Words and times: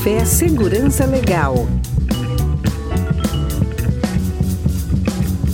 Café 0.00 0.24
Segurança 0.24 1.04
Legal. 1.04 1.68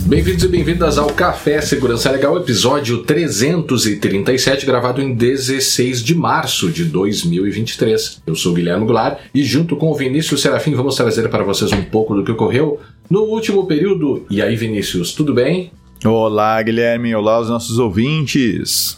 Bem-vindos 0.05 0.41
e 0.45 0.47
bem-vindas 0.47 0.97
ao 0.97 1.09
Café 1.09 1.59
Segurança 1.59 2.09
Legal, 2.09 2.37
episódio 2.37 2.99
337, 2.99 4.65
gravado 4.65 5.01
em 5.01 5.13
16 5.13 6.01
de 6.01 6.15
março 6.15 6.71
de 6.71 6.85
2023. 6.85 8.21
Eu 8.25 8.35
sou 8.35 8.53
Guilherme 8.53 8.85
Goulart 8.85 9.19
e, 9.35 9.43
junto 9.43 9.75
com 9.75 9.91
o 9.91 9.95
Vinícius 9.95 10.41
Serafim, 10.41 10.73
vamos 10.73 10.95
trazer 10.95 11.27
para 11.27 11.43
vocês 11.43 11.73
um 11.73 11.83
pouco 11.83 12.15
do 12.15 12.23
que 12.23 12.31
ocorreu 12.31 12.79
no 13.09 13.23
último 13.23 13.67
período. 13.67 14.25
E 14.29 14.41
aí, 14.41 14.55
Vinícius, 14.55 15.11
tudo 15.11 15.33
bem? 15.33 15.73
Olá, 16.05 16.63
Guilherme. 16.63 17.13
Olá, 17.13 17.37
os 17.37 17.49
nossos 17.49 17.79
ouvintes. 17.79 18.97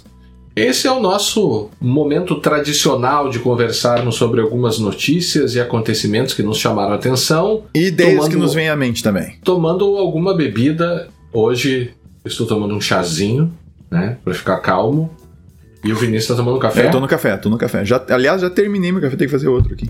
Esse 0.59 0.87
é 0.87 0.91
o 0.91 0.99
nosso 0.99 1.69
momento 1.79 2.35
tradicional 2.35 3.29
de 3.29 3.39
conversarmos 3.39 4.15
sobre 4.15 4.41
algumas 4.41 4.77
notícias 4.77 5.55
e 5.55 5.59
acontecimentos 5.61 6.33
que 6.33 6.43
nos 6.43 6.57
chamaram 6.57 6.91
a 6.91 6.95
atenção. 6.95 7.63
E 7.73 7.85
ideias 7.85 8.27
que 8.27 8.35
nos 8.35 8.53
vêm 8.53 8.67
à 8.67 8.75
mente 8.75 9.01
também. 9.01 9.37
Tomando 9.41 9.85
alguma 9.95 10.35
bebida. 10.35 11.07
Hoje 11.31 11.91
estou 12.25 12.45
tomando 12.45 12.75
um 12.75 12.81
chazinho, 12.81 13.53
né? 13.89 14.17
Pra 14.21 14.33
ficar 14.33 14.57
calmo. 14.57 15.09
E 15.81 15.93
o 15.93 15.95
Vinícius 15.95 16.23
está 16.23 16.35
tomando 16.35 16.59
café? 16.59 16.81
É, 16.81 16.87
eu 16.87 16.91
tô 16.91 16.99
no 16.99 17.07
café, 17.07 17.37
tô 17.37 17.49
no 17.49 17.57
café. 17.57 17.85
Já, 17.85 18.03
aliás, 18.09 18.41
já 18.41 18.49
terminei 18.49 18.91
meu 18.91 18.99
café, 18.99 19.15
tem 19.15 19.27
que 19.27 19.31
fazer 19.31 19.47
outro 19.47 19.73
aqui. 19.73 19.89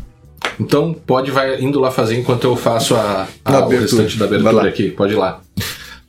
Então 0.59 0.94
pode 0.94 1.31
vai 1.31 1.59
indo 1.59 1.80
lá 1.80 1.89
fazer 1.89 2.16
enquanto 2.16 2.44
eu 2.44 2.56
faço 2.56 2.94
a, 2.94 3.28
a, 3.44 3.58
a 3.58 3.66
o 3.66 3.70
restante 3.70 4.20
da 4.20 4.26
abertura 4.26 4.70
aqui. 4.70 4.92
Pode 4.92 5.14
ir 5.14 5.16
lá. 5.16 5.42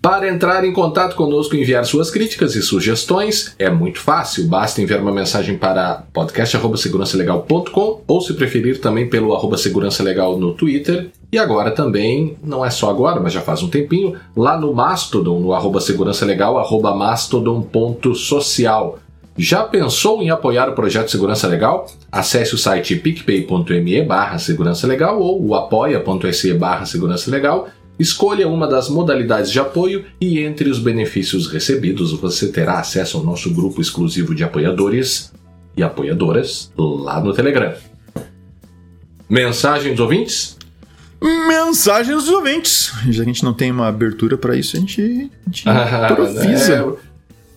Para 0.02 0.28
entrar 0.30 0.64
em 0.64 0.72
contato 0.72 1.14
conosco 1.14 1.54
e 1.54 1.60
enviar 1.60 1.84
suas 1.84 2.10
críticas 2.10 2.56
e 2.56 2.62
sugestões, 2.62 3.54
é 3.58 3.68
muito 3.68 4.00
fácil. 4.00 4.48
Basta 4.48 4.80
enviar 4.80 5.00
uma 5.00 5.12
mensagem 5.12 5.58
para 5.58 6.04
podcast.segurançalegal.com 6.14 8.00
ou, 8.06 8.20
se 8.22 8.32
preferir, 8.32 8.80
também 8.80 9.10
pelo 9.10 9.34
arroba 9.34 9.58
segurança 9.58 10.02
legal 10.02 10.38
no 10.38 10.54
Twitter. 10.54 11.10
E 11.30 11.38
agora 11.38 11.70
também, 11.70 12.34
não 12.42 12.64
é 12.64 12.70
só 12.70 12.88
agora, 12.88 13.20
mas 13.20 13.34
já 13.34 13.42
faz 13.42 13.62
um 13.62 13.68
tempinho, 13.68 14.16
lá 14.34 14.58
no 14.58 14.72
Mastodon, 14.72 15.38
no 15.38 15.52
arroba 15.52 15.82
segurança 15.82 16.24
legal, 16.24 16.56
arroba 16.56 16.94
mastodon.social. 16.94 18.98
Já 19.36 19.64
pensou 19.64 20.22
em 20.22 20.30
apoiar 20.30 20.68
o 20.68 20.74
projeto 20.74 21.10
Segurança 21.10 21.46
Legal? 21.46 21.86
Acesse 22.10 22.54
o 22.54 22.58
site 22.58 22.96
picpay.me 22.96 24.02
barra 24.02 24.38
segurança 24.38 24.86
legal 24.86 25.20
ou 25.20 25.42
o 25.42 25.54
apoia.se 25.54 26.52
barra 26.54 26.84
segurança 26.84 27.30
legal 27.30 27.68
Escolha 28.00 28.48
uma 28.48 28.66
das 28.66 28.88
modalidades 28.88 29.50
de 29.50 29.60
apoio 29.60 30.06
e 30.18 30.40
entre 30.40 30.70
os 30.70 30.78
benefícios 30.78 31.46
recebidos 31.52 32.12
você 32.12 32.50
terá 32.50 32.80
acesso 32.80 33.18
ao 33.18 33.22
nosso 33.22 33.52
grupo 33.52 33.78
exclusivo 33.78 34.34
de 34.34 34.42
apoiadores 34.42 35.30
e 35.76 35.82
apoiadoras 35.82 36.72
lá 36.78 37.20
no 37.20 37.34
Telegram. 37.34 37.74
Mensagem 39.28 39.90
dos 39.90 40.00
ouvintes? 40.00 40.56
Mensagem 41.20 42.14
dos 42.14 42.26
ouvintes. 42.30 42.90
Já 43.10 43.22
que 43.22 43.30
a 43.30 43.32
gente 43.34 43.44
não 43.44 43.52
tem 43.52 43.70
uma 43.70 43.88
abertura 43.88 44.38
para 44.38 44.56
isso, 44.56 44.78
a 44.78 44.80
gente, 44.80 45.02
a 45.02 45.50
gente 45.50 45.68
ah, 45.68 46.08
improvisa. 46.10 46.72
É, 46.72 47.02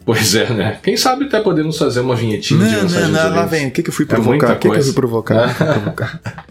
pois 0.04 0.36
é, 0.36 0.54
né? 0.54 0.80
Quem 0.84 0.98
sabe 0.98 1.24
até 1.24 1.40
podemos 1.40 1.78
fazer 1.78 2.02
uma 2.02 2.18
vinhetinha 2.18 2.60
não, 2.60 2.68
de 2.68 2.76
mensagem 2.84 3.12
não, 3.14 3.30
não, 3.30 3.36
lá 3.38 3.46
vem. 3.46 3.70
O 3.70 3.72
que, 3.72 3.82
que 3.82 3.90
eu 3.90 3.94
fui 3.94 4.06
provocar? 4.06 4.50
É 4.50 4.56
o 4.56 4.60
que, 4.60 4.70
que 4.70 4.78
eu 4.78 4.84
fui 4.84 4.94
provocar? 4.94 5.50
O 5.50 5.56
que 5.56 5.64
eu 5.64 5.68
fui 5.68 5.74
provocar? 5.74 6.46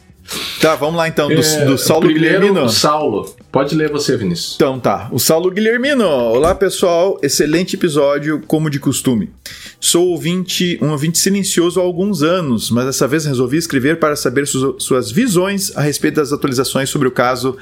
Tá, 0.60 0.74
vamos 0.76 0.96
lá 0.96 1.08
então, 1.08 1.28
do, 1.28 1.40
é, 1.40 1.64
do 1.64 1.76
Saulo 1.76 2.08
Guilhermino. 2.08 2.68
Saulo. 2.68 3.34
Pode 3.50 3.74
ler 3.74 3.90
você, 3.90 4.16
Vinícius. 4.16 4.54
Então 4.54 4.80
tá, 4.80 5.08
o 5.12 5.18
Saulo 5.18 5.50
Guilhermino. 5.50 6.06
Olá 6.06 6.54
pessoal, 6.54 7.18
excelente 7.22 7.76
episódio, 7.76 8.40
como 8.46 8.70
de 8.70 8.78
costume. 8.78 9.30
Sou 9.78 10.08
ouvinte, 10.08 10.78
um 10.80 10.90
ouvinte 10.90 11.18
silencioso 11.18 11.80
há 11.80 11.82
alguns 11.82 12.22
anos, 12.22 12.70
mas 12.70 12.86
dessa 12.86 13.06
vez 13.06 13.26
resolvi 13.26 13.58
escrever 13.58 13.98
para 13.98 14.16
saber 14.16 14.46
su 14.46 14.76
suas 14.78 15.10
visões 15.10 15.76
a 15.76 15.82
respeito 15.82 16.14
das 16.14 16.32
atualizações 16.32 16.88
sobre 16.88 17.08
o 17.08 17.10
caso 17.10 17.58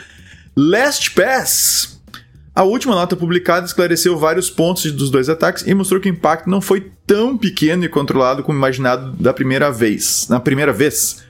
Last 0.56 1.10
Pass. 1.12 2.00
A 2.54 2.62
última 2.62 2.94
nota 2.94 3.16
publicada 3.16 3.66
esclareceu 3.66 4.18
vários 4.18 4.50
pontos 4.50 4.90
dos 4.92 5.08
dois 5.08 5.28
ataques 5.28 5.66
e 5.66 5.72
mostrou 5.72 6.00
que 6.00 6.10
o 6.10 6.12
impacto 6.12 6.50
não 6.50 6.60
foi 6.60 6.90
tão 7.06 7.38
pequeno 7.38 7.84
e 7.84 7.88
controlado 7.88 8.42
como 8.42 8.58
imaginado 8.58 9.12
da 9.12 9.32
primeira 9.32 9.70
vez. 9.72 10.26
Na 10.28 10.38
primeira 10.38 10.72
vez. 10.72 11.22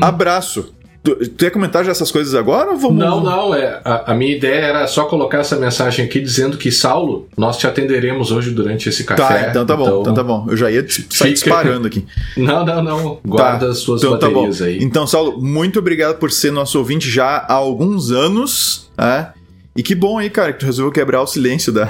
Abraço. 0.00 0.74
Tu, 1.02 1.16
tu 1.30 1.44
ia 1.44 1.50
comentar 1.50 1.82
já 1.82 1.92
essas 1.92 2.12
coisas 2.12 2.34
agora 2.34 2.72
ou 2.72 2.76
vamos... 2.76 2.98
Não, 2.98 3.22
não. 3.22 3.54
É, 3.54 3.80
a, 3.82 4.12
a, 4.12 4.14
minha 4.14 4.36
ideia 4.36 4.66
era 4.66 4.86
só 4.86 5.06
colocar 5.06 5.38
essa 5.38 5.56
mensagem 5.56 6.04
aqui 6.04 6.20
dizendo 6.20 6.58
que, 6.58 6.70
Saulo, 6.70 7.26
nós 7.38 7.56
te 7.56 7.66
atenderemos 7.66 8.30
hoje 8.30 8.50
durante 8.50 8.86
esse 8.90 9.04
café. 9.04 9.44
Tá, 9.44 9.48
então 9.48 9.64
tá 9.64 9.74
bom, 9.74 9.86
então, 9.86 10.00
então 10.02 10.14
tá 10.14 10.22
bom. 10.22 10.46
Eu 10.50 10.58
já 10.58 10.70
ia 10.70 10.86
sair 10.86 11.04
fica... 11.08 11.30
disparando 11.30 11.86
aqui. 11.86 12.04
Não, 12.36 12.64
não, 12.64 12.82
não. 12.82 13.18
Guarda 13.24 13.66
tá, 13.66 13.72
as 13.72 13.78
suas 13.78 14.02
então, 14.02 14.18
baterias 14.18 14.58
tá 14.58 14.64
aí. 14.66 14.78
Então, 14.82 15.06
Saulo, 15.06 15.40
muito 15.40 15.78
obrigado 15.78 16.18
por 16.18 16.30
ser 16.30 16.50
nosso 16.50 16.78
ouvinte 16.78 17.10
já 17.10 17.36
há 17.38 17.54
alguns 17.54 18.10
anos. 18.10 18.90
Né? 18.96 19.32
E 19.76 19.82
que 19.82 19.94
bom 19.94 20.18
aí, 20.18 20.28
cara, 20.28 20.52
que 20.52 20.60
tu 20.60 20.66
resolveu 20.66 20.92
quebrar 20.92 21.22
o 21.22 21.26
silêncio 21.26 21.72
da. 21.72 21.88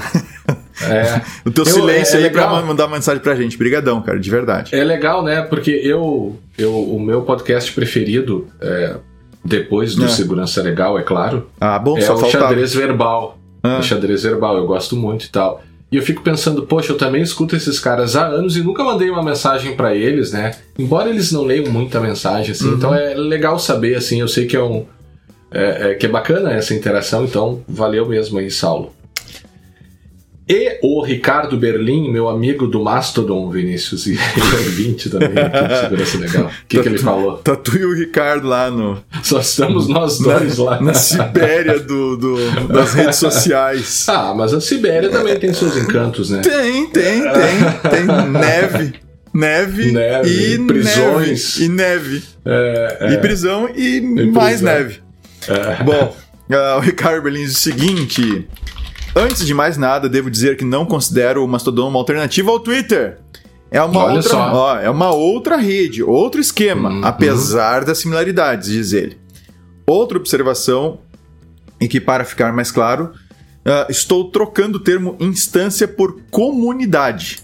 É. 0.82 1.20
o 1.48 1.50
teu 1.50 1.64
eu, 1.64 1.72
silêncio 1.72 2.14
é, 2.14 2.16
é 2.16 2.18
aí 2.18 2.30
legal. 2.30 2.48
pra 2.48 2.62
mandar 2.62 2.86
uma 2.86 2.96
mensagem 2.96 3.22
pra 3.22 3.34
gente. 3.34 3.56
Brigadão, 3.56 4.02
cara, 4.02 4.18
de 4.18 4.30
verdade. 4.30 4.74
É 4.74 4.84
legal, 4.84 5.22
né? 5.22 5.42
Porque 5.42 5.70
eu, 5.70 6.38
eu 6.58 6.72
o 6.72 7.00
meu 7.00 7.22
podcast 7.22 7.72
preferido, 7.72 8.46
é, 8.60 8.96
depois 9.44 9.94
do 9.94 10.04
é. 10.04 10.08
Segurança 10.08 10.62
Legal, 10.62 10.98
é 10.98 11.02
claro, 11.02 11.48
ah, 11.60 11.78
bom, 11.78 11.96
é 11.96 12.02
só 12.02 12.14
o 12.14 12.18
faltava. 12.18 12.44
xadrez 12.44 12.74
verbal. 12.74 13.38
Ah. 13.62 13.78
O 13.78 13.82
xadrez 13.82 14.22
verbal, 14.22 14.56
eu 14.56 14.66
gosto 14.66 14.96
muito 14.96 15.24
e 15.26 15.28
tal. 15.28 15.62
E 15.92 15.96
eu 15.96 16.02
fico 16.02 16.22
pensando, 16.22 16.62
poxa, 16.62 16.92
eu 16.92 16.96
também 16.96 17.20
escuto 17.20 17.56
esses 17.56 17.80
caras 17.80 18.14
há 18.14 18.26
anos 18.26 18.56
e 18.56 18.62
nunca 18.62 18.84
mandei 18.84 19.10
uma 19.10 19.24
mensagem 19.24 19.74
para 19.74 19.94
eles, 19.94 20.30
né? 20.30 20.52
Embora 20.78 21.10
eles 21.10 21.32
não 21.32 21.42
leiam 21.42 21.70
muita 21.70 22.00
mensagem, 22.00 22.52
assim, 22.52 22.68
uhum. 22.68 22.74
então 22.76 22.94
é 22.94 23.14
legal 23.14 23.58
saber, 23.58 23.96
assim, 23.96 24.20
eu 24.20 24.28
sei 24.28 24.46
que 24.46 24.56
é 24.56 24.62
um. 24.62 24.86
É, 25.52 25.90
é, 25.90 25.94
que 25.94 26.06
é 26.06 26.08
bacana 26.08 26.52
essa 26.52 26.74
interação, 26.74 27.24
então 27.24 27.62
valeu 27.68 28.06
mesmo 28.06 28.38
aí, 28.38 28.50
Saulo. 28.50 28.94
E 30.52 30.80
o 30.82 31.00
Ricardo 31.00 31.56
Berlim, 31.56 32.10
meu 32.10 32.28
amigo 32.28 32.66
do 32.66 32.82
Mastodon, 32.82 33.48
Vinícius, 33.48 34.08
e 34.08 34.18
é 34.18 34.68
20 34.68 35.08
também, 35.08 35.28
aqui 35.28 35.76
Segurança 35.76 36.18
Legal. 36.18 36.46
O 36.46 36.50
que, 36.66 36.82
que 36.82 36.88
ele 36.88 36.98
falou? 36.98 37.36
Tá 37.38 37.54
tu 37.54 37.76
e 37.76 37.84
o 37.84 37.94
Ricardo 37.94 38.48
lá 38.48 38.68
no. 38.68 39.00
Só 39.22 39.38
estamos 39.38 39.86
nós 39.86 40.18
dois 40.18 40.58
na, 40.58 40.64
lá. 40.64 40.80
Na 40.80 40.92
Sibéria 40.92 41.78
do, 41.78 42.16
do, 42.16 42.66
das 42.66 42.94
redes 42.94 43.16
sociais. 43.16 44.06
Ah, 44.10 44.34
mas 44.34 44.52
a 44.52 44.60
Sibéria 44.60 45.08
também 45.08 45.38
tem 45.38 45.52
seus 45.52 45.76
encantos, 45.76 46.30
né? 46.30 46.40
Tem, 46.40 46.86
tem, 46.90 47.22
tem. 47.22 47.90
Tem 47.90 48.28
neve. 48.28 48.94
Neve, 49.32 49.92
neve 49.92 50.54
e 50.54 50.58
prisões. 50.66 51.58
Neve, 51.60 51.64
e 51.64 51.68
neve. 51.68 52.22
É, 52.44 52.96
é. 53.00 53.12
E 53.12 53.18
prisão 53.18 53.70
e, 53.74 53.96
e 53.98 54.26
mais 54.26 54.60
prisão. 54.60 54.78
neve. 54.78 55.00
É. 55.48 55.82
Bom, 55.84 56.16
uh, 56.50 56.76
o 56.76 56.80
Ricardo 56.80 57.22
Berlim 57.22 57.44
diz 57.44 57.56
o 57.56 57.60
seguinte. 57.60 58.48
Antes 59.14 59.44
de 59.44 59.52
mais 59.52 59.76
nada, 59.76 60.08
devo 60.08 60.30
dizer 60.30 60.56
que 60.56 60.64
não 60.64 60.86
considero 60.86 61.44
o 61.44 61.48
Mastodon 61.48 61.88
uma 61.88 61.98
alternativa 61.98 62.50
ao 62.50 62.60
Twitter. 62.60 63.18
É 63.70 63.82
uma, 63.82 64.04
Olha 64.04 64.16
outra, 64.16 64.36
ó, 64.36 64.76
é 64.78 64.90
uma 64.90 65.10
outra 65.12 65.56
rede, 65.56 66.02
outro 66.02 66.40
esquema, 66.40 66.90
uhum. 66.90 67.04
apesar 67.04 67.84
das 67.84 67.98
similaridades, 67.98 68.68
diz 68.68 68.92
ele. 68.92 69.16
Outra 69.86 70.18
observação, 70.18 70.98
e 71.80 71.86
que 71.86 72.00
para 72.00 72.24
ficar 72.24 72.52
mais 72.52 72.72
claro, 72.72 73.12
uh, 73.64 73.90
estou 73.90 74.30
trocando 74.30 74.78
o 74.78 74.80
termo 74.80 75.16
instância 75.20 75.86
por 75.86 76.20
comunidade. 76.30 77.42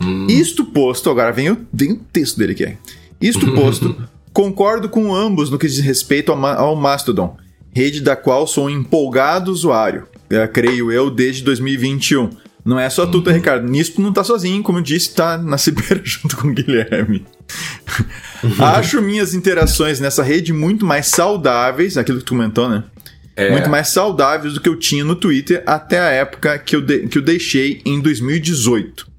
Uhum. 0.00 0.26
Isto 0.28 0.64
posto, 0.64 1.10
agora 1.10 1.32
vem 1.32 1.50
o, 1.50 1.66
vem 1.72 1.92
o 1.92 1.96
texto 1.96 2.38
dele 2.38 2.52
aqui. 2.52 2.76
Isto 3.20 3.52
posto, 3.54 3.94
concordo 4.32 4.88
com 4.88 5.14
ambos 5.14 5.50
no 5.50 5.58
que 5.58 5.66
diz 5.66 5.78
respeito 5.78 6.32
ao, 6.32 6.44
ao 6.44 6.76
Mastodon, 6.76 7.36
rede 7.74 8.00
da 8.00 8.16
qual 8.16 8.46
sou 8.46 8.66
um 8.66 8.70
empolgado 8.70 9.50
usuário 9.50 10.06
creio 10.52 10.90
eu, 10.90 11.10
desde 11.10 11.42
2021. 11.42 12.30
Não 12.64 12.78
é 12.78 12.88
só 12.88 13.06
tu, 13.06 13.20
tá, 13.20 13.32
Ricardo? 13.32 13.68
Nisso 13.68 13.94
tu 13.94 14.02
não 14.02 14.12
tá 14.12 14.22
sozinho, 14.22 14.62
como 14.62 14.78
eu 14.78 14.82
disse, 14.82 15.14
tá 15.14 15.36
na 15.36 15.58
Ciber 15.58 16.00
junto 16.04 16.36
com 16.36 16.48
o 16.48 16.54
Guilherme. 16.54 17.26
Acho 18.58 19.02
minhas 19.02 19.34
interações 19.34 19.98
nessa 19.98 20.22
rede 20.22 20.52
muito 20.52 20.86
mais 20.86 21.08
saudáveis, 21.08 21.96
aquilo 21.96 22.18
que 22.18 22.24
tu 22.24 22.34
comentou, 22.34 22.68
né? 22.68 22.84
É. 23.34 23.50
Muito 23.50 23.68
mais 23.68 23.88
saudáveis 23.88 24.54
do 24.54 24.60
que 24.60 24.68
eu 24.68 24.76
tinha 24.76 25.02
no 25.04 25.16
Twitter 25.16 25.62
até 25.66 25.98
a 25.98 26.10
época 26.10 26.58
que 26.58 26.76
eu, 26.76 26.80
de, 26.80 27.08
que 27.08 27.18
eu 27.18 27.22
deixei 27.22 27.80
em 27.84 28.00
2018. 28.00 29.10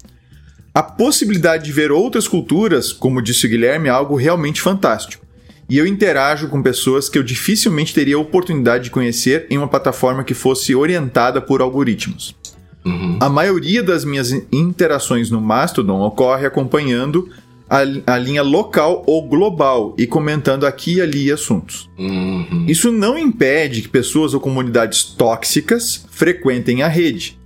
A 0.74 0.82
possibilidade 0.82 1.64
de 1.64 1.72
ver 1.72 1.92
outras 1.92 2.26
culturas, 2.26 2.92
como 2.92 3.22
disse 3.22 3.46
o 3.46 3.48
Guilherme, 3.48 3.88
é 3.88 3.92
algo 3.92 4.16
realmente 4.16 4.60
fantástico 4.60 5.24
e 5.68 5.78
eu 5.78 5.86
interajo 5.86 6.48
com 6.48 6.62
pessoas 6.62 7.08
que 7.08 7.18
eu 7.18 7.22
dificilmente 7.22 7.94
teria 7.94 8.16
a 8.16 8.20
oportunidade 8.20 8.84
de 8.84 8.90
conhecer 8.90 9.46
em 9.48 9.56
uma 9.56 9.68
plataforma 9.68 10.24
que 10.24 10.34
fosse 10.34 10.74
orientada 10.74 11.40
por 11.40 11.62
algoritmos. 11.62 12.34
Uhum. 12.84 13.18
A 13.20 13.30
maioria 13.30 13.82
das 13.82 14.04
minhas 14.04 14.30
interações 14.52 15.30
no 15.30 15.40
Mastodon 15.40 16.02
ocorre 16.02 16.46
acompanhando 16.46 17.30
a, 17.68 17.78
a, 18.06 18.18
linha 18.18 18.42
local 18.42 19.02
ou 19.06 19.26
global 19.26 19.94
e 19.96 20.06
comentando 20.06 20.66
aqui 20.66 20.96
e 20.96 21.00
ali 21.00 21.32
assuntos. 21.32 21.88
Uhum. 21.98 22.66
Isso 22.68 22.92
não 22.92 23.18
impede 23.18 23.80
que 23.80 23.88
pessoas 23.88 24.34
ou 24.34 24.40
comunidades 24.40 25.02
tóxicas 25.02 26.04
frequentem 26.10 26.82
a 26.82 26.88
rede, 26.88 27.38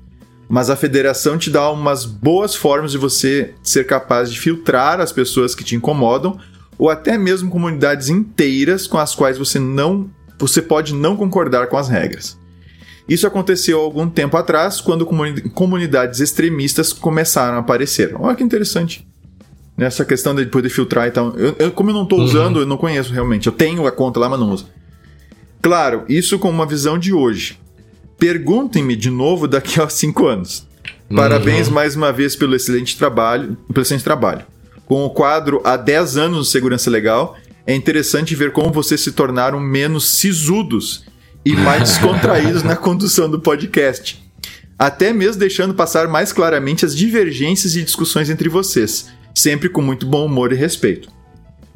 mas 0.49 0.71
a 0.71 0.77
federação 0.77 1.37
te 1.37 1.51
dá 1.51 1.71
umas 1.71 2.05
boas 2.05 2.55
formas 2.55 2.93
de 2.93 2.99
você 2.99 3.55
ser 3.63 3.87
capaz 3.87 4.33
de 4.33 4.41
filtrar 4.41 5.01
as 5.01 5.13
pessoas 5.13 5.55
que 5.55 5.63
te 5.63 5.77
incomodam 5.77 6.39
ou 6.79 6.89
até 6.89 7.19
mesmo 7.19 7.51
comunidades 7.51 8.09
inteiras 8.09 8.87
com 8.87 8.99
as 8.99 9.15
quais 9.15 9.37
você 9.37 9.59
não 9.59 10.11
você 10.39 10.63
pode 10.63 10.95
não 10.95 11.17
concordar 11.17 11.67
com 11.67 11.77
as 11.77 11.89
regras. 11.89 12.39
Isso 13.09 13.27
aconteceu 13.27 13.81
algum 13.81 14.09
tempo 14.09 14.37
atrás, 14.37 14.81
quando 14.81 15.05
comunidades 15.53 16.21
extremistas 16.21 16.93
começaram 16.93 17.57
a 17.57 17.61
aparecer. 17.61 18.15
Olha 18.15 18.37
que 18.37 18.45
interessante. 18.45 19.05
Nessa 19.77 20.05
questão 20.05 20.35
de 20.35 20.47
poder 20.47 20.69
filtrar 20.69 21.09
e 21.09 21.11
tal. 21.11 21.35
Eu, 21.37 21.57
eu 21.59 21.73
como 21.73 21.91
eu 21.91 21.95
não 21.95 22.03
estou 22.05 22.19
uhum. 22.19 22.25
usando, 22.25 22.61
eu 22.61 22.67
não 22.67 22.77
conheço 22.77 23.13
realmente. 23.13 23.47
Eu 23.47 23.53
tenho 23.53 23.87
a 23.87 23.91
conta 23.91 24.21
lá, 24.21 24.29
mas 24.29 24.39
não 24.39 24.51
uso. 24.51 24.69
Claro, 25.63 26.05
isso 26.09 26.39
com 26.39 26.51
uma 26.51 26.67
visão 26.67 26.99
de 26.99 27.13
hoje. 27.13 27.59
Perguntem-me 28.19 28.97
de 28.97 29.11
novo 29.11 29.47
daqui 29.47 29.81
a 29.81 29.89
cinco 29.89 30.27
anos. 30.27 30.67
Parabéns 31.15 31.69
uhum. 31.69 31.75
mais 31.75 31.97
uma 31.97 32.13
vez 32.13 32.35
pelo 32.37 32.55
excelente 32.55 32.97
trabalho, 32.99 33.57
pelo 33.73 33.83
excelente 33.83 34.05
trabalho. 34.05 34.45
Com 34.85 35.05
o 35.05 35.11
quadro 35.11 35.61
Há 35.65 35.77
10 35.77 36.17
anos 36.17 36.47
de 36.47 36.53
Segurança 36.53 36.91
Legal, 36.91 37.37
é 37.67 37.75
interessante 37.75 38.35
ver 38.35 38.53
como 38.53 38.73
vocês 38.73 39.01
se 39.01 39.13
tornaram 39.13 39.61
menos 39.61 40.09
sisudos 40.09 41.05
e 41.45 41.55
mais 41.55 41.83
descontraídos 41.91 42.63
na 42.63 42.75
condução 42.75 43.31
do 43.31 43.41
podcast. 43.41 44.23
Até 44.79 45.13
mesmo 45.13 45.41
deixando 45.41 45.75
passar 45.75 46.09
mais 46.09 46.33
claramente 46.33 46.85
as 46.85 46.95
divergências 46.95 47.77
e 47.77 47.83
discussões 47.83 48.31
entre 48.31 48.49
vocês, 48.49 49.11
sempre 49.35 49.69
com 49.69 49.83
muito 49.83 50.07
bom 50.07 50.27
humor 50.27 50.53
e 50.53 50.57
respeito. 50.57 51.18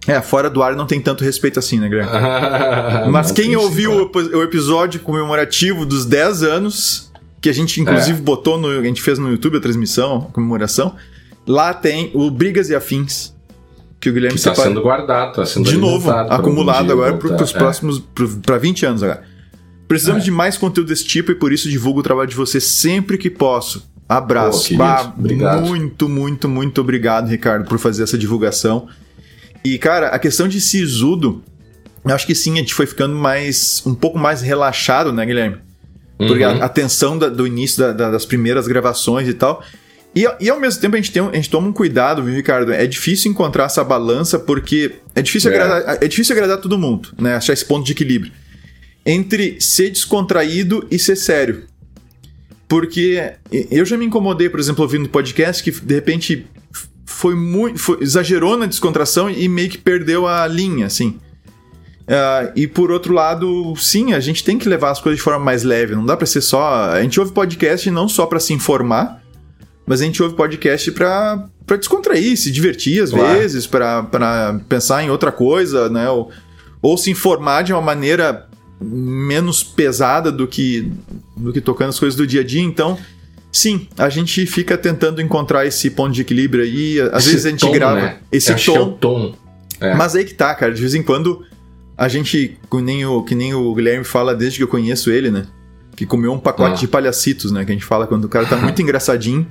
É, 0.06 0.20
fora 0.20 0.50
do 0.50 0.62
ar 0.62 0.75
não 0.75 0.87
tem 0.87 1.00
tanto 1.00 1.22
respeito 1.22 1.58
assim, 1.58 1.78
né, 1.78 1.88
Guilherme? 1.88 2.10
Mas 3.10 3.31
quem 3.31 3.54
ouviu 3.56 3.93
o, 3.93 4.37
o, 4.37 4.43
episódio 4.43 5.00
comemorativo 5.00 5.87
dos 5.87 6.04
10 6.04 6.43
anos, 6.43 7.12
que 7.40 7.49
a 7.49 7.52
gente 7.52 7.81
inclusive 7.81 8.19
é. 8.19 8.22
botou 8.22 8.58
no. 8.58 8.69
A 8.69 8.82
gente 8.82 9.00
fez 9.00 9.19
no 9.19 9.31
YouTube 9.31 9.58
a 9.58 9.60
transmissão, 9.60 10.26
a 10.28 10.32
comemoração, 10.32 10.96
lá 11.46 11.72
tem 11.72 12.10
o 12.14 12.31
Brigas 12.31 12.69
e 12.69 12.75
Afins. 12.75 13.32
Que 14.00 14.10
o 14.10 14.12
Guilherme 14.12 14.37
está 14.37 14.52
sendo 14.52 14.82
guardado, 14.82 15.31
está 15.31 15.46
sendo 15.46 15.70
De 15.70 15.76
novo, 15.76 16.10
acumulado 16.10 16.90
agora 16.90 17.16
para 17.16 17.44
os 17.44 17.52
próximos. 17.52 18.02
para 18.44 18.58
20 18.58 18.84
anos 18.87 19.02
agora. 19.04 19.22
Precisamos 19.87 20.22
é. 20.22 20.25
de 20.25 20.31
mais 20.32 20.58
conteúdo 20.58 20.88
desse 20.88 21.04
tipo 21.04 21.31
e 21.31 21.37
por 21.37 21.52
isso 21.52 21.69
divulgo 21.69 22.00
o 22.00 22.02
trabalho 22.02 22.28
de 22.28 22.34
vocês 22.34 22.64
sempre 22.64 23.16
que 23.16 23.31
posso. 23.31 23.88
Abraço. 24.08 24.76
bah, 24.76 25.14
muito, 25.16 26.08
muito, 26.08 26.49
muito 26.49 26.81
obrigado, 26.81 27.28
Ricardo, 27.28 27.69
por 27.69 27.78
fazer 27.78 28.02
essa 28.02 28.19
divulgação. 28.19 28.88
E, 29.64 29.79
cara, 29.79 30.09
a 30.09 30.19
questão 30.19 30.49
de 30.49 30.61
sisudo, 30.61 31.43
eu 32.05 32.14
acho 32.14 32.26
que 32.26 32.35
sim, 32.35 32.55
a 32.55 32.56
gente 32.56 32.75
foi 32.75 32.87
ficando 32.87 33.14
mais. 33.14 33.82
um 33.87 33.94
pouco 33.94 34.19
mais 34.19 34.43
relaxado, 34.43 35.12
né, 35.12 35.25
Guilherme? 35.25 35.59
Porque 36.19 36.44
uhum. 36.44 36.62
a, 36.62 36.64
a 36.64 36.69
tensão 36.69 37.19
da, 37.19 37.29
do 37.29 37.47
início 37.47 37.79
da, 37.79 37.93
da, 37.93 38.11
das 38.11 38.25
primeiras 38.25 38.67
gravações 38.67 39.29
e 39.29 39.35
tal. 39.35 39.62
E, 40.14 40.26
e, 40.41 40.50
ao 40.50 40.61
mesmo 40.61 40.81
tempo 40.81 40.94
a 40.94 40.99
gente, 40.99 41.11
tem, 41.11 41.23
a 41.23 41.35
gente 41.35 41.49
toma 41.49 41.69
um 41.69 41.73
cuidado, 41.73 42.23
viu, 42.23 42.35
Ricardo? 42.35 42.73
É 42.73 42.87
difícil 42.87 43.31
encontrar 43.31 43.64
essa 43.64 43.82
balança 43.82 44.38
porque 44.38 44.97
é 45.14 45.23
difícil, 45.23 45.50
é. 45.50 45.55
Agradar, 45.55 45.99
é 46.03 46.09
difícil 46.09 46.35
agradar 46.35 46.59
todo 46.59 46.79
mundo, 46.79 47.09
né? 47.19 47.35
Achar 47.35 47.53
esse 47.55 47.64
ponto 47.64 47.85
de 47.85 47.93
equilíbrio 47.93 48.32
entre 49.05 49.61
ser 49.61 49.91
descontraído 49.91 50.87
e 50.91 50.99
ser 50.99 51.17
sério. 51.17 51.64
Porque 52.69 53.35
eu 53.70 53.85
já 53.85 53.99
me 53.99 54.06
incomodei, 54.06 54.49
por 54.49 54.59
exemplo, 54.59 54.82
ouvindo 54.82 55.09
podcast 55.09 55.62
que 55.62 55.70
de 55.70 55.94
repente 55.94 56.47
foi 57.23 57.37
muito. 57.37 57.79
Foi, 57.79 57.99
exagerou 58.01 58.57
na 58.57 58.67
descontração 58.67 59.31
e 59.31 59.49
meio 59.49 59.71
que 59.71 59.79
perdeu 59.79 60.27
a 60.27 60.45
linha, 60.49 60.87
assim. 60.87 61.21
Uh, 62.01 62.51
e 62.57 62.67
por 62.67 62.91
outro 62.91 63.15
lado, 63.15 63.77
sim, 63.77 64.13
a 64.13 64.19
gente 64.19 64.43
tem 64.43 64.59
que 64.59 64.69
levar 64.69 64.91
as 64.91 65.01
coisas 65.01 65.19
de 65.19 65.23
forma 65.23 65.39
mais 65.39 65.63
leve. 65.63 65.95
Não 65.95 66.05
dá 66.05 66.17
para 66.17 66.27
ser 66.27 66.41
só. 66.41 66.91
A 66.91 67.01
gente 67.01 67.21
ouve 67.21 67.31
podcast 67.31 67.89
não 67.93 68.09
só 68.09 68.27
para 68.27 68.41
se 68.41 68.53
informar, 68.53 69.23
mas 69.87 70.03
a 70.03 70.05
gente 70.05 70.21
ouve 70.21 70.35
podcast 70.35 70.91
para 70.91 71.47
para 71.65 71.77
descontrair, 71.77 72.37
se 72.37 72.51
divertir 72.51 73.01
às 73.01 73.11
claro. 73.11 73.39
vezes, 73.39 73.69
para 73.69 74.03
pensar 74.69 75.05
em 75.05 75.11
outra 75.11 75.31
coisa, 75.31 75.89
né? 75.89 76.11
Ou, 76.11 76.29
ou 76.83 76.99
se 76.99 77.09
informar 77.09 77.63
de 77.63 77.73
uma 77.73 77.81
maneira 77.81 78.49
menos 78.81 79.63
pesada 79.63 80.33
do 80.33 80.49
que, 80.49 80.91
do 81.37 81.53
que 81.53 81.61
tocando 81.61 81.91
as 81.91 82.01
coisas 82.01 82.17
do 82.17 82.27
dia 82.27 82.41
a 82.41 82.45
dia, 82.45 82.63
então. 82.63 82.99
Sim, 83.52 83.87
a 83.99 84.08
gente 84.08 84.46
fica 84.46 84.78
tentando 84.78 85.20
encontrar 85.20 85.66
esse 85.66 85.90
ponto 85.90 86.12
de 86.14 86.22
equilíbrio 86.22 86.64
aí. 86.64 86.99
Às 87.12 87.25
esse 87.25 87.32
vezes 87.32 87.46
a 87.46 87.50
gente 87.50 87.60
tom, 87.60 87.72
grava 87.72 88.00
né? 88.00 88.16
esse 88.32 88.54
tom. 88.54 88.75
É 88.75 88.81
o 88.81 88.93
tom. 88.93 89.34
É. 89.78 89.94
Mas 89.94 90.16
aí 90.16 90.25
que 90.25 90.32
tá, 90.32 90.54
cara. 90.54 90.72
De 90.72 90.81
vez 90.81 90.94
em 90.94 91.02
quando 91.02 91.44
a 91.96 92.08
gente, 92.08 92.56
que 92.70 92.81
nem, 92.81 93.04
o, 93.04 93.22
que 93.22 93.34
nem 93.34 93.52
o 93.52 93.75
Guilherme 93.75 94.04
fala 94.04 94.34
desde 94.34 94.56
que 94.56 94.62
eu 94.62 94.69
conheço 94.69 95.10
ele, 95.10 95.31
né? 95.31 95.46
Que 95.94 96.06
comeu 96.06 96.32
um 96.32 96.38
pacote 96.38 96.76
ah. 96.76 96.81
de 96.81 96.88
palhacitos, 96.88 97.52
né? 97.52 97.62
Que 97.66 97.72
a 97.72 97.75
gente 97.75 97.84
fala 97.84 98.06
quando 98.06 98.25
o 98.25 98.28
cara 98.28 98.46
tá 98.46 98.56
muito 98.56 98.81
engraçadinho. 98.82 99.46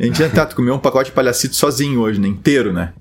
A 0.00 0.04
gente 0.04 0.18
já 0.18 0.30
tá, 0.30 0.46
comeu 0.46 0.74
um 0.74 0.78
pacote 0.78 1.10
de 1.10 1.14
palhacitos 1.14 1.58
sozinho 1.58 2.00
hoje, 2.00 2.18
né? 2.18 2.28
Inteiro, 2.28 2.72
né? 2.72 2.94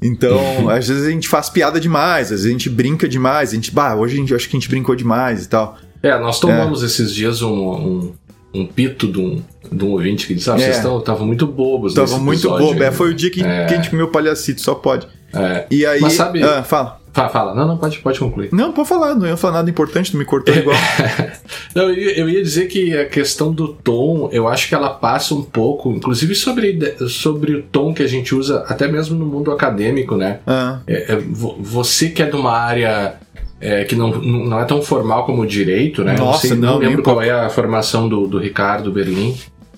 Então, 0.00 0.40
às 0.70 0.88
vezes 0.88 1.06
a 1.06 1.10
gente 1.10 1.28
faz 1.28 1.50
piada 1.50 1.78
demais, 1.78 2.26
às 2.26 2.30
vezes 2.30 2.46
a 2.46 2.50
gente 2.50 2.70
brinca 2.70 3.06
demais, 3.06 3.50
a 3.50 3.54
gente, 3.54 3.70
bah, 3.70 3.94
hoje 3.94 4.14
a 4.14 4.18
gente 4.18 4.34
acho 4.34 4.48
que 4.48 4.56
a 4.56 4.58
gente 4.58 4.70
brincou 4.70 4.96
demais 4.96 5.44
e 5.44 5.48
tal. 5.48 5.76
É, 6.02 6.18
nós 6.18 6.40
tomamos 6.40 6.82
é. 6.82 6.86
esses 6.86 7.14
dias 7.14 7.42
um, 7.42 7.54
um, 7.54 8.12
um, 8.54 8.66
pito 8.66 9.06
de 9.08 9.20
um, 9.20 9.42
de 9.70 9.84
um 9.84 9.90
ouvinte 9.90 10.26
que 10.26 10.34
disse: 10.34 10.50
Ah, 10.50 10.56
vocês 10.56 10.84
é. 10.84 10.96
estavam 10.96 11.26
muito 11.26 11.46
bobos. 11.46 11.92
Estavam 11.92 12.20
muito 12.20 12.48
bobos, 12.48 12.80
é, 12.80 12.90
foi 12.90 13.10
o 13.10 13.14
dia 13.14 13.30
que, 13.30 13.42
é. 13.42 13.66
que 13.66 13.74
a 13.74 13.76
gente 13.76 13.90
comeu 13.90 14.08
palhacito, 14.08 14.60
só 14.60 14.74
pode. 14.74 15.06
É. 15.34 15.66
E 15.70 15.86
aí. 15.86 16.00
Mas 16.00 16.14
sabe. 16.14 16.42
Ah, 16.42 16.62
fala. 16.62 17.02
Fala, 17.12 17.28
fala. 17.28 17.54
Não, 17.54 17.68
não, 17.68 17.76
pode, 17.76 17.98
pode 17.98 18.18
concluir. 18.18 18.48
Não, 18.52 18.72
pode 18.72 18.88
falar, 18.88 19.14
não 19.14 19.26
ia 19.26 19.36
falar 19.36 19.58
nada 19.58 19.68
importante, 19.68 20.10
tu 20.10 20.16
me 20.16 20.24
cortou 20.24 20.54
igual. 20.54 20.76
não, 21.74 21.90
eu 21.90 21.94
ia, 21.94 22.18
eu 22.20 22.28
ia, 22.28 22.42
dizer 22.42 22.68
que 22.68 22.96
a 22.96 23.04
questão 23.04 23.52
do 23.52 23.68
tom, 23.68 24.30
eu 24.32 24.48
acho 24.48 24.66
que 24.66 24.74
ela 24.74 24.88
passa 24.88 25.34
um 25.34 25.42
pouco, 25.42 25.90
inclusive 25.90 26.34
sobre, 26.34 26.96
sobre 27.08 27.54
o 27.54 27.62
tom 27.62 27.92
que 27.92 28.02
a 28.02 28.06
gente 28.06 28.34
usa, 28.34 28.64
até 28.66 28.88
mesmo 28.88 29.18
no 29.18 29.26
mundo 29.26 29.52
acadêmico, 29.52 30.16
né? 30.16 30.40
Ah. 30.46 30.80
É, 30.86 31.12
é, 31.12 31.16
você 31.60 32.08
que 32.08 32.22
é 32.22 32.26
de 32.26 32.36
uma 32.36 32.52
área 32.52 33.16
é, 33.62 33.84
que 33.84 33.94
não, 33.94 34.10
não 34.10 34.60
é 34.60 34.64
tão 34.64 34.82
formal 34.82 35.24
como 35.24 35.42
o 35.42 35.46
direito, 35.46 36.02
né? 36.02 36.16
Nossa, 36.18 36.24
não, 36.24 36.34
sei, 36.34 36.50
não, 36.56 36.72
não 36.72 36.78
lembro 36.78 37.02
qual 37.02 37.22
é 37.22 37.30
a 37.30 37.48
formação 37.48 38.08
do, 38.08 38.26
do 38.26 38.36
Ricardo 38.36 38.90
Berlim. 38.90 39.36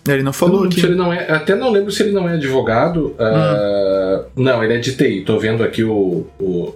Ele 0.09 0.23
não 0.23 0.33
falou 0.33 0.65
aqui. 0.65 0.81
Se 0.81 0.87
ele 0.87 0.95
não 0.95 1.13
é, 1.13 1.31
até 1.31 1.55
não 1.55 1.71
lembro 1.71 1.93
se 1.93 2.03
ele 2.03 2.13
não 2.13 2.27
é 2.27 2.35
advogado. 2.35 3.15
Uh, 3.19 4.25
não, 4.37 4.65
ele 4.65 4.75
é 4.75 4.79
de 4.79 4.97
TI. 4.97 5.23
Tô 5.25 5.39
vendo 5.39 5.63
aqui 5.63 5.85
o, 5.85 6.27
o, 6.41 6.75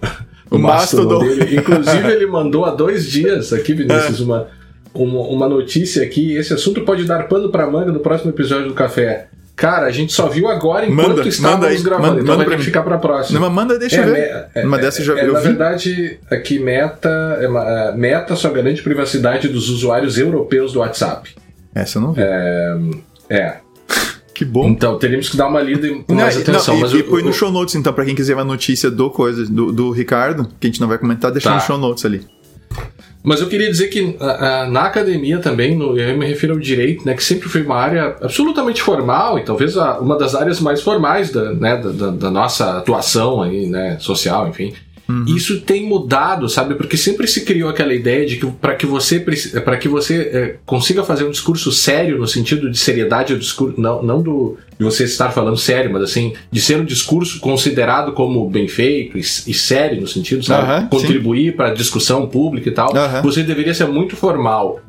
o 0.50 0.58
Mastodon 0.58 1.20
dele. 1.20 1.56
Inclusive, 1.56 2.10
ele 2.10 2.26
mandou 2.26 2.66
há 2.66 2.70
dois 2.70 3.04
dias 3.10 3.52
aqui, 3.54 3.72
Vinícius, 3.72 4.20
é. 4.20 4.24
uma, 4.24 4.48
uma, 4.94 5.20
uma 5.22 5.48
notícia 5.48 6.02
aqui. 6.02 6.34
Esse 6.36 6.52
assunto 6.52 6.82
pode 6.82 7.04
dar 7.04 7.26
pano 7.26 7.48
para 7.50 7.66
manga 7.70 7.90
no 7.90 8.00
próximo 8.00 8.30
episódio 8.30 8.68
do 8.68 8.74
Café. 8.74 9.28
Cara, 9.58 9.86
a 9.86 9.90
gente 9.90 10.12
só 10.12 10.28
viu 10.28 10.46
agora 10.46 10.86
enquanto 10.86 11.08
manda, 11.08 11.28
estávamos 11.28 11.62
manda 11.62 11.74
aí, 11.74 11.82
gravando, 11.82 12.08
manda, 12.10 12.20
então 12.20 12.36
manda 12.36 12.48
vai 12.48 12.58
que 12.58 12.64
ficar 12.64 12.84
pra 12.84 12.96
próxima. 12.96 13.40
Não, 13.40 13.50
mas 13.50 13.56
manda, 13.56 13.76
deixa 13.76 13.96
é, 13.96 14.04
eu 14.04 14.06
ver. 14.06 14.46
É, 14.54 14.64
uma 14.64 14.78
dessas 14.78 15.04
já 15.04 15.18
é, 15.18 15.26
Na 15.26 15.40
vi. 15.40 15.48
verdade, 15.48 16.20
aqui 16.30 16.60
Meta, 16.60 17.10
é, 17.40 17.96
Meta 17.96 18.36
só 18.36 18.50
garante 18.50 18.84
privacidade 18.84 19.48
dos 19.48 19.68
usuários 19.68 20.16
europeus 20.16 20.72
do 20.72 20.78
WhatsApp. 20.78 21.34
Essa 21.74 21.98
eu 21.98 22.02
não 22.02 22.12
vi. 22.12 22.22
É, 22.22 22.76
é. 23.28 23.56
Que 24.32 24.44
bom. 24.44 24.68
Então, 24.68 24.96
teríamos 24.96 25.28
que 25.28 25.36
dar 25.36 25.48
uma 25.48 25.60
lida 25.60 25.88
com 26.06 26.14
mais 26.14 26.36
não, 26.36 26.42
atenção. 26.42 26.74
Não, 26.74 26.82
mas 26.82 26.92
e, 26.92 26.98
e 26.98 27.02
põe 27.02 27.24
no 27.24 27.32
show 27.32 27.50
notes, 27.50 27.74
então, 27.74 27.92
para 27.92 28.04
quem 28.04 28.14
quiser 28.14 28.34
uma 28.34 28.44
notícia 28.44 28.88
do 28.88 29.10
coisa, 29.10 29.44
do, 29.44 29.72
do 29.72 29.90
Ricardo, 29.90 30.48
que 30.60 30.68
a 30.68 30.70
gente 30.70 30.80
não 30.80 30.86
vai 30.86 30.96
comentar, 30.96 31.32
deixa 31.32 31.48
tá. 31.48 31.56
no 31.56 31.60
show 31.60 31.76
notes 31.76 32.04
ali. 32.04 32.24
Mas 33.28 33.42
eu 33.42 33.46
queria 33.46 33.70
dizer 33.70 33.88
que 33.88 34.16
na 34.70 34.84
academia 34.84 35.38
também, 35.38 35.76
no, 35.76 35.98
eu 35.98 36.16
me 36.16 36.26
refiro 36.26 36.54
ao 36.54 36.58
direito, 36.58 37.04
né, 37.04 37.12
que 37.12 37.22
sempre 37.22 37.46
foi 37.46 37.60
uma 37.60 37.76
área 37.76 38.16
absolutamente 38.22 38.80
formal 38.80 39.38
e 39.38 39.44
talvez 39.44 39.76
a, 39.76 39.98
uma 39.98 40.16
das 40.16 40.34
áreas 40.34 40.60
mais 40.60 40.80
formais 40.80 41.30
da, 41.30 41.52
né, 41.52 41.76
da, 41.76 42.10
da, 42.10 42.30
nossa 42.30 42.78
atuação 42.78 43.42
aí, 43.42 43.66
né, 43.66 43.98
social, 44.00 44.48
enfim. 44.48 44.72
Uhum. 45.08 45.24
Isso 45.26 45.62
tem 45.62 45.86
mudado, 45.86 46.50
sabe? 46.50 46.74
Porque 46.74 46.96
sempre 46.96 47.26
se 47.26 47.42
criou 47.42 47.70
aquela 47.70 47.94
ideia 47.94 48.26
de 48.26 48.36
que 48.36 48.46
para 48.46 48.74
que 48.74 48.84
você 48.84 49.18
para 49.64 49.78
que 49.78 49.88
você 49.88 50.16
é, 50.20 50.56
consiga 50.66 51.02
fazer 51.02 51.24
um 51.24 51.30
discurso 51.30 51.72
sério 51.72 52.18
no 52.18 52.28
sentido 52.28 52.70
de 52.70 52.76
seriedade 52.76 53.32
do 53.32 53.40
discurso, 53.40 53.80
não, 53.80 54.02
não 54.02 54.20
do 54.20 54.58
de 54.78 54.84
você 54.84 55.04
estar 55.04 55.30
falando 55.30 55.56
sério, 55.56 55.90
mas 55.90 56.02
assim 56.02 56.34
de 56.52 56.60
ser 56.60 56.78
um 56.78 56.84
discurso 56.84 57.40
considerado 57.40 58.12
como 58.12 58.48
bem 58.50 58.68
feito 58.68 59.16
e, 59.16 59.20
e 59.20 59.54
sério 59.54 59.98
no 59.98 60.06
sentido, 60.06 60.44
sabe? 60.44 60.84
Uhum, 60.84 60.88
Contribuir 60.88 61.56
para 61.56 61.68
a 61.68 61.74
discussão 61.74 62.26
pública 62.26 62.68
e 62.68 62.72
tal. 62.72 62.92
Uhum. 62.94 63.22
Você 63.22 63.42
deveria 63.42 63.72
ser 63.72 63.86
muito 63.86 64.14
formal. 64.14 64.80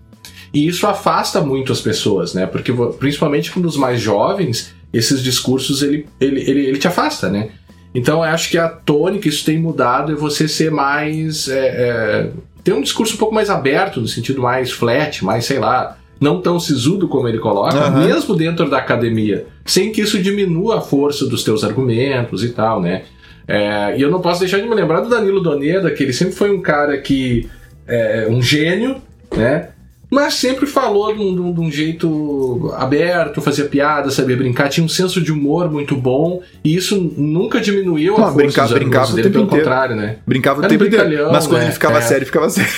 E 0.54 0.68
isso 0.68 0.86
afasta 0.86 1.40
muito 1.40 1.72
as 1.72 1.80
pessoas, 1.80 2.34
né? 2.34 2.46
Porque 2.46 2.74
principalmente 3.00 3.52
com 3.52 3.62
os 3.62 3.78
mais 3.78 4.02
jovens, 4.02 4.74
esses 4.92 5.24
discursos 5.24 5.82
ele, 5.82 6.06
ele, 6.20 6.42
ele, 6.42 6.66
ele 6.66 6.78
te 6.78 6.88
afasta, 6.88 7.30
né? 7.30 7.50
Então 7.94 8.18
eu 8.18 8.24
acho 8.24 8.50
que 8.50 8.58
a 8.58 8.70
tônica, 8.70 9.28
isso 9.28 9.46
tem 9.46 9.58
mudado, 9.58 10.12
é 10.12 10.16
você 10.16 10.48
ser 10.48 10.72
mais. 10.72 11.48
É, 11.48 11.68
é, 11.68 12.30
ter 12.64 12.74
um 12.74 12.82
discurso 12.82 13.16
um 13.16 13.18
pouco 13.18 13.34
mais 13.34 13.50
aberto, 13.50 14.02
no 14.02 14.08
sentido 14.08 14.42
mais 14.42 14.72
flat, 14.72 15.24
mais, 15.24 15.46
sei 15.46 15.60
lá, 15.60 15.98
não 16.20 16.42
tão 16.42 16.60
sisudo 16.60 17.08
como 17.08 17.28
ele 17.28 17.40
coloca, 17.40 17.88
uhum. 17.88 18.06
mesmo 18.06 18.36
dentro 18.36 18.70
da 18.70 18.78
academia, 18.78 19.48
sem 19.66 19.92
que 19.92 20.02
isso 20.02 20.22
diminua 20.22 20.80
a 20.80 20.82
força 20.82 21.26
dos 21.26 21.44
teus 21.44 21.64
argumentos 21.64 22.44
e 22.44 22.50
tal, 22.50 22.82
né? 22.82 23.04
É, 23.48 23.98
e 23.98 24.02
eu 24.02 24.12
não 24.12 24.22
posso 24.22 24.42
deixar 24.42 24.60
de 24.60 24.68
me 24.68 24.76
lembrar 24.76 25.00
do 25.00 25.10
Danilo 25.10 25.42
Doneda, 25.42 25.90
que 25.90 26.04
ele 26.04 26.14
sempre 26.14 26.36
foi 26.36 26.52
um 26.52 26.62
cara 26.62 26.98
que. 27.00 27.50
É, 27.88 28.28
um 28.30 28.40
gênio, 28.40 28.98
né? 29.36 29.70
Mas 30.10 30.34
sempre 30.34 30.66
falou 30.66 31.16
de 31.16 31.22
um, 31.22 31.54
de 31.54 31.60
um, 31.60 31.72
jeito 31.72 32.74
aberto, 32.76 33.42
fazia 33.42 33.66
piada, 33.66 34.10
sabia 34.10 34.36
brincar, 34.36 34.68
tinha 34.70 34.84
um 34.84 34.90
senso 34.90 35.22
de 35.22 35.32
humor 35.32 35.70
muito 35.72 35.96
bom, 35.96 36.42
e 36.64 36.76
isso 36.76 37.14
nunca 37.16 37.62
diminuiu 37.62 38.18
Não, 38.18 38.24
a 38.24 38.32
força 38.32 38.36
brincava, 38.36 38.74
brincava 38.74 39.14
dele, 39.14 39.30
pelo 39.30 39.44
inteiro. 39.46 39.64
contrário, 39.64 39.96
né? 39.96 40.18
Brincava 40.26 40.66
o 40.66 40.68
tempo 40.68 40.86
inteiro, 40.86 41.32
mas 41.32 41.46
quando 41.46 41.60
né? 41.60 41.66
ele 41.66 41.74
ficava 41.74 42.00
é. 42.00 42.02
sério, 42.02 42.26
ficava 42.26 42.50
sério. 42.50 42.72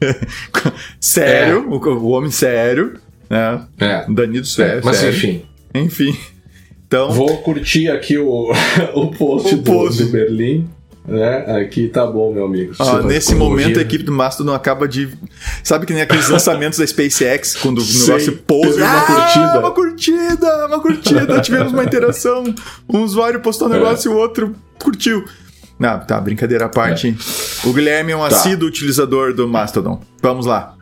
sério, 0.98 1.56
é. 1.56 1.58
o, 1.58 1.76
o, 1.76 2.08
homem 2.08 2.30
sério, 2.30 2.94
né? 3.28 3.62
É. 3.78 4.06
Danilo 4.08 4.44
sério, 4.44 4.80
Mas 4.82 4.96
sério. 4.96 5.14
enfim. 5.14 5.42
Enfim. 5.74 6.16
Então... 6.86 7.12
Vou 7.12 7.38
curtir 7.38 7.88
aqui 7.88 8.18
o, 8.18 8.52
o 8.94 9.10
post, 9.12 9.54
o 9.54 9.58
post. 9.62 10.02
Do, 10.02 10.06
do 10.06 10.12
Berlim. 10.12 10.68
Né? 11.06 11.60
Aqui 11.60 11.88
tá 11.88 12.06
bom, 12.06 12.32
meu 12.32 12.44
amigo. 12.44 12.74
Ah, 12.78 13.02
nesse 13.02 13.34
momento 13.34 13.78
a 13.78 13.82
equipe 13.82 14.04
do 14.04 14.12
Mastodon 14.12 14.52
acaba 14.52 14.86
de. 14.86 15.08
Sabe 15.64 15.86
que 15.86 15.92
nem 15.92 16.02
aqueles 16.02 16.28
lançamentos 16.30 16.78
da 16.78 16.86
SpaceX, 16.86 17.56
quando 17.56 17.78
o 17.78 17.84
negócio 17.84 18.36
pousa. 18.46 18.86
Ah, 18.86 18.96
uma 18.96 19.06
curtida. 19.06 19.58
Uma 19.58 19.70
curtida, 19.70 20.66
uma 20.66 20.80
curtida. 20.80 21.40
Tivemos 21.40 21.72
uma 21.72 21.84
interação. 21.84 22.44
Um 22.88 23.02
usuário 23.02 23.40
postou 23.40 23.68
um 23.68 23.70
negócio 23.70 24.10
e 24.10 24.14
o 24.14 24.18
outro 24.18 24.54
curtiu. 24.78 25.24
Não, 25.78 25.98
tá, 25.98 26.20
brincadeira 26.20 26.66
à 26.66 26.68
parte. 26.68 27.08
É. 27.08 27.66
O 27.66 27.72
Guilherme 27.72 28.12
é 28.12 28.16
um 28.16 28.20
tá. 28.20 28.26
assíduo 28.26 28.68
utilizador 28.68 29.32
do 29.32 29.48
Mastodon. 29.48 30.00
Vamos 30.22 30.44
lá. 30.44 30.74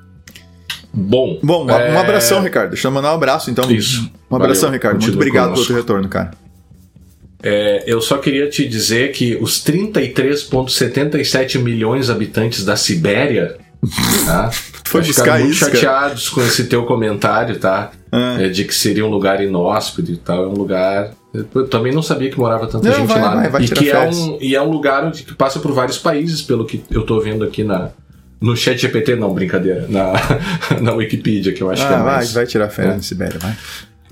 Bom. 0.93 1.39
Bom, 1.43 1.71
é... 1.71 1.93
um 1.93 1.99
abração, 1.99 2.43
Ricardo. 2.43 2.71
Deixa 2.71 2.89
eu 2.89 2.93
mandar 2.93 3.13
um 3.13 3.15
abraço, 3.15 3.51
então. 3.51 3.71
Isso. 3.71 4.11
Um 4.29 4.35
abração, 4.35 4.63
Valeu. 4.63 4.73
Ricardo. 4.73 4.95
Continua 4.97 5.17
Muito 5.17 5.29
obrigado 5.29 5.55
pelo 5.55 5.67
teu 5.67 5.77
retorno, 5.77 6.09
cara. 6.09 6.33
É, 7.42 7.85
eu 7.87 8.00
só 8.00 8.18
queria 8.18 8.49
te 8.49 8.66
dizer 8.66 9.12
que 9.12 9.37
os 9.40 9.64
33,77 9.64 11.59
milhões 11.59 12.07
de 12.07 12.12
habitantes 12.12 12.64
da 12.64 12.76
Sibéria 12.76 13.57
tá? 14.26 14.50
Foi 14.85 15.02
buscar 15.02 15.38
muito 15.38 15.52
isso, 15.52 15.66
chateados 15.66 16.28
com 16.30 16.40
esse 16.40 16.64
teu 16.64 16.85
comentário, 16.85 17.59
tá? 17.59 17.90
Ah. 18.11 18.38
É, 18.40 18.49
de 18.49 18.64
que 18.64 18.75
seria 18.75 19.04
um 19.04 19.11
lugar 19.11 19.42
inóspito 19.42 20.11
e 20.11 20.16
tal. 20.16 20.45
É 20.45 20.47
um 20.47 20.54
lugar. 20.54 21.11
Eu 21.54 21.68
também 21.68 21.92
não 21.92 22.02
sabia 22.02 22.30
que 22.30 22.38
morava 22.38 22.66
tanta 22.66 22.88
não, 22.88 22.97
gente 22.97 23.07
vai, 23.07 23.21
lá. 23.21 23.35
Vai, 23.35 23.50
vai 23.50 23.64
e, 23.64 23.68
que 23.68 23.90
é 23.90 24.09
um, 24.09 24.38
e 24.40 24.57
é 24.57 24.62
um 24.62 24.71
lugar 24.71 25.11
que 25.12 25.35
passa 25.35 25.61
por 25.61 25.73
vários 25.73 25.99
países, 25.99 26.40
pelo 26.40 26.64
que 26.64 26.83
eu 26.90 27.02
tô 27.02 27.21
vendo 27.21 27.45
aqui 27.45 27.62
na, 27.62 27.90
no 28.40 28.57
chat 28.57 28.78
GPT, 28.78 29.14
não, 29.14 29.35
brincadeira. 29.35 29.87
Na, 29.90 30.12
na 30.80 30.95
Wikipedia, 30.95 31.52
que 31.52 31.62
eu 31.62 31.71
acho 31.71 31.83
ah, 31.83 31.87
que 31.87 31.95
é 31.95 31.99
mais. 31.99 32.33
Vai, 32.33 32.45
vai 32.45 32.50
tirar 32.50 32.71
férias 32.71 32.95
é. 32.95 32.97
na 32.97 33.02
Sibéria, 33.02 33.38
vai. 33.38 33.54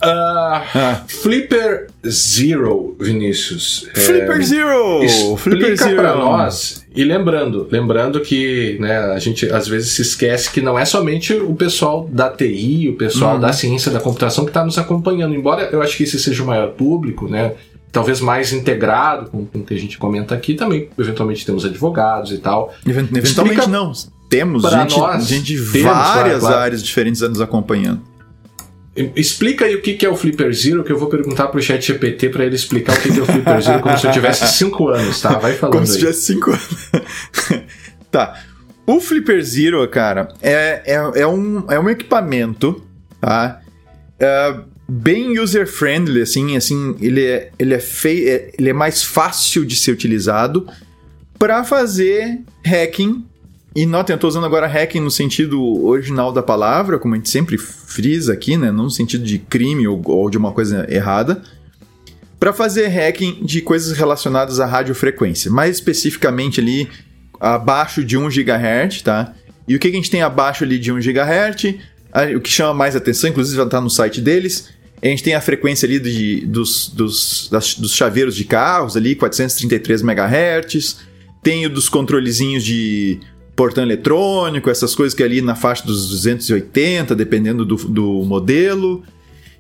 Uh, 0.06 0.62
ah. 0.74 1.04
Flipper 1.06 1.88
Zero, 2.06 2.96
Vinícius. 2.98 3.88
Flipper 3.94 4.36
é, 4.36 4.42
Zero! 4.42 5.02
Explica 5.02 5.88
para 5.94 6.14
nós. 6.14 6.84
E 6.94 7.04
lembrando, 7.04 7.68
lembrando 7.70 8.20
que 8.20 8.78
né, 8.80 8.96
a 8.96 9.18
gente 9.18 9.46
às 9.52 9.68
vezes 9.68 9.90
se 9.90 10.02
esquece 10.02 10.50
que 10.50 10.62
não 10.62 10.78
é 10.78 10.84
somente 10.84 11.34
o 11.34 11.54
pessoal 11.54 12.08
da 12.10 12.30
TI, 12.30 12.88
o 12.88 12.96
pessoal 12.96 13.34
uhum. 13.34 13.40
da 13.40 13.52
ciência 13.52 13.92
da 13.92 14.00
computação 14.00 14.44
que 14.44 14.50
está 14.50 14.64
nos 14.64 14.78
acompanhando. 14.78 15.34
Embora 15.34 15.68
eu 15.70 15.82
acho 15.82 15.96
que 15.96 16.04
esse 16.04 16.18
seja 16.18 16.42
o 16.42 16.46
maior 16.46 16.68
público, 16.68 17.28
né? 17.28 17.52
Talvez 17.92 18.20
mais 18.20 18.52
integrado 18.52 19.30
com, 19.30 19.44
com 19.44 19.58
o 19.58 19.62
que 19.62 19.74
a 19.74 19.78
gente 19.78 19.98
comenta 19.98 20.34
aqui, 20.34 20.54
também 20.54 20.88
eventualmente 20.98 21.44
temos 21.44 21.64
advogados 21.64 22.32
e 22.32 22.38
tal. 22.38 22.72
Eventualmente 22.86 23.28
Explica 23.28 23.66
não. 23.66 23.92
Temos 24.28 24.62
gente, 24.62 24.98
nós, 24.98 25.26
gente 25.26 25.54
de 25.54 25.72
temos, 25.72 25.92
várias 25.92 26.40
claro, 26.40 26.56
áreas 26.56 26.82
diferentes 26.82 27.20
nos 27.20 27.40
acompanhando. 27.40 28.00
Explica 29.14 29.64
aí 29.66 29.74
o 29.74 29.82
que 29.82 30.04
é 30.04 30.08
o 30.08 30.16
Flipper 30.16 30.52
Zero, 30.54 30.82
que 30.82 30.90
eu 30.90 30.98
vou 30.98 31.08
perguntar 31.08 31.48
pro 31.48 31.60
chat 31.60 31.86
GPT 31.86 32.30
para 32.30 32.46
ele 32.46 32.56
explicar 32.56 32.96
o 32.96 33.00
que 33.00 33.08
é 33.10 33.22
o 33.22 33.26
Flipper 33.26 33.60
Zero 33.60 33.80
como 33.80 33.98
se 33.98 34.06
eu 34.06 34.12
tivesse 34.12 34.46
5 34.56 34.88
anos, 34.88 35.20
tá? 35.20 35.38
Vai 35.38 35.52
falando 35.54 35.74
Como 35.74 35.86
se 35.86 35.98
tivesse 35.98 36.22
5 36.34 36.50
anos. 36.50 36.90
tá. 38.10 38.40
O 38.86 39.00
Flipper 39.00 39.42
Zero, 39.42 39.86
cara, 39.88 40.28
é, 40.40 40.82
é, 40.86 41.20
é, 41.22 41.26
um, 41.26 41.64
é 41.70 41.78
um 41.78 41.90
equipamento, 41.90 42.82
tá? 43.20 43.60
É 44.18 44.54
bem 44.88 45.38
user-friendly, 45.38 46.22
assim, 46.22 46.56
assim, 46.56 46.96
ele 47.00 47.24
é, 47.24 47.50
ele, 47.58 47.74
é 47.74 47.80
fei 47.80 48.28
é, 48.28 48.52
ele 48.58 48.70
é 48.70 48.72
mais 48.72 49.02
fácil 49.02 49.64
de 49.64 49.74
ser 49.74 49.90
utilizado 49.90 50.66
para 51.38 51.64
fazer 51.64 52.40
hacking 52.64 53.26
e 53.76 53.84
notem, 53.84 54.14
eu 54.14 54.16
estou 54.16 54.28
usando 54.28 54.46
agora 54.46 54.66
hacking 54.66 55.00
no 55.00 55.10
sentido 55.10 55.62
original 55.84 56.32
da 56.32 56.42
palavra, 56.42 56.98
como 56.98 57.12
a 57.12 57.18
gente 57.18 57.28
sempre 57.28 57.58
frisa 57.58 58.32
aqui, 58.32 58.56
né? 58.56 58.72
Não 58.72 58.84
no 58.84 58.90
sentido 58.90 59.22
de 59.22 59.38
crime 59.38 59.86
ou, 59.86 60.00
ou 60.06 60.30
de 60.30 60.38
uma 60.38 60.50
coisa 60.50 60.86
errada. 60.88 61.42
Para 62.40 62.54
fazer 62.54 62.86
hacking 62.86 63.44
de 63.44 63.60
coisas 63.60 63.94
relacionadas 63.94 64.60
à 64.60 64.64
radiofrequência. 64.64 65.50
Mais 65.50 65.76
especificamente 65.76 66.58
ali, 66.58 66.88
abaixo 67.38 68.02
de 68.02 68.16
1 68.16 68.28
GHz, 68.30 69.02
tá? 69.02 69.34
E 69.68 69.76
o 69.76 69.78
que 69.78 69.88
a 69.88 69.92
gente 69.92 70.10
tem 70.10 70.22
abaixo 70.22 70.64
ali 70.64 70.78
de 70.78 70.90
1 70.90 70.96
GHz? 70.96 71.74
O 72.34 72.40
que 72.40 72.48
chama 72.48 72.72
mais 72.72 72.96
atenção, 72.96 73.28
inclusive 73.28 73.58
já 73.58 73.64
está 73.64 73.78
no 73.78 73.90
site 73.90 74.22
deles, 74.22 74.70
a 75.02 75.06
gente 75.06 75.22
tem 75.22 75.34
a 75.34 75.40
frequência 75.42 75.86
ali 75.86 76.00
de, 76.00 76.46
dos, 76.46 76.88
dos, 76.88 77.50
das, 77.50 77.74
dos 77.74 77.94
chaveiros 77.94 78.34
de 78.34 78.44
carros 78.44 78.96
ali, 78.96 79.14
433 79.14 80.00
MHz. 80.00 80.96
Tem 81.42 81.66
o 81.66 81.70
dos 81.70 81.90
controlezinhos 81.90 82.64
de 82.64 83.20
portão 83.56 83.82
eletrônico, 83.82 84.68
essas 84.68 84.94
coisas 84.94 85.14
que 85.14 85.22
é 85.22 85.26
ali 85.26 85.40
na 85.40 85.56
faixa 85.56 85.84
dos 85.84 86.10
280, 86.10 87.16
dependendo 87.16 87.64
do, 87.64 87.76
do 87.76 88.22
modelo. 88.24 89.02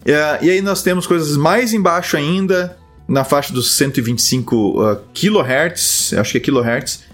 É, 0.04 0.44
e 0.44 0.50
aí 0.50 0.60
nós 0.60 0.82
temos 0.82 1.06
coisas 1.06 1.36
mais 1.36 1.72
embaixo 1.72 2.16
ainda, 2.16 2.76
na 3.08 3.24
faixa 3.24 3.52
dos 3.52 3.72
125 3.72 4.56
uh, 4.56 4.96
kHz, 5.14 6.12
acho 6.12 6.32
que 6.32 6.38
é 6.38 6.40
kHz, 6.40 7.04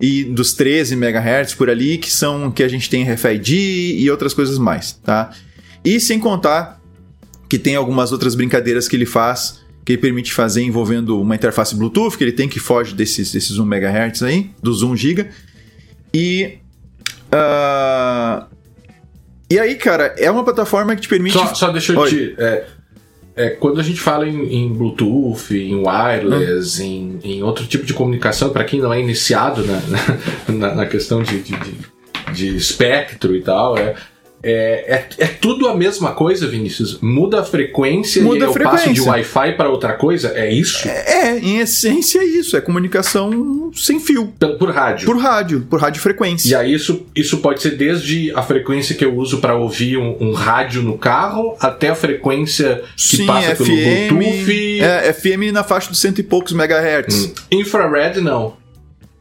e 0.00 0.24
dos 0.24 0.52
13 0.52 0.94
MHz 0.94 1.54
por 1.54 1.70
ali, 1.70 1.96
que 1.96 2.10
são 2.10 2.50
que 2.50 2.62
a 2.62 2.68
gente 2.68 2.90
tem 2.90 3.04
RFID 3.04 3.96
e 3.98 4.10
outras 4.10 4.34
coisas 4.34 4.58
mais, 4.58 4.92
tá? 4.92 5.30
E 5.84 6.00
sem 6.00 6.18
contar 6.18 6.80
que 7.48 7.58
tem 7.58 7.76
algumas 7.76 8.10
outras 8.10 8.34
brincadeiras 8.34 8.88
que 8.88 8.96
ele 8.96 9.06
faz, 9.06 9.60
que 9.84 9.92
ele 9.92 10.00
permite 10.00 10.32
fazer 10.32 10.62
envolvendo 10.62 11.20
uma 11.20 11.34
interface 11.34 11.74
Bluetooth, 11.74 12.16
que 12.16 12.24
ele 12.24 12.32
tem 12.32 12.48
que 12.48 12.58
foge 12.58 12.94
desses, 12.94 13.32
desses 13.32 13.58
1 13.58 13.64
MHz 13.64 14.22
aí, 14.22 14.50
dos 14.62 14.82
1 14.82 14.96
GB, 14.96 15.28
e. 16.14 16.58
Uh, 17.32 18.44
e 19.50 19.58
aí, 19.58 19.74
cara, 19.74 20.14
é 20.18 20.30
uma 20.30 20.44
plataforma 20.44 20.94
que 20.94 21.02
te 21.02 21.08
permite. 21.08 21.34
Só, 21.34 21.54
só 21.54 21.70
deixa 21.70 21.92
eu 21.92 21.98
Oi. 21.98 22.08
te. 22.08 22.34
É, 22.38 22.66
é, 23.34 23.50
quando 23.50 23.80
a 23.80 23.82
gente 23.82 24.00
fala 24.00 24.28
em, 24.28 24.54
em 24.54 24.72
Bluetooth, 24.72 25.54
em 25.54 25.74
wireless, 25.74 26.82
hum. 26.82 27.18
em, 27.22 27.36
em, 27.36 27.42
outro 27.42 27.66
tipo 27.66 27.84
de 27.84 27.94
comunicação, 27.94 28.50
para 28.50 28.64
quem 28.64 28.80
não 28.80 28.92
é 28.92 29.00
iniciado 29.00 29.64
na, 29.64 29.80
na, 30.52 30.74
na 30.74 30.86
questão 30.86 31.22
de, 31.22 31.40
de, 31.40 31.56
de, 31.56 31.76
de 32.32 32.56
espectro 32.56 33.34
e 33.34 33.42
tal, 33.42 33.76
é, 33.78 33.94
é, 34.42 35.06
é, 35.18 35.24
é, 35.24 35.26
tudo 35.26 35.68
a 35.68 35.74
mesma 35.74 36.12
coisa, 36.12 36.48
Vinícius? 36.48 36.98
Muda 37.00 37.40
a 37.40 37.44
frequência 37.44 38.22
Muda 38.22 38.38
e 38.38 38.42
eu 38.42 38.52
frequência. 38.52 38.88
passo 38.88 38.92
de 38.92 39.00
Wi-Fi 39.00 39.52
para 39.52 39.70
outra 39.70 39.92
coisa? 39.92 40.32
É 40.34 40.52
isso? 40.52 40.88
É, 40.88 41.28
é, 41.28 41.38
em 41.38 41.58
essência 41.58 42.18
é 42.18 42.24
isso. 42.24 42.56
É 42.56 42.60
comunicação 42.60 43.70
sem 43.72 44.00
fio. 44.00 44.32
Por, 44.38 44.58
por 44.58 44.70
rádio. 44.70 45.06
Por 45.06 45.16
rádio, 45.16 45.66
por 45.70 45.80
radiofrequência. 45.80 46.50
E 46.50 46.54
aí 46.54 46.74
isso, 46.74 47.06
isso 47.14 47.38
pode 47.38 47.62
ser 47.62 47.76
desde 47.76 48.32
a 48.34 48.42
frequência 48.42 48.96
que 48.96 49.04
eu 49.04 49.14
uso 49.16 49.38
para 49.38 49.54
ouvir 49.54 49.96
um, 49.96 50.16
um, 50.20 50.32
rádio 50.32 50.82
no 50.82 50.98
carro 50.98 51.56
até 51.60 51.90
a 51.90 51.94
frequência 51.94 52.82
que 52.96 53.18
Sim, 53.18 53.26
passa 53.26 53.54
FM, 53.54 53.64
pelo 53.64 54.18
Bluetooth. 54.18 54.80
É, 54.80 55.12
FM 55.12 55.52
na 55.52 55.62
faixa 55.62 55.88
dos 55.88 56.00
cento 56.00 56.18
e 56.18 56.22
poucos 56.22 56.52
megahertz. 56.52 57.26
Hum. 57.26 57.32
Infrared 57.52 58.20
não. 58.20 58.61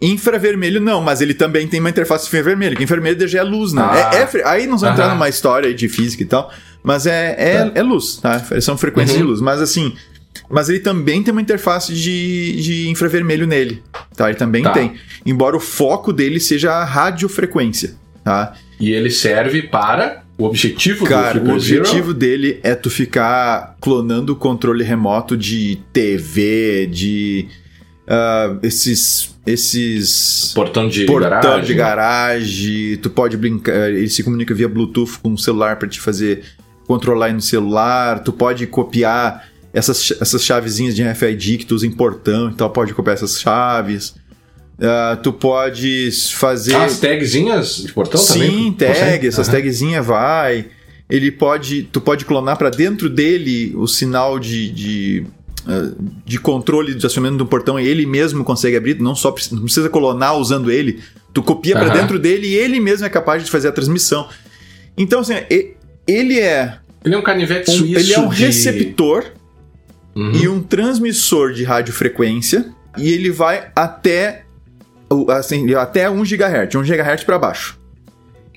Infravermelho 0.02 0.82
não, 0.82 1.00
mas 1.00 1.22
ele 1.22 1.34
também 1.34 1.68
tem 1.68 1.80
uma 1.80 1.90
interface 1.90 2.26
infravermelho, 2.26 2.76
que 2.76 2.84
infravermelho 2.84 3.28
já 3.28 3.40
é 3.40 3.44
luz, 3.44 3.72
né? 3.72 3.84
Ah. 3.84 4.12
É, 4.16 4.38
é, 4.38 4.48
aí 4.48 4.66
nós 4.66 4.82
vamos 4.82 4.98
entrar 4.98 5.14
numa 5.14 5.30
história 5.30 5.72
de 5.74 5.88
física 5.88 6.24
e 6.24 6.26
tal, 6.26 6.52
mas 6.82 7.06
é, 7.06 7.36
é, 7.38 7.66
tá. 7.66 7.72
é 7.76 7.84
luz, 7.84 8.18
tá? 8.18 8.44
São 8.60 8.76
frequências 8.78 9.16
uhum. 9.18 9.24
de 9.24 9.30
luz, 9.30 9.42
mas 9.42 9.62
assim... 9.62 9.94
Mas 10.50 10.70
ele 10.70 10.80
também 10.80 11.22
tem 11.22 11.32
uma 11.32 11.42
interface 11.42 11.94
de, 11.94 12.62
de 12.62 12.90
infravermelho 12.90 13.46
nele, 13.46 13.84
tá? 14.16 14.30
Ele 14.30 14.38
também 14.38 14.64
tá. 14.64 14.72
tem. 14.72 14.94
Embora 15.26 15.56
o 15.56 15.60
foco 15.60 16.12
dele 16.12 16.40
seja 16.40 16.72
a 16.72 16.84
radiofrequência, 16.84 17.96
tá? 18.24 18.54
E 18.80 18.92
ele 18.92 19.10
serve 19.10 19.64
para... 19.64 20.24
O 20.38 20.46
objetivo 20.46 21.06
Cara, 21.06 21.40
do 21.40 21.52
o 21.52 21.54
objetivo 21.54 22.08
Zero? 22.08 22.14
dele 22.14 22.60
é 22.64 22.74
tu 22.74 22.90
ficar 22.90 23.78
clonando 23.80 24.34
o 24.34 24.36
controle 24.36 24.84
remoto 24.84 25.38
de 25.38 25.80
TV, 25.94 26.88
de 26.88 27.48
uh, 28.08 28.60
esses 28.64 29.32
esses 29.46 30.52
portão 30.54 30.88
de 30.88 31.06
portão 31.06 31.30
garagem. 31.30 31.66
de 31.66 31.74
garagem, 31.74 32.98
tu 32.98 33.10
pode 33.10 33.36
brincar, 33.38 33.90
ele 33.90 34.08
se 34.08 34.24
comunica 34.24 34.54
via 34.54 34.70
Bluetooth 34.70 35.18
com 35.22 35.34
o 35.34 35.38
celular 35.38 35.78
para 35.78 35.88
te 35.88 36.00
fazer 36.00 36.44
controlar 36.88 37.34
no 37.34 37.42
celular, 37.42 38.20
tu 38.20 38.34
pode 38.34 38.68
copiar 38.68 39.50
essas, 39.74 40.14
essas 40.20 40.44
chavezinhas 40.44 40.96
de 40.96 41.04
RFID 41.04 41.60
que 41.60 41.66
tu 41.66 41.76
usa 41.76 41.88
em 41.88 41.92
portão, 41.92 42.50
então 42.50 42.70
pode 42.70 42.94
copiar 42.94 43.16
essas 43.16 43.40
chaves. 43.40 44.14
Uh, 44.78 45.16
tu 45.22 45.32
pode 45.32 46.10
fazer. 46.34 46.76
as 46.76 47.00
tagzinhas 47.00 47.78
de 47.78 47.94
portão 47.94 48.20
Sim, 48.20 48.34
também? 48.34 48.96
Sim, 48.96 49.04
tag, 49.04 49.28
essas 49.28 49.48
uhum. 49.48 49.54
tagzinhas 49.54 50.06
vai. 50.06 50.66
Ele 51.08 51.32
pode. 51.32 51.84
Tu 51.84 52.02
pode 52.02 52.26
clonar 52.26 52.58
para 52.58 52.70
dentro 52.70 53.08
dele 53.08 53.74
o 53.76 53.86
sinal 53.86 54.40
de, 54.40 54.72
de 54.72 55.26
ah, 55.28 55.41
de 56.26 56.40
controle 56.40 56.96
de 56.96 57.06
acionamento 57.06 57.38
do 57.38 57.46
portão 57.46 57.80
e 57.80 57.88
ele 57.88 58.06
mesmo 58.06 58.44
consegue 58.44 58.76
abrir, 58.76 59.00
não 59.00 59.16
só 59.16 59.34
não 59.52 59.64
precisa 59.64 59.90
colonar 59.90 60.38
usando 60.38 60.72
ele, 60.72 61.02
tu 61.34 61.44
copia 61.44 61.76
uhum. 61.76 61.86
para 61.86 61.94
dentro 61.94 62.20
dele 62.20 62.48
e 62.48 62.56
ele 62.56 62.80
mesmo 62.80 63.06
é 63.06 63.10
capaz 63.10 63.44
de 63.44 63.52
fazer 63.52 63.68
a 63.68 63.72
transmissão. 63.72 64.28
Então, 64.98 65.20
assim, 65.22 65.34
ele 66.08 66.40
é. 66.40 66.78
Ele 67.04 67.16
é 67.16 67.18
um 67.18 67.24
canivete 67.24 67.72
um, 67.72 67.74
suíço. 67.74 68.00
Ele 68.00 68.14
é 68.14 68.20
um 68.20 68.30
de... 68.30 68.46
receptor 68.46 69.26
uhum. 70.16 70.32
e 70.34 70.48
um 70.48 70.62
transmissor 70.62 71.54
de 71.54 71.64
radiofrequência. 71.64 72.72
E 72.98 73.12
ele 73.12 73.32
vai 73.32 73.72
até. 73.76 74.44
Assim, 75.30 75.74
até 75.74 76.10
1 76.10 76.24
GHz, 76.24 76.76
1 76.76 76.84
GHz 76.84 77.24
para 77.24 77.38
baixo. 77.38 77.80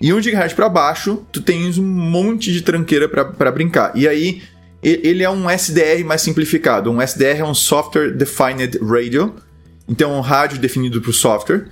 E 0.01 0.13
1 0.13 0.21
GHz 0.21 0.53
para 0.53 0.69
baixo, 0.69 1.25
tu 1.33 1.41
tens 1.41 1.79
um 1.79 1.85
monte 1.85 2.53
de 2.53 2.63
tranqueira 2.63 3.09
para 3.09 3.51
brincar. 3.51 3.93
E 3.95 4.07
aí, 4.07 4.43
ele 4.85 5.23
é 5.23 5.31
um 5.31 5.49
SDR 5.49 6.05
mais 6.05 6.21
simplificado. 6.21 6.91
Um 6.91 7.01
SDR 7.01 7.41
é 7.41 7.45
um 7.45 7.55
Software 7.55 8.13
Defined 8.13 8.79
Radio. 8.83 9.35
Então, 9.89 10.13
é 10.13 10.17
um 10.17 10.21
rádio 10.21 10.59
definido 10.59 11.01
por 11.01 11.13
software. 11.13 11.69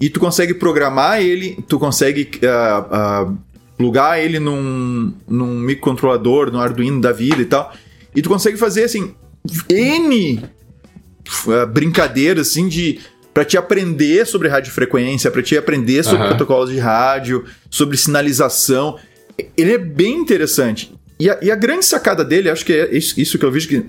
E 0.00 0.08
tu 0.08 0.20
consegue 0.20 0.54
programar 0.54 1.20
ele, 1.20 1.58
tu 1.68 1.78
consegue 1.78 2.30
uh, 2.42 3.30
uh, 3.30 3.38
plugar 3.76 4.20
ele 4.20 4.38
num, 4.38 5.14
num 5.26 5.58
microcontrolador, 5.58 6.50
no 6.50 6.60
Arduino 6.60 7.00
da 7.00 7.12
vida 7.12 7.42
e 7.42 7.44
tal. 7.44 7.72
E 8.14 8.22
tu 8.22 8.28
consegue 8.28 8.56
fazer, 8.56 8.84
assim, 8.84 9.14
N 9.68 10.44
uh, 11.46 11.66
brincadeiras, 11.66 12.48
assim, 12.48 12.68
de 12.68 13.00
para 13.32 13.44
te 13.44 13.56
aprender 13.56 14.24
sobre 14.26 14.46
radiofrequência, 14.46 15.28
para 15.28 15.42
te 15.42 15.56
aprender 15.56 16.04
sobre 16.04 16.22
uhum. 16.22 16.28
protocolos 16.28 16.70
de 16.70 16.78
rádio, 16.78 17.44
sobre 17.68 17.96
sinalização. 17.96 18.96
Ele 19.56 19.72
é 19.72 19.78
bem 19.78 20.20
interessante. 20.20 20.93
E 21.18 21.30
a, 21.30 21.38
e 21.40 21.50
a, 21.50 21.54
grande 21.54 21.84
sacada 21.84 22.24
dele, 22.24 22.50
acho 22.50 22.64
que 22.64 22.72
é 22.72 22.96
isso, 22.96 23.38
que 23.38 23.44
eu 23.44 23.52
vejo 23.52 23.68
que. 23.68 23.84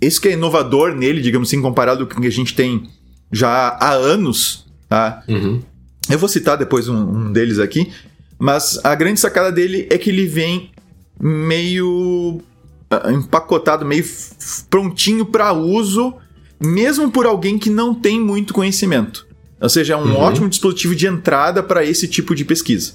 Isso 0.00 0.20
que 0.20 0.28
é 0.28 0.32
inovador 0.32 0.94
nele, 0.94 1.20
digamos 1.20 1.48
assim, 1.48 1.62
comparado 1.62 2.06
com 2.06 2.18
o 2.18 2.20
que 2.20 2.26
a 2.26 2.30
gente 2.30 2.54
tem 2.54 2.88
já 3.30 3.48
há 3.48 3.92
anos. 3.92 4.66
Tá? 4.88 5.22
Uhum. 5.28 5.62
Eu 6.10 6.18
vou 6.18 6.28
citar 6.28 6.56
depois 6.56 6.88
um, 6.88 6.96
um, 6.96 7.32
deles 7.32 7.58
aqui. 7.58 7.92
Mas 8.38 8.80
a 8.84 8.94
grande 8.94 9.20
sacada 9.20 9.52
dele 9.52 9.86
é 9.90 9.96
que 9.96 10.10
ele 10.10 10.26
vem 10.26 10.70
meio 11.20 12.40
ah, 12.90 13.12
empacotado, 13.12 13.84
meio 13.84 14.04
prontinho 14.68 15.24
para 15.24 15.52
uso 15.52 16.14
mesmo 16.60 17.10
por 17.10 17.26
alguém 17.26 17.58
que 17.58 17.70
não 17.70 17.94
tem 17.94 18.20
muito 18.20 18.54
conhecimento. 18.54 19.26
Ou 19.60 19.68
seja, 19.68 19.94
é 19.94 19.96
um 19.96 20.14
uhum. 20.14 20.16
ótimo 20.16 20.48
dispositivo 20.48 20.94
de 20.94 21.06
entrada 21.06 21.62
para 21.62 21.84
esse 21.84 22.08
tipo 22.08 22.34
de 22.34 22.44
pesquisa. 22.44 22.94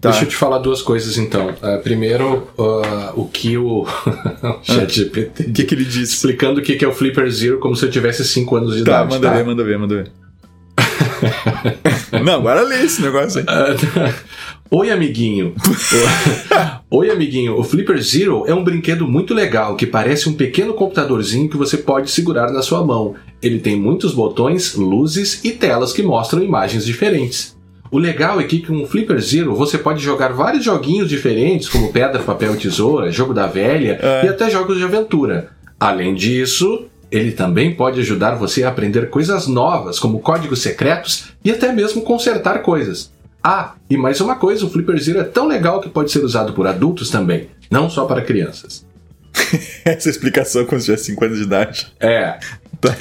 Tá. 0.00 0.10
Deixa 0.10 0.24
eu 0.24 0.28
te 0.28 0.36
falar 0.36 0.58
duas 0.58 0.80
coisas 0.80 1.18
então. 1.18 1.50
Uh, 1.50 1.82
primeiro, 1.82 2.48
uh, 2.58 3.12
o 3.14 3.26
que 3.26 3.58
o 3.58 3.86
ChatGPT. 4.62 5.44
O 5.44 5.52
que, 5.52 5.64
que 5.64 5.74
ele 5.74 5.84
disse? 5.84 6.14
Explicando 6.14 6.60
o 6.60 6.62
que 6.62 6.82
é 6.84 6.88
o 6.88 6.92
Flipper 6.92 7.30
Zero 7.30 7.58
como 7.58 7.76
se 7.76 7.84
eu 7.84 7.90
tivesse 7.90 8.24
5 8.24 8.56
anos 8.56 8.76
de 8.76 8.84
tá, 8.84 9.02
idade. 9.02 9.10
Manda 9.10 9.28
tá, 9.28 9.34
ver, 9.34 9.44
manda 9.44 9.64
ver, 9.64 9.78
manda 9.78 9.94
ver. 9.96 10.12
Não, 12.24 12.34
agora 12.34 12.62
lê 12.62 12.84
esse 12.84 13.00
negócio 13.02 13.40
aí. 13.40 13.46
Oi, 14.70 14.90
amiguinho. 14.90 15.54
Oi, 16.90 17.10
amiguinho. 17.10 17.58
O 17.58 17.62
Flipper 17.62 18.02
Zero 18.02 18.44
é 18.46 18.54
um 18.54 18.64
brinquedo 18.64 19.06
muito 19.06 19.32
legal 19.32 19.76
que 19.76 19.86
parece 19.86 20.28
um 20.28 20.34
pequeno 20.34 20.74
computadorzinho 20.74 21.48
que 21.48 21.56
você 21.56 21.76
pode 21.76 22.10
segurar 22.10 22.50
na 22.50 22.62
sua 22.62 22.84
mão. 22.84 23.14
Ele 23.40 23.60
tem 23.60 23.76
muitos 23.76 24.12
botões, 24.12 24.74
luzes 24.74 25.44
e 25.44 25.52
telas 25.52 25.92
que 25.92 26.02
mostram 26.02 26.42
imagens 26.42 26.84
diferentes. 26.84 27.55
O 27.90 27.98
legal 27.98 28.40
é 28.40 28.44
que 28.44 28.60
com 28.60 28.82
o 28.82 28.86
Flipper 28.86 29.20
Zero 29.20 29.54
você 29.54 29.78
pode 29.78 30.02
jogar 30.02 30.32
vários 30.32 30.64
joguinhos 30.64 31.08
diferentes, 31.08 31.68
como 31.68 31.92
Pedra, 31.92 32.22
Papel 32.22 32.54
e 32.54 32.58
Tesoura, 32.58 33.10
Jogo 33.10 33.32
da 33.32 33.46
Velha 33.46 33.98
é. 34.02 34.26
e 34.26 34.28
até 34.28 34.50
jogos 34.50 34.78
de 34.78 34.84
aventura. 34.84 35.50
Além 35.78 36.14
disso, 36.14 36.86
ele 37.10 37.32
também 37.32 37.74
pode 37.74 38.00
ajudar 38.00 38.34
você 38.34 38.64
a 38.64 38.68
aprender 38.68 39.10
coisas 39.10 39.46
novas, 39.46 39.98
como 39.98 40.20
códigos 40.20 40.60
secretos 40.60 41.32
e 41.44 41.50
até 41.50 41.72
mesmo 41.72 42.02
consertar 42.02 42.62
coisas. 42.62 43.12
Ah, 43.42 43.74
e 43.88 43.96
mais 43.96 44.20
uma 44.20 44.34
coisa, 44.34 44.66
o 44.66 44.70
Flipper 44.70 44.98
Zero 45.00 45.20
é 45.20 45.24
tão 45.24 45.46
legal 45.46 45.80
que 45.80 45.88
pode 45.88 46.10
ser 46.10 46.24
usado 46.24 46.52
por 46.52 46.66
adultos 46.66 47.10
também, 47.10 47.48
não 47.70 47.88
só 47.88 48.04
para 48.04 48.22
crianças. 48.22 48.84
Essa 49.84 50.10
explicação 50.10 50.64
quando 50.64 50.82
tiver 50.82 50.96
5 50.96 51.24
anos 51.24 51.38
de 51.38 51.44
idade. 51.44 51.92
É. 52.00 52.38
Tá. 52.80 52.94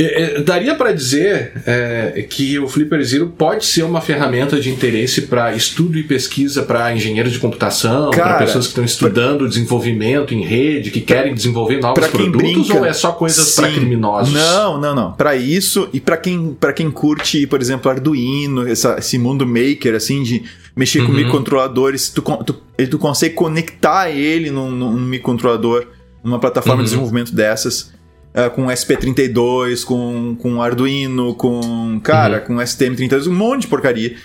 Daria 0.45 0.75
para 0.75 0.91
dizer 0.91 1.53
é, 1.65 2.25
que 2.29 2.57
o 2.59 2.67
Flipper 2.67 3.03
Zero 3.03 3.27
pode 3.27 3.65
ser 3.65 3.83
uma 3.83 4.01
ferramenta 4.01 4.59
de 4.59 4.69
interesse 4.69 5.23
para 5.23 5.53
estudo 5.53 5.97
e 5.97 6.03
pesquisa 6.03 6.63
para 6.63 6.93
engenheiros 6.93 7.33
de 7.33 7.39
computação, 7.39 8.11
para 8.11 8.37
pessoas 8.37 8.65
que 8.65 8.71
estão 8.71 8.85
estudando 8.85 9.39
pra... 9.39 9.47
desenvolvimento 9.47 10.33
em 10.33 10.43
rede, 10.43 10.91
que 10.91 11.01
querem 11.01 11.33
desenvolver 11.33 11.79
novos 11.79 12.07
produtos, 12.07 12.37
brinca, 12.37 12.77
ou 12.77 12.85
é 12.85 12.93
só 12.93 13.11
coisas 13.11 13.55
para 13.55 13.69
criminosos? 13.71 14.33
Não, 14.33 14.79
não, 14.79 14.95
não. 14.95 15.11
Para 15.13 15.35
isso 15.35 15.89
e 15.91 15.99
para 15.99 16.17
quem, 16.17 16.55
quem 16.75 16.91
curte, 16.91 17.45
por 17.47 17.61
exemplo, 17.61 17.89
Arduino, 17.89 18.67
essa, 18.67 18.95
esse 18.99 19.17
mundo 19.17 19.45
maker, 19.45 19.95
assim, 19.95 20.23
de 20.23 20.43
mexer 20.75 20.99
uhum. 20.99 21.07
com 21.07 21.13
microcontroladores, 21.13 22.09
tu, 22.09 22.21
tu, 22.21 22.55
tu 22.89 22.97
consegue 22.97 23.33
conectar 23.33 24.09
ele 24.09 24.51
num, 24.51 24.71
num 24.71 24.93
microcontrolador, 24.93 25.87
numa 26.23 26.39
plataforma 26.39 26.77
uhum. 26.77 26.83
de 26.83 26.89
desenvolvimento 26.89 27.33
dessas 27.33 27.94
uh, 28.35 28.51
com 28.51 28.65
SP32, 28.65 29.83
com, 29.83 30.35
com 30.35 30.61
Arduino, 30.61 31.33
com. 31.35 31.99
Cara, 32.03 32.39
uhum. 32.39 32.45
com 32.45 32.55
STM32, 32.55 33.27
um 33.27 33.33
monte 33.33 33.61
de 33.61 33.67
porcaria. 33.67 34.15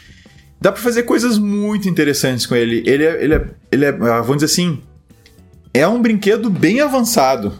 Dá 0.60 0.70
para 0.70 0.82
fazer 0.82 1.04
coisas 1.04 1.38
muito 1.38 1.88
interessantes 1.88 2.44
com 2.44 2.54
ele. 2.54 2.82
Ele 2.84 3.04
é, 3.04 3.24
ele 3.24 3.34
é, 3.34 3.46
ele 3.72 3.84
é 3.84 3.90
uh, 3.92 4.22
vamos 4.22 4.42
dizer 4.42 4.46
assim, 4.46 4.82
é 5.72 5.86
um 5.86 6.02
brinquedo 6.02 6.50
bem 6.50 6.80
avançado. 6.80 7.54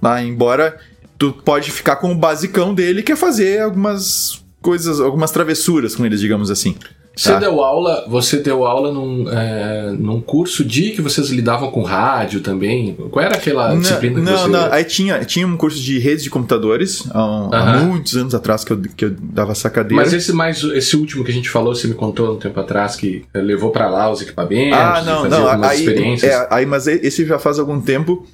Tá? 0.00 0.22
Embora 0.22 0.78
tu 1.18 1.32
pode 1.32 1.70
ficar 1.70 1.96
com 1.96 2.12
o 2.12 2.14
basicão 2.14 2.72
dele, 2.72 3.02
que 3.02 3.12
é 3.12 3.16
fazer 3.16 3.60
algumas 3.60 4.42
coisas, 4.62 5.00
algumas 5.00 5.30
travessuras 5.30 5.96
com 5.96 6.06
eles, 6.06 6.20
digamos 6.20 6.50
assim. 6.50 6.76
Você 7.18 7.32
tá. 7.32 7.38
deu 7.40 7.60
aula, 7.60 8.04
você 8.06 8.36
deu 8.36 8.64
aula 8.64 8.92
num, 8.92 9.28
é, 9.28 9.90
num 9.98 10.20
curso 10.20 10.64
de 10.64 10.90
que 10.92 11.02
vocês 11.02 11.30
lidavam 11.30 11.68
com 11.68 11.82
rádio 11.82 12.40
também? 12.40 12.96
Qual 13.10 13.24
era 13.24 13.34
aquela 13.34 13.70
não, 13.70 13.80
disciplina 13.80 14.14
que 14.14 14.20
não, 14.20 14.38
você... 14.38 14.48
Não, 14.48 14.72
aí 14.72 14.84
tinha, 14.84 15.24
tinha 15.24 15.44
um 15.44 15.56
curso 15.56 15.80
de 15.80 15.98
redes 15.98 16.22
de 16.22 16.30
computadores 16.30 17.08
há, 17.10 17.26
um, 17.26 17.52
há 17.52 17.78
muitos 17.78 18.16
anos 18.16 18.36
atrás 18.36 18.62
que 18.62 18.72
eu, 18.72 18.80
que 18.80 19.04
eu 19.06 19.16
dava 19.18 19.50
essa 19.50 19.68
cadeira. 19.68 20.00
Mas 20.00 20.12
esse 20.12 20.32
mais 20.32 20.62
esse 20.62 20.96
último 20.96 21.24
que 21.24 21.32
a 21.32 21.34
gente 21.34 21.50
falou, 21.50 21.74
você 21.74 21.88
me 21.88 21.94
contou 21.94 22.34
um 22.34 22.38
tempo 22.38 22.60
atrás 22.60 22.94
que 22.94 23.24
levou 23.34 23.72
para 23.72 23.90
lá 23.90 24.08
os 24.08 24.22
equipamentos, 24.22 24.78
ah, 24.78 25.02
não, 25.04 25.28
não, 25.28 25.64
aí, 25.64 25.80
experiências. 25.80 26.32
É, 26.32 26.46
aí, 26.50 26.66
mas 26.66 26.86
esse 26.86 27.26
já 27.26 27.40
faz 27.40 27.58
algum 27.58 27.80
tempo 27.80 28.24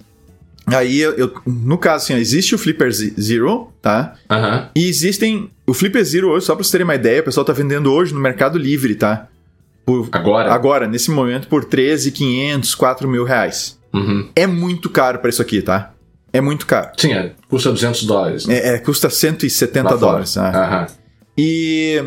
Aí, 0.67 1.01
eu, 1.01 1.35
no 1.47 1.77
caso, 1.77 2.05
assim, 2.05 2.15
existe 2.15 2.55
o 2.55 2.59
Flipper 2.59 2.91
Zero, 2.93 3.71
tá? 3.83 4.15
Uhum. 4.31 4.69
E 4.75 4.89
existem. 4.89 5.51
O 5.67 5.75
Flipper 5.75 6.05
Zero 6.05 6.31
hoje, 6.31 6.47
só 6.47 6.55
pra 6.55 6.63
vocês 6.63 6.71
terem 6.71 6.85
uma 6.85 6.95
ideia, 6.95 7.21
o 7.21 7.25
pessoal 7.25 7.45
tá 7.45 7.53
vendendo 7.53 7.93
hoje 7.93 8.15
no 8.15 8.21
Mercado 8.21 8.59
Livre, 8.59 8.95
tá? 8.95 9.29
Por, 9.85 10.09
agora? 10.13 10.53
Agora, 10.53 10.89
nesse 10.89 11.11
momento, 11.11 11.49
por 11.49 11.65
13,500, 11.65 12.75
4 12.75 13.09
mil 13.09 13.25
reais. 13.25 13.79
Uhum. 13.93 14.29
É 14.35 14.47
muito 14.47 14.89
caro 14.89 15.19
para 15.19 15.29
isso 15.29 15.43
aqui, 15.43 15.61
tá? 15.61 15.93
É 16.33 16.41
muito 16.41 16.67
caro. 16.67 16.91
Sim, 16.97 17.13
é, 17.13 17.33
custa 17.49 17.71
200 17.71 18.05
dólares. 18.05 18.47
Né? 18.47 18.57
É, 18.57 18.75
é, 18.75 18.79
custa 18.79 19.09
170 19.09 19.89
Lá 19.89 19.97
dólares. 19.97 20.35
Tá? 20.35 20.89
Uhum. 20.91 20.97
E, 21.39 22.03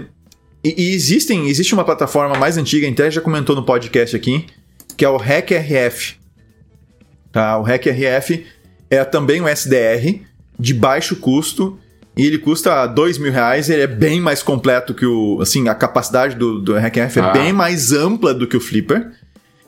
e, 0.64 0.76
e, 0.78 0.94
existem, 0.94 1.48
existe 1.48 1.74
uma 1.74 1.86
plataforma 1.86 2.36
mais 2.38 2.58
antiga, 2.58 2.90
até 2.90 3.10
já 3.10 3.22
comentou 3.22 3.56
no 3.56 3.64
podcast 3.64 4.16
aqui, 4.16 4.46
que 4.98 5.06
é 5.06 5.10
o 5.10 5.16
HackRF. 5.16 6.16
Tá? 7.38 7.56
O 7.60 7.64
HackRF 7.64 8.48
é 8.90 9.06
também 9.06 9.40
um 9.40 9.48
SDR 9.48 10.22
de 10.58 10.74
baixo 10.74 11.16
custo 11.18 11.78
e 12.18 12.26
ele 12.26 12.40
custa 12.40 12.88
dois 12.88 13.20
mil 13.20 13.32
reais. 13.32 13.70
Ele 13.70 13.84
é 13.84 13.88
bem 13.88 14.20
mais 14.20 14.42
completo 14.42 14.92
que 14.92 15.06
o. 15.06 15.40
Assim, 15.40 15.70
a 15.70 15.76
capacidade 15.76 16.36
do, 16.36 16.60
do 16.60 16.76
HackRF 16.76 17.20
é 17.20 17.22
ah. 17.22 17.28
é 17.28 17.34
bem 17.34 17.54
mais 17.54 17.92
ampla 17.92 18.34
do 18.34 18.48
que 18.48 18.58
o 18.58 18.60
Flipper. 18.60 19.12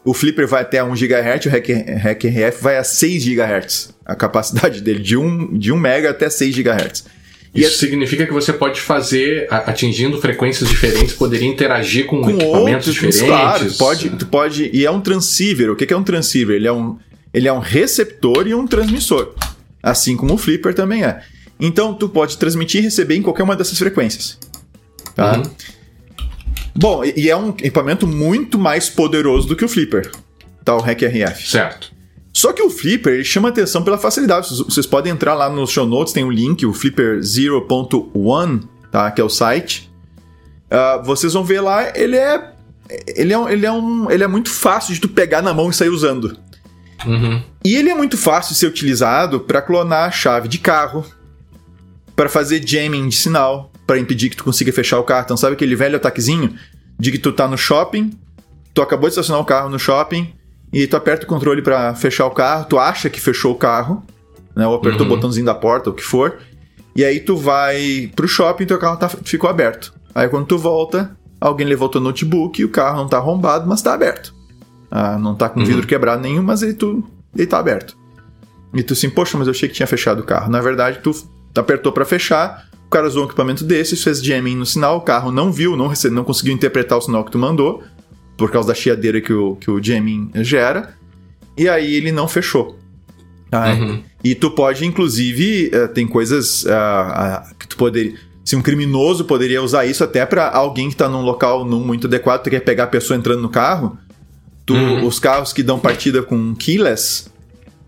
O 0.03 0.15
Flipper 0.15 0.47
vai 0.47 0.63
até 0.63 0.83
1 0.83 0.91
GHz, 0.95 1.45
o 1.45 1.49
HackRF 2.07 2.63
vai 2.63 2.77
a 2.77 2.83
6 2.83 3.23
GHz. 3.23 3.93
A 4.03 4.15
capacidade 4.15 4.81
dele, 4.81 5.03
de 5.03 5.15
1, 5.15 5.55
de 5.55 5.71
1 5.71 5.77
MB 5.77 6.07
até 6.07 6.27
6 6.27 6.55
GHz. 6.55 7.05
Isso 7.53 7.85
é... 7.85 7.87
significa 7.87 8.25
que 8.25 8.33
você 8.33 8.51
pode 8.51 8.81
fazer, 8.81 9.45
atingindo 9.51 10.19
frequências 10.19 10.67
diferentes, 10.67 11.13
poderia 11.13 11.47
interagir 11.47 12.07
com, 12.07 12.19
com 12.21 12.31
equipamentos 12.31 12.87
outros, 12.87 12.95
diferentes. 12.95 13.21
Claro, 13.21 13.71
pode, 13.77 14.09
tu 14.09 14.25
pode. 14.25 14.71
E 14.73 14.87
é 14.87 14.89
um 14.89 15.01
transceiver. 15.01 15.69
O 15.69 15.75
que 15.75 15.93
é 15.93 15.95
um 15.95 16.03
transceiver? 16.03 16.55
Ele 16.55 16.67
é 16.67 16.73
um, 16.73 16.97
ele 17.33 17.47
é 17.47 17.53
um 17.53 17.59
receptor 17.59 18.47
e 18.47 18.55
um 18.55 18.67
transmissor. 18.67 19.33
Assim 19.81 20.15
como 20.15 20.33
o 20.33 20.37
Flipper 20.37 20.73
também 20.73 21.03
é. 21.03 21.23
Então, 21.59 21.93
tu 21.93 22.07
pode 22.07 22.37
transmitir 22.37 22.81
e 22.81 22.83
receber 22.85 23.15
em 23.15 23.21
qualquer 23.21 23.43
uma 23.43 23.55
dessas 23.55 23.77
frequências. 23.77 24.37
Tá? 25.15 25.37
Uhum. 25.37 25.43
Bom, 26.75 27.03
e 27.03 27.29
é 27.29 27.35
um 27.35 27.49
equipamento 27.49 28.07
muito 28.07 28.57
mais 28.57 28.89
poderoso 28.89 29.47
do 29.47 29.55
que 29.55 29.65
o 29.65 29.69
Flipper, 29.69 30.11
tá? 30.63 30.75
O 30.75 30.79
RF. 30.79 31.49
Certo. 31.49 31.91
Só 32.31 32.53
que 32.53 32.61
o 32.61 32.69
Flipper 32.69 33.21
chama 33.23 33.49
atenção 33.49 33.83
pela 33.83 33.97
facilidade. 33.97 34.47
Vocês 34.63 34.85
podem 34.85 35.11
entrar 35.11 35.33
lá 35.33 35.49
nos 35.49 35.71
show 35.71 35.85
notes, 35.85 36.13
tem 36.13 36.23
o 36.23 36.27
um 36.27 36.31
link, 36.31 36.65
o 36.65 36.71
Flipper 36.71 37.19
0.1, 37.19 38.63
tá? 38.89 39.11
Que 39.11 39.19
é 39.19 39.23
o 39.23 39.29
site. 39.29 39.91
Uh, 40.71 41.03
vocês 41.03 41.33
vão 41.33 41.43
ver 41.43 41.59
lá, 41.59 41.91
ele 41.97 42.15
é, 42.15 42.53
ele 43.07 43.33
é, 43.33 43.51
ele 43.51 43.65
é, 43.65 43.71
um, 43.71 44.09
ele 44.09 44.23
é 44.23 44.27
muito 44.27 44.49
fácil 44.49 44.93
de 44.93 45.01
tu 45.01 45.09
pegar 45.09 45.41
na 45.41 45.53
mão 45.53 45.69
e 45.69 45.73
sair 45.73 45.89
usando. 45.89 46.37
Uhum. 47.05 47.41
E 47.63 47.75
ele 47.75 47.89
é 47.89 47.95
muito 47.95 48.17
fácil 48.17 48.53
de 48.53 48.59
ser 48.59 48.67
utilizado 48.67 49.39
para 49.39 49.61
clonar 49.61 50.07
a 50.07 50.11
chave 50.11 50.47
de 50.47 50.57
carro, 50.57 51.05
para 52.15 52.29
fazer 52.29 52.65
jamming 52.65 53.07
de 53.07 53.15
sinal, 53.15 53.71
para 53.87 53.97
impedir 53.97 54.29
que 54.29 54.37
tu 54.37 54.43
consiga 54.43 54.71
fechar 54.71 54.99
o 54.99 55.03
carro. 55.03 55.23
Então, 55.23 55.37
sabe 55.37 55.53
aquele 55.53 55.75
velho 55.75 55.95
ataquezinho 55.95 56.55
de 56.99 57.11
que 57.11 57.17
tu 57.17 57.31
tá 57.31 57.47
no 57.47 57.57
shopping, 57.57 58.11
tu 58.73 58.81
acabou 58.81 59.07
de 59.07 59.13
estacionar 59.13 59.41
o 59.41 59.45
carro 59.45 59.69
no 59.69 59.79
shopping 59.79 60.33
e 60.71 60.85
tu 60.85 60.95
aperta 60.95 61.25
o 61.25 61.27
controle 61.27 61.61
para 61.61 61.95
fechar 61.95 62.25
o 62.25 62.31
carro, 62.31 62.65
tu 62.65 62.77
acha 62.77 63.09
que 63.09 63.19
fechou 63.19 63.53
o 63.53 63.55
carro, 63.55 64.03
né? 64.55 64.67
Ou 64.67 64.75
apertou 64.75 65.07
uhum. 65.07 65.13
o 65.13 65.15
botãozinho 65.15 65.45
da 65.45 65.55
porta, 65.55 65.89
o 65.89 65.93
que 65.93 66.03
for. 66.03 66.39
E 66.95 67.05
aí 67.05 67.19
tu 67.19 67.37
vai 67.37 68.11
pro 68.15 68.27
shopping 68.27 68.63
e 68.63 68.67
teu 68.67 68.77
carro 68.77 68.97
tá, 68.97 69.07
ficou 69.07 69.49
aberto. 69.49 69.93
Aí 70.13 70.27
quando 70.27 70.45
tu 70.45 70.57
volta, 70.57 71.15
alguém 71.39 71.65
levou 71.65 71.87
teu 71.87 72.01
notebook 72.01 72.61
e 72.61 72.65
o 72.65 72.69
carro 72.69 72.97
não 72.97 73.07
tá 73.07 73.17
arrombado, 73.17 73.67
mas 73.67 73.81
tá 73.81 73.93
aberto. 73.93 74.35
Ah, 74.91 75.17
não 75.17 75.35
tá 75.35 75.49
com 75.49 75.59
uhum. 75.59 75.65
vidro 75.65 75.85
quebrado 75.85 76.21
nenhum, 76.21 76.41
mas 76.41 76.61
ele, 76.61 76.73
tu, 76.73 77.03
ele 77.35 77.47
tá 77.47 77.59
aberto. 77.59 77.97
E 78.73 78.83
tu 78.83 78.93
assim, 78.93 79.09
poxa, 79.09 79.37
mas 79.37 79.47
eu 79.47 79.51
achei 79.51 79.67
que 79.67 79.75
tinha 79.75 79.87
fechado 79.87 80.19
o 80.19 80.23
carro. 80.23 80.51
Na 80.51 80.61
verdade, 80.61 80.99
tu 81.01 81.11
apertou 81.55 81.91
para 81.91 82.05
fechar, 82.05 82.67
o 82.85 82.89
cara 82.89 83.07
usou 83.07 83.23
um 83.23 83.25
equipamento 83.25 83.63
desse, 83.63 83.95
fez 83.95 84.23
jamming 84.23 84.55
no 84.55 84.65
sinal, 84.65 84.97
o 84.97 85.01
carro 85.01 85.31
não 85.31 85.51
viu, 85.51 85.75
não, 85.75 85.87
recebe, 85.87 86.15
não 86.15 86.23
conseguiu 86.23 86.53
interpretar 86.53 86.97
o 86.97 87.01
sinal 87.01 87.23
que 87.23 87.31
tu 87.31 87.37
mandou, 87.37 87.83
por 88.37 88.51
causa 88.51 88.69
da 88.69 88.73
chiadeira 88.73 89.21
que 89.21 89.33
o, 89.33 89.55
que 89.55 89.69
o 89.69 89.83
jamming 89.83 90.31
gera, 90.35 90.95
e 91.57 91.67
aí 91.67 91.93
ele 91.93 92.11
não 92.11 92.27
fechou. 92.27 92.79
Ah, 93.51 93.73
uhum. 93.73 94.03
E 94.23 94.35
tu 94.35 94.51
pode, 94.51 94.85
inclusive, 94.85 95.71
uh, 95.73 95.87
tem 95.87 96.07
coisas 96.07 96.63
uh, 96.63 96.67
uh, 96.67 97.55
que 97.57 97.67
tu 97.67 97.77
poderia. 97.77 98.13
Se 98.45 98.55
um 98.55 98.61
criminoso 98.61 99.25
poderia 99.25 99.61
usar 99.61 99.85
isso 99.85 100.03
até 100.03 100.25
para 100.25 100.49
alguém 100.49 100.89
que 100.89 100.95
tá 100.95 101.07
num 101.07 101.21
local 101.21 101.65
não 101.65 101.79
muito 101.79 102.07
adequado, 102.07 102.43
tu 102.43 102.49
quer 102.49 102.61
pegar 102.61 102.85
a 102.85 102.87
pessoa 102.87 103.17
entrando 103.17 103.41
no 103.41 103.49
carro, 103.49 103.97
tu, 104.69 104.75
uhum. 104.75 105.07
os 105.07 105.19
carros 105.19 105.51
que 105.51 105.63
dão 105.63 105.79
partida 105.79 106.21
com 106.21 106.53
keyless, 106.53 107.27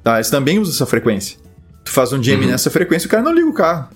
tá, 0.04 0.16
eles 0.16 0.32
também 0.32 0.58
usam 0.58 0.74
essa 0.74 0.86
frequência. 0.88 1.38
Tu 1.86 1.92
faz 1.92 2.12
um 2.12 2.22
jamming 2.22 2.46
uhum. 2.46 2.52
nessa 2.52 2.72
frequência, 2.72 3.08
o 3.08 3.10
cara 3.10 3.22
não 3.22 3.34
liga 3.34 3.48
o 3.48 3.54
carro. 3.54 3.90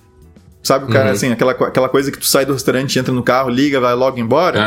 Sabe 0.61 0.85
o 0.85 0.87
cara, 0.87 1.07
uhum. 1.07 1.11
assim, 1.11 1.31
aquela, 1.31 1.51
aquela 1.51 1.89
coisa 1.89 2.11
que 2.11 2.19
tu 2.19 2.25
sai 2.25 2.45
do 2.45 2.53
restaurante, 2.53 2.97
entra 2.99 3.13
no 3.13 3.23
carro, 3.23 3.49
liga, 3.49 3.79
vai 3.79 3.95
logo 3.95 4.19
embora? 4.19 4.59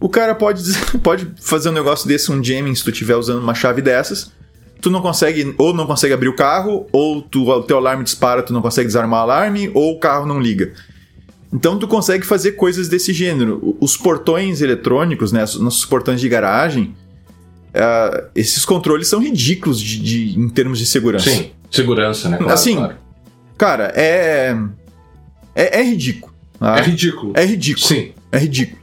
O 0.00 0.08
cara 0.08 0.34
pode, 0.34 0.62
pode 1.02 1.30
fazer 1.40 1.68
um 1.68 1.72
negócio 1.72 2.08
desse, 2.08 2.32
um 2.32 2.42
jamming, 2.42 2.74
se 2.74 2.82
tu 2.82 2.90
estiver 2.90 3.16
usando 3.16 3.42
uma 3.42 3.54
chave 3.54 3.82
dessas 3.82 4.32
tu 4.80 4.90
não 4.90 5.02
consegue, 5.02 5.54
ou 5.58 5.74
não 5.74 5.86
consegue 5.86 6.14
abrir 6.14 6.28
o 6.28 6.36
carro, 6.36 6.86
ou 6.92 7.20
tu, 7.20 7.50
o 7.50 7.62
teu 7.64 7.78
alarme 7.78 8.04
dispara, 8.04 8.44
tu 8.44 8.52
não 8.52 8.62
consegue 8.62 8.86
desarmar 8.86 9.18
o 9.18 9.22
alarme, 9.24 9.72
ou 9.74 9.92
o 9.92 9.98
carro 9.98 10.24
não 10.24 10.40
liga. 10.40 10.72
Então 11.52 11.78
tu 11.78 11.88
consegue 11.88 12.26
fazer 12.26 12.52
coisas 12.52 12.88
desse 12.88 13.12
gênero. 13.12 13.76
Os 13.80 13.96
portões 13.96 14.60
eletrônicos, 14.60 15.32
né, 15.32 15.40
nossos 15.40 15.84
portões 15.84 16.20
de 16.20 16.28
garagem, 16.28 16.94
uh, 17.78 18.28
esses 18.34 18.64
controles 18.64 19.08
são 19.08 19.22
ridículos 19.22 19.80
de, 19.80 19.98
de, 19.98 20.38
em 20.38 20.48
termos 20.48 20.78
de 20.78 20.86
segurança. 20.86 21.30
Sim, 21.30 21.50
segurança, 21.70 22.28
né? 22.28 22.36
Claro, 22.36 22.52
assim, 22.52 22.76
claro. 22.76 22.96
cara, 23.56 23.92
é, 23.94 24.56
é, 25.54 25.80
é 25.80 25.82
ridículo. 25.82 26.32
Tá? 26.58 26.78
É 26.78 26.82
ridículo. 26.82 27.32
É 27.36 27.44
ridículo. 27.44 27.86
Sim. 27.86 28.12
É 28.32 28.38
ridículo. 28.38 28.78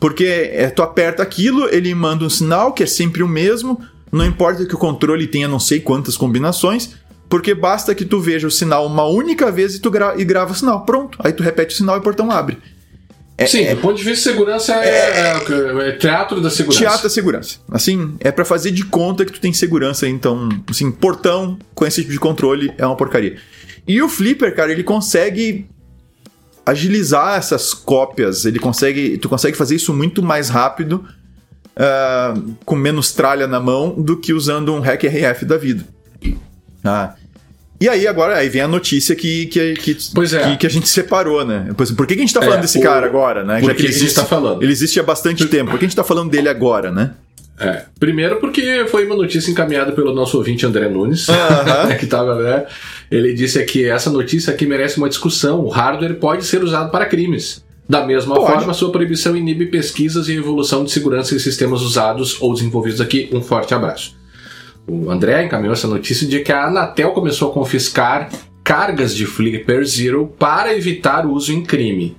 Porque 0.00 0.24
é, 0.24 0.70
tu 0.70 0.82
aperta 0.82 1.22
aquilo, 1.22 1.68
ele 1.68 1.94
manda 1.94 2.24
um 2.24 2.30
sinal 2.30 2.72
que 2.72 2.82
é 2.82 2.86
sempre 2.86 3.22
o 3.22 3.28
mesmo, 3.28 3.80
não 4.12 4.24
importa 4.24 4.64
que 4.64 4.74
o 4.74 4.78
controle 4.78 5.26
tenha 5.26 5.48
não 5.48 5.58
sei 5.58 5.80
quantas 5.80 6.16
combinações, 6.16 6.94
porque 7.28 7.54
basta 7.54 7.94
que 7.94 8.04
tu 8.04 8.20
veja 8.20 8.46
o 8.46 8.50
sinal 8.50 8.86
uma 8.86 9.04
única 9.04 9.50
vez 9.52 9.74
e 9.74 9.80
tu 9.80 9.90
gra 9.90 10.14
e 10.16 10.24
grava 10.24 10.52
o 10.52 10.54
sinal. 10.54 10.84
Pronto. 10.84 11.18
Aí 11.22 11.32
tu 11.32 11.42
repete 11.42 11.74
o 11.74 11.76
sinal 11.76 11.96
e 11.96 11.98
o 11.98 12.02
portão 12.02 12.30
abre. 12.30 12.58
É, 13.38 13.46
Sim, 13.46 13.62
é, 13.62 13.74
do 13.76 13.80
ponto 13.80 13.96
de 13.96 14.02
vista 14.02 14.28
de 14.28 14.36
segurança 14.36 14.74
é, 14.74 14.88
é, 14.88 15.82
é, 15.84 15.88
é 15.90 15.92
teatro 15.92 16.40
da 16.40 16.50
segurança. 16.50 16.80
Teatro 16.80 17.02
da 17.04 17.08
segurança. 17.08 17.58
Assim, 17.70 18.16
é 18.18 18.32
para 18.32 18.44
fazer 18.44 18.72
de 18.72 18.84
conta 18.84 19.24
que 19.24 19.30
tu 19.30 19.40
tem 19.40 19.52
segurança. 19.52 20.08
Então, 20.08 20.48
assim, 20.68 20.90
portão 20.90 21.56
com 21.72 21.86
esse 21.86 22.00
tipo 22.00 22.12
de 22.12 22.18
controle 22.18 22.74
é 22.76 22.84
uma 22.84 22.96
porcaria. 22.96 23.36
E 23.86 24.02
o 24.02 24.08
Flipper, 24.08 24.52
cara, 24.56 24.72
ele 24.72 24.82
consegue 24.82 25.66
agilizar 26.66 27.38
essas 27.38 27.72
cópias. 27.72 28.44
Ele 28.44 28.58
consegue, 28.58 29.16
tu 29.18 29.28
consegue 29.28 29.56
fazer 29.56 29.76
isso 29.76 29.94
muito 29.94 30.20
mais 30.20 30.48
rápido 30.48 31.04
uh, 31.76 32.56
com 32.64 32.74
menos 32.74 33.12
tralha 33.12 33.46
na 33.46 33.60
mão 33.60 33.90
do 33.90 34.16
que 34.16 34.32
usando 34.32 34.74
um 34.74 34.80
hack 34.80 35.04
RF 35.04 35.44
da 35.44 35.56
vida. 35.56 35.86
Ah. 36.84 37.14
E 37.80 37.88
aí, 37.88 38.06
agora, 38.08 38.36
aí 38.36 38.48
vem 38.48 38.62
a 38.62 38.68
notícia 38.68 39.14
que, 39.14 39.46
que, 39.46 39.74
que, 39.74 39.96
pois 40.12 40.32
é. 40.32 40.50
que, 40.50 40.56
que 40.58 40.66
a 40.66 40.70
gente 40.70 40.88
separou, 40.88 41.44
né? 41.44 41.68
Por 41.76 42.06
que, 42.06 42.14
que 42.14 42.20
a 42.20 42.24
gente 42.24 42.34
tá 42.34 42.40
falando 42.40 42.58
é, 42.58 42.62
desse 42.62 42.78
o... 42.78 42.82
cara 42.82 43.06
agora, 43.06 43.44
né? 43.44 43.62
Já 43.62 43.74
que 43.74 43.82
ele 43.82 43.88
existe, 43.88 44.16
tá 44.16 44.24
falando? 44.24 44.62
ele 44.62 44.72
existe 44.72 44.98
há 44.98 45.02
bastante 45.02 45.46
tempo. 45.46 45.70
Por 45.70 45.78
que 45.78 45.84
a 45.84 45.88
gente 45.88 45.96
tá 45.96 46.02
falando 46.02 46.30
dele 46.30 46.48
agora, 46.48 46.90
né? 46.90 47.12
É. 47.60 47.84
Primeiro 47.98 48.36
porque 48.36 48.86
foi 48.88 49.04
uma 49.04 49.16
notícia 49.16 49.50
encaminhada 49.50 49.92
pelo 49.92 50.14
nosso 50.14 50.36
ouvinte 50.36 50.64
André 50.64 50.88
Nunes, 50.88 51.28
uh 51.28 51.32
-huh. 51.92 51.98
que 51.98 52.06
tava, 52.06 52.36
né? 52.36 52.66
Ele 53.10 53.32
disse 53.32 53.62
que 53.64 53.84
essa 53.84 54.10
notícia 54.10 54.52
aqui 54.52 54.66
merece 54.66 54.98
uma 54.98 55.08
discussão. 55.08 55.60
O 55.60 55.68
hardware 55.68 56.14
pode 56.16 56.44
ser 56.44 56.62
usado 56.62 56.90
para 56.90 57.06
crimes. 57.06 57.64
Da 57.88 58.04
mesma 58.04 58.34
Pode. 58.34 58.52
forma, 58.52 58.74
sua 58.74 58.92
proibição 58.92 59.34
inibe 59.34 59.64
pesquisas 59.66 60.28
e 60.28 60.34
evolução 60.34 60.84
de 60.84 60.90
segurança 60.90 61.34
em 61.34 61.38
sistemas 61.38 61.80
usados 61.80 62.36
ou 62.38 62.52
desenvolvidos 62.52 63.00
aqui. 63.00 63.30
Um 63.32 63.40
forte 63.40 63.72
abraço. 63.72 64.17
O 64.88 65.10
André 65.10 65.44
encaminhou 65.44 65.74
essa 65.74 65.86
notícia 65.86 66.26
de 66.26 66.40
que 66.40 66.50
a 66.50 66.66
Anatel 66.66 67.12
começou 67.12 67.50
a 67.50 67.54
confiscar 67.54 68.30
cargas 68.64 69.14
de 69.14 69.26
Flipper 69.26 69.84
Zero 69.84 70.32
para 70.38 70.74
evitar 70.74 71.26
o 71.26 71.32
uso 71.32 71.52
em 71.52 71.62
crime. 71.62 72.16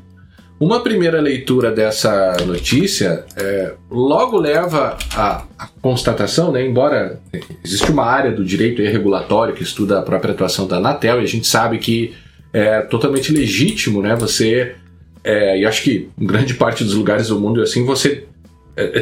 Uma 0.59 0.81
primeira 0.81 1.19
leitura 1.19 1.71
dessa 1.71 2.35
notícia 2.45 3.25
é, 3.35 3.73
logo 3.89 4.37
leva 4.37 4.97
à, 5.15 5.45
constatação, 5.81 6.51
né, 6.51 6.65
embora 6.65 7.19
existe 7.63 7.89
uma 7.89 8.03
área 8.03 8.31
do 8.31 8.43
direito 8.43 8.81
regulatório 8.81 9.55
que 9.55 9.63
estuda 9.63 9.99
a 9.99 10.01
própria 10.01 10.33
atuação 10.33 10.67
da 10.67 10.77
Anatel 10.77 11.21
e 11.21 11.23
a 11.23 11.27
gente 11.27 11.47
sabe 11.47 11.77
que 11.77 12.13
é 12.51 12.81
totalmente 12.81 13.31
legítimo 13.31 14.01
né, 14.01 14.15
você 14.15 14.75
é, 15.23 15.59
e 15.59 15.65
acho 15.65 15.81
que 15.81 16.09
em 16.19 16.25
grande 16.25 16.53
parte 16.53 16.83
dos 16.83 16.93
lugares 16.93 17.29
do 17.29 17.39
mundo 17.39 17.61
assim, 17.61 17.85
você 17.85 18.09
é, 18.09 18.23
é 18.23 18.28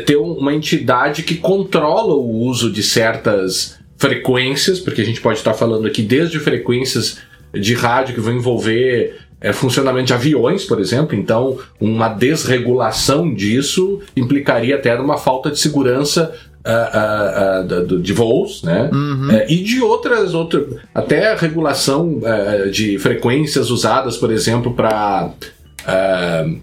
ter 0.06 0.16
uma 0.16 0.54
entidade 0.54 1.24
que 1.24 1.36
controla 1.36 2.14
o 2.14 2.46
uso 2.46 2.72
de 2.72 2.82
certas 2.82 3.78
frequências, 3.98 4.80
porque 4.80 5.02
a 5.02 5.06
gente 5.06 5.22
pode 5.22 5.40
estar 5.40 5.54
falando 5.54 5.88
aqui 5.88 6.02
desde 6.02 6.40
frequências 6.40 7.18
de 7.54 7.74
rádio 7.74 8.16
que 8.16 8.22
vão 8.22 8.36
envolver 8.36 9.16
é, 9.40 9.54
funcionamento 9.54 10.08
de 10.08 10.14
aviões, 10.14 10.66
por 10.66 10.80
exemplo, 10.80 11.16
então 11.16 11.58
uma 11.80 12.08
desregulação 12.08 13.34
disso 13.34 14.02
implicaria 14.16 14.76
até 14.76 14.96
numa 14.98 15.18
falta 15.18 15.52
de 15.52 15.60
segurança 15.60 16.34
Uh, 16.68 17.64
uh, 17.64 17.96
uh, 17.96 18.02
de 18.02 18.12
voos, 18.12 18.62
né? 18.62 18.90
Uhum. 18.92 19.32
É, 19.32 19.50
e 19.50 19.64
de 19.64 19.82
outras, 19.82 20.34
outras 20.34 20.66
até 20.94 21.34
regulação 21.34 22.20
é, 22.22 22.68
de 22.68 23.00
frequências 23.00 23.70
usadas, 23.70 24.18
por 24.18 24.34
exemplo, 24.34 24.74
para 24.74 25.32
Uh, 25.88 26.62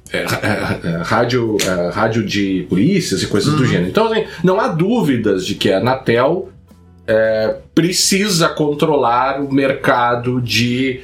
rádio, 1.02 1.56
uh, 1.56 1.90
rádio 1.90 2.22
de 2.22 2.66
polícias 2.68 3.22
e 3.22 3.26
coisas 3.26 3.54
uhum. 3.54 3.58
do 3.58 3.64
gênero. 3.64 3.88
Então, 3.88 4.12
assim, 4.12 4.24
não 4.42 4.60
há 4.60 4.68
dúvidas 4.68 5.46
de 5.46 5.54
que 5.54 5.72
a 5.72 5.78
Anatel 5.78 6.50
uh, 7.08 7.62
precisa 7.74 8.50
controlar 8.50 9.40
o 9.40 9.50
mercado 9.50 10.42
de 10.42 11.00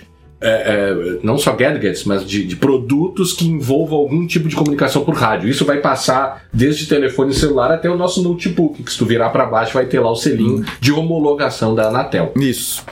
não 1.22 1.36
só 1.36 1.52
gadgets, 1.52 2.04
mas 2.04 2.26
de, 2.26 2.46
de, 2.46 2.56
produtos 2.56 3.34
que 3.34 3.46
envolvam 3.46 3.98
algum 3.98 4.26
tipo 4.26 4.48
de 4.48 4.56
comunicação 4.56 5.04
por 5.04 5.14
rádio. 5.14 5.50
Isso 5.50 5.66
vai 5.66 5.82
passar 5.82 6.46
desde 6.50 6.86
telefone 6.86 7.34
celular 7.34 7.70
até 7.70 7.90
o 7.90 7.96
nosso 7.96 8.22
notebook, 8.22 8.82
que 8.82 8.90
se 8.90 8.96
tu 8.96 9.04
virar 9.04 9.28
para 9.28 9.44
baixo 9.44 9.74
vai 9.74 9.84
ter 9.84 10.00
lá 10.00 10.10
o 10.10 10.16
selinho 10.16 10.54
uhum. 10.54 10.64
de 10.80 10.92
homologação 10.92 11.74
da 11.74 11.88
Anatel. 11.88 12.32
Isso. 12.36 12.82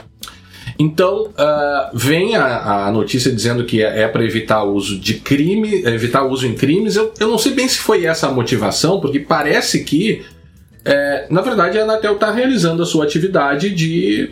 Então, 0.79 1.25
uh, 1.25 1.89
vem 1.93 2.37
a, 2.37 2.87
a, 2.87 2.91
notícia 2.91 3.29
dizendo 3.29 3.65
que 3.65 3.83
é, 3.83 4.03
é 4.03 4.07
para 4.07 4.23
evitar 4.23 4.63
o 4.63 4.73
uso 4.73 4.97
de 4.97 5.15
crime, 5.15 5.83
evitar 5.83 6.23
o 6.23 6.31
uso 6.31 6.47
em 6.47 6.55
crimes. 6.55 6.95
Eu, 6.95 7.13
eu 7.19 7.27
não 7.27 7.37
sei 7.37 7.53
bem 7.53 7.67
se 7.67 7.79
foi 7.79 8.05
essa 8.05 8.27
a 8.27 8.31
motivação, 8.31 9.01
porque 9.01 9.19
parece 9.19 9.83
que, 9.83 10.23
é, 10.85 11.27
na 11.29 11.41
verdade, 11.41 11.77
a 11.77 11.83
Anatel 11.83 12.13
está 12.13 12.31
realizando 12.31 12.81
a 12.81 12.85
sua 12.85 13.03
atividade 13.03 13.69
de 13.71 14.31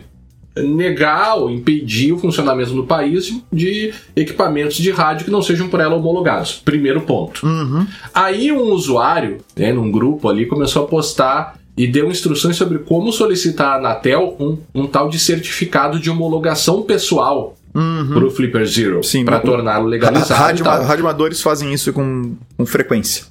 negar 0.56 1.36
ou 1.36 1.50
impedir 1.50 2.12
o 2.12 2.18
funcionamento 2.18 2.72
no 2.72 2.86
país 2.86 3.30
de 3.52 3.92
equipamentos 4.16 4.76
de 4.76 4.90
rádio 4.90 5.26
que 5.26 5.30
não 5.30 5.42
sejam 5.42 5.68
por 5.68 5.80
ela 5.80 5.96
homologados. 5.96 6.54
Primeiro 6.64 7.02
ponto. 7.02 7.46
Uhum. 7.46 7.86
Aí 8.14 8.50
um 8.50 8.72
usuário, 8.72 9.38
né, 9.54 9.72
num 9.72 9.92
grupo 9.92 10.28
ali, 10.28 10.46
começou 10.46 10.84
a 10.84 10.86
postar 10.88 11.57
e 11.78 11.86
deu 11.86 12.10
instruções 12.10 12.56
sobre 12.56 12.78
como 12.80 13.12
solicitar 13.12 13.74
à 13.74 13.76
Anatel 13.76 14.36
um, 14.40 14.58
um 14.74 14.86
tal 14.86 15.08
de 15.08 15.16
certificado 15.16 16.00
de 16.00 16.10
homologação 16.10 16.82
pessoal 16.82 17.56
uhum. 17.72 18.08
para 18.12 18.26
o 18.26 18.30
Flipper 18.30 18.66
Zero, 18.66 19.00
para 19.24 19.38
torná-lo 19.38 19.86
legalizado. 19.86 20.34
Rádio, 20.34 20.64
radioamadores 20.64 21.40
fazem 21.40 21.72
isso 21.72 21.92
com, 21.92 22.34
com 22.56 22.66
frequência. 22.66 23.26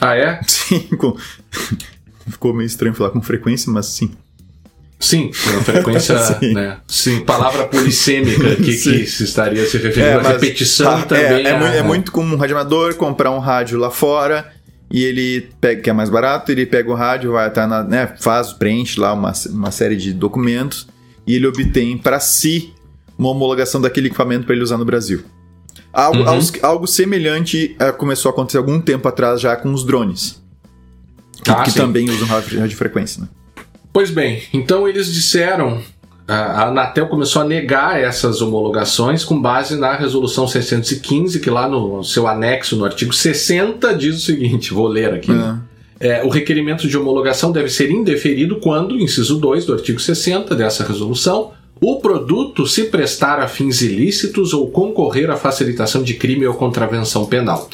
Ah, 0.00 0.16
é? 0.16 0.40
Sim, 0.48 0.80
com... 0.96 1.14
ficou 2.26 2.54
meio 2.54 2.66
estranho 2.66 2.94
falar 2.94 3.10
com 3.10 3.20
frequência, 3.20 3.70
mas 3.70 3.86
sim. 3.86 4.10
Sim, 4.98 5.30
com 5.30 5.62
frequência, 5.62 6.18
sim. 6.40 6.54
né? 6.54 6.78
Sim, 6.86 7.20
palavra 7.20 7.66
polissêmica 7.66 8.56
que, 8.56 8.64
que 8.64 9.06
se 9.06 9.24
estaria 9.24 9.64
se 9.66 9.76
referindo 9.76 10.06
é, 10.06 10.14
à 10.14 10.32
repetição 10.32 10.90
ah, 10.90 11.02
também. 11.02 11.46
É, 11.46 11.50
é, 11.50 11.76
é, 11.76 11.76
é 11.78 11.82
muito 11.82 12.10
comum 12.10 12.34
um 12.34 12.38
radioamador 12.38 12.94
comprar 12.94 13.30
um 13.30 13.38
rádio 13.38 13.78
lá 13.78 13.90
fora 13.90 14.57
e 14.90 15.04
ele 15.04 15.48
pega, 15.60 15.82
que 15.82 15.90
é 15.90 15.92
mais 15.92 16.08
barato, 16.08 16.50
ele 16.50 16.64
pega 16.64 16.90
o 16.90 16.94
rádio, 16.94 17.32
vai 17.32 17.48
estar 17.48 17.66
na, 17.66 17.82
né, 17.82 18.14
faz, 18.20 18.52
preenche 18.52 18.98
lá 18.98 19.12
uma, 19.12 19.32
uma 19.50 19.70
série 19.70 19.96
de 19.96 20.12
documentos 20.12 20.88
e 21.26 21.34
ele 21.34 21.46
obtém 21.46 21.98
para 21.98 22.18
si 22.18 22.72
uma 23.18 23.30
homologação 23.30 23.80
daquele 23.80 24.06
equipamento 24.06 24.46
para 24.46 24.54
ele 24.54 24.62
usar 24.62 24.78
no 24.78 24.84
Brasil. 24.84 25.22
Algo, 25.92 26.20
uhum. 26.20 26.42
algo, 26.62 26.86
semelhante 26.86 27.76
uh, 27.80 27.92
começou 27.96 28.30
a 28.30 28.32
acontecer 28.32 28.58
algum 28.58 28.80
tempo 28.80 29.08
atrás 29.08 29.40
já 29.40 29.56
com 29.56 29.72
os 29.72 29.84
drones. 29.84 30.40
que, 31.42 31.50
ah, 31.50 31.62
que 31.62 31.74
também 31.74 32.08
usam 32.08 32.26
radiofrequência. 32.26 33.22
Né? 33.22 33.28
Pois 33.92 34.10
bem, 34.10 34.42
então 34.52 34.88
eles 34.88 35.12
disseram 35.12 35.82
a 36.28 36.68
Anatel 36.68 37.06
começou 37.06 37.40
a 37.40 37.44
negar 37.44 37.98
essas 37.98 38.42
homologações 38.42 39.24
com 39.24 39.40
base 39.40 39.76
na 39.76 39.96
resolução 39.96 40.46
615, 40.46 41.40
que 41.40 41.48
lá 41.48 41.66
no 41.66 42.04
seu 42.04 42.28
anexo, 42.28 42.76
no 42.76 42.84
artigo 42.84 43.14
60, 43.14 43.94
diz 43.94 44.16
o 44.16 44.20
seguinte: 44.20 44.74
vou 44.74 44.86
ler 44.86 45.14
aqui. 45.14 45.32
É. 45.32 45.68
É, 46.00 46.24
o 46.24 46.28
requerimento 46.28 46.86
de 46.86 46.96
homologação 46.96 47.50
deve 47.50 47.70
ser 47.70 47.90
indeferido 47.90 48.60
quando, 48.60 49.00
inciso 49.00 49.40
2 49.40 49.64
do 49.64 49.72
artigo 49.72 49.98
60 49.98 50.54
dessa 50.54 50.84
resolução, 50.84 51.52
o 51.80 51.96
produto 51.96 52.66
se 52.66 52.84
prestar 52.84 53.40
a 53.40 53.48
fins 53.48 53.82
ilícitos 53.82 54.52
ou 54.52 54.70
concorrer 54.70 55.30
à 55.30 55.36
facilitação 55.36 56.02
de 56.02 56.14
crime 56.14 56.46
ou 56.46 56.54
contravenção 56.54 57.24
penal. 57.24 57.68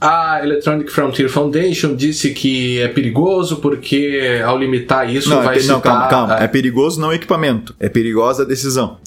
A 0.00 0.40
Electronic 0.42 0.90
Frontier 0.90 1.28
Foundation 1.28 1.94
disse 1.94 2.30
que 2.30 2.80
é 2.80 2.88
perigoso 2.88 3.56
porque 3.56 4.40
ao 4.44 4.58
limitar 4.58 5.12
isso 5.12 5.28
não, 5.28 5.42
vai 5.42 5.58
é, 5.58 5.62
Não, 5.62 5.80
calma, 5.80 6.08
calma. 6.08 6.36
É 6.36 6.46
perigoso 6.46 7.00
não 7.00 7.08
o 7.08 7.12
equipamento, 7.12 7.74
é 7.80 7.88
perigosa 7.88 8.42
a 8.42 8.46
decisão. 8.46 8.98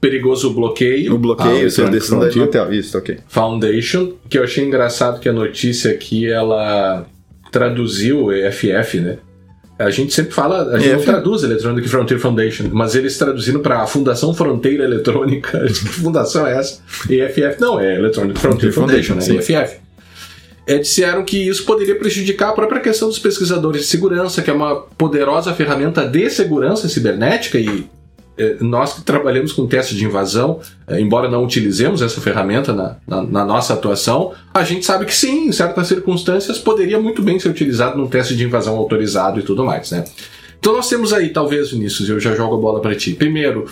Perigoso 0.00 0.50
o 0.50 0.54
bloqueio. 0.54 1.14
O 1.14 1.18
bloqueio, 1.18 1.66
é 1.66 1.82
a 1.82 1.88
decisão 1.88 2.20
da 2.20 2.28
Intel. 2.28 2.72
Isso, 2.74 2.98
ok. 2.98 3.18
Foundation, 3.26 4.12
que 4.28 4.36
eu 4.36 4.44
achei 4.44 4.64
engraçado 4.64 5.18
que 5.18 5.28
a 5.28 5.32
notícia 5.32 5.90
aqui 5.90 6.30
ela 6.30 7.06
traduziu 7.50 8.28
FF, 8.52 9.00
né? 9.00 9.18
A 9.78 9.90
gente 9.90 10.12
sempre 10.12 10.32
fala, 10.32 10.72
a 10.72 10.78
gente 10.78 10.94
não 10.94 11.02
traduz 11.02 11.42
Electronic 11.42 11.88
Frontier 11.88 12.20
Foundation, 12.20 12.68
mas 12.70 12.94
eles 12.94 13.18
traduziram 13.18 13.60
para 13.60 13.82
a 13.82 13.86
Fundação 13.86 14.32
Fronteira 14.32 14.84
Eletrônica. 14.84 15.58
que 15.66 15.72
fundação 15.72 16.46
é 16.46 16.58
essa? 16.58 16.80
EFF 17.10 17.60
não, 17.60 17.80
é 17.80 17.96
Electronic 17.96 18.38
Frontier 18.38 18.72
Foundation, 18.72 19.14
Foundation 19.14 19.54
né? 19.54 19.62
EFF 19.62 19.83
é, 20.66 20.78
disseram 20.78 21.24
que 21.24 21.48
isso 21.48 21.64
poderia 21.64 21.96
prejudicar 21.96 22.50
a 22.50 22.52
própria 22.52 22.80
questão 22.80 23.08
dos 23.08 23.18
pesquisadores 23.18 23.82
de 23.82 23.86
segurança, 23.86 24.42
que 24.42 24.50
é 24.50 24.52
uma 24.52 24.76
poderosa 24.76 25.52
ferramenta 25.52 26.06
de 26.06 26.30
segurança 26.30 26.88
cibernética 26.88 27.58
e 27.58 27.86
é, 28.36 28.56
nós 28.60 28.94
que 28.94 29.02
trabalhamos 29.02 29.52
com 29.52 29.66
teste 29.66 29.94
de 29.94 30.04
invasão, 30.04 30.60
é, 30.88 31.00
embora 31.00 31.28
não 31.28 31.44
utilizemos 31.44 32.02
essa 32.02 32.20
ferramenta 32.20 32.72
na, 32.72 32.96
na, 33.06 33.22
na, 33.22 33.44
nossa 33.44 33.74
atuação, 33.74 34.32
a 34.52 34.64
gente 34.64 34.84
sabe 34.84 35.04
que 35.04 35.14
sim, 35.14 35.48
em 35.48 35.52
certas 35.52 35.86
circunstâncias, 35.86 36.58
poderia 36.58 36.98
muito 36.98 37.22
bem 37.22 37.38
ser 37.38 37.48
utilizado 37.48 37.96
num 37.96 38.08
teste 38.08 38.34
de 38.34 38.44
invasão 38.44 38.76
autorizado 38.76 39.38
e 39.38 39.42
tudo 39.42 39.64
mais, 39.64 39.90
né? 39.90 40.04
Então 40.58 40.72
nós 40.72 40.88
temos 40.88 41.12
aí, 41.12 41.28
talvez, 41.28 41.70
Vinícius, 41.70 42.08
eu 42.08 42.18
já 42.18 42.34
jogo 42.34 42.56
a 42.56 42.58
bola 42.58 42.80
para 42.80 42.94
ti. 42.94 43.12
Primeiro, 43.12 43.66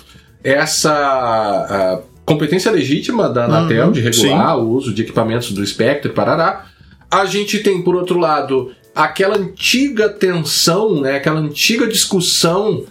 essa 0.45 2.03
competência 2.25 2.71
legítima 2.71 3.29
da 3.29 3.47
Anatel 3.47 3.87
uhum, 3.87 3.93
de 3.93 4.01
regular 4.01 4.55
sim. 4.55 4.63
o 4.63 4.69
uso 4.69 4.93
de 4.93 5.03
equipamentos 5.03 5.51
do 5.53 5.67
Spectre, 5.67 6.13
parará, 6.13 6.67
a 7.13 7.27
gente 7.27 7.59
tem, 7.59 7.83
por 7.83 7.95
outro 7.95 8.19
lado, 8.19 8.75
aquela 8.95 9.37
antiga 9.37 10.09
tensão, 10.09 10.99
né, 10.99 11.17
aquela 11.17 11.41
antiga 11.41 11.87
discussão, 11.87 12.87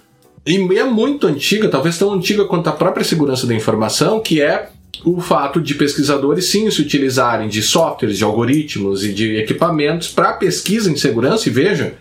e 0.45 0.57
é 0.77 0.83
muito 0.83 1.25
antiga, 1.25 1.67
talvez 1.67 1.97
tão 1.97 2.13
antiga 2.13 2.45
quanto 2.45 2.69
a 2.69 2.71
própria 2.71 3.03
segurança 3.03 3.47
da 3.47 3.55
informação, 3.55 4.19
que 4.19 4.39
é 4.39 4.69
o 5.03 5.19
fato 5.19 5.59
de 5.59 5.73
pesquisadores 5.73 6.45
sim 6.45 6.69
se 6.69 6.79
utilizarem 6.81 7.49
de 7.49 7.63
softwares, 7.63 8.19
de 8.19 8.23
algoritmos 8.23 9.03
e 9.03 9.11
de 9.11 9.37
equipamentos 9.37 10.07
para 10.09 10.33
pesquisa 10.33 10.91
em 10.91 10.95
segurança, 10.95 11.49
e 11.49 11.51
veja, 11.51 11.95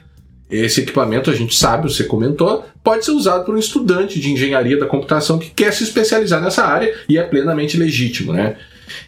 esse 0.51 0.83
equipamento 0.83 1.31
a 1.31 1.35
gente 1.35 1.55
sabe, 1.55 1.91
você 1.91 2.05
comentou, 2.05 2.67
pode 2.85 3.03
ser 3.03 3.13
usado 3.13 3.47
por 3.47 3.55
um 3.55 3.59
estudante 3.59 4.21
de 4.21 4.31
engenharia 4.31 4.79
da 4.79 4.85
computação 4.85 5.39
que 5.39 5.49
quer 5.49 5.73
se 5.73 5.85
especializar 5.85 6.43
nessa 6.43 6.67
área 6.67 6.95
e 7.09 7.17
é 7.17 7.23
plenamente 7.23 7.79
legítimo, 7.79 8.35
né? 8.35 8.57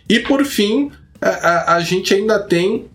E 0.09 0.21
por 0.21 0.45
fim, 0.47 0.91
a, 1.21 1.29
a, 1.29 1.77
a 1.77 1.81
gente 1.81 2.15
ainda 2.15 2.39
tem 2.39 2.87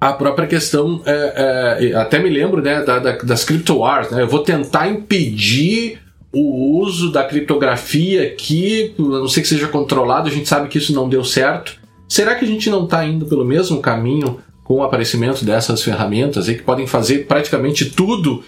a 0.00 0.12
própria 0.12 0.46
questão, 0.46 1.02
é, 1.06 1.78
é, 1.78 1.94
até 1.94 2.18
me 2.18 2.28
lembro 2.28 2.60
né, 2.60 2.82
da, 2.82 2.98
da, 2.98 3.12
das 3.12 3.44
CryptoWars, 3.44 4.10
né? 4.10 4.22
Eu 4.22 4.28
vou 4.28 4.40
tentar 4.40 4.88
impedir 4.88 5.98
o 6.32 6.80
uso 6.80 7.10
da 7.10 7.24
criptografia 7.24 8.24
aqui, 8.24 8.94
a 8.98 9.02
não 9.02 9.28
sei 9.28 9.42
que 9.42 9.48
seja 9.48 9.68
controlado, 9.68 10.28
a 10.28 10.30
gente 10.30 10.48
sabe 10.48 10.68
que 10.68 10.76
isso 10.76 10.92
não 10.92 11.08
deu 11.08 11.24
certo. 11.24 11.78
Será 12.08 12.34
que 12.34 12.44
a 12.44 12.48
gente 12.48 12.68
não 12.68 12.84
está 12.84 13.04
indo 13.06 13.24
pelo 13.26 13.44
mesmo 13.44 13.80
caminho 13.80 14.38
com 14.62 14.74
o 14.74 14.82
aparecimento 14.82 15.44
dessas 15.44 15.82
ferramentas 15.82 16.48
aí 16.48 16.56
que 16.56 16.62
podem 16.62 16.86
fazer 16.86 17.26
praticamente 17.26 17.86
tudo 17.86 18.44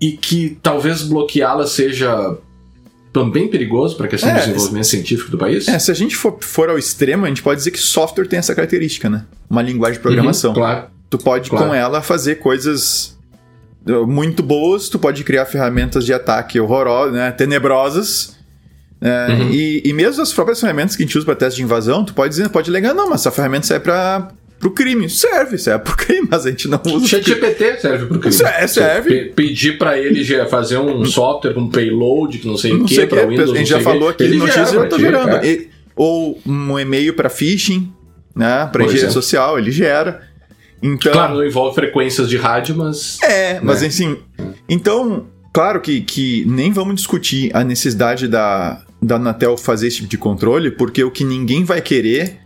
e 0.00 0.12
que 0.12 0.58
talvez 0.62 1.02
bloqueá-las 1.02 1.70
seja 1.70 2.36
também 3.14 3.46
perigoso 3.46 3.96
para 3.96 4.06
a 4.06 4.08
questão 4.08 4.28
é, 4.28 4.34
do 4.34 4.40
desenvolvimento 4.40 4.88
científico 4.88 5.30
do 5.30 5.38
país? 5.38 5.68
É, 5.68 5.78
se 5.78 5.88
a 5.88 5.94
gente 5.94 6.16
for, 6.16 6.36
for 6.40 6.68
ao 6.68 6.76
extremo, 6.76 7.24
a 7.24 7.28
gente 7.28 7.44
pode 7.44 7.58
dizer 7.58 7.70
que 7.70 7.78
software 7.78 8.26
tem 8.26 8.40
essa 8.40 8.52
característica, 8.56 9.08
né? 9.08 9.24
Uma 9.48 9.62
linguagem 9.62 9.98
de 9.98 10.02
programação. 10.02 10.50
Uhum, 10.50 10.56
claro. 10.56 10.86
Tu 11.08 11.16
pode, 11.18 11.48
claro. 11.48 11.68
com 11.68 11.74
ela, 11.74 12.02
fazer 12.02 12.40
coisas 12.40 13.16
uh, 13.86 14.04
muito 14.04 14.42
boas, 14.42 14.88
tu 14.88 14.98
pode 14.98 15.22
criar 15.22 15.46
ferramentas 15.46 16.04
de 16.04 16.12
ataque 16.12 16.58
horrorosas, 16.58 17.14
né? 17.14 17.30
Tenebrosas. 17.30 18.36
É, 19.00 19.28
uhum. 19.28 19.50
e, 19.50 19.82
e 19.84 19.92
mesmo 19.92 20.20
as 20.20 20.32
próprias 20.32 20.58
ferramentas 20.60 20.96
que 20.96 21.04
a 21.04 21.06
gente 21.06 21.16
usa 21.16 21.24
para 21.24 21.36
teste 21.36 21.58
de 21.58 21.62
invasão, 21.62 22.04
tu 22.04 22.14
pode 22.14 22.30
dizer, 22.30 22.48
pode 22.48 22.68
alegar, 22.68 22.92
não, 22.94 23.08
mas 23.08 23.20
essa 23.20 23.30
ferramenta 23.30 23.64
serve 23.66 23.84
para 23.84 24.32
pro 24.58 24.70
crime. 24.70 25.08
Serve, 25.10 25.58
serve 25.58 25.84
pro 25.84 25.96
crime, 25.96 26.28
mas 26.30 26.46
a 26.46 26.50
gente 26.50 26.68
não 26.68 26.80
usa. 26.86 27.06
ChatGPT 27.06 27.80
serve 27.80 28.06
pro 28.06 28.18
crime. 28.18 28.36
É, 28.42 28.66
serve. 28.66 29.24
pedir 29.34 29.78
para 29.78 29.98
ele 29.98 30.24
fazer 30.46 30.78
um 30.78 31.04
software, 31.04 31.56
um 31.58 31.68
payload 31.68 32.38
que 32.38 32.46
não 32.46 32.56
sei 32.56 32.72
o 32.72 32.84
que, 32.84 33.06
para 33.06 33.26
Windows. 33.26 33.52
A 33.52 33.56
gente 33.56 33.70
já 33.70 33.80
falou 33.80 34.08
aqui 34.08 34.28
no 34.28 34.46
X 34.48 34.72
eu 34.72 34.88
tô 34.88 34.98
gerando. 34.98 35.36
É. 35.36 35.66
Ou 35.96 36.40
um 36.44 36.78
e-mail 36.78 37.14
para 37.14 37.28
phishing, 37.28 37.92
né? 38.34 38.68
Para 38.72 38.84
rede 38.84 39.12
social, 39.12 39.58
ele 39.58 39.70
gera. 39.70 40.22
Então, 40.82 41.12
claro, 41.12 41.36
não 41.36 41.46
envolve 41.46 41.74
frequências 41.74 42.28
de 42.28 42.36
rádio, 42.36 42.76
mas. 42.76 43.18
É, 43.22 43.58
mas 43.60 43.80
né? 43.80 43.88
assim. 43.88 44.18
Então, 44.68 45.26
claro 45.52 45.80
que, 45.80 46.02
que 46.02 46.44
nem 46.46 46.72
vamos 46.72 46.96
discutir 46.96 47.50
a 47.54 47.64
necessidade 47.64 48.28
da, 48.28 48.82
da 49.00 49.16
Anatel 49.16 49.56
fazer 49.56 49.86
esse 49.86 49.96
tipo 49.96 50.08
de 50.08 50.18
controle, 50.18 50.70
porque 50.70 51.02
o 51.02 51.10
que 51.10 51.24
ninguém 51.24 51.64
vai 51.64 51.80
querer 51.80 52.43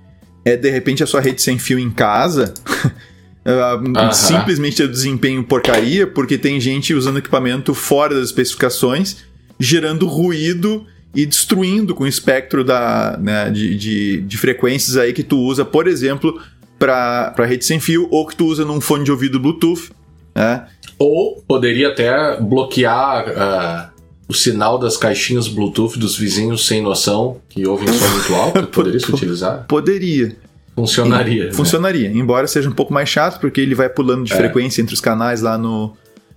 é 0.48 0.56
de 0.56 0.70
repente 0.70 1.02
a 1.02 1.06
sua 1.06 1.20
rede 1.20 1.42
sem 1.42 1.58
fio 1.58 1.78
em 1.78 1.90
casa. 1.90 2.54
Uh, 3.48 4.12
simplesmente 4.12 4.82
o 4.82 4.88
desempenho 4.88 5.42
porcaria, 5.42 6.06
porque 6.06 6.36
tem 6.36 6.60
gente 6.60 6.92
usando 6.92 7.18
equipamento 7.18 7.72
fora 7.72 8.14
das 8.14 8.26
especificações, 8.26 9.24
gerando 9.58 10.06
ruído 10.06 10.84
e 11.14 11.24
destruindo 11.24 11.94
com 11.94 12.04
o 12.04 12.06
espectro 12.06 12.62
da, 12.62 13.16
né, 13.18 13.48
de, 13.50 13.74
de, 13.74 14.20
de, 14.20 14.36
frequências 14.36 14.98
aí 14.98 15.14
que 15.14 15.22
tu 15.22 15.38
usa, 15.38 15.64
por 15.64 15.88
exemplo, 15.88 16.38
para 16.78 17.32
rede 17.46 17.64
sem 17.64 17.80
fio 17.80 18.06
ou 18.10 18.26
que 18.26 18.36
tu 18.36 18.44
usa 18.44 18.66
num 18.66 18.82
fone 18.82 19.04
de 19.04 19.10
ouvido 19.10 19.40
Bluetooth. 19.40 19.92
Né? 20.34 20.66
Ou 20.98 21.42
poderia 21.48 21.88
até 21.88 22.38
bloquear 22.38 23.28
uh, 23.30 23.97
o 24.28 24.34
sinal 24.34 24.78
das 24.78 24.96
caixinhas 24.96 25.48
Bluetooth 25.48 25.98
dos 25.98 26.16
vizinhos 26.16 26.66
sem 26.66 26.82
noção 26.82 27.40
que 27.48 27.66
ouvem 27.66 27.88
som 27.88 28.08
muito 28.08 28.34
alto? 28.34 28.66
Poderia 28.68 29.00
se 29.00 29.10
utilizar? 29.10 29.64
Poderia. 29.66 30.36
Funcionaria. 30.74 31.46
Né? 31.46 31.52
Funcionaria, 31.52 32.08
embora 32.08 32.46
seja 32.46 32.68
um 32.68 32.72
pouco 32.72 32.92
mais 32.92 33.08
chato, 33.08 33.40
porque 33.40 33.60
ele 33.60 33.74
vai 33.74 33.88
pulando 33.88 34.24
de 34.24 34.32
é. 34.32 34.36
frequência 34.36 34.80
entre 34.82 34.94
os 34.94 35.00
canais 35.00 35.40
lá 35.40 35.58
no. 35.58 35.96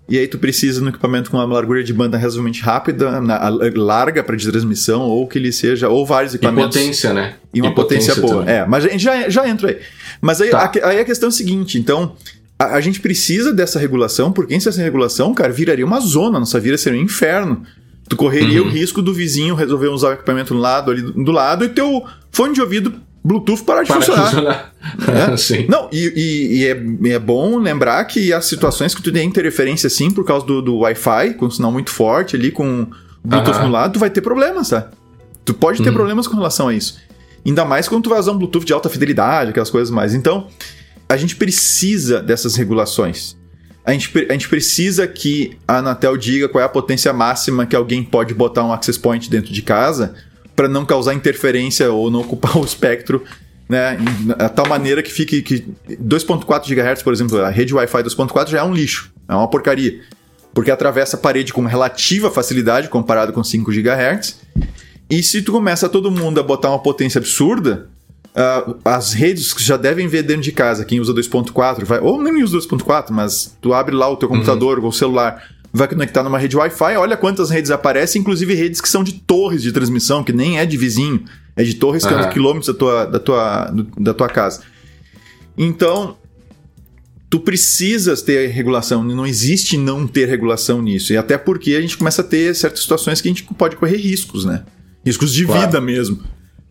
E 0.10 0.18
aí 0.18 0.28
tu 0.28 0.40
precisa 0.40 0.82
no 0.82 0.90
equipamento 0.90 1.30
com 1.30 1.38
uma 1.38 1.46
largura 1.46 1.84
de 1.84 1.94
banda 1.94 2.18
razoavelmente 2.18 2.62
rápida, 2.62 3.22
na, 3.22 3.50
larga 3.76 4.24
para 4.24 4.36
transmissão, 4.36 5.04
ou 5.04 5.28
que 5.28 5.38
ele 5.38 5.52
seja, 5.52 5.88
ou 5.88 6.06
vários 6.06 6.34
equipamentos. 6.34 6.76
E 6.76 6.80
potência, 6.80 7.14
né? 7.14 7.36
E 7.54 7.62
uma 7.62 7.72
e 7.72 7.76
potência, 7.76 8.16
potência, 8.16 8.34
boa. 8.34 8.46
Também. 8.46 8.62
É, 8.62 8.66
mas 8.66 8.86
a 8.86 8.90
gente 8.90 9.04
já, 9.04 9.30
já 9.30 9.48
entra 9.48 9.70
aí. 9.70 9.78
Mas 10.20 10.42
aí, 10.42 10.50
tá. 10.50 10.72
a, 10.84 10.88
aí 10.88 11.00
a 11.00 11.06
questão 11.06 11.28
é 11.28 11.30
a 11.30 11.34
seguinte, 11.34 11.78
então, 11.78 12.16
a, 12.60 12.76
a, 12.76 12.82
gente 12.82 13.00
precisa 13.00 13.54
dessa 13.54 13.80
regulação, 13.80 14.34
porque 14.34 14.54
sem 14.54 14.70
essa 14.70 14.82
regulação, 14.82 15.34
cara, 15.34 15.54
viraria 15.54 15.86
uma 15.86 16.00
zona, 16.00 16.40
nossa 16.40 16.60
vida 16.60 16.78
seria 16.78 17.00
um 17.00 17.04
inferno. 17.04 17.64
Tu 18.10 18.16
correria 18.16 18.62
uhum. 18.62 18.68
o 18.68 18.72
risco 18.72 19.02
do 19.02 19.14
vizinho 19.14 19.56
resolver 19.56 19.88
usar 19.88 20.10
o 20.10 20.14
equipamento 20.14 20.54
do 20.54 20.60
lado 20.60 20.92
ali 20.92 21.02
do 21.02 21.32
lado 21.32 21.64
e 21.64 21.70
teu 21.70 22.06
fone 22.32 22.54
de 22.54 22.62
ouvido 22.62 22.94
Bluetooth 23.24 23.64
parar 23.64 23.84
de 23.84 23.88
Para 23.88 23.98
funcionar. 23.98 24.26
funcionar. 24.26 24.74
É? 25.32 25.38
Sim. 25.38 25.66
Não, 25.70 25.88
e, 25.92 26.12
e, 26.16 26.58
e 26.58 26.66
é, 26.66 27.14
é, 27.14 27.20
bom 27.20 27.60
lembrar 27.60 28.04
que 28.06 28.34
as 28.34 28.46
situações 28.46 28.96
que 28.96 29.02
tu 29.02 29.12
tem 29.12 29.28
interferência 29.28 29.88
assim 29.88 30.10
por 30.10 30.26
causa 30.26 30.46
do, 30.46 30.62
do 30.62 30.78
Wi-Fi, 30.80 31.36
com 31.36 31.46
um 31.46 31.52
sinal 31.52 31.72
muito 31.72 31.92
forte 31.92 32.36
ali, 32.36 32.52
com 32.52 32.88
Bluetooth 33.24 33.60
uhum. 33.60 33.66
no 33.66 33.72
lado, 33.72 33.94
tu 33.94 34.00
vai 34.00 34.10
ter 34.10 34.22
problemas, 34.22 34.70
tá? 34.70 34.90
Tu 35.46 35.54
pode 35.54 35.82
ter 35.82 35.90
uhum. 35.90 35.96
problemas 35.96 36.28
com 36.28 36.36
relação 36.36 36.68
a 36.68 36.74
isso. 36.74 36.98
Ainda 37.46 37.64
mais 37.64 37.88
quando 37.88 38.04
tu 38.04 38.10
vai 38.10 38.20
usar 38.20 38.32
um 38.32 38.38
Bluetooth 38.38 38.66
de 38.66 38.74
alta 38.74 38.90
fidelidade, 38.90 39.52
aquelas 39.52 39.70
coisas 39.70 39.92
mais. 39.92 40.16
Então, 40.16 40.48
a 41.08 41.16
gente 41.16 41.36
precisa 41.36 42.22
dessas 42.22 42.56
regulações 42.56 43.38
a 43.86 43.92
gente, 43.92 44.28
a 44.30 44.34
gente 44.34 44.48
precisa 44.48 45.08
que 45.08 45.58
a 45.68 45.78
Anatel 45.78 46.16
diga 46.18 46.48
qual 46.48 46.62
é 46.62 46.66
a 46.66 46.70
potência 46.70 47.12
máxima 47.12 47.66
que 47.66 47.76
alguém 47.76 48.04
pode 48.04 48.34
botar 48.34 48.64
um 48.64 48.72
access 48.72 49.00
point 49.00 49.30
dentro 49.30 49.52
de 49.52 49.62
casa 49.62 50.14
para 50.56 50.68
não 50.68 50.86
causar 50.86 51.14
interferência 51.14 51.92
ou 51.92 52.12
não 52.12 52.22
ocupar 52.22 52.58
o 52.60 52.64
espectro 52.64 53.24
né, 53.72 53.98
a 54.38 54.50
tal 54.50 54.68
maneira 54.68 55.02
que 55.02 55.10
fique 55.10 55.42
que 55.42 55.66
2.4 55.90 56.68
GHz, 56.68 57.02
por 57.02 57.14
exemplo, 57.14 57.42
a 57.42 57.50
rede 57.50 57.74
Wi-Fi 57.74 58.04
2.4 58.04 58.50
já 58.50 58.60
é 58.60 58.64
um 58.64 58.74
lixo, 58.74 59.14
é 59.30 59.34
uma 59.34 59.48
porcaria, 59.48 60.02
porque 60.54 60.70
atravessa 60.70 61.16
a 61.16 61.20
parede 61.20 61.54
com 61.54 61.64
relativa 61.66 62.30
facilidade 62.30 62.90
comparado 62.90 63.32
com 63.32 63.42
5 63.42 63.72
GHz. 63.72 64.42
E 65.10 65.24
se 65.24 65.42
tu 65.42 65.54
começa 65.54 65.88
todo 65.88 66.12
mundo 66.12 66.42
a 66.42 66.44
botar 66.44 66.70
uma 66.70 66.80
potência 66.80 67.20
absurda, 67.20 67.90
Uh, 68.32 68.78
as 68.86 69.12
redes 69.12 69.54
que 69.54 69.62
já 69.62 69.76
devem 69.76 70.08
ver 70.08 70.24
dentro 70.24 70.44
de 70.44 70.54
casa, 70.54 70.86
quem 70.86 71.02
usa 71.02 71.14
2.4, 71.14 71.84
vai, 71.84 72.00
ou 72.00 72.22
nem 72.22 72.42
usa 72.42 72.58
2.4, 72.58 73.12
mas 73.12 73.58
tu 73.60 73.74
abre 73.74 73.94
lá 73.94 74.08
o 74.08 74.16
teu 74.16 74.30
computador 74.30 74.80
uhum. 74.80 74.86
ou 74.86 74.92
celular, 74.92 75.44
vai 75.74 75.86
conectar 75.88 76.24
numa 76.24 76.40
rede 76.40 76.56
Wi-Fi, 76.56 76.96
olha 76.96 77.18
quantas 77.18 77.50
redes 77.50 77.72
aparecem, 77.72 78.22
inclusive 78.22 78.54
redes 78.54 78.80
que 78.80 78.88
são 78.88 79.04
de 79.04 79.14
torres 79.14 79.62
de 79.62 79.72
transmissão, 79.74 80.24
que 80.24 80.32
nem 80.32 80.60
é 80.60 80.66
de 80.66 80.78
vizinho, 80.78 81.26
é 81.58 81.64
de 81.64 81.74
torres 81.74 82.06
que 82.06 82.14
uhum. 82.14 82.30
quilômetros 82.30 82.68
da 82.68 82.74
tua, 82.74 83.06
da, 83.06 83.20
tua, 83.20 83.74
da 83.98 84.14
tua 84.14 84.30
casa. 84.30 84.62
Então, 85.58 86.16
tu 87.30 87.40
precisas 87.40 88.22
ter 88.22 88.48
regulação, 88.48 89.04
não 89.04 89.26
existe 89.28 89.78
não 89.78 90.08
ter 90.08 90.28
regulação 90.28 90.82
nisso. 90.82 91.14
E 91.14 91.18
até 91.18 91.38
porque 91.38 91.76
a 91.76 91.82
gente 91.82 91.98
começa 91.98 92.22
a 92.22 92.26
ter 92.26 92.56
certas 92.56 92.82
situações 92.82 93.22
que 93.22 93.28
a 93.28 93.32
gente 93.32 93.44
pode 93.44 93.76
correr 93.76 93.98
riscos, 93.98 94.46
né? 94.46 94.64
Riscos 95.06 95.34
de 95.34 95.46
claro. 95.46 95.62
vida 95.62 95.82
mesmo. 95.82 96.22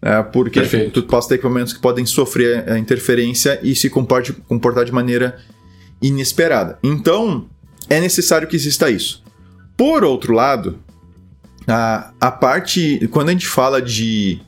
É, 0.03 0.23
porque 0.23 0.61
Perfeito. 0.61 1.03
tu 1.03 1.21
ter 1.29 1.35
equipamentos 1.35 1.73
que 1.73 1.79
podem 1.79 2.07
sofrer 2.07 2.69
a 2.71 2.79
interferência 2.79 3.61
e 3.63 3.75
se 3.75 3.91
comportar 3.91 4.85
de 4.85 4.93
maneira 4.93 5.39
inesperada. 6.01 6.79
Então, 6.83 7.47
é 7.89 8.01
necessário 8.01 8.49
que 8.49 8.57
exista 8.57 8.91
isso. 8.91 9.23
Por 9.77 10.03
outro 10.03 10.33
lado, 10.33 10.79
a, 11.67 12.13
a 12.21 12.31
parte. 12.31 13.07
Quando 13.11 13.29
a 13.29 13.33
gente 13.33 13.47
fala 13.47 13.81
de 13.81 14.41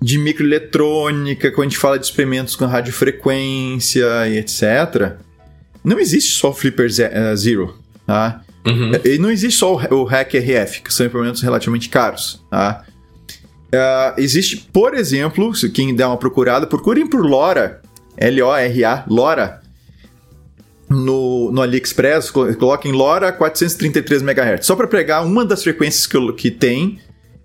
de 0.00 0.16
microeletrônica, 0.16 1.50
quando 1.50 1.66
a 1.66 1.70
gente 1.70 1.78
fala 1.78 1.98
de 1.98 2.06
experimentos 2.06 2.54
com 2.54 2.66
radiofrequência 2.66 4.28
e 4.28 4.38
etc., 4.38 5.16
não 5.82 5.98
existe 5.98 6.32
só 6.32 6.50
o 6.50 6.54
Flipper 6.54 6.88
eh, 7.00 7.36
Zero, 7.36 7.76
tá? 8.06 8.42
Uhum. 8.64 8.92
E 9.04 9.18
não 9.18 9.30
existe 9.30 9.58
só 9.58 9.74
o 9.74 10.04
Hack 10.04 10.34
RF, 10.34 10.82
que 10.82 10.92
são 10.94 11.06
equipamentos 11.06 11.42
relativamente 11.42 11.88
caros, 11.88 12.44
tá? 12.50 12.84
Uh, 13.68 14.18
existe, 14.18 14.56
por 14.72 14.94
exemplo, 14.94 15.54
se 15.54 15.68
quem 15.68 15.94
der 15.94 16.06
uma 16.06 16.16
procurada, 16.16 16.66
procurem 16.66 17.06
por 17.06 17.20
LoRa, 17.24 17.82
L-O-R-A, 18.16 19.04
LoRa, 19.06 19.60
no, 20.88 21.52
no 21.52 21.60
AliExpress, 21.60 22.30
coloquem 22.30 22.92
LoRa 22.92 23.30
433 23.30 24.22
MHz, 24.22 24.66
só 24.66 24.74
para 24.74 24.86
pegar 24.86 25.20
uma 25.22 25.44
das 25.44 25.62
frequências 25.62 26.06
que, 26.06 26.32
que 26.32 26.50
tem 26.50 26.98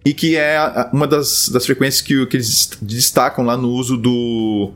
e 0.06 0.14
que 0.14 0.36
é 0.38 0.58
uma 0.94 1.06
das, 1.06 1.50
das 1.50 1.66
frequências 1.66 2.02
que, 2.02 2.26
que 2.26 2.38
eles 2.38 2.78
destacam 2.82 3.44
lá 3.44 3.58
no 3.58 3.70
uso 3.70 3.98
do, 3.98 4.72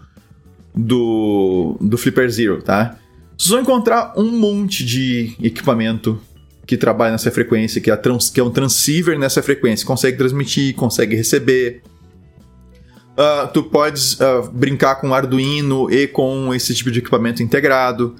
do, 0.75 1.77
do 1.79 1.97
Flipper 1.97 2.29
Zero, 2.29 2.61
tá? 2.61 2.97
Vocês 3.37 3.51
vão 3.51 3.61
encontrar 3.61 4.13
um 4.17 4.31
monte 4.31 4.83
de 4.83 5.35
equipamento 5.41 6.19
que 6.67 6.75
trabalha 6.75 7.13
nessa 7.13 7.31
frequência, 7.31 7.79
que 7.79 7.89
é, 7.89 7.95
trans, 7.95 8.29
que 8.29 8.41
é 8.41 8.43
um 8.43 8.51
transceiver 8.51 9.17
nessa 9.17 9.41
frequência, 9.41 9.87
consegue 9.87 10.17
transmitir, 10.17 10.75
consegue 10.75 11.15
receber. 11.15 11.81
Uh, 13.13 13.47
tu 13.53 13.63
podes 13.63 14.19
uh, 14.19 14.51
brincar 14.51 14.95
com 14.95 15.13
Arduino 15.13 15.89
e 15.89 16.07
com 16.07 16.53
esse 16.53 16.75
tipo 16.75 16.91
de 16.91 16.99
equipamento 16.99 17.41
integrado, 17.41 18.15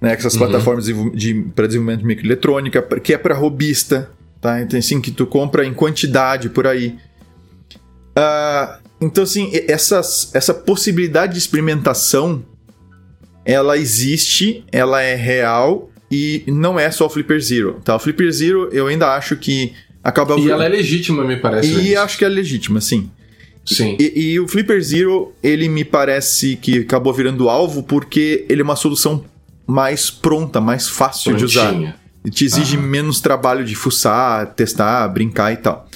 né, 0.00 0.14
com 0.16 0.20
essas 0.20 0.34
uhum. 0.34 0.40
plataformas 0.40 0.84
de, 0.84 1.10
de 1.10 1.34
para 1.54 1.68
desenvolvimento 1.68 2.00
de 2.00 2.06
microeletrônica, 2.06 2.82
que 3.00 3.14
é 3.14 3.18
para 3.18 3.34
robista, 3.34 4.10
tá? 4.40 4.60
Então, 4.60 4.78
assim, 4.78 5.00
que 5.00 5.12
tu 5.12 5.24
compra 5.24 5.64
em 5.64 5.72
quantidade 5.72 6.50
por 6.50 6.66
aí. 6.66 6.98
Uh, 8.18 8.82
então, 9.00 9.22
assim, 9.22 9.52
essas, 9.68 10.34
essa 10.34 10.52
possibilidade 10.52 11.34
de 11.34 11.38
experimentação, 11.38 12.44
ela 13.44 13.78
existe, 13.78 14.64
ela 14.72 15.00
é 15.00 15.14
real 15.14 15.88
e 16.10 16.44
não 16.46 16.78
é 16.78 16.90
só 16.90 17.06
o 17.06 17.10
Flipper 17.10 17.40
Zero, 17.40 17.80
tá? 17.84 17.96
O 17.96 17.98
Flipper 17.98 18.30
Zero, 18.30 18.68
eu 18.72 18.86
ainda 18.86 19.14
acho 19.14 19.36
que 19.36 19.72
acaba... 20.02 20.38
E 20.38 20.50
ela 20.50 20.64
é 20.64 20.68
legítima, 20.68 21.24
me 21.24 21.36
parece. 21.36 21.68
E 21.68 21.96
acho 21.96 22.18
que 22.18 22.24
é 22.24 22.28
legítima, 22.28 22.80
sim. 22.80 23.10
Sim. 23.64 23.96
E, 23.98 24.32
e, 24.32 24.40
o 24.40 24.46
Flipper 24.46 24.80
Zero, 24.80 25.32
ele 25.42 25.68
me 25.68 25.84
parece 25.84 26.56
que 26.56 26.80
acabou 26.80 27.12
virando 27.12 27.48
alvo 27.48 27.82
porque 27.82 28.46
ele 28.48 28.60
é 28.60 28.64
uma 28.64 28.76
solução 28.76 29.24
mais 29.66 30.08
pronta, 30.08 30.60
mais 30.60 30.88
fácil 30.88 31.36
Prontinha. 31.36 31.72
de 31.72 31.84
usar 31.84 31.96
te 32.30 32.44
exige 32.44 32.76
menos 32.76 33.20
trabalho 33.20 33.64
de 33.64 33.74
fuçar, 33.74 34.46
testar, 34.54 35.06
brincar 35.08 35.52
e 35.52 35.56
tal. 35.56 35.88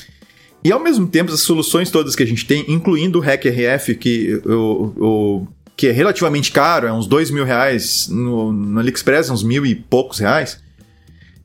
E 0.62 0.70
ao 0.70 0.80
mesmo 0.80 1.06
tempo, 1.06 1.32
as 1.32 1.40
soluções 1.40 1.90
todas 1.90 2.14
que 2.14 2.22
a 2.22 2.26
gente 2.26 2.46
tem, 2.46 2.64
incluindo 2.68 3.18
o 3.18 3.22
HackRF, 3.22 3.94
que, 3.94 4.40
o, 4.44 4.92
o, 4.98 5.46
que 5.80 5.88
é 5.88 5.92
relativamente 5.92 6.52
caro, 6.52 6.86
é 6.86 6.92
uns 6.92 7.06
dois 7.06 7.30
mil 7.30 7.42
reais, 7.42 8.06
no, 8.06 8.52
no 8.52 8.80
AliExpress, 8.80 9.30
uns 9.30 9.42
mil 9.42 9.64
e 9.64 9.74
poucos 9.74 10.18
reais. 10.18 10.60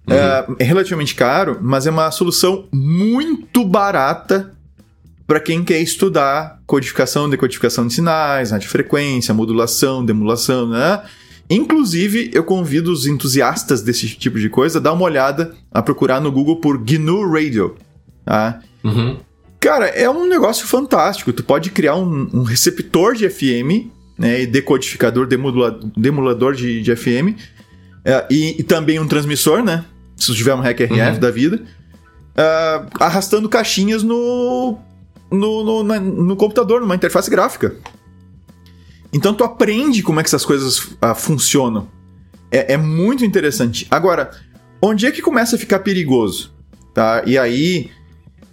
Uhum. 0.05 0.13
É, 0.13 0.45
é 0.59 0.63
relativamente 0.65 1.15
caro, 1.15 1.57
mas 1.61 1.87
é 1.87 1.89
uma 1.89 2.11
solução 2.11 2.67
muito 2.69 3.63
barata 3.63 4.51
para 5.25 5.39
quem 5.39 5.63
quer 5.63 5.79
estudar 5.79 6.59
codificação, 6.67 7.29
decodificação 7.29 7.87
de 7.87 7.93
sinais, 7.93 8.51
radiofrequência, 8.51 9.33
modulação, 9.33 10.03
demulação, 10.03 10.67
né? 10.67 11.01
Inclusive, 11.49 12.29
eu 12.33 12.43
convido 12.43 12.91
os 12.91 13.07
entusiastas 13.07 13.81
desse 13.83 14.09
tipo 14.09 14.37
de 14.37 14.49
coisa 14.49 14.79
a 14.79 14.81
dar 14.81 14.91
uma 14.91 15.05
olhada, 15.05 15.55
a 15.71 15.81
procurar 15.81 16.19
no 16.19 16.29
Google 16.29 16.57
por 16.57 16.77
GNU 16.77 17.31
Radio. 17.31 17.77
Tá? 18.25 18.59
Uhum. 18.83 19.15
Cara, 19.61 19.85
é 19.85 20.09
um 20.09 20.27
negócio 20.27 20.67
fantástico. 20.67 21.31
Tu 21.31 21.41
pode 21.41 21.71
criar 21.71 21.95
um, 21.95 22.29
um 22.33 22.43
receptor 22.43 23.15
de 23.15 23.29
FM, 23.29 23.94
né, 24.17 24.41
e 24.41 24.47
decodificador, 24.47 25.27
demodulador, 25.27 25.91
demodulador 25.97 26.53
de, 26.53 26.81
de 26.81 26.95
FM, 26.95 27.37
é, 28.03 28.25
e, 28.29 28.55
e, 28.59 28.63
também 28.63 28.99
um 28.99 29.07
transmissor, 29.07 29.63
né? 29.63 29.83
Se 30.15 30.33
tiver 30.33 30.53
um 30.53 30.61
hack 30.61 30.79
RF 30.79 31.13
uhum. 31.13 31.19
da 31.19 31.31
vida, 31.31 31.61
uh, 32.37 32.87
arrastando 32.99 33.49
caixinhas 33.49 34.03
no, 34.03 34.77
no, 35.31 35.63
no, 35.63 35.83
na, 35.83 35.99
no 35.99 36.35
computador, 36.35 36.81
numa 36.81 36.95
interface 36.95 37.29
gráfica. 37.29 37.75
Então 39.11 39.33
tu 39.33 39.43
aprende 39.43 40.03
como 40.03 40.19
é 40.19 40.23
que 40.23 40.29
essas 40.29 40.45
coisas 40.45 40.79
uh, 40.79 41.15
funcionam. 41.15 41.87
É, 42.51 42.73
é, 42.73 42.77
muito 42.77 43.25
interessante. 43.25 43.87
Agora, 43.89 44.31
onde 44.81 45.05
é 45.05 45.11
que 45.11 45.21
começa 45.21 45.55
a 45.55 45.59
ficar 45.59 45.79
perigoso? 45.79 46.53
Tá? 46.93 47.23
E 47.25 47.37
aí 47.37 47.89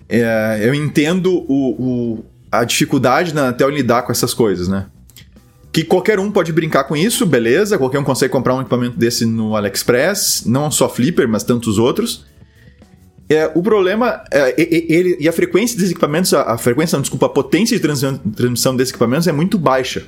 é, 0.08 0.60
eu 0.62 0.74
entendo 0.74 1.44
o, 1.48 1.70
o, 2.18 2.24
a 2.50 2.64
dificuldade 2.64 3.34
na 3.34 3.48
até 3.48 3.68
lidar 3.68 4.02
com 4.02 4.12
essas 4.12 4.34
coisas, 4.34 4.68
né? 4.68 4.86
Que 5.72 5.82
qualquer 5.82 6.20
um 6.20 6.30
pode 6.30 6.52
brincar 6.52 6.84
com 6.84 6.94
isso, 6.94 7.24
beleza? 7.24 7.78
Qualquer 7.78 7.98
um 7.98 8.04
consegue 8.04 8.30
comprar 8.30 8.54
um 8.54 8.60
equipamento 8.60 8.98
desse 8.98 9.24
no 9.24 9.56
AliExpress, 9.56 10.44
não 10.44 10.70
só 10.70 10.88
Flipper, 10.88 11.26
mas 11.26 11.42
tantos 11.42 11.78
outros. 11.78 12.26
É, 13.28 13.50
o 13.54 13.62
problema 13.62 14.22
é, 14.30 14.54
ele, 14.58 15.16
e 15.18 15.26
a 15.26 15.32
frequência 15.32 15.74
desses 15.76 15.92
equipamentos, 15.92 16.34
a, 16.34 16.52
a 16.52 16.58
frequência, 16.58 16.96
não, 16.96 17.00
desculpa, 17.00 17.24
a 17.24 17.30
potência 17.30 17.74
de 17.74 17.82
transmissão 17.82 18.76
desses 18.76 18.90
equipamentos 18.90 19.26
é 19.26 19.32
muito 19.32 19.58
baixa. 19.58 20.04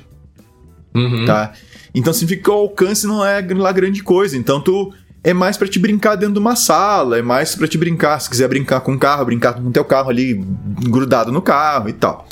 Uhum. 0.93 1.25
Tá? 1.25 1.53
Então 1.95 2.13
significa 2.13 2.43
que 2.43 2.49
o 2.51 2.53
alcance 2.53 3.07
não 3.07 3.25
é 3.25 3.41
lá 3.55 3.71
grande 3.71 4.03
coisa. 4.03 4.37
Então 4.37 4.61
tu 4.61 4.93
é 5.23 5.33
mais 5.33 5.57
para 5.57 5.67
te 5.67 5.79
brincar 5.79 6.15
dentro 6.15 6.35
de 6.35 6.39
uma 6.39 6.55
sala, 6.55 7.17
é 7.17 7.21
mais 7.23 7.55
para 7.55 7.67
te 7.67 7.79
brincar, 7.79 8.19
se 8.19 8.29
quiser 8.29 8.47
brincar 8.47 8.81
com 8.81 8.93
o 8.93 8.99
carro, 8.99 9.25
brincar 9.25 9.53
com 9.53 9.67
o 9.67 9.71
teu 9.71 9.83
carro 9.83 10.11
ali 10.11 10.35
grudado 10.83 11.31
no 11.31 11.41
carro 11.41 11.89
e 11.89 11.93
tal. 11.93 12.27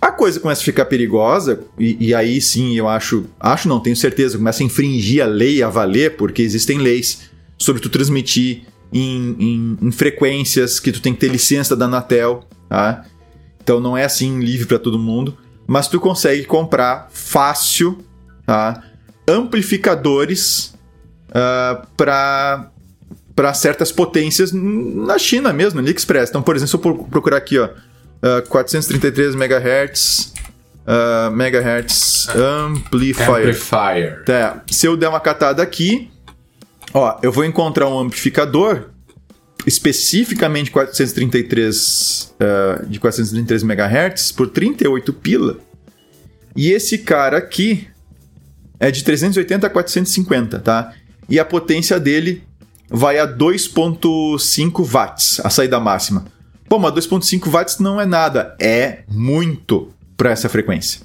A 0.00 0.10
coisa 0.10 0.40
começa 0.40 0.62
a 0.62 0.64
ficar 0.64 0.86
perigosa, 0.86 1.60
e, 1.78 2.08
e, 2.08 2.14
aí 2.14 2.40
sim 2.40 2.76
eu 2.76 2.88
acho, 2.88 3.26
acho 3.38 3.68
não, 3.68 3.80
tenho 3.80 3.94
certeza, 3.94 4.38
começa 4.38 4.62
a 4.62 4.66
infringir 4.66 5.22
a 5.22 5.26
lei 5.26 5.62
a 5.62 5.68
valer, 5.68 6.16
porque 6.16 6.40
existem 6.40 6.78
leis 6.78 7.30
sobre 7.58 7.82
tu 7.82 7.90
transmitir 7.90 8.62
em, 8.92 9.36
em, 9.38 9.78
em 9.82 9.92
frequências 9.92 10.80
que 10.80 10.90
tu 10.90 11.02
tem 11.02 11.12
que 11.12 11.20
ter 11.20 11.28
licença 11.28 11.76
da 11.76 11.84
Anatel, 11.84 12.44
tá? 12.68 13.04
Então 13.62 13.78
não 13.78 13.96
é 13.96 14.04
assim 14.04 14.40
livre 14.40 14.66
para 14.66 14.78
todo 14.78 14.98
mundo 14.98 15.36
mas 15.70 15.86
tu 15.86 16.00
consegue 16.00 16.44
comprar 16.46 17.08
fácil 17.12 17.98
tá? 18.44 18.82
amplificadores 19.24 20.74
uh, 21.28 21.86
para 21.96 22.72
para 23.36 23.54
certas 23.54 23.92
potências 23.92 24.52
na 24.52 25.16
China 25.16 25.50
mesmo, 25.52 25.80
no 25.80 25.86
AliExpress. 25.86 26.28
Então, 26.28 26.42
por 26.42 26.56
exemplo, 26.56 26.70
se 26.70 26.88
eu 26.88 27.04
procurar 27.06 27.36
aqui, 27.36 27.56
ó, 27.56 27.70
uh, 28.22 28.46
433 28.48 29.34
MHz, 29.34 30.32
uh, 30.86 31.30
megahertz 31.30 32.28
amplifier. 32.28 33.28
Amplifier. 33.28 34.24
Tá. 34.24 34.62
Se 34.70 34.86
eu 34.86 34.96
der 34.96 35.08
uma 35.08 35.20
catada 35.20 35.62
aqui, 35.62 36.10
ó, 36.92 37.18
eu 37.22 37.32
vou 37.32 37.44
encontrar 37.44 37.88
um 37.88 37.98
amplificador 37.98 38.90
especificamente 39.66 40.70
433 40.70 42.34
uh, 42.40 42.86
de 42.86 42.98
433 42.98 43.62
MHz 43.62 44.32
por 44.32 44.48
38 44.48 45.12
pila. 45.12 45.58
E 46.56 46.72
esse 46.72 46.98
cara 46.98 47.38
aqui 47.38 47.86
é 48.78 48.90
de 48.90 49.04
380 49.04 49.66
a 49.66 49.70
450, 49.70 50.58
tá? 50.60 50.94
E 51.28 51.38
a 51.38 51.44
potência 51.44 52.00
dele 52.00 52.42
vai 52.88 53.18
a 53.18 53.26
2.5 53.26 54.84
watts, 54.84 55.40
a 55.44 55.50
saída 55.50 55.78
máxima. 55.78 56.24
Pô, 56.70 56.78
mas 56.78 56.92
2.5 56.92 57.50
watts 57.50 57.80
não 57.80 58.00
é 58.00 58.06
nada, 58.06 58.54
é 58.60 59.00
muito 59.08 59.88
para 60.16 60.30
essa 60.30 60.48
frequência. 60.48 61.00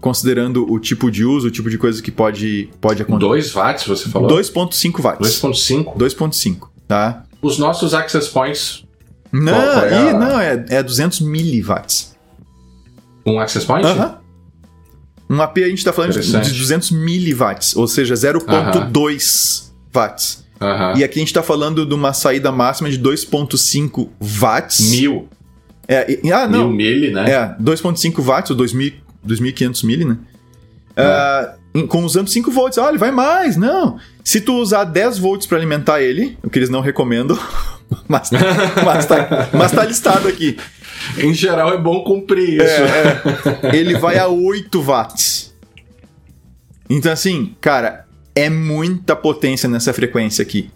Considerando 0.00 0.64
o 0.72 0.78
tipo 0.78 1.10
de 1.10 1.24
uso, 1.24 1.48
o 1.48 1.50
tipo 1.50 1.68
de 1.68 1.76
coisa 1.76 2.00
que 2.00 2.12
pode, 2.12 2.70
pode 2.80 3.02
acontecer. 3.02 3.26
2 3.26 3.52
watts, 3.52 3.84
você 3.84 4.08
falou? 4.08 4.30
2.5 4.30 5.02
watts. 5.02 5.42
2.5? 5.42 5.96
2.5, 5.96 6.68
tá? 6.86 7.24
Os 7.42 7.58
nossos 7.58 7.94
access 7.94 8.28
points. 8.28 8.84
Não, 9.32 9.52
é, 9.52 10.10
a... 10.10 10.12
não 10.12 10.40
é, 10.40 10.64
é 10.68 10.82
200 10.84 11.20
miliwatts. 11.22 12.16
Um 13.26 13.40
access 13.40 13.66
point? 13.66 13.84
Aham. 13.84 14.06
Uh 14.06 14.08
-huh. 14.08 15.36
Um 15.36 15.42
AP 15.42 15.58
a 15.58 15.68
gente 15.68 15.78
está 15.78 15.92
falando 15.92 16.12
de 16.12 16.30
200 16.30 16.92
miliwatts, 16.92 17.74
ou 17.74 17.88
seja, 17.88 18.14
0.2 18.14 19.72
watts. 19.92 20.45
Uhum. 20.60 20.98
E 20.98 21.04
aqui 21.04 21.18
a 21.18 21.20
gente 21.20 21.28
está 21.28 21.42
falando 21.42 21.84
de 21.84 21.94
uma 21.94 22.12
saída 22.12 22.50
máxima 22.50 22.88
de 22.88 22.98
2.5 22.98 24.08
watts. 24.20 24.90
Mil. 24.90 25.28
É, 25.86 26.18
e, 26.22 26.32
ah, 26.32 26.48
não. 26.48 26.68
Mil 26.68 26.76
mili, 26.76 27.10
né? 27.10 27.30
É, 27.30 27.62
2.5 27.62 28.20
watts, 28.22 28.50
ou 28.50 28.56
2.500 28.56 29.84
mili, 29.84 30.04
né? 30.04 30.18
Uh, 30.96 31.86
com 31.86 32.04
usando 32.04 32.28
5 32.28 32.50
volts. 32.50 32.78
Olha, 32.78 32.98
vai 32.98 33.10
mais. 33.10 33.56
Não. 33.56 33.98
Se 34.24 34.40
tu 34.40 34.54
usar 34.54 34.84
10 34.84 35.18
volts 35.18 35.46
para 35.46 35.58
alimentar 35.58 36.00
ele, 36.00 36.38
o 36.42 36.48
que 36.48 36.58
eles 36.58 36.70
não 36.70 36.80
recomendam, 36.80 37.38
mas, 38.08 38.30
mas, 38.84 39.06
tá, 39.06 39.48
mas 39.52 39.72
tá 39.72 39.84
listado 39.84 40.26
aqui. 40.26 40.56
Em 41.18 41.34
geral 41.34 41.74
é 41.74 41.78
bom 41.78 42.02
cumprir 42.02 42.54
isso. 42.54 42.82
É, 42.82 43.72
é. 43.72 43.76
Ele 43.76 43.98
vai 43.98 44.18
a 44.18 44.26
8 44.26 44.80
watts. 44.80 45.54
Então, 46.88 47.12
assim, 47.12 47.54
cara, 47.60 48.05
é 48.36 48.50
muita 48.50 49.16
potência 49.16 49.66
nessa 49.68 49.92
frequência 49.94 50.42
aqui. 50.42 50.70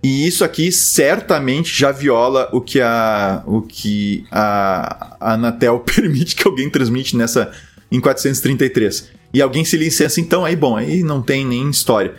E 0.00 0.26
isso 0.26 0.44
aqui 0.44 0.70
certamente 0.70 1.76
já 1.76 1.90
viola 1.90 2.48
o 2.52 2.60
que 2.60 2.80
a, 2.80 3.42
o 3.46 3.62
que 3.62 4.24
a, 4.30 5.16
a 5.18 5.32
Anatel 5.32 5.80
permite 5.84 6.36
que 6.36 6.46
alguém 6.46 6.70
transmite 6.70 7.16
nessa 7.16 7.50
em 7.90 8.00
433. 8.00 9.10
E 9.32 9.42
alguém 9.42 9.64
se 9.64 9.76
licença, 9.76 10.20
então 10.20 10.44
aí, 10.44 10.54
bom, 10.54 10.76
aí 10.76 11.02
não 11.02 11.20
tem 11.20 11.44
nem 11.44 11.68
história. 11.68 12.14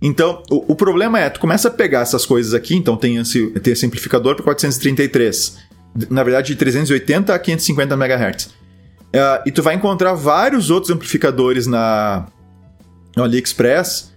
Então, 0.00 0.42
o, 0.50 0.72
o 0.72 0.76
problema 0.76 1.18
é, 1.18 1.28
tu 1.28 1.40
começa 1.40 1.68
a 1.68 1.70
pegar 1.70 2.00
essas 2.00 2.24
coisas 2.24 2.54
aqui, 2.54 2.76
então 2.76 2.96
tem 2.96 3.16
esse, 3.16 3.48
tem 3.60 3.72
esse 3.72 3.84
amplificador 3.84 4.36
para 4.36 4.44
433, 4.44 5.58
na 6.08 6.22
verdade 6.22 6.48
de 6.48 6.56
380 6.56 7.34
a 7.34 7.38
550 7.38 7.94
MHz. 7.94 8.44
Uh, 8.46 9.42
e 9.44 9.50
tu 9.50 9.62
vai 9.62 9.74
encontrar 9.74 10.14
vários 10.14 10.70
outros 10.70 10.90
amplificadores 10.90 11.66
na, 11.66 12.26
no 13.16 13.24
AliExpress, 13.24 14.09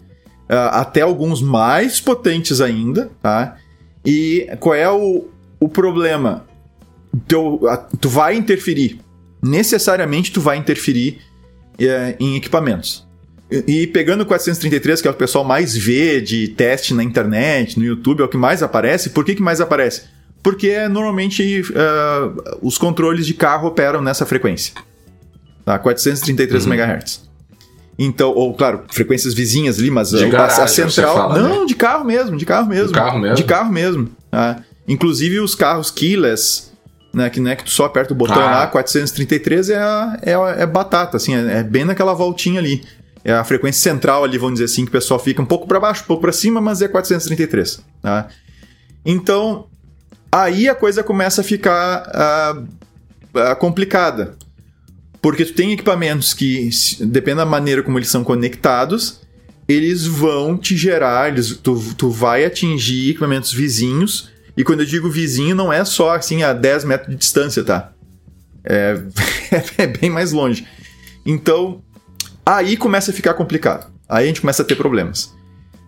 até 0.54 1.02
alguns 1.02 1.42
mais 1.42 2.00
potentes 2.00 2.62
ainda, 2.62 3.12
tá? 3.22 3.58
E 4.06 4.48
qual 4.60 4.76
é 4.76 4.90
o, 4.90 5.26
o 5.60 5.70
problema? 5.70 6.46
Teu, 7.28 7.62
tu 8.00 8.10
vai 8.10 8.36
interferir, 8.36 9.00
necessariamente 9.42 10.32
tu 10.32 10.42
vai 10.42 10.58
interferir 10.58 11.20
uh, 11.80 12.16
em 12.20 12.36
equipamentos. 12.36 13.08
E, 13.52 13.84
e 13.84 13.88
pegando 13.88 14.22
o 14.22 14.26
433, 14.26 15.02
que 15.02 15.08
é 15.08 15.12
o 15.12 15.14
que 15.14 15.18
o 15.18 15.20
pessoal 15.20 15.44
mais 15.44 15.76
vê 15.78 16.20
de 16.20 16.48
teste 16.50 16.94
na 16.94 17.04
internet, 17.04 17.78
no 17.78 17.86
YouTube, 17.86 18.22
é 18.22 18.24
o 18.24 18.28
que 18.28 18.38
mais 18.38 18.64
aparece, 18.64 19.12
por 19.12 19.24
que, 19.24 19.36
que 19.36 19.42
mais 19.42 19.62
aparece? 19.62 20.04
Porque 20.42 20.88
normalmente 20.90 21.62
uh, 21.62 22.58
os 22.62 22.78
controles 22.78 23.26
de 23.26 23.34
carro 23.34 23.68
operam 23.68 24.02
nessa 24.02 24.26
frequência. 24.26 24.74
Tá? 25.64 25.80
433 25.80 26.66
uhum. 26.66 26.74
MHz. 26.74 27.33
Então, 27.98 28.32
ou 28.32 28.54
claro, 28.54 28.84
frequências 28.92 29.34
vizinhas 29.34 29.80
ali, 29.80 29.92
mas 29.92 30.10
de 30.10 30.28
garagem, 30.28 30.64
a 30.64 30.68
central. 30.68 31.16
Fala, 31.16 31.40
não, 31.40 31.62
né? 31.62 31.66
de 31.66 31.76
carro 31.76 32.04
mesmo, 32.04 32.36
de 32.38 32.46
carro 32.46 32.68
mesmo. 32.68 32.88
De 32.88 32.94
carro 32.94 33.20
mesmo. 33.20 33.36
De 33.36 33.44
carro 33.44 33.72
mesmo. 33.72 34.10
Tá? 34.32 34.64
Inclusive 34.88 35.40
os 35.40 35.54
carros 35.54 35.92
keyless, 35.92 36.72
né, 37.14 37.30
que 37.30 37.40
não 37.40 37.52
é 37.52 37.56
que 37.56 37.64
tu 37.64 37.70
só 37.70 37.86
aperta 37.86 38.14
o 38.14 38.16
botão 38.16 38.42
ah. 38.42 38.52
lá, 38.52 38.68
433 38.68 39.70
é, 39.70 39.78
é, 40.24 40.32
é 40.32 40.66
batata, 40.66 41.18
assim, 41.18 41.36
é, 41.36 41.60
é, 41.60 41.64
bem 41.64 41.86
naquela 41.86 42.14
voltinha 42.14 42.60
ali. 42.60 42.84
É 43.24 43.32
a 43.32 43.44
frequência 43.44 43.82
central 43.82 44.24
ali, 44.24 44.38
vamos 44.38 44.56
dizer 44.56 44.66
assim, 44.66 44.84
que 44.84 44.90
o 44.90 44.92
pessoal 44.92 45.20
fica 45.20 45.42
um 45.42 45.46
pouco 45.46 45.66
para 45.66 45.80
baixo, 45.80 46.04
um 46.04 46.08
pouco 46.08 46.24
para 46.24 46.34
cima, 46.34 46.60
mas 46.60 46.82
é 46.82 46.90
433. 46.90 47.82
Tá? 48.02 48.28
Então, 49.06 49.68
aí 50.30 50.68
a 50.68 50.76
coisa 50.76 51.04
começa 51.04 51.40
a 51.40 51.44
ficar 51.44 52.04
uh, 52.56 52.60
uh, 53.40 53.56
complicada. 53.58 54.36
Porque 55.24 55.46
tu 55.46 55.54
tem 55.54 55.72
equipamentos 55.72 56.34
que, 56.34 56.70
dependendo 57.00 57.38
da 57.38 57.46
maneira 57.46 57.82
como 57.82 57.98
eles 57.98 58.10
são 58.10 58.26
conectados, 58.26 59.22
eles 59.70 60.06
vão 60.06 60.58
te 60.58 60.76
gerar, 60.76 61.30
eles, 61.30 61.56
tu, 61.56 61.82
tu 61.98 62.10
vai 62.10 62.44
atingir 62.44 63.12
equipamentos 63.12 63.54
vizinhos. 63.54 64.30
E 64.58 64.66
quando 64.66 64.82
eu 64.82 64.86
digo 64.86 65.10
vizinho, 65.10 65.56
não 65.56 65.72
é 65.72 65.86
só 65.86 66.14
assim 66.14 66.44
a 66.44 66.52
10 66.52 66.84
metros 66.84 67.10
de 67.10 67.16
distância, 67.16 67.64
tá? 67.64 67.94
É, 68.66 69.02
é 69.80 69.88
bem 69.88 70.10
mais 70.10 70.34
longe. 70.34 70.68
Então, 71.26 71.82
aí 72.46 72.76
começa 72.76 73.12
a 73.12 73.14
ficar 73.14 73.34
complicado. 73.34 73.90
Aí 74.10 74.26
a 74.26 74.28
gente 74.28 74.42
começa 74.42 74.62
a 74.62 74.66
ter 74.66 74.76
problemas. 74.76 75.34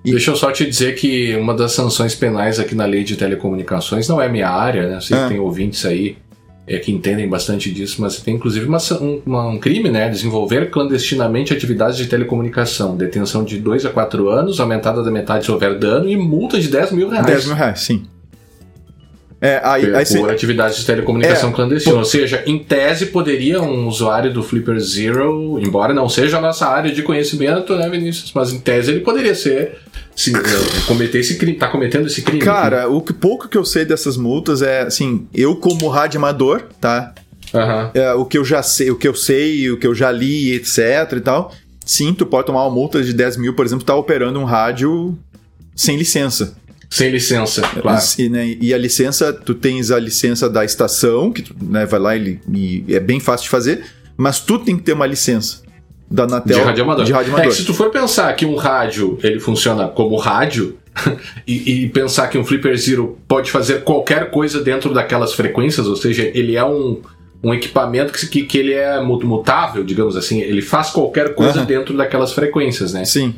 E... 0.06 0.12
Deixa 0.12 0.32
eu 0.32 0.38
só 0.38 0.50
te 0.50 0.66
dizer 0.66 0.96
que 0.96 1.36
uma 1.36 1.54
das 1.54 1.74
sanções 1.74 2.16
penais 2.16 2.58
aqui 2.58 2.74
na 2.74 2.86
lei 2.86 3.04
de 3.04 3.18
telecomunicações 3.18 4.08
não 4.08 4.22
é 4.22 4.30
minha 4.30 4.48
área, 4.48 4.88
né? 4.88 5.00
Que 5.06 5.14
ah. 5.14 5.28
tem 5.28 5.40
ouvintes 5.40 5.86
aí 5.86 6.16
é, 6.68 6.80
que 6.80 6.92
entendem 6.92 7.28
bastante 7.30 7.72
disso, 7.72 8.02
mas 8.02 8.20
tem 8.20 8.36
inclusive 8.36 8.66
uma, 8.66 8.80
um, 9.00 9.50
um, 9.50 9.60
crime, 9.60 9.90
né? 9.90 10.10
Desenvolver 10.10 10.70
clandestinamente 10.72 11.54
atividades 11.54 11.98
de 11.98 12.08
telecomunicação, 12.08 12.98
detenção 12.98 13.44
de 13.44 13.60
2 13.60 13.86
a 13.86 13.90
4 13.90 14.30
anos, 14.30 14.60
aumentada 14.60 15.04
da 15.04 15.12
metade 15.12 15.46
se 15.46 15.52
houver 15.52 15.78
dano 15.78 16.10
e 16.10 16.18
multa 16.18 16.60
de 16.60 16.68
10 16.68 16.92
mil 16.92 17.10
reais. 17.10 17.26
10 17.26 17.46
mil 17.46 17.56
reais, 17.56 17.80
sim. 17.82 18.04
É, 19.42 19.60
aí, 19.64 19.94
aí, 19.94 20.06
por 20.06 20.30
atividades 20.30 20.78
de 20.78 20.86
telecomunicação 20.86 21.50
é, 21.50 21.54
clandestina. 21.54 21.94
Por... 21.94 22.00
Ou 22.00 22.06
seja, 22.06 22.44
em 22.46 22.58
tese 22.58 23.08
poderia 23.08 23.62
um 23.62 23.88
usuário 23.88 24.34
do 24.34 24.42
Flipper 24.42 24.80
Zero, 24.80 25.60
embora 25.60 25.94
não 25.94 26.08
seja 26.08 26.38
a 26.38 26.42
nossa 26.42 26.66
área 26.68 26.92
de 26.92 27.04
conhecimento, 27.04 27.76
né, 27.76 27.90
Vinícius? 27.90 28.32
Mas 28.34 28.52
em 28.52 28.60
tese 28.60 28.92
ele 28.92 29.02
poderia 29.02 29.36
ser. 29.36 29.78
Sim, 30.16 30.32
cometer 30.88 31.20
esse 31.20 31.36
crime, 31.36 31.58
tá 31.58 31.68
cometendo 31.68 32.08
esse 32.08 32.22
crime. 32.22 32.40
Cara, 32.40 32.88
o 32.88 33.02
que, 33.02 33.12
pouco 33.12 33.50
que 33.50 33.58
eu 33.58 33.66
sei 33.66 33.84
dessas 33.84 34.16
multas 34.16 34.62
é 34.62 34.84
assim, 34.84 35.28
eu 35.34 35.58
como 35.58 35.90
rádio 35.90 36.18
amador, 36.18 36.64
tá? 36.80 37.14
Uhum. 37.54 37.92
É, 37.94 38.14
o 38.14 38.26
que 38.26 38.38
eu 38.38 38.46
já 38.46 38.64
sei, 38.64 38.90
o 38.92 38.96
que 38.96 39.08
eu 39.08 39.14
sei, 39.14 39.70
o 39.70 39.78
que 39.78 39.86
eu 39.86 39.94
já 39.94 40.12
li, 40.12 40.54
etc 40.54 40.80
e 41.18 41.20
tal. 41.20 41.52
Sim, 41.86 42.14
tu 42.14 42.26
pode 42.26 42.48
tomar 42.48 42.64
uma 42.64 42.74
multa 42.74 43.04
de 43.04 43.14
10 43.14 43.38
mil, 43.38 43.54
por 43.54 43.66
exemplo, 43.66 43.86
tá 43.86 43.96
operando 43.96 44.40
um 44.40 44.46
rádio 44.46 45.18
sem 45.76 45.98
licença. 45.98 46.56
Sem 46.90 47.12
licença, 47.12 47.62
claro. 47.62 48.02
E, 48.18 48.30
né, 48.30 48.58
e, 48.62 48.74
a 48.74 48.78
licença, 48.78 49.34
tu 49.34 49.54
tens 49.54 49.92
a 49.92 50.00
licença 50.00 50.50
da 50.50 50.64
estação, 50.64 51.32
que 51.32 51.42
tu 51.42 51.56
né, 51.62 51.86
vai 51.86 52.00
lá 52.00 52.16
e, 52.16 52.40
e, 52.54 52.86
é 52.90 53.00
bem 53.00 53.20
fácil 53.20 53.46
de 53.46 53.50
fazer, 53.50 53.84
mas 54.16 54.40
tu 54.40 54.60
tem 54.60 54.78
que 54.78 54.84
ter 54.84 54.94
uma 54.94 55.06
licença 55.06 55.64
da 56.10 56.24
Anatel 56.24 56.60
de 56.60 56.64
rádio 56.64 56.84
amador. 56.84 57.06
De 57.06 57.12
rádio 57.12 57.34
amador. 57.34 57.46
É 57.48 57.50
que 57.50 57.56
se 57.56 57.66
tu 57.66 57.74
for 57.74 57.90
pensar 57.90 58.34
que 58.36 58.46
um 58.46 58.56
rádio 58.56 59.18
ele 59.24 59.40
funciona 59.40 59.88
como 59.88 60.16
rádio 60.18 60.78
e, 61.46 61.84
e, 61.84 61.90
pensar 61.90 62.28
que 62.28 62.38
um 62.38 62.46
Flipper 62.46 62.78
Zero 62.78 63.18
pode 63.28 63.52
fazer 63.52 63.84
qualquer 63.84 64.30
coisa 64.30 64.62
dentro 64.62 64.94
daquelas 64.94 65.34
frequências, 65.34 65.88
ou 65.88 65.96
seja, 65.96 66.32
ele 66.34 66.56
é 66.56 66.64
um, 66.64 67.02
um 67.44 67.54
equipamento 67.54 68.14
que, 68.14 68.28
que, 68.28 68.44
que 68.44 68.58
ele 68.58 68.74
é 68.74 69.02
mutável, 69.02 69.84
digamos 69.84 70.16
assim, 70.16 70.40
ele 70.40 70.62
faz 70.62 70.92
qualquer 70.92 71.36
coisa 71.36 71.60
uhum. 71.60 71.66
dentro 71.66 71.98
daquelas 71.98 72.32
frequências, 72.32 72.94
né? 72.94 73.04
Sim. 73.04 73.36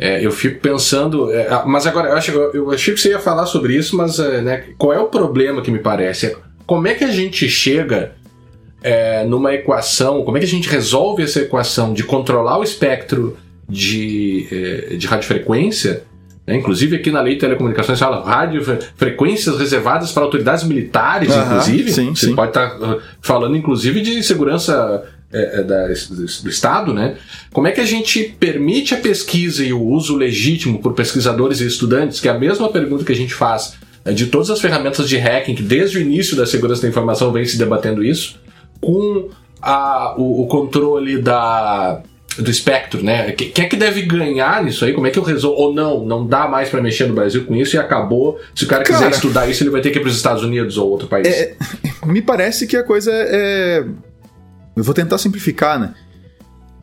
É, 0.00 0.24
eu 0.24 0.32
fico 0.32 0.60
pensando. 0.60 1.30
É, 1.30 1.46
ah, 1.50 1.64
mas 1.66 1.86
agora, 1.86 2.08
eu, 2.08 2.16
acho, 2.16 2.30
eu 2.32 2.70
achei 2.70 2.94
que 2.94 3.00
você 3.00 3.10
ia 3.10 3.18
falar 3.18 3.44
sobre 3.44 3.76
isso, 3.76 3.94
mas 3.94 4.18
é, 4.18 4.40
né, 4.40 4.64
qual 4.78 4.94
é 4.94 4.98
o 4.98 5.08
problema 5.08 5.60
que 5.60 5.70
me 5.70 5.78
parece? 5.78 6.34
Como 6.66 6.88
é 6.88 6.94
que 6.94 7.04
a 7.04 7.10
gente 7.10 7.46
chega 7.50 8.12
é, 8.82 9.24
numa 9.24 9.54
equação, 9.54 10.24
como 10.24 10.38
é 10.38 10.40
que 10.40 10.46
a 10.46 10.48
gente 10.48 10.70
resolve 10.70 11.22
essa 11.22 11.40
equação 11.40 11.92
de 11.92 12.02
controlar 12.02 12.58
o 12.58 12.62
espectro 12.62 13.36
de, 13.68 14.48
é, 14.50 14.96
de 14.96 15.06
radiofrequência? 15.06 16.04
Né? 16.46 16.56
Inclusive 16.56 16.96
aqui 16.96 17.10
na 17.10 17.20
lei 17.20 17.34
de 17.34 17.40
telecomunicações 17.40 17.98
fala 17.98 18.24
rádio, 18.24 18.62
frequências 18.96 19.58
reservadas 19.58 20.12
para 20.12 20.22
autoridades 20.22 20.64
militares, 20.64 21.34
uhum, 21.34 21.42
inclusive. 21.42 21.92
Sim, 21.92 22.14
Você 22.14 22.26
sim. 22.26 22.34
pode 22.34 22.52
estar 22.52 22.70
tá, 22.70 22.96
uh, 22.96 23.02
falando, 23.20 23.54
inclusive, 23.54 24.00
de 24.00 24.22
segurança 24.22 25.04
é, 25.32 25.60
é 25.60 25.62
da, 25.62 25.86
do 25.86 26.50
Estado, 26.50 26.92
né? 26.92 27.16
Como 27.52 27.66
é 27.66 27.72
que 27.72 27.80
a 27.80 27.86
gente 27.86 28.34
permite 28.38 28.94
a 28.94 28.96
pesquisa 28.96 29.64
e 29.64 29.72
o 29.72 29.82
uso 29.82 30.16
legítimo 30.16 30.80
por 30.80 30.92
pesquisadores 30.92 31.60
e 31.60 31.66
estudantes, 31.66 32.20
que 32.20 32.28
é 32.28 32.30
a 32.30 32.38
mesma 32.38 32.70
pergunta 32.70 33.04
que 33.04 33.12
a 33.12 33.16
gente 33.16 33.34
faz 33.34 33.74
é, 34.04 34.12
de 34.12 34.26
todas 34.26 34.50
as 34.50 34.60
ferramentas 34.60 35.08
de 35.08 35.16
hacking, 35.16 35.54
que 35.54 35.62
desde 35.62 35.98
o 35.98 36.00
início 36.00 36.36
da 36.36 36.46
segurança 36.46 36.82
da 36.82 36.88
informação 36.88 37.32
vem 37.32 37.44
se 37.44 37.58
debatendo 37.58 38.04
isso, 38.04 38.40
com 38.80 39.28
a, 39.62 40.14
o, 40.18 40.42
o 40.42 40.46
controle 40.46 41.20
da, 41.20 42.02
do 42.38 42.50
espectro, 42.50 43.02
né? 43.02 43.30
Quem 43.32 43.64
é 43.64 43.68
que 43.68 43.76
deve 43.76 44.02
ganhar 44.02 44.64
nisso 44.64 44.84
aí? 44.84 44.92
Como 44.92 45.06
é 45.06 45.10
que 45.10 45.18
eu 45.18 45.22
resolvo? 45.22 45.60
Ou 45.60 45.74
não, 45.74 46.04
não 46.04 46.26
dá 46.26 46.48
mais 46.48 46.68
para 46.70 46.80
mexer 46.80 47.06
no 47.06 47.14
Brasil 47.14 47.44
com 47.44 47.54
isso 47.54 47.76
e 47.76 47.78
acabou. 47.78 48.40
Se 48.54 48.64
o 48.64 48.66
cara, 48.66 48.82
cara 48.82 48.98
quiser 48.98 49.10
estudar 49.12 49.48
isso, 49.48 49.62
ele 49.62 49.70
vai 49.70 49.80
ter 49.80 49.90
que 49.90 49.98
ir 49.98 50.00
para 50.00 50.08
os 50.08 50.16
Estados 50.16 50.42
Unidos 50.42 50.78
ou 50.78 50.88
outro 50.88 51.06
país. 51.06 51.28
É, 51.28 51.54
me 52.06 52.22
parece 52.22 52.66
que 52.66 52.76
a 52.76 52.82
coisa 52.82 53.12
é 53.12 53.84
eu 54.80 54.84
vou 54.84 54.94
tentar 54.94 55.18
simplificar, 55.18 55.78
né? 55.78 55.94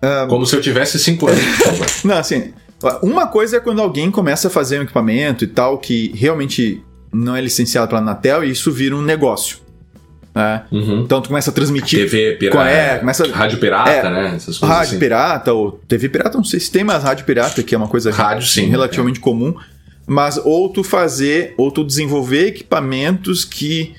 Um... 0.03 0.27
Como 0.27 0.45
se 0.45 0.55
eu 0.55 0.61
tivesse 0.61 0.99
cinco 0.99 1.27
anos. 1.27 1.41
Não, 2.05 2.15
assim, 2.15 2.53
uma 3.01 3.25
coisa 3.25 3.57
é 3.57 3.59
quando 3.59 3.81
alguém 3.81 4.11
começa 4.11 4.49
a 4.49 4.51
fazer 4.51 4.79
um 4.79 4.83
equipamento 4.83 5.43
e 5.43 5.47
tal 5.47 5.79
que 5.79 6.11
realmente 6.15 6.83
não 7.11 7.35
é 7.35 7.41
licenciado 7.41 7.87
pela 7.87 7.99
Anatel 7.99 8.43
e 8.43 8.51
isso 8.51 8.71
vira 8.71 8.95
um 8.95 9.01
negócio. 9.01 9.57
Né? 10.35 10.63
Uhum. 10.71 11.01
Então 11.01 11.19
tu 11.19 11.29
começa 11.29 11.49
a 11.49 11.53
transmitir. 11.53 12.01
TV 12.01 12.33
pirata. 12.33 12.69
É, 12.69 12.99
começa... 12.99 13.27
Rádio 13.31 13.57
pirata, 13.57 13.89
é, 13.89 14.11
né? 14.11 14.33
Essas 14.35 14.59
coisas 14.59 14.77
rádio 14.77 14.89
assim. 14.91 14.99
pirata, 14.99 15.53
ou 15.53 15.71
TV 15.87 16.09
pirata, 16.09 16.37
não 16.37 16.43
sei 16.43 16.59
se 16.59 16.71
tem 16.71 16.83
mais 16.83 17.03
rádio 17.03 17.25
pirata, 17.25 17.63
que 17.63 17.73
é 17.73 17.77
uma 17.77 17.87
coisa 17.87 18.11
rádio, 18.11 18.45
sim, 18.45 18.67
relativamente 18.67 19.17
é. 19.17 19.23
comum. 19.23 19.55
Mas 20.05 20.37
ou 20.37 20.69
tu 20.69 20.83
fazer, 20.83 21.55
ou 21.57 21.71
tu 21.71 21.83
desenvolver 21.83 22.49
equipamentos 22.49 23.43
que 23.43 23.95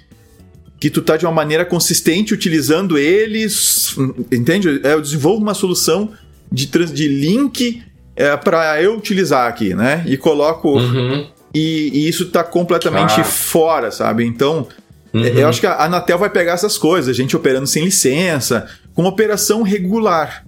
que 0.80 0.88
tu 0.90 1.02
tá 1.02 1.16
de 1.16 1.26
uma 1.26 1.32
maneira 1.32 1.64
consistente 1.64 2.32
utilizando 2.32 2.96
eles, 2.96 3.96
entende? 4.30 4.80
É, 4.84 4.94
eu 4.94 5.00
desenvolvo 5.00 5.42
uma 5.42 5.54
solução 5.54 6.12
de, 6.50 6.66
de 6.66 7.08
link 7.08 7.82
é, 8.14 8.36
para 8.36 8.80
eu 8.82 8.96
utilizar 8.96 9.48
aqui, 9.48 9.74
né? 9.74 10.04
E 10.06 10.16
coloco. 10.16 10.78
Uhum. 10.78 11.26
E, 11.54 11.90
e, 11.92 12.08
isso 12.08 12.26
tá 12.26 12.44
completamente 12.44 13.20
ah. 13.20 13.24
fora, 13.24 13.90
sabe? 13.90 14.24
Então, 14.24 14.68
uhum. 15.12 15.22
eu 15.22 15.48
acho 15.48 15.60
que 15.60 15.66
a 15.66 15.84
Anatel 15.84 16.18
vai 16.18 16.30
pegar 16.30 16.52
essas 16.52 16.78
coisas, 16.78 17.16
gente 17.16 17.36
operando 17.36 17.66
sem 17.66 17.84
licença, 17.84 18.68
com 18.94 19.04
operação 19.04 19.62
regular. 19.62 20.44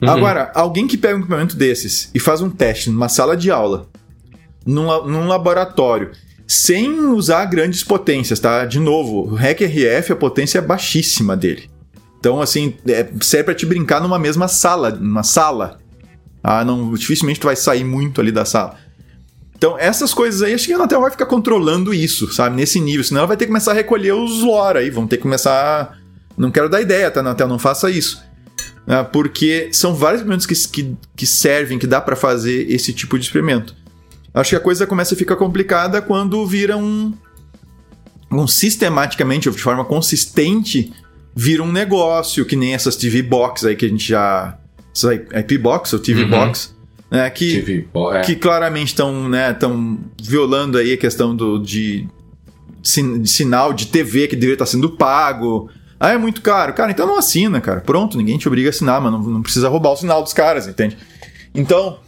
Uhum. 0.00 0.08
Agora, 0.08 0.52
alguém 0.54 0.86
que 0.86 0.96
pega 0.96 1.16
um 1.16 1.20
equipamento 1.20 1.56
desses 1.56 2.10
e 2.14 2.20
faz 2.20 2.40
um 2.40 2.48
teste 2.48 2.90
numa 2.90 3.08
sala 3.08 3.36
de 3.36 3.50
aula, 3.50 3.88
num, 4.64 5.06
num 5.06 5.26
laboratório, 5.26 6.12
sem 6.48 6.98
usar 7.00 7.44
grandes 7.44 7.84
potências, 7.84 8.40
tá? 8.40 8.64
De 8.64 8.80
novo, 8.80 9.30
o 9.30 9.34
REC 9.34 9.60
RF, 9.60 10.12
a 10.14 10.16
potência 10.16 10.58
é 10.58 10.62
baixíssima 10.62 11.36
dele. 11.36 11.68
Então, 12.18 12.40
assim, 12.40 12.74
é, 12.88 13.06
serve 13.20 13.44
para 13.44 13.54
te 13.54 13.66
brincar 13.66 14.00
numa 14.00 14.18
mesma 14.18 14.48
sala, 14.48 14.90
numa 14.90 15.22
sala. 15.22 15.78
Ah, 16.42 16.64
não, 16.64 16.94
dificilmente 16.94 17.38
tu 17.38 17.46
vai 17.46 17.54
sair 17.54 17.84
muito 17.84 18.18
ali 18.18 18.32
da 18.32 18.46
sala. 18.46 18.76
Então, 19.54 19.78
essas 19.78 20.14
coisas 20.14 20.40
aí, 20.40 20.54
acho 20.54 20.66
que 20.66 20.72
a 20.72 20.76
Anatel 20.76 21.02
vai 21.02 21.10
ficar 21.10 21.26
controlando 21.26 21.92
isso, 21.92 22.32
sabe? 22.32 22.56
Nesse 22.56 22.80
nível. 22.80 23.04
Senão 23.04 23.20
ela 23.20 23.28
vai 23.28 23.36
ter 23.36 23.44
que 23.44 23.50
começar 23.50 23.72
a 23.72 23.74
recolher 23.74 24.12
os 24.12 24.40
lore 24.42 24.78
aí. 24.78 24.88
Vão 24.88 25.06
ter 25.06 25.18
que 25.18 25.24
começar. 25.24 25.98
Não 26.36 26.50
quero 26.50 26.70
dar 26.70 26.80
ideia, 26.80 27.10
tá, 27.10 27.20
Anatel? 27.20 27.46
Não 27.46 27.58
faça 27.58 27.90
isso. 27.90 28.22
Ah, 28.86 29.04
porque 29.04 29.68
são 29.70 29.94
vários 29.94 30.22
experimentos 30.22 30.46
que, 30.46 30.54
que, 30.68 30.96
que 31.14 31.26
servem, 31.26 31.78
que 31.78 31.86
dá 31.86 32.00
para 32.00 32.16
fazer 32.16 32.70
esse 32.70 32.92
tipo 32.92 33.18
de 33.18 33.26
experimento. 33.26 33.76
Acho 34.32 34.50
que 34.50 34.56
a 34.56 34.60
coisa 34.60 34.86
começa 34.86 35.14
a 35.14 35.18
ficar 35.18 35.36
complicada 35.36 36.00
quando 36.02 36.46
vira 36.46 36.76
um, 36.76 37.12
um 38.30 38.46
sistematicamente, 38.46 39.48
ou 39.48 39.54
de 39.54 39.60
forma 39.60 39.84
consistente, 39.84 40.92
vira 41.34 41.62
um 41.62 41.72
negócio, 41.72 42.44
que 42.44 42.56
nem 42.56 42.74
essas 42.74 42.96
TV 42.96 43.22
Box 43.22 43.64
aí 43.66 43.76
que 43.76 43.86
a 43.86 43.88
gente 43.88 44.08
já. 44.08 44.58
IP 45.38 45.58
Box 45.58 45.92
ou 45.92 45.98
TV 45.98 46.24
uhum. 46.24 46.30
Box. 46.30 46.76
Né, 47.10 47.30
que, 47.30 47.54
TV, 47.54 47.88
é. 48.12 48.20
que 48.20 48.36
claramente 48.36 48.88
estão 48.88 49.30
né, 49.30 49.56
violando 50.20 50.76
aí 50.76 50.92
a 50.92 50.96
questão 50.98 51.34
do, 51.34 51.58
de, 51.58 52.06
de 52.82 53.26
sinal 53.30 53.72
de 53.72 53.86
TV 53.86 54.28
que 54.28 54.36
deveria 54.36 54.56
estar 54.56 54.66
sendo 54.66 54.90
pago. 54.90 55.70
Ah, 55.98 56.12
é 56.12 56.18
muito 56.18 56.42
caro. 56.42 56.74
Cara, 56.74 56.90
então 56.90 57.06
não 57.06 57.16
assina, 57.16 57.60
cara. 57.60 57.80
Pronto, 57.80 58.18
ninguém 58.18 58.36
te 58.36 58.46
obriga 58.46 58.68
a 58.68 58.70
assinar, 58.70 59.00
mas 59.00 59.10
não, 59.10 59.20
não 59.20 59.42
precisa 59.42 59.68
roubar 59.68 59.92
o 59.92 59.96
sinal 59.96 60.22
dos 60.22 60.34
caras, 60.34 60.66
entende? 60.66 60.98
Então, 61.54 61.98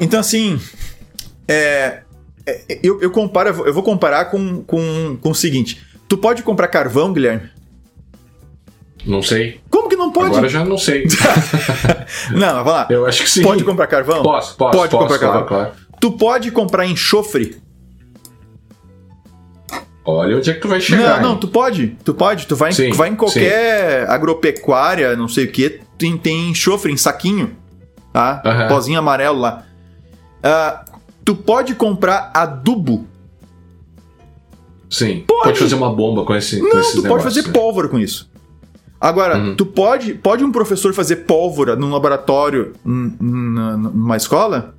então 0.00 0.18
assim, 0.18 0.58
é, 1.48 2.02
é, 2.46 2.78
eu, 2.82 3.00
eu 3.00 3.10
comparo, 3.10 3.66
eu 3.66 3.72
vou 3.72 3.82
comparar 3.82 4.26
com, 4.26 4.62
com, 4.62 5.16
com 5.20 5.30
o 5.30 5.34
seguinte: 5.34 5.84
tu 6.08 6.16
pode 6.18 6.42
comprar 6.42 6.68
carvão, 6.68 7.12
Guilherme? 7.12 7.50
Não 9.06 9.22
sei. 9.22 9.60
Como 9.68 9.88
que 9.88 9.96
não 9.96 10.10
pode? 10.10 10.28
Agora 10.28 10.48
já 10.48 10.64
não 10.64 10.78
sei. 10.78 11.06
não, 12.32 12.64
vamos 12.64 12.72
lá. 12.72 12.88
Eu 12.90 13.06
acho 13.06 13.22
que 13.22 13.30
sim. 13.30 13.42
Pode 13.42 13.62
comprar 13.62 13.86
carvão? 13.86 14.22
Posso, 14.22 14.56
posso. 14.56 14.78
Pode 14.78 14.90
posso, 14.90 15.02
comprar 15.02 15.18
carvão. 15.18 15.46
Claro. 15.46 15.72
Tu 16.00 16.12
pode 16.12 16.50
comprar 16.50 16.86
enxofre? 16.86 17.62
Olha 20.06 20.36
onde 20.36 20.50
é 20.50 20.54
que 20.54 20.60
tu 20.60 20.68
vai 20.68 20.80
chegar. 20.80 21.20
Não, 21.20 21.30
não, 21.30 21.36
tu 21.38 21.48
pode. 21.48 21.96
Tu 22.04 22.12
pode. 22.12 22.46
Tu 22.46 22.56
vai, 22.56 22.72
sim, 22.72 22.92
vai 22.92 23.08
em 23.08 23.16
qualquer 23.16 24.06
sim. 24.06 24.12
agropecuária, 24.12 25.16
não 25.16 25.28
sei 25.28 25.46
o 25.46 25.52
que, 25.52 25.80
tem, 25.96 26.16
tem 26.16 26.50
enxofre 26.50 26.92
em 26.92 26.96
saquinho. 26.96 27.56
Tá? 28.12 28.42
Uhum. 28.44 28.68
Pozinho 28.68 28.98
amarelo 28.98 29.40
lá. 29.40 29.64
Uh, 30.44 30.83
Tu 31.24 31.34
pode 31.34 31.74
comprar 31.74 32.30
adubo. 32.34 33.06
Sim. 34.90 35.24
Pode, 35.26 35.44
pode 35.44 35.58
fazer 35.58 35.74
uma 35.74 35.92
bomba 35.92 36.24
com 36.24 36.34
esse. 36.34 36.60
Não, 36.60 36.70
com 36.70 36.92
tu 36.92 37.02
pode 37.02 37.22
fazer 37.22 37.50
pólvora 37.50 37.88
com 37.88 37.98
isso. 37.98 38.30
Agora, 39.00 39.36
uhum. 39.36 39.54
tu 39.54 39.66
pode, 39.66 40.14
pode 40.14 40.44
um 40.44 40.52
professor 40.52 40.94
fazer 40.94 41.16
pólvora 41.16 41.76
num 41.76 41.90
laboratório 41.90 42.72
numa 42.84 44.16
escola? 44.16 44.74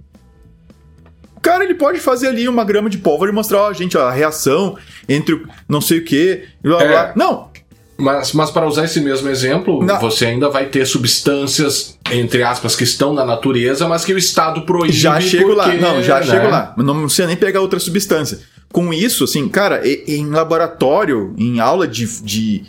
Cara, 1.42 1.64
ele 1.64 1.76
pode 1.76 2.00
fazer 2.00 2.30
ali 2.30 2.50
uma 2.50 2.64
grama 2.64 2.90
de 2.90 2.98
pólvora 2.98 3.30
e 3.30 3.34
mostrar, 3.34 3.62
ó, 3.62 3.74
gente, 3.74 3.96
ó, 3.96 4.08
a 4.08 4.12
reação 4.12 4.78
entre 5.08 5.46
não 5.70 5.80
sei 5.80 6.00
o 6.00 6.06
que. 6.06 6.44
Blá, 6.64 6.82
é. 6.82 6.88
blá. 6.88 7.14
Não, 7.16 7.50
mas, 7.98 8.34
mas 8.34 8.52
para 8.52 8.68
usar 8.68 8.86
esse 8.86 9.00
mesmo 9.00 9.30
exemplo, 9.30 9.84
Não. 9.84 10.00
você 10.00 10.26
ainda 10.26 10.50
vai 10.50 10.66
ter 10.66 10.86
substâncias, 10.86 11.98
entre 12.12 12.44
aspas, 12.44 12.76
que 12.76 12.84
estão 12.84 13.14
na 13.14 13.26
natureza, 13.26 13.88
mas 13.88 14.04
que 14.04 14.14
o 14.14 14.18
Estado 14.18 14.62
proíbe. 14.64 14.94
Já 14.94 15.20
chego 15.22 15.54
porque, 15.56 15.78
lá. 15.78 15.94
Não, 15.94 16.04
já 16.04 16.20
né? 16.20 16.26
chego 16.26 16.50
lá. 16.50 16.74
Não 16.78 17.04
precisa 17.04 17.28
nem 17.28 17.38
pegar 17.38 17.62
outra 17.62 17.80
substância. 17.80 18.40
Com 18.72 18.94
isso, 18.94 19.24
assim, 19.24 19.48
cara, 19.48 19.82
em 19.86 20.30
laboratório, 20.30 21.34
em 21.38 21.62
aula 21.62 21.88
de, 21.88 22.06
de, 22.22 22.66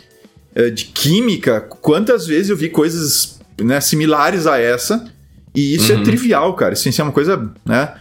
eh, 0.55 0.69
de 0.69 0.85
química, 0.85 1.59
quantas 1.59 2.25
vezes 2.25 2.49
eu 2.49 2.55
vi 2.55 2.69
coisas 2.69 3.39
né, 3.61 3.81
similares 3.81 4.47
a 4.47 4.57
essa? 4.57 5.11
E 5.53 5.75
isso 5.75 5.91
é 5.91 5.95
uhum. 5.95 6.01
é 6.01 6.05
trivial, 6.05 6.53
cara. 6.53 6.73
Isso 6.73 6.89
é 7.01 7.03
uma 7.03 7.11
coisa, 7.11 7.51
né? 7.65 7.95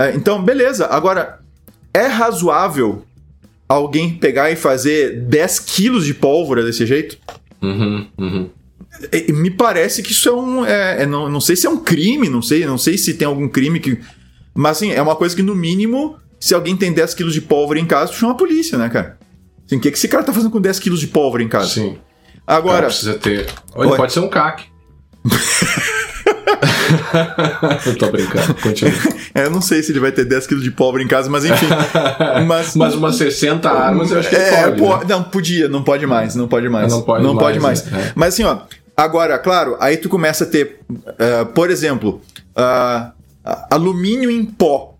Eh, 0.00 0.14
então, 0.16 0.42
beleza. 0.42 0.86
Agora, 0.86 1.38
é 1.94 2.06
razoável 2.06 3.04
alguém 3.68 4.16
pegar 4.16 4.50
e 4.50 4.56
fazer 4.56 5.20
10 5.22 5.60
quilos 5.60 6.04
de 6.04 6.14
pólvora 6.14 6.64
desse 6.64 6.86
jeito? 6.86 7.18
Uhum, 7.62 8.06
uhum. 8.18 8.50
Me 9.28 9.50
parece 9.50 10.02
que 10.02 10.12
isso 10.12 10.28
é 10.28 10.32
um. 10.32 10.64
É, 10.64 11.02
é, 11.02 11.06
não, 11.06 11.28
não 11.28 11.40
sei 11.40 11.54
se 11.54 11.66
é 11.66 11.70
um 11.70 11.78
crime, 11.78 12.28
não 12.28 12.40
sei, 12.40 12.64
não 12.64 12.78
sei 12.78 12.96
se 12.96 13.14
tem 13.14 13.26
algum 13.26 13.48
crime 13.48 13.78
que. 13.78 13.98
Mas 14.54 14.78
assim, 14.78 14.92
é 14.92 15.02
uma 15.02 15.16
coisa 15.16 15.36
que, 15.36 15.42
no 15.42 15.54
mínimo, 15.54 16.16
se 16.40 16.54
alguém 16.54 16.76
tem 16.76 16.92
10 16.92 17.12
quilos 17.14 17.34
de 17.34 17.42
pólvora 17.42 17.78
em 17.78 17.86
casa, 17.86 18.12
tu 18.12 18.18
chama 18.18 18.32
a 18.32 18.36
polícia, 18.36 18.78
né, 18.78 18.88
cara? 18.88 19.18
Assim, 19.66 19.76
o 19.76 19.80
que, 19.80 19.90
que 19.90 19.98
esse 19.98 20.08
cara 20.08 20.22
tá 20.22 20.32
fazendo 20.32 20.50
com 20.50 20.60
10 20.60 20.78
quilos 20.78 21.00
de 21.00 21.08
pólvora 21.08 21.42
em 21.42 21.48
casa? 21.48 21.68
Sim. 21.68 21.98
Agora. 22.46 22.86
precisa 22.86 23.14
ter. 23.14 23.46
Olha, 23.74 23.96
pode 23.96 24.12
ser 24.12 24.20
um 24.20 24.28
CAC. 24.28 24.64
eu 27.86 27.96
tô 27.98 28.10
brincando, 28.10 28.54
continua. 28.54 28.92
É, 29.34 29.44
eu 29.44 29.50
não 29.50 29.60
sei 29.60 29.82
se 29.82 29.92
ele 29.92 30.00
vai 30.00 30.12
ter 30.12 30.24
10 30.24 30.46
kg 30.46 30.60
de 30.60 30.70
pólvora 30.70 31.02
em 31.02 31.08
casa, 31.08 31.28
mas 31.28 31.44
enfim. 31.44 31.66
Mas, 32.46 32.74
mas 32.76 32.94
umas 32.94 33.16
60 33.16 33.68
armas 33.68 34.10
eu 34.10 34.20
acho 34.20 34.28
que 34.28 34.36
é, 34.36 34.64
pode. 34.64 34.78
Pô, 34.78 34.96
né? 34.96 35.04
Não, 35.08 35.22
podia, 35.22 35.68
não 35.68 35.82
pode 35.82 36.06
mais, 36.06 36.34
não 36.34 36.46
pode 36.46 36.68
mais. 36.68 36.92
Não 36.92 37.02
pode 37.02 37.22
não 37.22 37.34
mais. 37.34 37.46
Pode 37.46 37.60
mais. 37.60 37.84
Né? 37.84 38.12
Mas 38.14 38.34
assim, 38.34 38.44
ó, 38.44 38.58
agora, 38.96 39.38
claro, 39.38 39.76
aí 39.80 39.96
tu 39.96 40.08
começa 40.08 40.44
a 40.44 40.46
ter, 40.46 40.80
uh, 40.90 41.46
por 41.54 41.70
exemplo, 41.70 42.20
uh, 42.56 43.12
alumínio 43.70 44.30
em 44.30 44.44
pó. 44.44 44.96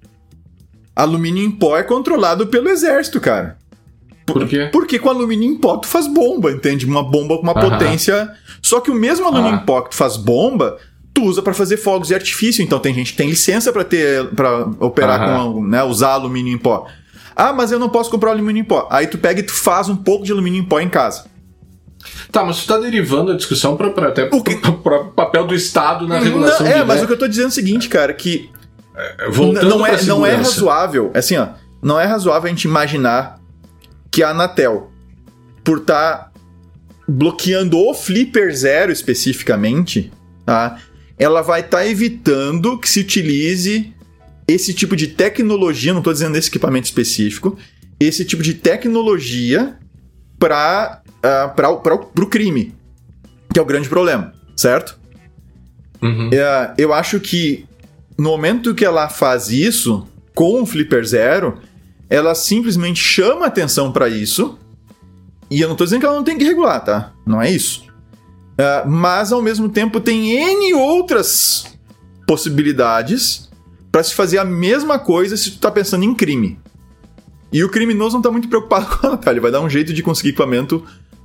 Alumínio 0.94 1.44
em 1.44 1.50
pó 1.50 1.76
é 1.76 1.82
controlado 1.82 2.46
pelo 2.46 2.68
exército, 2.68 3.20
cara. 3.20 3.56
Por 4.26 4.46
quê? 4.46 4.68
Porque 4.72 4.98
com 4.98 5.08
alumínio 5.08 5.48
em 5.48 5.56
pó 5.56 5.76
tu 5.76 5.86
faz 5.86 6.08
bomba, 6.08 6.50
entende? 6.50 6.84
Uma 6.84 7.02
bomba 7.02 7.36
com 7.36 7.42
uma 7.42 7.54
potência. 7.54 8.32
Só 8.60 8.80
que 8.80 8.90
o 8.90 8.94
mesmo 8.94 9.26
alumínio 9.26 9.58
ah. 9.58 9.62
em 9.62 9.64
pó 9.64 9.82
que 9.82 9.90
tu 9.90 9.96
faz 9.96 10.16
bomba, 10.16 10.78
tu 11.16 11.24
usa 11.24 11.40
para 11.40 11.54
fazer 11.54 11.78
fogos 11.78 12.08
de 12.08 12.14
artifício. 12.14 12.62
Então 12.62 12.78
tem 12.78 12.92
gente 12.92 13.12
que 13.12 13.16
tem 13.16 13.30
licença 13.30 13.72
para 13.72 13.82
ter 13.82 14.28
para 14.34 14.66
operar 14.78 15.40
uhum. 15.40 15.54
com, 15.54 15.66
né, 15.66 15.82
usar 15.82 16.10
alumínio 16.10 16.52
em 16.52 16.58
pó. 16.58 16.86
Ah, 17.34 17.52
mas 17.52 17.72
eu 17.72 17.78
não 17.78 17.88
posso 17.88 18.10
comprar 18.10 18.30
alumínio 18.30 18.60
em 18.60 18.64
pó. 18.64 18.86
Aí 18.90 19.06
tu 19.06 19.16
pega 19.16 19.40
e 19.40 19.42
tu 19.42 19.52
faz 19.52 19.88
um 19.88 19.96
pouco 19.96 20.24
de 20.24 20.32
alumínio 20.32 20.60
em 20.60 20.64
pó 20.64 20.78
em 20.78 20.90
casa. 20.90 21.24
Tá, 22.30 22.44
mas 22.44 22.58
tu 22.58 22.66
tá 22.66 22.78
derivando 22.78 23.32
a 23.32 23.36
discussão 23.36 23.76
para 23.76 24.08
até 24.08 24.28
o 24.30 25.10
papel 25.10 25.46
do 25.46 25.54
Estado 25.54 26.06
na 26.06 26.18
regulação. 26.18 26.66
Não, 26.66 26.72
é, 26.72 26.84
mas 26.84 27.02
o 27.02 27.06
que 27.06 27.12
eu 27.14 27.18
tô 27.18 27.26
dizendo 27.26 27.46
é 27.46 27.48
o 27.48 27.52
seguinte, 27.52 27.88
cara, 27.88 28.12
que 28.12 28.50
é, 28.94 29.30
não 29.64 29.86
é, 29.86 30.02
não 30.04 30.26
é 30.26 30.34
razoável, 30.34 31.10
assim, 31.14 31.36
ó, 31.36 31.48
não 31.82 31.98
é 31.98 32.04
razoável 32.04 32.46
a 32.46 32.50
gente 32.50 32.64
imaginar 32.64 33.40
que 34.10 34.22
a 34.22 34.30
Anatel, 34.30 34.90
por 35.64 35.78
estar 35.78 36.16
tá 36.16 36.30
bloqueando 37.08 37.78
o 37.78 37.92
Flipper 37.92 38.54
Zero 38.54 38.92
especificamente, 38.92 40.12
tá? 40.44 40.78
Ela 41.18 41.42
vai 41.42 41.60
estar 41.60 41.78
tá 41.78 41.86
evitando 41.86 42.78
que 42.78 42.88
se 42.88 43.00
utilize 43.00 43.92
esse 44.46 44.72
tipo 44.72 44.94
de 44.94 45.08
tecnologia, 45.08 45.92
não 45.92 46.00
estou 46.00 46.12
dizendo 46.12 46.36
esse 46.36 46.48
equipamento 46.48 46.86
específico, 46.86 47.58
esse 47.98 48.24
tipo 48.24 48.42
de 48.42 48.54
tecnologia 48.54 49.76
para 50.38 51.02
uh, 51.06 52.22
o 52.22 52.26
crime, 52.26 52.74
que 53.52 53.58
é 53.58 53.62
o 53.62 53.66
grande 53.66 53.88
problema, 53.88 54.32
certo? 54.56 54.98
Uhum. 56.02 56.28
Uh, 56.28 56.74
eu 56.76 56.92
acho 56.92 57.18
que 57.18 57.64
no 58.16 58.30
momento 58.30 58.74
que 58.74 58.84
ela 58.84 59.08
faz 59.08 59.48
isso 59.48 60.06
com 60.34 60.62
o 60.62 60.66
Flipper 60.66 61.04
Zero, 61.04 61.58
ela 62.08 62.34
simplesmente 62.34 63.00
chama 63.00 63.46
atenção 63.46 63.90
para 63.90 64.08
isso. 64.08 64.58
E 65.50 65.60
eu 65.60 65.68
não 65.68 65.74
estou 65.74 65.86
dizendo 65.86 66.00
que 66.00 66.06
ela 66.06 66.16
não 66.16 66.24
tem 66.24 66.38
que 66.38 66.44
regular, 66.44 66.84
tá? 66.84 67.12
Não 67.26 67.40
é 67.40 67.50
isso. 67.50 67.85
Uh, 68.58 68.88
mas 68.88 69.32
ao 69.32 69.42
mesmo 69.42 69.68
tempo 69.68 70.00
tem 70.00 70.30
N 70.30 70.74
outras 70.74 71.78
possibilidades 72.26 73.50
para 73.92 74.02
se 74.02 74.14
fazer 74.14 74.38
a 74.38 74.44
mesma 74.44 74.98
coisa 74.98 75.36
se 75.36 75.52
tu 75.52 75.58
tá 75.58 75.70
pensando 75.70 76.04
em 76.04 76.14
crime. 76.14 76.58
E 77.52 77.62
o 77.62 77.68
criminoso 77.68 78.16
não 78.16 78.22
tá 78.22 78.30
muito 78.30 78.48
preocupado 78.48 78.86
com 78.96 79.06
ela, 79.06 79.18
cara. 79.18 79.32
Ele 79.32 79.40
vai 79.40 79.50
dar 79.50 79.60
um 79.60 79.70
jeito 79.70 79.92
de 79.92 80.02
conseguir 80.02 80.30
equipamento 80.30 80.84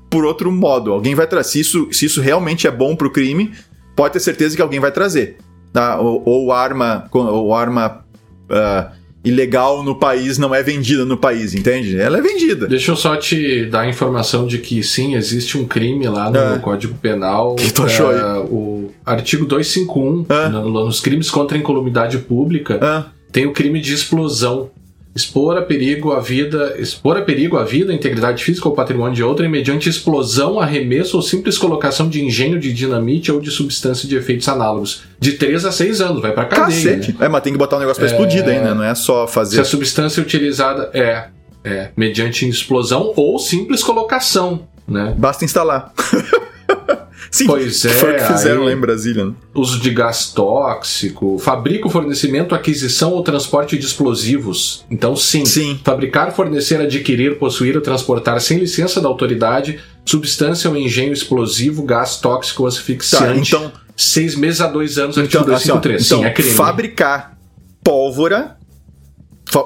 por 0.10 0.26
outro 0.26 0.52
modo. 0.52 0.92
Alguém 0.92 1.16
vai 1.16 1.28
trazer. 1.28 1.50
Se 1.50 1.60
isso, 1.60 1.88
se 1.92 2.06
isso 2.06 2.22
realmente 2.22 2.68
é 2.68 2.72
bom 2.72 2.96
pro 2.96 3.12
crime, 3.12 3.54
pode 3.96 4.14
ter 4.14 4.20
certeza 4.20 4.56
que 4.56 4.62
alguém 4.62 4.80
vai 4.80 4.92
trazer. 4.92 5.38
Tá? 5.74 6.00
Ou, 6.00 6.22
ou 6.26 6.52
arma, 6.52 7.08
ou 7.12 7.54
arma 7.54 8.06
uh, 8.50 9.01
ilegal 9.24 9.84
no 9.84 9.96
país 9.96 10.38
não 10.38 10.54
é 10.54 10.64
vendida 10.64 11.06
no 11.06 11.18
país, 11.18 11.54
entende? 11.54 12.00
Ela 12.00 12.18
é 12.18 12.22
vendida. 12.22 12.68
Deixa 12.68 12.92
eu 12.92 12.96
só 12.96 13.16
te 13.16 13.66
dar 13.66 13.82
a 13.82 13.90
informação 13.90 14.48
de 14.48 14.58
que 14.58 14.82
sim, 14.84 15.16
existe 15.16 15.58
um 15.58 15.66
crime 15.66 16.08
lá 16.08 16.30
no 16.30 16.38
é. 16.38 16.60
Código 16.60 16.96
Penal. 16.96 17.56
Que 17.62 17.72
tu 17.72 17.84
achou 17.84 18.12
é, 18.12 18.16
aí? 18.16 18.40
O 18.50 18.92
artigo 19.06 19.46
251, 19.46 20.26
é. 20.28 20.50
no, 20.50 20.70
nos 20.70 21.00
crimes 21.00 21.30
contra 21.30 21.58
a 21.58 21.60
incolumidade 21.60 22.18
pública, 22.18 22.80
é. 22.82 23.04
tem 23.32 23.46
o 23.46 23.54
crime 23.54 23.80
de 23.80 23.94
explosão 23.94 24.72
expor 25.14 25.58
a 25.58 25.62
perigo 25.62 26.14
a 26.14 26.20
vida, 26.20 26.76
expor 26.78 27.18
a 27.18 27.22
perigo 27.22 27.58
a 27.58 27.64
vida, 27.64 27.92
a 27.92 27.96
integridade 27.96 28.44
física 28.44 28.68
ou 28.68 28.74
patrimônio 28.74 29.14
de 29.14 29.24
outrem 29.24 29.50
mediante 29.50 29.90
explosão, 29.90 30.60
arremesso 30.60 31.18
ou 31.18 31.24
simples 31.24 31.58
colocação 31.58 32.08
de 32.08 32.24
engenho 32.24 32.60
de 32.60 32.72
dinamite 32.72 33.32
ou 33.32 33.42
de 33.42 33.52
substância 33.52 34.08
de 34.08 34.16
efeitos 34.16 34.48
análogos. 34.48 35.04
De 35.20 35.34
3 35.34 35.66
a 35.66 35.72
6 35.72 36.02
anos, 36.02 36.22
vai 36.22 36.32
pra 36.32 36.46
cadeia. 36.46 36.68
Cacete. 36.68 37.12
Né? 37.12 37.26
É, 37.26 37.30
mas 37.30 37.44
tem 37.44 37.52
que 37.52 37.60
botar 37.60 37.76
o 37.76 37.80
um 37.80 37.82
negócio 37.82 38.00
pra 38.00 38.10
é... 38.10 38.12
explodir 38.12 38.44
daí, 38.44 38.60
né? 38.60 38.74
Não 38.74 38.84
é 38.84 38.96
só 38.96 39.28
fazer. 39.28 39.56
Se 39.56 39.62
a 39.62 39.66
substância 39.66 40.24
utilizada 40.24 40.90
é, 40.94 41.26
é 41.64 41.90
mediante 41.96 42.48
explosão 42.48 43.12
ou 43.16 43.38
simples 43.38 43.84
colocação, 43.84 44.68
né? 44.88 45.14
Basta 45.18 45.44
instalar. 45.44 45.94
Sim, 47.30 47.46
pois 47.46 47.86
é. 47.86 47.90
Foi 47.90 48.14
o 48.14 48.18
que 48.18 48.24
fizeram 48.24 48.64
lá 48.64 48.72
em 48.72 48.78
Brasília. 48.78 49.26
Né? 49.26 49.34
Uso 49.54 49.80
de 49.80 49.90
gás 49.92 50.28
tóxico, 50.28 51.38
fabrico, 51.40 51.90
fornecimento, 51.90 52.56
aquisição 52.56 53.12
ou 53.12 53.24
transporte 53.24 53.78
de 53.78 53.86
explosivos. 53.86 54.86
Então, 54.90 55.16
sim. 55.16 55.46
sim. 55.46 55.80
Fabricar, 55.84 56.34
fornecer, 56.34 56.82
adquirir, 56.82 57.38
possuir 57.38 57.76
ou 57.76 57.82
transportar 57.82 58.40
sem 58.42 58.58
licença 58.58 59.00
da 59.00 59.08
autoridade 59.08 59.80
substância 60.06 60.70
ou 60.70 60.76
engenho 60.76 61.14
explosivo, 61.14 61.84
gás 61.84 62.18
tóxico 62.18 62.64
ou 62.64 62.68
asfixiante. 62.68 63.52
Tá, 63.52 63.58
então. 63.58 63.72
Seis 63.96 64.36
meses 64.36 64.62
a 64.62 64.68
dois 64.68 64.98
anos, 64.98 65.16
então, 65.16 65.42
artigo 65.42 65.44
253. 65.46 66.02
Assim, 66.02 66.16
sim, 66.16 66.26
é 66.26 66.32
crime. 66.32 66.52
Fabricar 66.52 67.38
pólvora. 67.84 68.58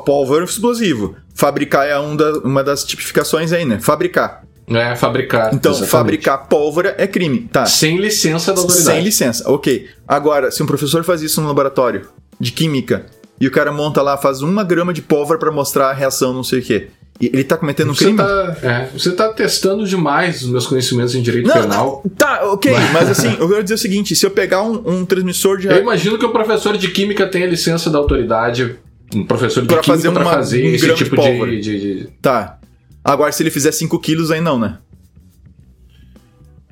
Pólvora 0.05 0.43
explosivo. 0.43 1.15
Fabricar 1.35 1.85
é 1.85 1.99
um 1.99 2.15
da, 2.15 2.39
uma 2.39 2.63
das 2.63 2.83
tipificações 2.83 3.51
aí, 3.53 3.65
né? 3.65 3.79
Fabricar. 3.79 4.44
É, 4.67 4.95
fabricar. 4.95 5.53
Então, 5.53 5.71
exatamente. 5.71 5.91
fabricar 5.91 6.47
pólvora 6.47 6.95
é 6.97 7.05
crime. 7.05 7.47
Tá. 7.51 7.65
Sem 7.65 7.97
licença 7.97 8.53
da 8.53 8.61
autoridade. 8.61 8.95
Sem 8.95 9.03
licença, 9.03 9.49
ok. 9.49 9.87
Agora, 10.07 10.51
se 10.51 10.63
um 10.63 10.65
professor 10.65 11.03
faz 11.03 11.21
isso 11.21 11.39
no 11.41 11.47
laboratório 11.47 12.07
de 12.39 12.51
química 12.51 13.05
e 13.39 13.47
o 13.47 13.51
cara 13.51 13.71
monta 13.71 14.01
lá, 14.01 14.17
faz 14.17 14.41
uma 14.41 14.63
grama 14.63 14.93
de 14.93 15.01
pólvora 15.01 15.39
para 15.39 15.51
mostrar 15.51 15.89
a 15.89 15.93
reação, 15.93 16.33
não 16.33 16.43
sei 16.43 16.59
o 16.59 16.63
quê. 16.63 16.87
E 17.19 17.27
ele 17.27 17.45
tá 17.45 17.55
cometendo 17.55 17.91
um 17.91 17.95
crime? 17.95 18.17
Tá, 18.17 18.57
é, 18.61 18.89
você 18.91 19.11
tá 19.11 19.29
testando 19.31 19.85
demais 19.85 20.41
os 20.41 20.49
meus 20.49 20.67
conhecimentos 20.67 21.15
em 21.15 21.21
direito 21.21 21.47
não, 21.47 21.53
penal. 21.53 22.03
Tá, 22.17 22.41
ok, 22.51 22.73
mas... 22.73 22.91
mas 22.91 23.09
assim, 23.09 23.37
eu 23.39 23.47
quero 23.47 23.63
dizer 23.63 23.75
o 23.75 23.77
seguinte: 23.77 24.15
se 24.15 24.25
eu 24.25 24.31
pegar 24.31 24.63
um, 24.63 24.81
um 24.85 25.05
transmissor 25.05 25.57
de. 25.57 25.67
Eu 25.67 25.77
imagino 25.77 26.17
que 26.17 26.25
o 26.25 26.31
professor 26.31 26.77
de 26.77 26.89
química 26.89 27.25
tenha 27.25 27.45
licença 27.47 27.89
da 27.89 27.97
autoridade 27.97 28.75
um 29.13 29.23
professor 29.25 29.61
de 29.61 29.67
pra 29.67 29.77
química 29.77 29.93
fazer 29.93 30.11
para 30.11 30.25
fazer 30.25 30.65
um 30.65 30.75
esse 30.75 30.93
tipo 30.95 31.15
de, 31.15 31.61
de, 31.61 31.79
de, 31.79 32.07
Tá. 32.21 32.59
Agora, 33.05 33.31
se 33.31 33.43
ele 33.43 33.51
fizer 33.51 33.71
5 33.71 33.99
quilos, 33.99 34.31
aí 34.31 34.41
não, 34.41 34.57
né? 34.57 34.79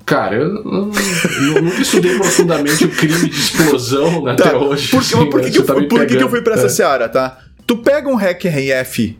Cara, 0.03 0.35
eu, 0.35 0.47
eu, 0.47 0.91
eu, 1.55 1.61
nunca 1.61 1.79
estudei 1.79 2.17
profundamente 2.17 2.85
o 2.85 2.89
crime 2.89 3.29
de 3.29 3.39
explosão 3.39 4.23
tá. 4.23 4.31
até 4.31 4.57
hoje. 4.57 4.89
Por, 4.89 4.99
assim, 4.99 5.29
por, 5.29 5.41
que, 5.41 5.51
que, 5.51 5.59
eu, 5.59 5.65
tá 5.65 5.73
por 5.75 5.87
que, 5.87 6.17
que 6.17 6.23
eu 6.23 6.29
fui 6.29 6.41
pra 6.41 6.55
essa 6.55 6.65
é. 6.65 6.69
seara, 6.69 7.07
tá? 7.07 7.37
Tu 7.67 7.77
pega 7.77 8.09
um 8.09 8.15
Hack 8.15 8.43
RF 8.45 9.17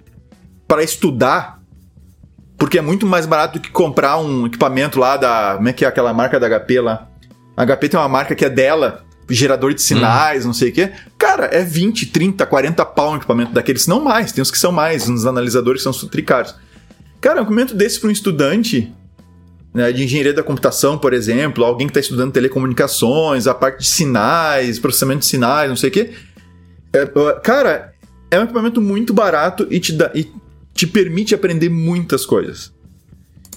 para 0.68 0.84
estudar, 0.84 1.62
porque 2.58 2.80
é 2.80 2.82
muito 2.82 3.06
mais 3.06 3.28
barato 3.28 3.60
do 3.60 3.62
que 3.62 3.70
comprar 3.70 4.18
um 4.18 4.48
equipamento 4.48 5.00
lá 5.00 5.16
da. 5.16 5.54
Como 5.56 5.70
é 5.70 5.74
que 5.74 5.86
é 5.86 5.88
aquela 5.88 6.14
marca 6.14 6.40
da 6.40 6.50
HP 6.50 6.82
lá? 6.82 7.08
A 7.56 7.66
HP 7.66 7.90
tem 7.90 8.00
uma 8.00 8.10
marca 8.10 8.36
que 8.36 8.44
é 8.44 8.50
dela, 8.50 9.04
gerador 9.30 9.74
de 9.74 9.82
sinais, 9.82 10.44
hum. 10.44 10.48
não 10.48 10.54
sei 10.54 10.70
o 10.70 10.74
quê. 10.74 10.92
Cara, 11.18 11.46
é 11.46 11.64
20, 11.64 12.08
30, 12.08 12.46
40 12.46 12.84
pau 12.86 13.14
um 13.14 13.18
equipamento 13.18 13.54
daqueles, 13.54 13.88
não 13.88 14.04
mais. 14.04 14.32
Tem 14.32 14.42
uns 14.42 14.52
que 14.52 14.58
são 14.58 14.72
mais, 14.72 15.08
uns 15.08 15.26
analisadores 15.26 15.84
que 15.84 15.94
são 15.94 16.10
tricaros. 16.10 16.56
Cara, 17.24 17.40
um 17.40 17.44
equipamento 17.44 17.74
desse 17.74 18.02
para 18.02 18.10
um 18.10 18.12
estudante 18.12 18.92
né, 19.74 19.94
de 19.94 20.04
engenharia 20.04 20.34
da 20.34 20.44
computação, 20.44 20.98
por 20.98 21.14
exemplo, 21.14 21.64
alguém 21.64 21.88
que 21.88 21.92
está 21.92 22.02
estudando 22.02 22.34
telecomunicações, 22.34 23.48
a 23.48 23.54
parte 23.54 23.80
de 23.80 23.88
sinais, 23.88 24.78
processamento 24.78 25.20
de 25.20 25.28
sinais, 25.28 25.70
não 25.70 25.78
sei 25.78 25.90
o 25.90 25.94
quê. 25.94 26.12
É, 26.92 27.06
cara, 27.42 27.94
é 28.30 28.38
um 28.38 28.44
equipamento 28.44 28.82
muito 28.82 29.14
barato 29.14 29.66
e 29.72 29.80
te, 29.80 29.94
dá, 29.94 30.12
e 30.14 30.30
te 30.74 30.86
permite 30.86 31.34
aprender 31.34 31.70
muitas 31.70 32.26
coisas. 32.26 32.74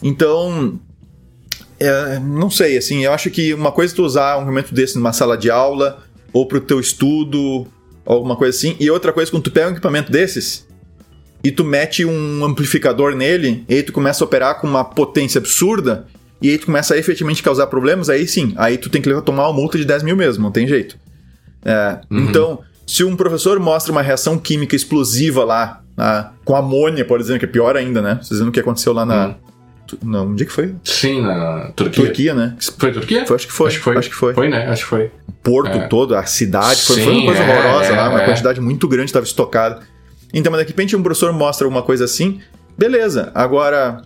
Então, 0.01 0.79
é, 1.81 2.21
não 2.21 2.49
sei, 2.49 2.79
assim, 2.79 3.05
eu 3.05 3.13
acho 3.13 3.31
que 3.31 3.53
uma 3.53 3.73
coisa 3.73 3.93
é 3.93 3.97
tu 3.97 4.05
usar 4.05 4.37
um 4.37 4.43
equipamento 4.43 4.73
desse 4.73 4.95
numa 4.95 5.13
sala 5.13 5.37
de 5.37 5.51
aula, 5.51 6.05
ou 6.33 6.47
para 6.47 6.59
o 6.59 6.61
teu 6.61 6.79
estudo, 6.79 7.67
alguma 8.05 8.37
coisa 8.37 8.57
assim, 8.57 8.77
e 8.79 8.89
outra 8.89 9.13
coisa, 9.13 9.29
quando 9.29 9.43
tu 9.43 9.51
pega 9.51 9.67
um 9.67 9.73
equipamento 9.73 10.13
desses, 10.13 10.66
e 11.47 11.51
tu 11.53 11.63
mete 11.63 12.05
um 12.05 12.45
amplificador 12.45 13.15
nele, 13.15 13.65
e 13.69 13.77
aí 13.77 13.83
tu 13.85 13.93
começa 13.93 14.25
a 14.25 14.27
operar 14.27 14.61
com 14.61 14.67
uma 14.67 14.85
potência 14.85 15.39
absurda, 15.39 16.05
e 16.43 16.51
aí 16.51 16.59
tu 16.59 16.67
começa 16.67 16.95
a 16.95 16.99
efetivamente 16.99 17.41
causar 17.41 17.69
problemas, 17.69 18.11
aí 18.11 18.27
sim, 18.27 18.53
aí 18.57 18.77
tu 18.77 18.91
tem 18.91 19.01
que 19.01 19.09
tomar 19.23 19.49
uma 19.49 19.53
multa 19.53 19.79
de 19.79 19.85
10 19.85 20.03
mil 20.03 20.17
mesmo, 20.17 20.43
não 20.43 20.51
tem 20.51 20.67
jeito. 20.67 20.99
É, 21.65 22.01
uhum. 22.11 22.19
Então, 22.19 22.59
se 22.85 23.05
um 23.05 23.15
professor 23.15 23.61
mostra 23.61 23.93
uma 23.93 24.03
reação 24.03 24.37
química 24.41 24.75
explosiva 24.75 25.45
lá, 25.45 25.83
na, 25.97 26.33
com 26.45 26.57
amônia, 26.57 27.05
por 27.05 27.21
exemplo, 27.21 27.39
que 27.39 27.45
é 27.45 27.49
pior 27.49 27.77
ainda, 27.77 28.03
né? 28.03 28.19
Vocês 28.21 28.41
viram 28.41 28.51
o 28.51 28.53
que 28.53 28.61
aconteceu 28.61 28.93
lá 28.93 29.07
na. 29.07 29.27
Uhum. 29.29 29.35
Não, 30.03 30.27
onde 30.33 30.43
é 30.43 30.47
que 30.47 30.53
foi? 30.53 30.75
Sim, 30.83 31.23
na 31.23 31.71
Turquia. 31.77 32.05
Turquia, 32.05 32.35
né? 32.35 32.57
Foi 32.77 32.91
Turquia? 32.93 33.25
Foi, 33.25 33.37
acho 33.37 33.47
que 33.47 33.53
foi. 33.53 33.69
Acho 33.69 33.79
que 33.79 33.85
foi. 33.85 33.97
Acho 33.97 34.09
que 34.11 34.17
foi. 34.17 34.35
Foi, 34.35 34.49
né? 34.49 34.67
Acho 34.67 34.83
que 34.83 34.89
foi. 34.89 35.13
O 35.29 35.33
porto 35.33 35.79
é. 35.79 35.87
todo, 35.87 36.17
a 36.17 36.27
cidade, 36.27 36.83
foi, 36.83 36.97
Sim, 36.97 37.05
foi 37.05 37.15
uma 37.15 37.25
coisa 37.27 37.41
é, 37.41 37.59
horrorosa 37.59 37.95
lá, 37.95 38.11
uma 38.11 38.23
é. 38.23 38.25
quantidade 38.25 38.61
muito 38.61 38.89
grande 38.89 39.11
estava 39.11 39.25
estocada. 39.25 39.81
Então, 40.33 40.51
mas 40.53 40.63
de 40.63 40.69
repente 40.69 40.97
um 40.97 41.03
professor 41.03 41.33
mostra 41.33 41.67
alguma 41.67 41.83
coisa 41.83 42.05
assim, 42.05 42.41
beleza. 42.77 43.31
Agora, 43.35 44.03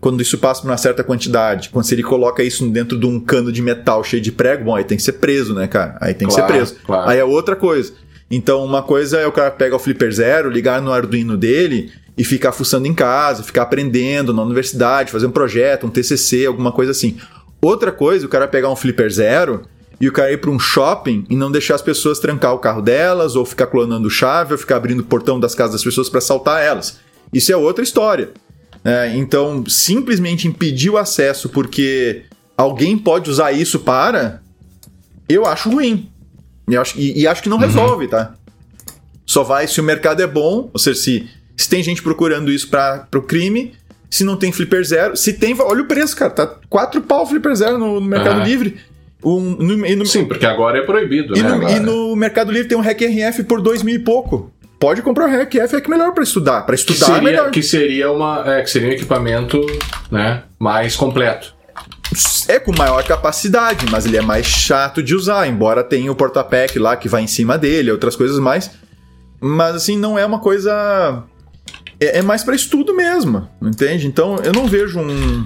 quando 0.00 0.20
isso 0.20 0.36
passa 0.38 0.62
por 0.62 0.68
uma 0.68 0.76
certa 0.76 1.04
quantidade, 1.04 1.68
quando 1.68 1.90
ele 1.92 2.02
coloca 2.02 2.42
isso 2.42 2.68
dentro 2.68 2.98
de 2.98 3.06
um 3.06 3.20
cano 3.20 3.52
de 3.52 3.62
metal 3.62 4.02
cheio 4.02 4.20
de 4.20 4.32
prego, 4.32 4.64
bom, 4.64 4.74
aí 4.74 4.84
tem 4.84 4.96
que 4.96 5.02
ser 5.02 5.12
preso, 5.12 5.54
né, 5.54 5.66
cara? 5.66 5.96
Aí 6.00 6.12
tem 6.12 6.26
claro, 6.26 6.42
que 6.42 6.52
ser 6.52 6.58
preso. 6.58 6.76
Claro. 6.84 7.08
Aí 7.08 7.18
é 7.18 7.24
outra 7.24 7.54
coisa. 7.54 7.92
Então, 8.30 8.64
uma 8.64 8.82
coisa 8.82 9.20
é 9.20 9.26
o 9.26 9.32
cara 9.32 9.50
pegar 9.50 9.76
o 9.76 9.78
Flipper 9.78 10.10
Zero, 10.10 10.50
ligar 10.50 10.80
no 10.80 10.92
Arduino 10.92 11.36
dele 11.36 11.92
e 12.16 12.24
ficar 12.24 12.50
fuçando 12.50 12.88
em 12.88 12.94
casa, 12.94 13.42
ficar 13.42 13.62
aprendendo 13.62 14.32
na 14.34 14.42
universidade, 14.42 15.12
fazer 15.12 15.26
um 15.26 15.30
projeto, 15.30 15.86
um 15.86 15.90
TCC, 15.90 16.46
alguma 16.46 16.72
coisa 16.72 16.90
assim. 16.90 17.16
Outra 17.60 17.92
coisa, 17.92 18.26
o 18.26 18.28
cara 18.28 18.48
pegar 18.48 18.70
um 18.70 18.76
Flipper 18.76 19.10
Zero 19.10 19.62
e 20.02 20.08
o 20.08 20.12
cara 20.12 20.32
ir 20.32 20.38
para 20.38 20.50
um 20.50 20.58
shopping 20.58 21.24
e 21.30 21.36
não 21.36 21.48
deixar 21.48 21.76
as 21.76 21.80
pessoas 21.80 22.18
trancar 22.18 22.52
o 22.52 22.58
carro 22.58 22.82
delas, 22.82 23.36
ou 23.36 23.46
ficar 23.46 23.68
clonando 23.68 24.10
chave, 24.10 24.52
ou 24.52 24.58
ficar 24.58 24.74
abrindo 24.74 24.98
o 24.98 25.04
portão 25.04 25.38
das 25.38 25.54
casas 25.54 25.74
das 25.74 25.84
pessoas 25.84 26.08
para 26.08 26.18
assaltar 26.18 26.60
elas. 26.60 26.98
Isso 27.32 27.52
é 27.52 27.56
outra 27.56 27.84
história. 27.84 28.30
É, 28.84 29.12
então, 29.14 29.64
simplesmente 29.68 30.48
impedir 30.48 30.90
o 30.90 30.98
acesso 30.98 31.48
porque 31.48 32.24
alguém 32.56 32.98
pode 32.98 33.30
usar 33.30 33.52
isso 33.52 33.78
para. 33.78 34.42
Eu 35.28 35.46
acho 35.46 35.70
ruim. 35.70 36.10
Eu 36.66 36.80
acho, 36.80 36.98
e, 36.98 37.20
e 37.20 37.26
acho 37.28 37.40
que 37.40 37.48
não 37.48 37.58
uhum. 37.58 37.62
resolve, 37.62 38.08
tá? 38.08 38.34
Só 39.24 39.44
vai 39.44 39.68
se 39.68 39.80
o 39.80 39.84
mercado 39.84 40.20
é 40.20 40.26
bom, 40.26 40.68
ou 40.72 40.80
seja, 40.80 40.98
se, 41.00 41.30
se 41.56 41.68
tem 41.68 41.80
gente 41.80 42.02
procurando 42.02 42.50
isso 42.50 42.68
para 42.68 43.06
o 43.14 43.22
crime, 43.22 43.72
se 44.10 44.24
não 44.24 44.36
tem 44.36 44.50
Flipper 44.50 44.84
Zero. 44.84 45.16
Se 45.16 45.32
tem, 45.32 45.54
olha 45.60 45.82
o 45.82 45.86
preço, 45.86 46.16
cara. 46.16 46.32
Tá 46.32 46.46
4 46.68 47.02
pau 47.02 47.24
Flipper 47.24 47.54
Zero 47.54 47.78
no, 47.78 48.00
no 48.00 48.06
Mercado 48.08 48.40
uhum. 48.40 48.44
Livre. 48.44 48.80
Um, 49.24 49.40
no, 49.40 49.76
no, 49.76 50.06
Sim, 50.06 50.24
porque 50.24 50.44
agora 50.44 50.78
é 50.78 50.82
proibido, 50.82 51.36
e 51.36 51.42
né? 51.42 51.48
No, 51.48 51.68
e 51.68 51.80
no 51.80 52.16
Mercado 52.16 52.50
Livre 52.50 52.68
tem 52.68 52.76
um 52.76 52.80
Hack 52.80 53.00
RF 53.02 53.44
por 53.44 53.60
dois 53.60 53.82
mil 53.82 53.94
e 53.94 53.98
pouco. 53.98 54.52
Pode 54.80 55.00
comprar 55.00 55.26
o 55.26 55.30
Hack 55.30 55.54
RF, 55.54 55.76
é 55.76 55.80
que 55.80 55.88
melhor 55.88 56.12
para 56.12 56.24
estudar. 56.24 56.62
Para 56.62 56.74
estudar 56.74 57.06
que 57.06 57.12
seria, 57.12 57.20
é 57.20 57.22
melhor. 57.22 57.50
Que 57.52 57.62
seria, 57.62 58.10
uma, 58.10 58.42
é, 58.44 58.62
que 58.62 58.70
seria 58.70 58.88
um 58.88 58.92
equipamento 58.92 59.64
né, 60.10 60.42
mais 60.58 60.96
completo. 60.96 61.54
É 62.48 62.58
com 62.58 62.76
maior 62.76 63.02
capacidade, 63.04 63.86
mas 63.90 64.04
ele 64.04 64.16
é 64.16 64.20
mais 64.20 64.44
chato 64.44 65.02
de 65.02 65.14
usar, 65.14 65.46
embora 65.46 65.84
tenha 65.84 66.10
o 66.10 66.16
porta-pack 66.16 66.78
lá 66.78 66.96
que 66.96 67.08
vai 67.08 67.22
em 67.22 67.26
cima 67.28 67.56
dele, 67.56 67.92
outras 67.92 68.16
coisas 68.16 68.38
mais. 68.40 68.72
Mas 69.40 69.76
assim, 69.76 69.96
não 69.96 70.18
é 70.18 70.26
uma 70.26 70.40
coisa. 70.40 71.22
É, 72.00 72.18
é 72.18 72.22
mais 72.22 72.42
para 72.42 72.54
estudo 72.54 72.94
mesmo, 72.94 73.48
entende? 73.62 74.06
Então 74.06 74.36
eu 74.42 74.52
não 74.52 74.66
vejo 74.66 74.98
um. 74.98 75.44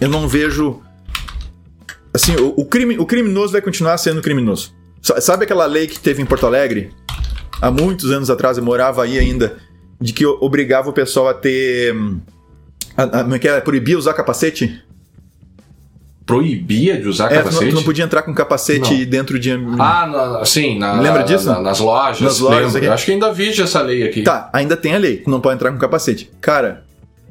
Eu 0.00 0.08
não 0.08 0.28
vejo 0.28 0.80
Assim, 2.16 2.34
o, 2.36 2.54
o, 2.56 2.64
crime, 2.64 2.98
o 2.98 3.04
criminoso 3.04 3.52
vai 3.52 3.60
continuar 3.60 3.98
sendo 3.98 4.22
criminoso. 4.22 4.72
Sabe 5.02 5.44
aquela 5.44 5.66
lei 5.66 5.86
que 5.86 6.00
teve 6.00 6.22
em 6.22 6.24
Porto 6.24 6.46
Alegre? 6.46 6.90
Há 7.60 7.70
muitos 7.70 8.10
anos 8.10 8.30
atrás, 8.30 8.56
eu 8.56 8.64
morava 8.64 9.04
aí 9.04 9.18
ainda, 9.18 9.58
de 10.00 10.14
que 10.14 10.24
obrigava 10.24 10.88
o 10.88 10.94
pessoal 10.94 11.28
a 11.28 11.34
ter. 11.34 11.94
Hum, 11.94 12.18
a, 12.96 13.20
a, 13.20 13.34
é 13.34 13.38
que 13.38 13.46
é? 13.46 13.60
Proibia 13.60 13.98
usar 13.98 14.14
capacete? 14.14 14.82
Proibia 16.24 16.98
de 16.98 17.06
usar 17.06 17.30
é, 17.30 17.36
capacete? 17.36 17.58
Tu 17.58 17.64
não, 17.64 17.70
tu 17.70 17.74
não 17.74 17.82
podia 17.82 18.04
entrar 18.06 18.22
com 18.22 18.32
capacete 18.32 18.98
não. 18.98 19.04
dentro 19.04 19.38
de. 19.38 19.52
Ah, 19.78 20.06
na, 20.06 20.44
sim. 20.46 20.78
Na, 20.78 20.98
Lembra 20.98 21.22
disso? 21.22 21.44
Na, 21.44 21.60
nas 21.60 21.80
lojas. 21.80 22.20
Nas 22.22 22.40
lojas. 22.40 22.74
Acho 22.76 23.04
que 23.04 23.12
ainda 23.12 23.30
vige 23.30 23.60
essa 23.60 23.82
lei 23.82 24.02
aqui. 24.04 24.22
Tá, 24.22 24.48
ainda 24.54 24.74
tem 24.74 24.94
a 24.94 24.98
lei. 24.98 25.22
Não 25.26 25.38
pode 25.38 25.56
entrar 25.56 25.70
com 25.70 25.76
capacete. 25.76 26.30
Cara, 26.40 26.82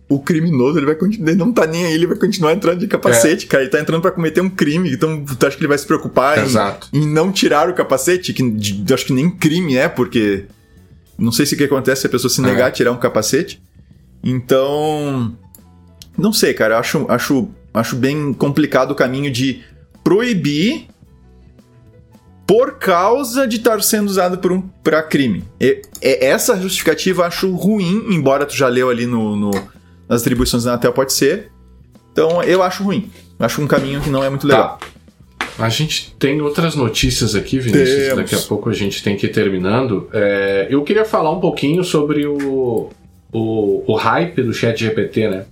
o 0.08 0.20
criminoso, 0.20 0.78
ele 0.78 0.86
vai 0.86 0.96
continuar, 0.96 1.30
ele 1.30 1.38
não 1.38 1.52
tá 1.52 1.66
nem 1.66 1.86
aí, 1.86 1.94
ele 1.94 2.06
vai 2.06 2.18
continuar 2.18 2.54
entrando 2.54 2.80
de 2.80 2.88
capacete, 2.88 3.46
é. 3.46 3.50
cara. 3.50 3.64
Ele 3.64 3.72
tá 3.72 3.80
entrando 3.80 4.02
para 4.02 4.12
cometer 4.12 4.40
um 4.40 4.50
crime. 4.50 4.92
Então, 4.92 5.24
tu 5.26 5.46
acha 5.46 5.58
que 5.58 5.62
ele 5.62 5.68
vai 5.68 5.78
se 5.78 5.86
preocupar 5.86 6.38
em, 6.38 7.02
em, 7.02 7.08
não 7.08 7.32
tirar 7.32 7.70
o 7.70 7.74
capacete? 7.74 8.32
Que 8.32 8.50
de, 8.52 8.94
acho 8.94 9.06
que 9.06 9.14
nem 9.14 9.30
crime 9.30 9.76
é, 9.76 9.88
porque. 9.88 10.46
Não 11.18 11.32
sei 11.32 11.46
se 11.46 11.56
o 11.56 11.58
que 11.58 11.64
acontece 11.64 12.02
se 12.02 12.08
a 12.08 12.10
pessoa 12.10 12.30
se 12.30 12.42
negar 12.42 12.68
a 12.68 12.72
tirar 12.72 12.92
um 12.92 12.98
capacete. 12.98 13.62
Então, 14.24 15.36
não 16.18 16.34
sei, 16.34 16.54
cara. 16.54 16.78
Acho, 16.78 17.06
acho, 17.10 17.50
acho 17.74 17.96
bem 17.96 18.34
complicado 18.34 18.92
o 18.92 18.96
caminho 18.96 19.32
de 19.32 19.64
proibir 20.04 20.88
por 22.46 22.78
causa 22.78 23.48
de 23.48 23.56
estar 23.56 23.82
sendo 23.82 24.08
usado 24.08 24.38
por 24.38 24.52
um 24.52 24.62
para 24.62 25.02
crime. 25.02 25.46
E, 25.60 25.82
e, 26.02 26.26
essa 26.26 26.60
justificativa 26.60 27.26
acho 27.26 27.50
ruim, 27.56 28.06
embora 28.10 28.46
tu 28.46 28.56
já 28.56 28.68
leu 28.68 28.90
ali 28.90 29.06
no, 29.08 29.36
no 29.36 29.52
nas 30.08 30.22
atribuições 30.22 30.64
da 30.64 30.72
Anatel 30.72 30.94
pode 30.94 31.14
ser. 31.14 31.52
Então 32.12 32.42
eu 32.44 32.64
acho 32.64 32.84
ruim. 32.84 33.10
Acho 33.40 33.62
um 33.62 33.68
caminho 33.68 34.02
que 34.02 34.10
não 34.10 34.24
é 34.24 34.30
muito 34.30 34.48
legal. 34.48 34.78
Tá. 34.80 34.88
A 35.58 35.70
gente 35.70 36.14
tem 36.20 36.42
outras 36.42 36.76
notícias 36.76 37.34
aqui, 37.34 37.60
Vinícius. 37.60 38.08
Temos. 38.08 38.16
Daqui 38.16 38.36
a 38.36 38.48
pouco 38.48 38.70
a 38.70 38.74
gente 38.74 39.02
tem 39.02 39.16
que 39.16 39.26
ir 39.26 39.30
terminando. 39.30 40.10
É, 40.14 40.68
eu 40.70 40.84
queria 40.84 41.06
falar 41.06 41.32
um 41.32 41.40
pouquinho 41.40 41.84
sobre 41.84 42.26
o, 42.26 42.90
o, 43.32 43.84
o 43.88 43.96
hype 43.96 44.42
do 44.42 44.54
Chat 44.54 44.78
GPT, 44.78 45.30
né? 45.30 45.46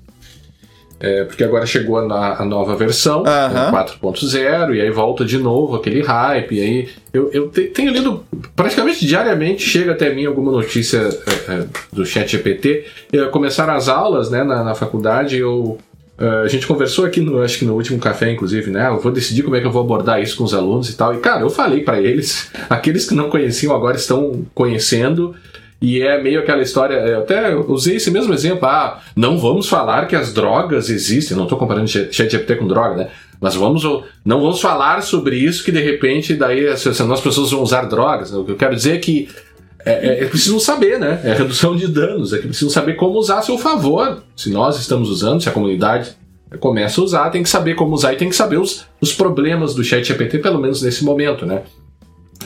É, 1.03 1.25
porque 1.25 1.43
agora 1.43 1.65
chegou 1.65 1.97
a, 1.97 2.41
a 2.41 2.45
nova 2.45 2.77
versão, 2.77 3.23
uh 3.23 3.25
-huh. 3.25 3.99
4.0, 4.01 4.73
e 4.73 4.79
aí 4.79 4.89
volta 4.89 5.25
de 5.25 5.37
novo 5.37 5.75
aquele 5.75 6.01
hype. 6.01 6.55
E 6.55 6.61
aí 6.61 6.89
eu, 7.13 7.29
eu 7.33 7.49
te, 7.49 7.63
tenho 7.63 7.91
lido 7.91 8.23
praticamente 8.55 9.05
diariamente, 9.05 9.67
chega 9.67 9.91
até 9.91 10.13
mim 10.13 10.25
alguma 10.25 10.49
notícia 10.49 10.99
é, 10.99 11.51
é, 11.51 11.65
do 11.91 12.05
Chat 12.05 12.31
GPT. 12.31 12.85
começaram 13.31 13.73
as 13.73 13.89
aulas 13.89 14.31
né, 14.31 14.45
na, 14.45 14.63
na 14.63 14.75
faculdade, 14.75 15.37
eu 15.37 15.77
Uh, 16.15 16.43
a 16.43 16.47
gente 16.47 16.67
conversou 16.67 17.05
aqui, 17.05 17.19
no, 17.19 17.41
acho 17.41 17.57
que 17.57 17.65
no 17.65 17.73
último 17.73 17.97
café, 17.97 18.31
inclusive, 18.31 18.69
né? 18.69 18.87
Eu 18.87 18.99
vou 18.99 19.11
decidir 19.11 19.41
como 19.41 19.55
é 19.55 19.59
que 19.59 19.65
eu 19.65 19.71
vou 19.71 19.81
abordar 19.81 20.21
isso 20.21 20.37
com 20.37 20.43
os 20.43 20.53
alunos 20.53 20.89
e 20.89 20.95
tal. 20.95 21.13
E, 21.15 21.17
cara, 21.17 21.41
eu 21.41 21.49
falei 21.49 21.81
para 21.81 21.99
eles, 21.99 22.51
aqueles 22.69 23.09
que 23.09 23.15
não 23.15 23.29
conheciam 23.29 23.75
agora 23.75 23.97
estão 23.97 24.45
conhecendo. 24.53 25.35
E 25.83 26.01
é 26.01 26.17
meio 26.23 26.39
aquela 26.39 26.61
história, 26.61 26.93
eu 26.93 27.19
até 27.19 27.53
usei 27.53 27.97
esse 27.97 28.09
mesmo 28.09 28.33
exemplo, 28.33 28.65
ah, 28.65 29.01
não 29.17 29.37
vamos 29.37 29.67
falar 29.67 30.07
que 30.07 30.15
as 30.15 30.31
drogas 30.31 30.89
existem, 30.89 31.35
não 31.35 31.43
estou 31.43 31.57
comparando 31.57 31.89
ChatGPT 31.89 32.55
com 32.55 32.65
droga, 32.65 32.95
né? 32.95 33.09
Mas 33.41 33.53
vamos, 33.53 33.83
não 34.23 34.39
vamos 34.39 34.61
falar 34.61 35.03
sobre 35.03 35.35
isso 35.35 35.61
que 35.61 35.73
de 35.73 35.81
repente 35.81 36.35
daí 36.35 36.69
as, 36.69 36.87
as 36.87 37.19
pessoas 37.19 37.51
vão 37.51 37.61
usar 37.61 37.81
drogas. 37.81 38.31
O 38.31 38.45
que 38.45 38.51
eu 38.53 38.55
quero 38.55 38.73
dizer 38.73 38.93
é 38.93 38.97
que 38.97 39.27
é, 39.83 39.91
é, 39.91 40.23
é 40.23 40.25
preciso 40.25 40.57
saber, 40.57 40.97
né? 40.97 41.19
É 41.21 41.33
redução 41.33 41.75
de 41.75 41.89
danos, 41.89 42.31
é 42.31 42.37
que 42.37 42.47
preciso 42.47 42.71
saber 42.71 42.93
como 42.93 43.19
usar 43.19 43.39
a 43.39 43.41
seu 43.41 43.57
favor. 43.57 44.23
Se 44.37 44.49
nós 44.51 44.79
estamos 44.79 45.09
usando, 45.09 45.43
se 45.43 45.49
a 45.49 45.51
comunidade 45.51 46.15
começa 46.61 47.01
a 47.01 47.03
usar, 47.03 47.29
tem 47.29 47.43
que 47.43 47.49
saber 47.49 47.75
como 47.75 47.93
usar 47.93 48.13
e 48.13 48.15
tem 48.15 48.29
que 48.29 48.37
saber 48.37 48.57
os, 48.57 48.85
os 49.01 49.11
problemas 49.11 49.75
do 49.75 49.83
chat 49.83 50.05
GPT, 50.05 50.37
pelo 50.37 50.61
menos 50.61 50.81
nesse 50.81 51.03
momento, 51.03 51.45
né? 51.45 51.63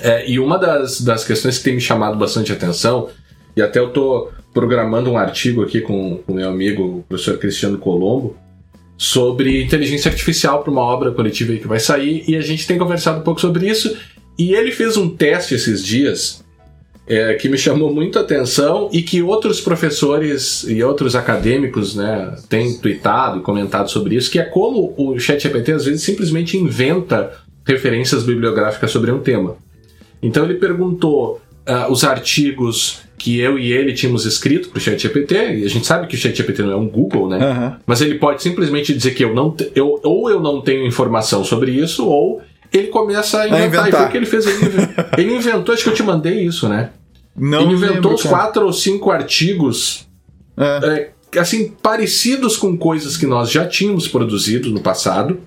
É, 0.02 0.28
e 0.28 0.40
uma 0.40 0.58
das, 0.58 1.02
das 1.02 1.24
questões 1.24 1.60
que 1.60 1.64
tem 1.64 1.76
me 1.76 1.82
chamado 1.82 2.18
bastante 2.18 2.52
atenção, 2.52 3.10
e 3.58 3.62
até 3.62 3.80
eu 3.80 3.90
tô 3.90 4.30
programando 4.54 5.12
um 5.12 5.18
artigo 5.18 5.64
aqui 5.64 5.82
com 5.82 6.22
o 6.28 6.34
meu 6.34 6.48
amigo, 6.48 6.84
o 6.84 7.04
professor 7.10 7.38
Cristiano 7.40 7.80
Colombo, 7.80 8.38
sobre 8.96 9.64
inteligência 9.64 10.10
artificial 10.10 10.64
para 10.64 10.72
uma 10.72 10.82
obra 10.82 11.12
coletiva 11.12 11.56
que 11.56 11.68
vai 11.68 11.80
sair, 11.80 12.24
e 12.28 12.36
a 12.36 12.42
gente 12.42 12.68
tem 12.68 12.78
conversado 12.78 13.20
um 13.20 13.24
pouco 13.24 13.42
sobre 13.42 13.68
isso, 13.68 13.98
e 14.38 14.54
ele 14.54 14.72
fez 14.72 14.96
um 14.96 15.10
teste 15.10 15.56
esses 15.56 15.84
dias 15.84 16.44
é, 17.08 17.34
que 17.34 17.50
me 17.50 17.58
chamou 17.58 17.92
muito 17.92 18.20
a 18.20 18.22
atenção 18.22 18.90
e 18.92 19.02
que 19.02 19.24
outros 19.24 19.60
professores 19.60 20.64
e 20.68 20.84
outros 20.84 21.16
acadêmicos 21.16 21.96
né, 21.96 22.36
têm 22.48 22.78
tweetado 22.78 23.40
e 23.40 23.42
comentado 23.42 23.90
sobre 23.90 24.16
isso, 24.16 24.30
que 24.30 24.40
é 24.40 24.44
como 24.44 24.94
o 24.98 25.18
ChatGPT 25.20 25.72
às 25.72 25.86
vezes 25.86 26.04
simplesmente 26.04 26.58
inventa 26.58 27.32
referências 27.66 28.24
bibliográficas 28.24 28.92
sobre 28.92 29.12
um 29.12 29.20
tema. 29.20 29.58
Então 30.22 30.44
ele 30.46 30.56
perguntou 30.56 31.42
uh, 31.68 31.92
os 31.92 32.04
artigos 32.04 33.02
que 33.18 33.40
eu 33.40 33.58
e 33.58 33.74
ele 33.74 33.94
tínhamos 33.94 34.26
escrito 34.26 34.70
para 34.70 34.78
o 34.78 34.82
ChatGPT, 34.82 35.36
e 35.36 35.66
a 35.66 35.70
gente 35.70 35.88
sabe 35.88 36.08
que 36.08 36.16
o 36.16 36.18
ChatGPT 36.18 36.62
não 36.62 36.72
é 36.72 36.76
um 36.76 36.88
Google, 36.88 37.28
né? 37.28 37.38
Uhum. 37.38 37.76
Mas 37.86 38.02
ele 38.02 38.16
pode 38.16 38.44
simplesmente 38.44 38.94
dizer 38.94 39.12
que 39.16 39.24
eu 39.24 39.34
não, 39.34 39.56
eu, 39.76 40.00
ou 40.04 40.30
eu 40.30 40.40
não 40.40 40.62
tenho 40.62 40.86
informação 40.86 41.44
sobre 41.44 41.72
isso, 41.72 42.08
ou 42.08 42.42
ele 42.72 42.88
começa 42.88 43.42
a 43.42 43.48
inventar. 43.48 43.64
A 43.64 43.68
inventar. 43.68 43.88
E 43.88 43.92
foi 43.92 44.06
o 44.06 44.10
que 44.12 44.18
ele 44.18 44.26
fez. 44.26 44.46
Ele, 44.46 44.60
ele 45.18 45.36
inventou, 45.36 45.74
acho 45.74 45.84
que 45.84 45.90
eu 45.90 45.96
te 45.96 46.04
mandei 46.04 46.42
isso, 46.42 46.70
né? 46.70 46.92
Não 47.36 47.62
ele 47.62 47.74
inventou 47.74 48.14
uns 48.14 48.24
quatro 48.24 48.66
ou 48.66 48.74
cinco 48.74 49.12
artigos 49.12 50.08
é. 50.58 51.12
É, 51.36 51.40
assim 51.40 51.70
parecidos 51.70 52.58
com 52.58 52.76
coisas 52.76 53.16
que 53.16 53.28
nós 53.28 53.52
já 53.52 53.68
tínhamos 53.68 54.08
produzido 54.08 54.72
no 54.72 54.80
passado, 54.80 55.40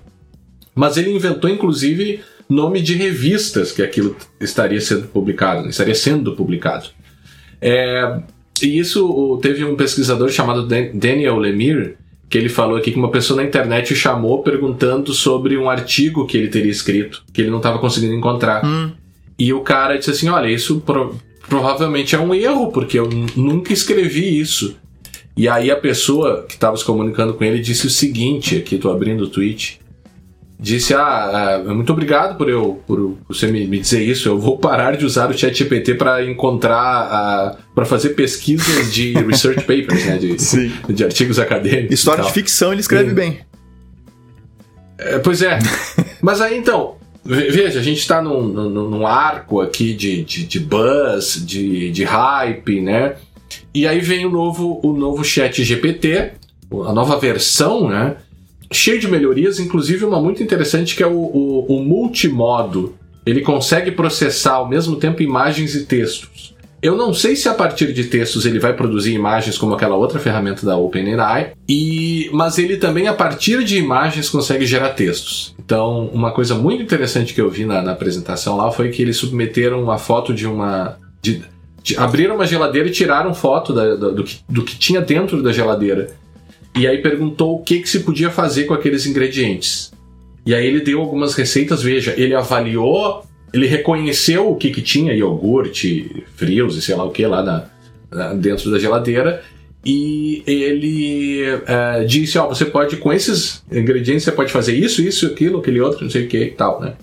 mas 0.73 0.95
ele 0.95 1.11
inventou 1.11 1.49
inclusive 1.49 2.21
nome 2.51 2.81
de 2.81 2.95
revistas 2.95 3.71
que 3.71 3.81
aquilo 3.81 4.15
estaria 4.39 4.81
sendo 4.81 5.07
publicado, 5.07 5.69
estaria 5.69 5.95
sendo 5.95 6.35
publicado. 6.35 6.89
É, 7.61 8.19
e 8.61 8.79
isso 8.79 9.39
teve 9.41 9.63
um 9.63 9.75
pesquisador 9.75 10.29
chamado 10.29 10.67
Daniel 10.93 11.37
Lemire 11.37 11.95
que 12.31 12.37
ele 12.37 12.47
falou 12.47 12.77
aqui 12.77 12.91
que 12.91 12.97
uma 12.97 13.11
pessoa 13.11 13.41
na 13.41 13.47
internet 13.47 13.91
o 13.91 13.95
chamou 13.95 14.41
perguntando 14.41 15.13
sobre 15.13 15.57
um 15.57 15.69
artigo 15.69 16.25
que 16.25 16.37
ele 16.37 16.47
teria 16.47 16.71
escrito, 16.71 17.23
que 17.33 17.41
ele 17.41 17.49
não 17.49 17.57
estava 17.57 17.77
conseguindo 17.77 18.13
encontrar. 18.13 18.65
Hum. 18.65 18.91
E 19.37 19.51
o 19.51 19.59
cara 19.59 19.97
disse 19.97 20.11
assim: 20.11 20.29
Olha, 20.29 20.47
isso 20.47 20.81
provavelmente 21.49 22.15
é 22.15 22.19
um 22.19 22.33
erro, 22.33 22.71
porque 22.71 22.97
eu 22.97 23.09
nunca 23.35 23.73
escrevi 23.73 24.39
isso. 24.39 24.77
E 25.35 25.49
aí 25.49 25.69
a 25.69 25.75
pessoa 25.75 26.45
que 26.47 26.53
estava 26.53 26.77
se 26.77 26.85
comunicando 26.85 27.33
com 27.33 27.43
ele 27.43 27.59
disse 27.59 27.85
o 27.85 27.89
seguinte, 27.89 28.57
aqui 28.57 28.75
estou 28.75 28.93
abrindo 28.93 29.25
o 29.25 29.29
tweet, 29.29 29.80
disse, 30.61 30.93
ah, 30.93 31.55
ah, 31.65 31.73
muito 31.73 31.91
obrigado 31.91 32.37
por, 32.37 32.47
eu, 32.47 32.79
por 32.85 33.17
você 33.27 33.47
me, 33.47 33.65
me 33.65 33.79
dizer 33.79 34.03
isso, 34.03 34.29
eu 34.29 34.39
vou 34.39 34.59
parar 34.59 34.95
de 34.95 35.03
usar 35.03 35.31
o 35.31 35.37
ChatGPT 35.37 35.95
para 35.95 36.23
encontrar, 36.23 37.57
uh, 37.57 37.73
para 37.73 37.83
fazer 37.83 38.09
pesquisas 38.09 38.93
de 38.93 39.13
research 39.25 39.61
papers, 39.61 40.05
né, 40.05 40.19
de, 40.19 40.35
de 40.93 41.03
artigos 41.03 41.39
acadêmicos. 41.39 41.91
História 41.91 42.23
de 42.23 42.31
ficção 42.31 42.71
ele 42.71 42.81
escreve 42.81 43.09
e, 43.09 43.13
bem. 43.13 43.39
É, 44.99 45.17
pois 45.17 45.41
é, 45.41 45.57
mas 46.21 46.39
aí 46.39 46.55
então, 46.55 46.95
Veja, 47.23 47.79
a 47.79 47.83
gente 47.83 47.99
está 47.99 48.19
num, 48.19 48.41
num, 48.41 48.89
num, 48.89 49.05
arco 49.05 49.61
aqui 49.61 49.93
de, 49.93 50.23
de, 50.23 50.43
de 50.43 50.59
buzz, 50.59 51.45
de, 51.45 51.91
de 51.91 52.03
hype, 52.03 52.81
né? 52.81 53.13
E 53.71 53.87
aí 53.87 53.99
vem 53.99 54.25
o 54.25 54.29
novo, 54.31 54.79
o 54.83 54.91
novo 54.91 55.23
chat 55.23 55.63
GPT, 55.63 56.31
a 56.83 56.91
nova 56.91 57.19
versão, 57.19 57.87
né? 57.87 58.15
Cheio 58.71 58.99
de 58.99 59.07
melhorias, 59.07 59.59
inclusive 59.59 60.05
uma 60.05 60.21
muito 60.21 60.41
interessante 60.41 60.95
que 60.95 61.03
é 61.03 61.07
o, 61.07 61.11
o, 61.11 61.65
o 61.77 61.83
multimodo. 61.83 62.95
Ele 63.25 63.41
consegue 63.41 63.91
processar 63.91 64.53
ao 64.53 64.67
mesmo 64.67 64.95
tempo 64.95 65.21
imagens 65.21 65.75
e 65.75 65.85
textos. 65.85 66.55
Eu 66.81 66.97
não 66.97 67.13
sei 67.13 67.35
se 67.35 67.47
a 67.47 67.53
partir 67.53 67.93
de 67.93 68.05
textos 68.05 68.43
ele 68.43 68.57
vai 68.57 68.73
produzir 68.73 69.13
imagens 69.13 69.55
como 69.55 69.75
aquela 69.75 69.95
outra 69.95 70.19
ferramenta 70.19 70.65
da 70.65 70.75
OpenAI, 70.75 71.51
e 71.69 72.27
mas 72.33 72.57
ele 72.57 72.77
também 72.77 73.07
a 73.07 73.13
partir 73.13 73.63
de 73.63 73.77
imagens 73.77 74.29
consegue 74.29 74.65
gerar 74.65 74.89
textos. 74.89 75.53
Então, 75.63 76.09
uma 76.11 76.31
coisa 76.31 76.55
muito 76.55 76.81
interessante 76.81 77.35
que 77.35 77.41
eu 77.41 77.51
vi 77.51 77.65
na, 77.65 77.83
na 77.83 77.91
apresentação 77.91 78.57
lá 78.57 78.71
foi 78.71 78.89
que 78.89 78.99
eles 78.99 79.17
submeteram 79.17 79.83
uma 79.83 79.99
foto 79.99 80.33
de 80.33 80.47
uma 80.47 80.97
de, 81.21 81.43
de, 81.83 81.95
abriram 81.97 82.33
uma 82.33 82.47
geladeira 82.47 82.87
e 82.87 82.91
tiraram 82.91 83.31
foto 83.31 83.73
da, 83.73 83.95
da, 83.95 84.09
do, 84.09 84.23
que, 84.23 84.39
do 84.49 84.63
que 84.63 84.75
tinha 84.75 85.01
dentro 85.01 85.43
da 85.43 85.53
geladeira. 85.53 86.09
E 86.75 86.87
aí 86.87 87.01
perguntou 87.01 87.55
o 87.55 87.63
que, 87.63 87.79
que 87.79 87.89
se 87.89 87.99
podia 87.99 88.29
fazer 88.29 88.65
com 88.65 88.73
aqueles 88.73 89.05
ingredientes. 89.05 89.91
E 90.45 90.55
aí 90.55 90.65
ele 90.65 90.81
deu 90.81 90.99
algumas 91.01 91.35
receitas, 91.35 91.83
veja, 91.83 92.13
ele 92.17 92.33
avaliou 92.33 93.23
ele 93.53 93.67
reconheceu 93.67 94.49
o 94.49 94.55
que, 94.55 94.71
que 94.71 94.81
tinha, 94.81 95.13
iogurte, 95.13 96.23
frios 96.35 96.77
e 96.77 96.81
sei 96.81 96.95
lá 96.95 97.03
o 97.03 97.11
que 97.11 97.25
lá 97.25 97.43
na, 97.43 97.65
na 98.09 98.33
dentro 98.33 98.71
da 98.71 98.79
geladeira, 98.79 99.43
e 99.83 100.43
ele 100.45 101.41
é, 101.67 102.03
disse, 102.03 102.37
ó, 102.37 102.47
você 102.47 102.65
pode, 102.65 102.97
com 102.97 103.11
esses 103.11 103.63
ingredientes, 103.71 104.23
você 104.23 104.31
pode 104.31 104.51
fazer 104.51 104.75
isso, 104.75 105.01
isso, 105.01 105.25
aquilo, 105.25 105.59
aquele 105.59 105.81
outro, 105.81 106.03
não 106.03 106.11
sei 106.11 106.25
o 106.25 106.27
que 106.27 106.37
e 106.37 106.51
tal, 106.51 106.79
né? 106.79 106.93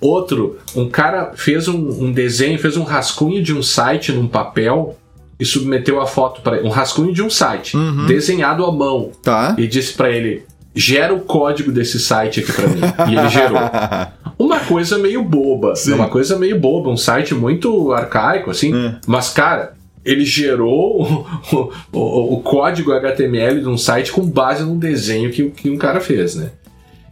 Outro, 0.00 0.58
um 0.76 0.88
cara 0.88 1.32
fez 1.34 1.66
um, 1.66 1.76
um 2.04 2.12
desenho, 2.12 2.58
fez 2.58 2.76
um 2.76 2.84
rascunho 2.84 3.42
de 3.42 3.54
um 3.54 3.62
site 3.62 4.12
num 4.12 4.28
papel 4.28 4.96
e 5.40 5.44
submeteu 5.44 6.00
a 6.00 6.06
foto 6.06 6.42
para 6.42 6.62
um 6.62 6.68
rascunho 6.68 7.12
de 7.12 7.22
um 7.22 7.30
site 7.30 7.76
uhum. 7.76 8.06
desenhado 8.06 8.64
à 8.64 8.70
mão. 8.70 9.10
Tá. 9.22 9.56
E 9.58 9.66
disse 9.66 9.94
para 9.94 10.10
ele: 10.10 10.44
gera 10.74 11.12
o 11.14 11.20
código 11.20 11.72
desse 11.72 11.98
site 11.98 12.40
aqui 12.40 12.52
para 12.52 12.68
mim. 12.68 12.80
E 13.10 13.16
ele 13.16 13.28
gerou. 13.28 13.58
Uma 14.38 14.60
coisa 14.60 14.98
meio 14.98 15.22
boba. 15.22 15.74
Sim. 15.76 15.94
Uma 15.94 16.08
coisa 16.08 16.38
meio 16.38 16.58
boba, 16.58 16.90
um 16.90 16.96
site 16.96 17.34
muito 17.34 17.92
arcaico, 17.92 18.50
assim. 18.50 18.74
Hum. 18.74 18.94
Mas, 19.06 19.28
cara, 19.30 19.74
ele 20.04 20.24
gerou 20.24 21.26
o, 21.52 21.72
o, 21.92 22.34
o, 22.34 22.40
código 22.40 22.92
HTML 22.92 23.60
de 23.60 23.68
um 23.68 23.76
site 23.76 24.12
com 24.12 24.22
base 24.24 24.62
num 24.62 24.78
desenho 24.78 25.30
que, 25.30 25.50
que 25.50 25.68
um 25.68 25.76
cara 25.76 26.00
fez, 26.00 26.34
né? 26.36 26.50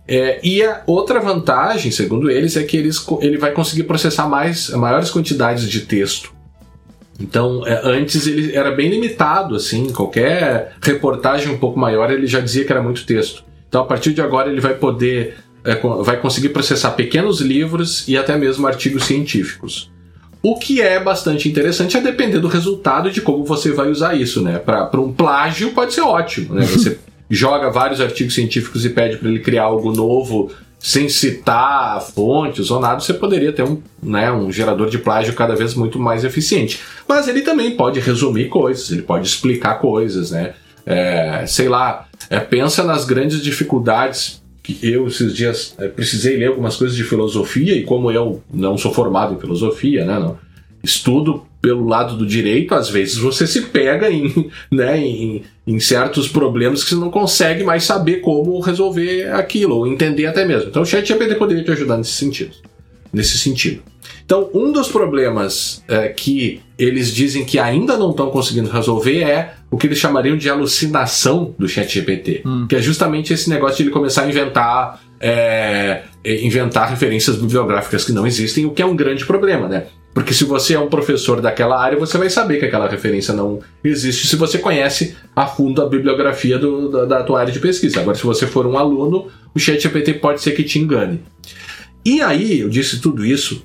É, 0.06 0.40
e 0.42 0.62
a 0.62 0.82
outra 0.86 1.20
vantagem, 1.20 1.90
segundo 1.92 2.30
eles, 2.30 2.56
é 2.56 2.62
que 2.62 2.78
eles, 2.78 3.06
ele 3.20 3.36
vai 3.36 3.52
conseguir 3.52 3.82
processar 3.82 4.26
mais, 4.26 4.70
maiores 4.70 5.10
quantidades 5.10 5.68
de 5.68 5.82
texto. 5.82 6.32
Então, 7.20 7.66
é, 7.66 7.80
antes 7.84 8.26
ele 8.26 8.54
era 8.54 8.70
bem 8.70 8.88
limitado, 8.88 9.56
assim, 9.56 9.92
qualquer 9.92 10.74
reportagem 10.80 11.52
um 11.52 11.58
pouco 11.58 11.78
maior 11.78 12.10
ele 12.10 12.26
já 12.26 12.40
dizia 12.40 12.64
que 12.64 12.72
era 12.72 12.82
muito 12.82 13.04
texto. 13.04 13.44
Então, 13.68 13.82
a 13.82 13.84
partir 13.84 14.14
de 14.14 14.22
agora, 14.22 14.50
ele 14.50 14.60
vai 14.60 14.74
poder, 14.74 15.36
é, 15.64 15.74
vai 15.74 16.18
conseguir 16.20 16.50
processar 16.50 16.92
pequenos 16.92 17.40
livros 17.40 18.06
e 18.06 18.16
até 18.16 18.36
mesmo 18.36 18.66
artigos 18.66 19.04
científicos. 19.04 19.90
O 20.40 20.56
que 20.56 20.80
é 20.80 21.00
bastante 21.00 21.48
interessante 21.48 21.96
é 21.96 22.00
depender 22.00 22.38
do 22.38 22.46
resultado 22.46 23.10
de 23.10 23.20
como 23.20 23.44
você 23.44 23.72
vai 23.72 23.90
usar 23.90 24.14
isso, 24.14 24.40
né? 24.40 24.58
Para 24.58 25.00
um 25.00 25.12
plágio 25.12 25.72
pode 25.72 25.92
ser 25.92 26.02
ótimo, 26.02 26.54
né? 26.54 26.62
Você 26.66 26.96
joga 27.28 27.70
vários 27.70 28.00
artigos 28.00 28.34
científicos 28.34 28.84
e 28.84 28.90
pede 28.90 29.16
para 29.16 29.28
ele 29.28 29.40
criar 29.40 29.64
algo 29.64 29.92
novo 29.92 30.50
sem 30.78 31.08
citar 31.08 32.00
fontes 32.00 32.70
ou 32.70 32.80
nada, 32.80 33.00
você 33.00 33.12
poderia 33.12 33.52
ter 33.52 33.64
um, 33.64 33.82
né, 34.02 34.30
um 34.30 34.50
gerador 34.52 34.88
de 34.88 34.98
plágio 34.98 35.34
cada 35.34 35.56
vez 35.56 35.74
muito 35.74 35.98
mais 35.98 36.24
eficiente. 36.24 36.80
Mas 37.06 37.26
ele 37.26 37.42
também 37.42 37.72
pode 37.72 37.98
resumir 38.00 38.48
coisas, 38.48 38.90
ele 38.90 39.02
pode 39.02 39.26
explicar 39.26 39.74
coisas, 39.80 40.30
né? 40.30 40.54
É, 40.86 41.44
sei 41.46 41.68
lá, 41.68 42.06
é, 42.30 42.40
pensa 42.40 42.82
nas 42.82 43.04
grandes 43.04 43.42
dificuldades 43.42 44.42
que 44.62 44.78
eu 44.82 45.06
esses 45.08 45.34
dias 45.34 45.74
é, 45.78 45.88
precisei 45.88 46.36
ler 46.36 46.48
algumas 46.48 46.76
coisas 46.76 46.96
de 46.96 47.04
filosofia 47.04 47.74
e 47.74 47.84
como 47.84 48.10
eu 48.10 48.42
não 48.52 48.78
sou 48.78 48.92
formado 48.92 49.34
em 49.34 49.40
filosofia, 49.40 50.04
né, 50.04 50.18
não, 50.18 50.38
estudo 50.82 51.44
pelo 51.60 51.86
lado 51.86 52.16
do 52.16 52.26
direito, 52.26 52.74
às 52.74 52.88
vezes 52.88 53.16
você 53.16 53.46
se 53.46 53.62
pega 53.62 54.10
em, 54.10 54.50
né, 54.70 54.98
em, 54.98 55.42
em 55.66 55.80
certos 55.80 56.28
problemas 56.28 56.84
que 56.84 56.90
você 56.90 56.96
não 56.96 57.10
consegue 57.10 57.64
mais 57.64 57.84
saber 57.84 58.16
como 58.16 58.60
resolver 58.60 59.32
aquilo 59.32 59.76
ou 59.76 59.86
entender 59.86 60.26
até 60.26 60.44
mesmo. 60.44 60.68
Então 60.68 60.82
o 60.82 60.86
ChatGPT 60.86 61.34
poderia 61.34 61.64
te 61.64 61.70
ajudar 61.70 61.96
nesse 61.96 62.12
sentido. 62.12 62.52
Nesse 63.12 63.38
sentido. 63.38 63.82
Então, 64.24 64.50
um 64.52 64.70
dos 64.70 64.88
problemas 64.88 65.82
é, 65.88 66.08
que 66.08 66.60
eles 66.78 67.12
dizem 67.14 67.46
que 67.46 67.58
ainda 67.58 67.96
não 67.96 68.10
estão 68.10 68.30
conseguindo 68.30 68.68
resolver 68.70 69.22
é 69.22 69.54
o 69.70 69.78
que 69.78 69.86
eles 69.86 69.98
chamariam 69.98 70.36
de 70.36 70.50
alucinação 70.50 71.54
do 71.58 71.66
ChatGPT, 71.66 72.42
hum. 72.44 72.66
que 72.68 72.76
é 72.76 72.80
justamente 72.82 73.32
esse 73.32 73.48
negócio 73.48 73.78
de 73.78 73.84
ele 73.84 73.90
começar 73.90 74.24
a 74.24 74.28
inventar 74.28 75.00
é, 75.20 76.02
inventar 76.24 76.90
referências 76.90 77.36
bibliográficas 77.36 78.04
que 78.04 78.12
não 78.12 78.26
existem, 78.26 78.66
o 78.66 78.70
que 78.70 78.82
é 78.82 78.86
um 78.86 78.94
grande 78.94 79.24
problema, 79.24 79.66
né? 79.66 79.86
Porque 80.18 80.34
se 80.34 80.42
você 80.42 80.74
é 80.74 80.80
um 80.80 80.88
professor 80.88 81.40
daquela 81.40 81.80
área, 81.80 81.96
você 81.96 82.18
vai 82.18 82.28
saber 82.28 82.58
que 82.58 82.64
aquela 82.64 82.88
referência 82.88 83.32
não 83.32 83.60
existe 83.84 84.26
se 84.26 84.34
você 84.34 84.58
conhece 84.58 85.14
a 85.34 85.46
fundo 85.46 85.80
a 85.80 85.88
bibliografia 85.88 86.58
do, 86.58 86.88
da, 86.88 87.04
da 87.04 87.22
tua 87.22 87.38
área 87.38 87.52
de 87.52 87.60
pesquisa. 87.60 88.00
Agora, 88.00 88.16
se 88.16 88.24
você 88.24 88.44
for 88.44 88.66
um 88.66 88.76
aluno, 88.76 89.28
o 89.54 89.60
ChatGPT 89.60 90.14
pode 90.14 90.42
ser 90.42 90.56
que 90.56 90.64
te 90.64 90.80
engane. 90.80 91.22
E 92.04 92.20
aí, 92.20 92.58
eu 92.58 92.68
disse 92.68 93.00
tudo 93.00 93.24
isso 93.24 93.64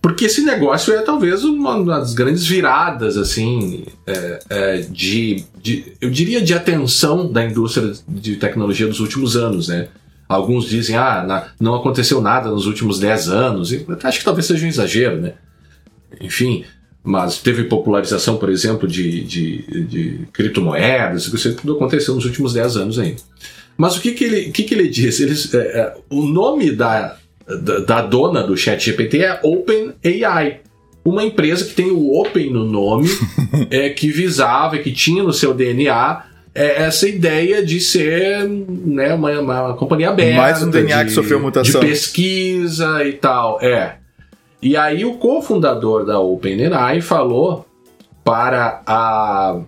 porque 0.00 0.26
esse 0.26 0.42
negócio 0.42 0.94
é 0.94 1.02
talvez 1.02 1.42
uma 1.42 1.84
das 1.84 2.14
grandes 2.14 2.46
viradas, 2.46 3.16
assim, 3.16 3.86
é, 4.06 4.38
é, 4.48 4.76
de, 4.82 5.44
de, 5.60 5.94
eu 6.00 6.10
diria, 6.10 6.40
de 6.40 6.54
atenção 6.54 7.32
da 7.32 7.44
indústria 7.44 7.92
de 8.06 8.36
tecnologia 8.36 8.86
dos 8.86 9.00
últimos 9.00 9.36
anos, 9.36 9.66
né? 9.66 9.88
Alguns 10.28 10.66
dizem, 10.68 10.96
ah, 10.96 11.24
na, 11.26 11.48
não 11.58 11.74
aconteceu 11.74 12.20
nada 12.20 12.50
nos 12.50 12.66
últimos 12.66 13.00
10 13.00 13.28
anos. 13.28 13.72
E 13.72 13.84
acho 14.04 14.20
que 14.20 14.24
talvez 14.24 14.46
seja 14.46 14.64
um 14.64 14.68
exagero, 14.68 15.20
né? 15.20 15.32
Enfim, 16.20 16.64
mas 17.02 17.38
teve 17.38 17.64
popularização, 17.64 18.36
por 18.36 18.50
exemplo, 18.50 18.88
de, 18.88 19.22
de, 19.22 19.82
de 19.82 20.20
criptomoedas, 20.32 21.26
isso 21.26 21.54
tudo 21.54 21.74
aconteceu 21.74 22.14
nos 22.14 22.24
últimos 22.24 22.52
10 22.52 22.76
anos 22.76 22.98
ainda. 22.98 23.20
Mas 23.76 23.96
o 23.96 24.00
que, 24.00 24.12
que, 24.12 24.24
ele, 24.24 24.50
que, 24.50 24.62
que 24.64 24.74
ele 24.74 24.88
diz? 24.88 25.20
Eles, 25.20 25.52
é, 25.54 25.58
é, 25.58 25.94
o 26.10 26.22
nome 26.22 26.72
da, 26.72 27.16
da, 27.46 27.78
da 27.80 28.02
dona 28.02 28.42
do 28.42 28.56
ChatGPT 28.56 29.22
é 29.22 29.40
OpenAI. 29.42 30.60
Uma 31.04 31.22
empresa 31.22 31.64
que 31.64 31.74
tem 31.74 31.90
o 31.92 32.20
Open 32.20 32.52
no 32.52 32.64
nome, 32.64 33.08
é, 33.70 33.90
que 33.90 34.08
visava, 34.08 34.78
que 34.78 34.90
tinha 34.90 35.22
no 35.22 35.32
seu 35.32 35.54
DNA 35.54 36.24
é 36.56 36.84
essa 36.84 37.06
ideia 37.06 37.62
de 37.62 37.78
ser 37.78 38.48
né, 38.48 39.12
uma, 39.12 39.40
uma 39.40 39.74
companhia 39.74 40.08
aberta. 40.08 40.40
Mais 40.40 40.62
um 40.62 40.70
DNA 40.70 41.02
de, 41.02 41.04
que 41.10 41.10
sofreu 41.10 41.38
mutação. 41.38 41.80
De 41.80 41.86
pesquisa 41.86 43.04
e 43.04 43.12
tal. 43.12 43.60
É. 43.60 43.96
E 44.60 44.76
aí 44.76 45.04
o 45.04 45.14
cofundador 45.18 46.04
da 46.04 46.18
OpenAI 46.18 47.00
falou 47.00 47.66
para 48.24 48.82
a 48.86 49.60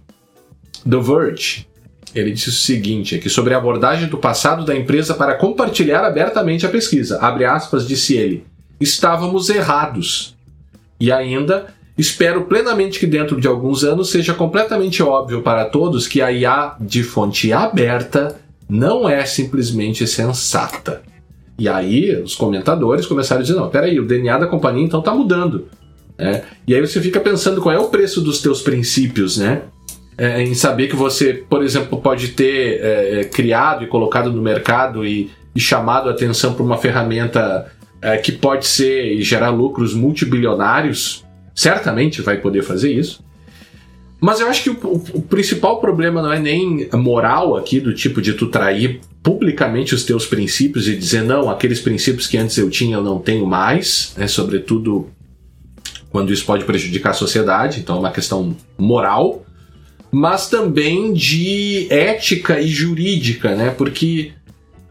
The 0.89 0.99
Verge 0.99 1.69
ele 2.15 2.33
disse 2.33 2.49
o 2.49 2.53
seguinte 2.53 3.15
aqui 3.15 3.29
sobre 3.29 3.55
a 3.55 3.59
abordagem 3.59 4.09
do 4.09 4.19
passado 4.19 4.65
da 4.65 4.77
empresa 4.77 5.15
para 5.15 5.35
compartilhar 5.35 6.05
abertamente 6.05 6.65
a 6.65 6.69
pesquisa. 6.69 7.19
Abre 7.21 7.45
aspas, 7.45 7.87
disse 7.87 8.17
ele. 8.17 8.45
Estávamos 8.81 9.49
errados. 9.51 10.37
E 10.99 11.13
ainda, 11.13 11.67
espero 11.97 12.45
plenamente 12.45 12.99
que 12.99 13.07
dentro 13.07 13.41
de 13.41 13.47
alguns 13.47 13.85
anos 13.85 14.11
seja 14.11 14.35
completamente 14.35 15.03
óbvio 15.03 15.43
para 15.43 15.67
todos 15.67 16.09
que 16.09 16.23
a 16.23 16.33
IA 16.33 16.77
de 16.81 17.03
fonte 17.03 17.53
aberta 17.53 18.37
não 18.69 19.09
é 19.09 19.25
simplesmente 19.25 20.07
sensata. 20.07 21.03
E 21.59 21.69
aí 21.69 22.15
os 22.23 22.35
comentadores 22.35 23.07
começaram 23.07 23.41
a 23.41 23.43
dizer, 23.43 23.59
não, 23.59 23.69
peraí, 23.69 23.99
o 23.99 24.07
DNA 24.07 24.39
da 24.39 24.47
companhia 24.47 24.85
então 24.85 25.01
está 25.01 25.13
mudando. 25.13 25.67
É. 26.17 26.43
E 26.67 26.75
aí 26.75 26.81
você 26.81 27.01
fica 27.01 27.21
pensando 27.21 27.61
qual 27.61 27.75
é 27.75 27.79
o 27.79 27.89
preço 27.89 28.21
dos 28.21 28.41
teus 28.41 28.63
princípios, 28.63 29.39
né? 29.39 29.63
é, 30.19 30.43
em 30.43 30.53
saber 30.53 30.89
que 30.89 30.97
você, 30.97 31.33
por 31.33 31.63
exemplo, 31.63 32.01
pode 32.01 32.29
ter 32.29 32.81
é, 32.83 33.21
é, 33.21 33.25
criado 33.25 33.85
e 33.85 33.87
colocado 33.87 34.33
no 34.33 34.43
mercado 34.43 35.07
e, 35.07 35.31
e 35.55 35.61
chamado 35.61 36.09
a 36.09 36.13
atenção 36.13 36.55
para 36.55 36.65
uma 36.65 36.77
ferramenta 36.77 37.71
é, 38.03 38.17
que 38.17 38.33
pode 38.33 38.67
ser 38.67 39.13
e 39.13 39.23
gerar 39.23 39.51
lucros 39.51 39.95
multibilionários, 39.95 41.25
certamente 41.55 42.21
vai 42.21 42.37
poder 42.39 42.63
fazer 42.63 42.93
isso. 42.93 43.23
Mas 44.21 44.41
eu 44.41 44.49
acho 44.49 44.65
que 44.65 44.71
o, 44.71 45.03
o, 45.15 45.23
principal 45.23 45.81
problema 45.81 46.21
não 46.21 46.33
é 46.33 46.39
nem 46.41 46.89
moral 46.95 47.57
aqui, 47.57 47.79
do 47.79 47.95
tipo 47.95 48.21
de 48.21 48.33
tu 48.33 48.49
trair 48.49 49.01
publicamente 49.23 49.95
os 49.95 50.05
teus 50.05 50.27
princípios 50.27 50.89
e 50.89 50.97
dizer, 50.97 51.23
não, 51.23 51.49
aqueles 51.49 51.81
princípios 51.81 52.27
que 52.27 52.37
antes 52.37 52.57
eu 52.59 52.69
tinha 52.69 52.97
eu 52.97 53.03
não 53.03 53.19
tenho 53.19 53.47
mais, 53.47 54.15
né, 54.17 54.27
sobretudo 54.27 55.09
quando 56.11 56.33
isso 56.33 56.45
pode 56.45 56.65
prejudicar 56.65 57.11
a 57.11 57.15
sociedade, 57.15 57.79
então 57.79 57.97
é 57.97 57.99
uma 58.01 58.11
questão 58.11 58.57
moral 58.77 59.45
mas 60.11 60.49
também 60.49 61.13
de 61.13 61.87
ética 61.91 62.61
e 62.61 62.69
jurídica, 62.69 63.55
né? 63.55 63.71
Porque 63.71 64.33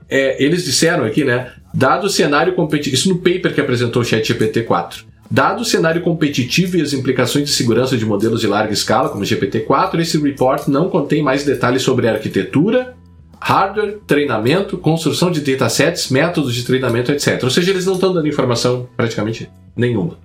é, 0.09 0.43
eles 0.43 0.63
disseram 0.63 1.03
aqui, 1.03 1.23
né? 1.23 1.51
Dado 1.73 2.07
o 2.07 2.09
cenário 2.09 2.53
competitivo, 2.53 2.95
isso 2.95 3.09
no 3.09 3.17
paper 3.17 3.53
que 3.53 3.61
apresentou 3.61 4.01
o 4.01 4.05
ChatGPT 4.05 4.63
4. 4.63 5.05
Dado 5.29 5.61
o 5.61 5.65
cenário 5.65 6.01
competitivo 6.01 6.77
e 6.77 6.81
as 6.81 6.93
implicações 6.93 7.45
de 7.45 7.51
segurança 7.51 7.97
de 7.97 8.05
modelos 8.05 8.39
de 8.39 8.47
larga 8.47 8.73
escala, 8.73 9.09
como 9.09 9.23
o 9.23 9.25
GPT-4, 9.25 9.99
esse 9.99 10.17
report 10.17 10.67
não 10.67 10.89
contém 10.89 11.21
mais 11.21 11.43
detalhes 11.43 11.81
sobre 11.81 12.07
arquitetura, 12.07 12.95
hardware, 13.39 13.99
treinamento, 14.07 14.77
construção 14.77 15.29
de 15.29 15.41
datasets, 15.41 16.09
métodos 16.09 16.55
de 16.55 16.63
treinamento, 16.63 17.11
etc. 17.11 17.43
Ou 17.43 17.49
seja, 17.49 17.71
eles 17.71 17.85
não 17.85 17.95
estão 17.95 18.13
dando 18.13 18.27
informação 18.27 18.87
praticamente 18.95 19.49
nenhuma. 19.75 20.17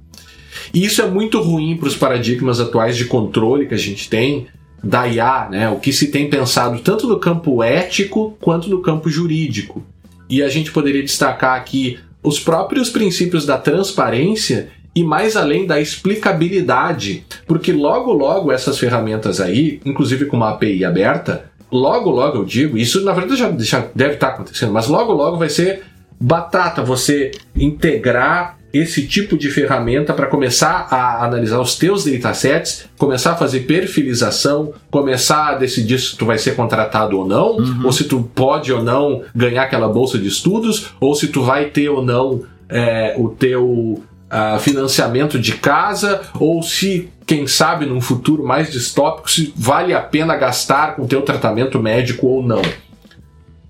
E 0.72 0.84
isso 0.84 1.02
é 1.02 1.06
muito 1.06 1.40
ruim 1.40 1.76
para 1.76 1.88
os 1.88 1.96
paradigmas 1.96 2.60
atuais 2.60 2.96
de 2.96 3.04
controle 3.04 3.66
que 3.66 3.74
a 3.74 3.78
gente 3.78 4.08
tem, 4.08 4.46
da 4.82 5.06
IA, 5.06 5.48
né? 5.50 5.68
O 5.68 5.76
que 5.76 5.92
se 5.92 6.08
tem 6.08 6.28
pensado 6.28 6.78
tanto 6.80 7.06
no 7.06 7.18
campo 7.18 7.62
ético 7.62 8.36
quanto 8.40 8.68
no 8.68 8.82
campo 8.82 9.08
jurídico. 9.08 9.84
E 10.28 10.42
a 10.42 10.48
gente 10.48 10.72
poderia 10.72 11.02
destacar 11.02 11.56
aqui 11.56 11.98
os 12.22 12.40
próprios 12.40 12.88
princípios 12.88 13.44
da 13.44 13.58
transparência 13.58 14.70
e 14.94 15.02
mais 15.02 15.36
além 15.36 15.66
da 15.66 15.80
explicabilidade, 15.80 17.24
porque 17.46 17.72
logo 17.72 18.12
logo 18.12 18.52
essas 18.52 18.78
ferramentas 18.78 19.40
aí, 19.40 19.80
inclusive 19.84 20.26
com 20.26 20.36
uma 20.36 20.50
API 20.50 20.84
aberta, 20.84 21.44
logo 21.70 22.10
logo 22.10 22.38
eu 22.38 22.44
digo, 22.44 22.76
isso 22.76 23.02
na 23.04 23.12
verdade 23.12 23.38
já, 23.38 23.52
já 23.58 23.86
deve 23.94 24.14
estar 24.14 24.28
acontecendo, 24.28 24.72
mas 24.72 24.88
logo 24.88 25.12
logo 25.12 25.38
vai 25.38 25.48
ser 25.48 25.82
batata 26.20 26.82
você 26.82 27.30
integrar 27.56 28.58
esse 28.72 29.06
tipo 29.06 29.36
de 29.36 29.50
ferramenta 29.50 30.14
para 30.14 30.26
começar 30.26 30.86
a 30.90 31.24
analisar 31.24 31.60
os 31.60 31.76
teus 31.76 32.04
datasets, 32.04 32.86
começar 32.96 33.32
a 33.32 33.36
fazer 33.36 33.60
perfilização, 33.60 34.72
começar 34.90 35.48
a 35.48 35.54
decidir 35.56 35.98
se 35.98 36.16
tu 36.16 36.24
vai 36.24 36.38
ser 36.38 36.56
contratado 36.56 37.18
ou 37.18 37.26
não, 37.26 37.56
uhum. 37.56 37.82
ou 37.84 37.92
se 37.92 38.04
tu 38.04 38.30
pode 38.34 38.72
ou 38.72 38.82
não 38.82 39.22
ganhar 39.34 39.64
aquela 39.64 39.88
bolsa 39.88 40.16
de 40.18 40.26
estudos, 40.26 40.90
ou 40.98 41.14
se 41.14 41.28
tu 41.28 41.42
vai 41.42 41.66
ter 41.66 41.90
ou 41.90 42.02
não 42.02 42.44
é, 42.66 43.14
o 43.18 43.28
teu 43.28 44.02
uh, 44.32 44.58
financiamento 44.58 45.38
de 45.38 45.52
casa, 45.52 46.22
ou 46.40 46.62
se, 46.62 47.10
quem 47.26 47.46
sabe, 47.46 47.84
num 47.84 48.00
futuro 48.00 48.42
mais 48.42 48.72
distópico, 48.72 49.30
se 49.30 49.52
vale 49.54 49.92
a 49.92 50.00
pena 50.00 50.34
gastar 50.34 50.96
com 50.96 51.02
o 51.02 51.06
teu 51.06 51.20
tratamento 51.22 51.78
médico 51.78 52.26
ou 52.26 52.42
não. 52.42 52.62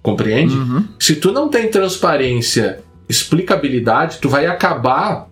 Compreende? 0.01 0.55
Uhum. 0.55 0.85
Se 0.99 1.17
tu 1.17 1.33
não 1.33 1.49
tem 1.49 1.69
transparência 1.69 2.81
explicabilidade, 3.09 4.19
tu 4.21 4.29
vai 4.29 4.47
acabar 4.47 5.29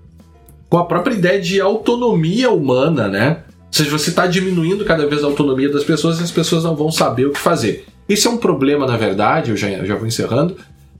com 0.69 0.79
a 0.79 0.85
própria 0.85 1.15
ideia 1.15 1.41
de 1.41 1.61
autonomia 1.61 2.51
humana, 2.51 3.09
né? 3.09 3.39
Ou 3.49 3.73
seja, 3.73 3.91
você 3.91 4.11
está 4.11 4.27
diminuindo 4.27 4.85
cada 4.85 5.07
vez 5.07 5.23
a 5.23 5.27
autonomia 5.27 5.71
das 5.71 5.85
pessoas 5.85 6.21
e 6.21 6.23
as 6.23 6.31
pessoas 6.31 6.65
não 6.65 6.77
vão 6.77 6.91
saber 6.91 7.27
o 7.27 7.33
que 7.33 7.39
fazer. 7.39 7.87
Esse 8.09 8.27
é 8.27 8.31
um 8.31 8.37
problema, 8.37 8.87
na 8.87 8.97
verdade, 8.97 9.51
eu 9.51 9.57
já, 9.57 9.69
já 9.85 9.95
vou 9.95 10.07
encerrando, 10.07 10.57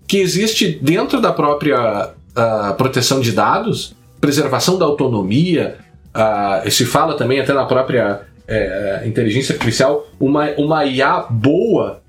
que 0.07 0.19
existe 0.19 0.79
dentro 0.81 1.21
da 1.21 1.33
própria 1.33 2.11
uh, 2.11 2.75
proteção 2.75 3.21
de 3.21 3.33
dados, 3.33 3.95
preservação 4.21 4.79
da 4.79 4.85
autonomia, 4.85 5.79
uh, 6.15 6.71
se 6.71 6.85
fala 6.85 7.17
também 7.17 7.41
até 7.41 7.53
na 7.53 7.65
própria 7.65 8.21
uh, 8.49 9.07
inteligência 9.07 9.55
artificial, 9.55 10.07
uma, 10.19 10.51
uma 10.59 10.85
IA 10.85 11.27
boa, 11.31 12.03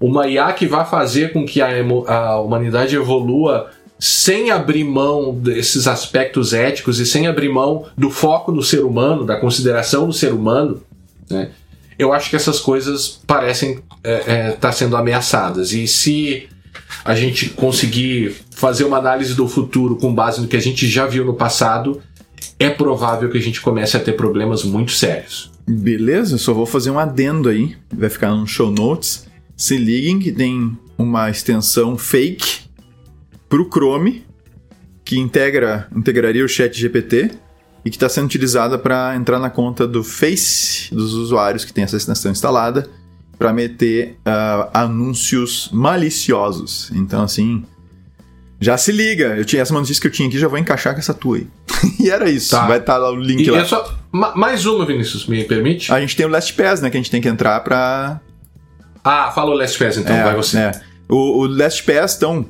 uma 0.00 0.26
IA 0.26 0.52
que 0.52 0.66
vai 0.66 0.84
fazer 0.84 1.32
com 1.32 1.44
que 1.44 1.60
a, 1.60 1.68
a 2.06 2.40
humanidade 2.40 2.96
evolua 2.96 3.70
sem 3.98 4.50
abrir 4.50 4.84
mão 4.84 5.34
desses 5.34 5.88
aspectos 5.88 6.54
éticos 6.54 7.00
e 7.00 7.06
sem 7.06 7.26
abrir 7.26 7.48
mão 7.48 7.86
do 7.96 8.10
foco 8.10 8.52
no 8.52 8.62
ser 8.62 8.84
humano, 8.84 9.24
da 9.24 9.36
consideração 9.40 10.06
do 10.06 10.12
ser 10.12 10.32
humano, 10.32 10.80
né, 11.28 11.50
eu 11.98 12.12
acho 12.12 12.30
que 12.30 12.36
essas 12.36 12.60
coisas 12.60 13.20
parecem 13.26 13.72
estar 13.72 13.88
é, 14.04 14.22
é, 14.26 14.50
tá 14.52 14.70
sendo 14.70 14.96
ameaçadas. 14.96 15.72
E 15.72 15.88
se 15.88 16.48
a 17.08 17.14
gente 17.14 17.48
conseguir 17.48 18.36
fazer 18.50 18.84
uma 18.84 18.98
análise 18.98 19.34
do 19.34 19.48
futuro 19.48 19.96
com 19.96 20.14
base 20.14 20.42
no 20.42 20.46
que 20.46 20.58
a 20.58 20.60
gente 20.60 20.86
já 20.86 21.06
viu 21.06 21.24
no 21.24 21.32
passado, 21.32 22.02
é 22.58 22.68
provável 22.68 23.30
que 23.30 23.38
a 23.38 23.40
gente 23.40 23.62
comece 23.62 23.96
a 23.96 24.00
ter 24.00 24.12
problemas 24.12 24.62
muito 24.62 24.92
sérios. 24.92 25.50
Beleza, 25.66 26.36
só 26.36 26.52
vou 26.52 26.66
fazer 26.66 26.90
um 26.90 26.98
adendo 26.98 27.48
aí, 27.48 27.74
vai 27.90 28.10
ficar 28.10 28.34
no 28.34 28.46
show 28.46 28.70
notes. 28.70 29.26
Se 29.56 29.78
liguem 29.78 30.18
que 30.18 30.30
tem 30.30 30.76
uma 30.98 31.30
extensão 31.30 31.96
fake 31.96 32.68
para 33.48 33.62
o 33.62 33.70
Chrome 33.70 34.26
que 35.02 35.18
integra, 35.18 35.88
integraria 35.96 36.44
o 36.44 36.48
Chat 36.48 36.78
GPT 36.78 37.30
e 37.86 37.88
que 37.88 37.96
está 37.96 38.10
sendo 38.10 38.26
utilizada 38.26 38.78
para 38.78 39.16
entrar 39.16 39.38
na 39.38 39.48
conta 39.48 39.88
do 39.88 40.04
Face 40.04 40.94
dos 40.94 41.14
usuários 41.14 41.64
que 41.64 41.72
tem 41.72 41.84
essa 41.84 41.96
extensão 41.96 42.30
instalada 42.30 42.86
para 43.38 43.52
meter 43.52 44.18
uh, 44.26 44.68
anúncios 44.74 45.70
maliciosos. 45.72 46.90
Então, 46.94 47.22
assim, 47.22 47.64
já 48.60 48.76
se 48.76 48.90
liga. 48.90 49.36
Eu 49.36 49.44
tinha 49.44 49.62
essa 49.62 49.72
notícia 49.72 50.00
que 50.00 50.08
eu 50.08 50.10
tinha 50.10 50.28
aqui, 50.28 50.38
já 50.38 50.48
vou 50.48 50.58
encaixar 50.58 50.92
com 50.92 50.98
essa 50.98 51.14
tua 51.14 51.36
aí. 51.36 51.46
e 52.00 52.10
era 52.10 52.28
isso. 52.28 52.50
Tá. 52.50 52.66
Vai 52.66 52.78
estar 52.78 52.94
tá 52.94 52.98
lá 52.98 53.10
o 53.10 53.16
link 53.16 53.46
e 53.46 53.50
lá. 53.50 53.60
É 53.60 53.64
só, 53.64 53.96
mais 54.12 54.66
uma, 54.66 54.84
Vinícius, 54.84 55.26
me 55.26 55.44
permite? 55.44 55.92
A 55.92 56.00
gente 56.00 56.16
tem 56.16 56.26
o 56.26 56.28
Last 56.28 56.52
Pass, 56.54 56.80
né? 56.80 56.90
Que 56.90 56.96
a 56.96 57.00
gente 57.00 57.10
tem 57.10 57.20
que 57.20 57.28
entrar 57.28 57.60
para. 57.60 58.20
Ah, 59.04 59.30
fala 59.30 59.52
o 59.52 59.54
Last 59.54 59.78
Pass 59.78 59.96
então, 59.96 60.14
é, 60.14 60.24
vai 60.24 60.34
você. 60.34 60.58
É. 60.58 60.72
O, 61.08 61.42
o 61.42 61.46
Last 61.46 61.82
Pass, 61.84 62.16
então, 62.16 62.44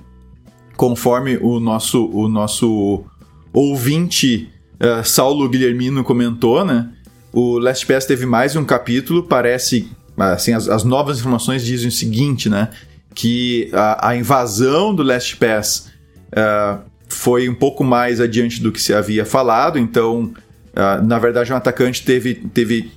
conforme 0.76 1.36
o 1.36 1.60
nosso, 1.60 2.06
o 2.06 2.26
nosso 2.26 3.04
ouvinte 3.52 4.50
uh, 4.80 5.04
Saulo 5.04 5.48
Guilhermino 5.48 6.02
comentou, 6.02 6.64
né? 6.64 6.88
O 7.32 7.58
Last 7.58 7.86
Pass 7.86 8.06
teve 8.06 8.24
mais 8.24 8.56
um 8.56 8.64
capítulo, 8.64 9.22
parece, 9.22 9.90
assim, 10.18 10.52
as, 10.52 10.68
as 10.68 10.84
novas 10.84 11.18
informações 11.18 11.64
dizem 11.64 11.88
o 11.88 11.92
seguinte, 11.92 12.48
né? 12.48 12.68
Que 13.14 13.70
a, 13.72 14.10
a 14.10 14.16
invasão 14.16 14.94
do 14.94 15.02
Last 15.02 15.36
Pass 15.36 15.90
uh, 16.32 16.80
foi 17.08 17.48
um 17.48 17.54
pouco 17.54 17.84
mais 17.84 18.20
adiante 18.20 18.60
do 18.60 18.70
que 18.70 18.80
se 18.80 18.92
havia 18.92 19.24
falado, 19.24 19.78
então, 19.78 20.32
uh, 20.74 21.04
na 21.04 21.18
verdade, 21.18 21.52
um 21.52 21.56
atacante 21.56 22.04
teve, 22.04 22.34
teve 22.34 22.92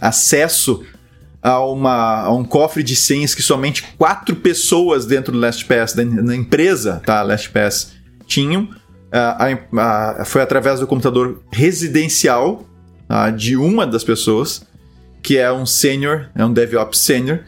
acesso 0.00 0.84
a, 1.42 1.60
uma, 1.60 2.22
a 2.22 2.32
um 2.32 2.44
cofre 2.44 2.82
de 2.82 2.96
senhas 2.96 3.34
que 3.34 3.42
somente 3.42 3.84
quatro 3.96 4.34
pessoas 4.36 5.06
dentro 5.06 5.32
do 5.32 5.38
LastPass, 5.38 5.94
da, 5.94 6.02
da 6.02 6.34
empresa 6.34 7.00
tá, 7.04 7.22
LastPass, 7.22 7.92
tinham. 8.26 8.68
Uh, 9.06 10.24
foi 10.24 10.42
através 10.42 10.80
do 10.80 10.86
computador 10.86 11.40
residencial 11.52 12.66
uh, 13.08 13.32
de 13.32 13.56
uma 13.56 13.86
das 13.86 14.02
pessoas, 14.02 14.66
que 15.26 15.36
é 15.36 15.52
um 15.52 15.66
sênior, 15.66 16.28
é 16.36 16.44
um 16.44 16.52
DevOps 16.52 17.00
sênior, 17.00 17.40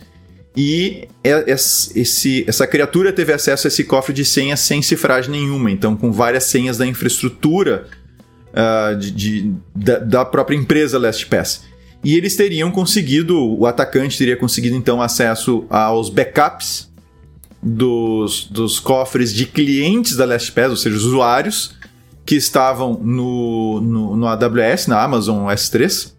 e 0.57 1.07
é, 1.22 1.45
esse, 1.49 2.45
essa 2.49 2.66
criatura 2.66 3.12
teve 3.12 3.33
acesso 3.33 3.68
a 3.68 3.68
esse 3.68 3.85
cofre 3.85 4.12
de 4.12 4.24
senhas 4.24 4.59
sem 4.59 4.83
cifragem 4.83 5.31
nenhuma, 5.31 5.70
então 5.70 5.97
com 5.97 6.11
várias 6.11 6.43
senhas 6.43 6.76
da 6.76 6.85
infraestrutura 6.85 7.87
uh, 8.49 8.97
de, 8.97 9.12
de, 9.12 9.55
da, 9.72 10.01
da, 10.01 10.24
própria 10.24 10.57
empresa 10.57 10.99
LastPass. 10.99 11.66
E 12.03 12.16
eles 12.16 12.35
teriam 12.35 12.72
conseguido, 12.72 13.39
o 13.39 13.64
atacante 13.64 14.18
teria 14.18 14.37
conseguido 14.37 14.74
então 14.74 15.01
acesso 15.01 15.64
aos 15.70 16.11
backups 16.11 16.91
dos, 17.62 18.49
dos 18.51 18.81
cofres 18.81 19.33
de 19.33 19.47
clientes 19.47 20.16
da 20.16 20.24
LastPass, 20.24 20.70
ou 20.70 20.76
seja, 20.76 20.97
usuários 20.97 21.76
que 22.26 22.35
estavam 22.35 22.95
no, 23.01 23.81
no, 23.81 24.16
no 24.16 24.26
AWS, 24.26 24.89
na 24.89 25.01
Amazon 25.01 25.47
S3. 25.47 26.18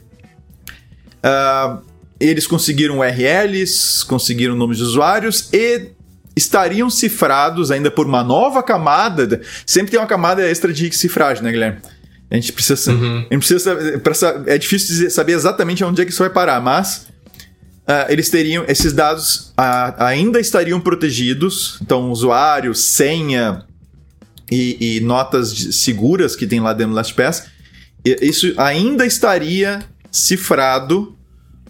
Uh, 1.24 1.82
eles 2.20 2.45
conseguiram 2.45 2.99
URLs, 2.99 4.03
conseguiram 4.05 4.55
nomes 4.55 4.78
de 4.78 4.84
usuários 4.84 5.49
e 5.53 5.91
estariam 6.36 6.89
cifrados 6.89 7.72
ainda 7.72 7.89
por 7.89 8.05
uma 8.05 8.24
nova 8.24 8.61
camada. 8.61 9.41
Sempre 9.65 9.91
tem 9.91 9.99
uma 9.99 10.07
camada 10.07 10.45
extra 10.47 10.74
de 10.74 10.91
cifragem, 10.95 11.43
né, 11.43 11.51
Guilherme? 11.51 11.80
A 12.30 12.36
gente 12.36 12.53
precisa. 12.53 12.91
Uhum. 12.91 13.26
A 13.30 13.34
gente 13.34 13.47
precisa 13.47 13.59
saber, 13.59 14.49
é 14.49 14.57
difícil 14.57 15.09
saber 15.09 15.34
exatamente 15.34 15.84
onde 15.84 16.01
é 16.01 16.05
que 16.05 16.11
isso 16.11 16.22
vai 16.22 16.30
parar, 16.30 16.61
mas 16.61 17.07
uh, 17.88 18.05
eles 18.09 18.30
teriam. 18.30 18.63
Esses 18.67 18.93
dados 18.93 19.53
uh, 19.57 19.95
ainda 19.97 20.39
estariam 20.39 20.80
protegidos. 20.80 21.80
Então, 21.82 22.11
usuário, 22.11 22.76
senha 22.76 23.63
e, 24.51 24.97
e 24.97 24.99
notas 24.99 25.49
seguras 25.76 26.36
que 26.36 26.45
tem 26.45 26.59
lá 26.59 26.74
dentro 26.74 26.91
do 26.91 26.95
LastPass. 26.95 27.47
Isso 28.22 28.53
ainda 28.57 29.05
estaria 29.05 29.80
cifrado 30.12 31.16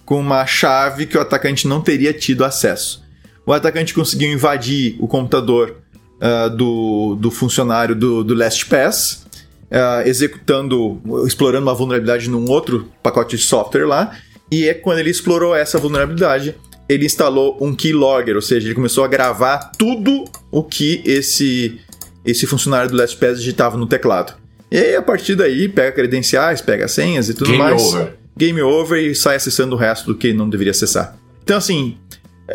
com 0.05 0.19
uma 0.19 0.45
chave 0.45 1.05
que 1.05 1.17
o 1.17 1.21
atacante 1.21 1.67
não 1.67 1.81
teria 1.81 2.13
tido 2.13 2.43
acesso. 2.43 3.03
O 3.45 3.53
atacante 3.53 3.93
conseguiu 3.93 4.31
invadir 4.31 4.95
o 4.99 5.07
computador 5.07 5.77
uh, 6.17 6.49
do, 6.49 7.15
do 7.15 7.31
funcionário 7.31 7.95
do, 7.95 8.23
do 8.23 8.33
LastPass 8.33 9.25
uh, 9.69 10.07
executando, 10.07 11.01
explorando 11.25 11.65
uma 11.65 11.73
vulnerabilidade 11.73 12.29
num 12.29 12.49
outro 12.49 12.91
pacote 13.01 13.37
de 13.37 13.43
software 13.43 13.85
lá. 13.85 14.17
E 14.51 14.67
é 14.67 14.73
quando 14.73 14.99
ele 14.99 15.09
explorou 15.09 15.55
essa 15.55 15.77
vulnerabilidade, 15.77 16.55
ele 16.87 17.05
instalou 17.05 17.57
um 17.61 17.75
keylogger, 17.75 18.35
ou 18.35 18.41
seja, 18.41 18.67
ele 18.67 18.75
começou 18.75 19.03
a 19.03 19.07
gravar 19.07 19.71
tudo 19.77 20.25
o 20.51 20.63
que 20.63 21.03
esse, 21.05 21.79
esse 22.25 22.47
funcionário 22.47 22.89
do 22.89 22.97
LastPass 22.97 23.39
digitava 23.39 23.77
no 23.77 23.85
teclado. 23.85 24.33
E 24.71 24.77
aí, 24.77 24.95
a 24.95 25.01
partir 25.01 25.35
daí, 25.35 25.69
pega 25.69 25.91
credenciais, 25.91 26.61
pega 26.61 26.87
senhas 26.87 27.29
e 27.29 27.33
tudo 27.33 27.51
Game 27.51 27.59
mais. 27.59 27.81
Over. 27.81 28.18
Game 28.39 28.61
over 28.61 28.97
e 29.03 29.13
sai 29.13 29.35
acessando 29.35 29.75
o 29.75 29.77
resto 29.77 30.05
do 30.05 30.17
que 30.17 30.31
não 30.33 30.49
deveria 30.49 30.71
acessar. 30.71 31.17
Então, 31.43 31.57
assim, 31.57 31.97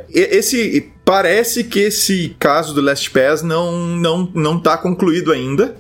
esse 0.09 0.91
parece 1.05 1.63
que 1.63 1.81
esse 1.81 2.35
caso 2.39 2.73
do 2.75 2.81
LastPass 2.81 3.43
não 3.43 3.87
não 3.89 4.33
não 4.35 4.57
está 4.57 4.79
concluído 4.79 5.31
ainda. 5.31 5.77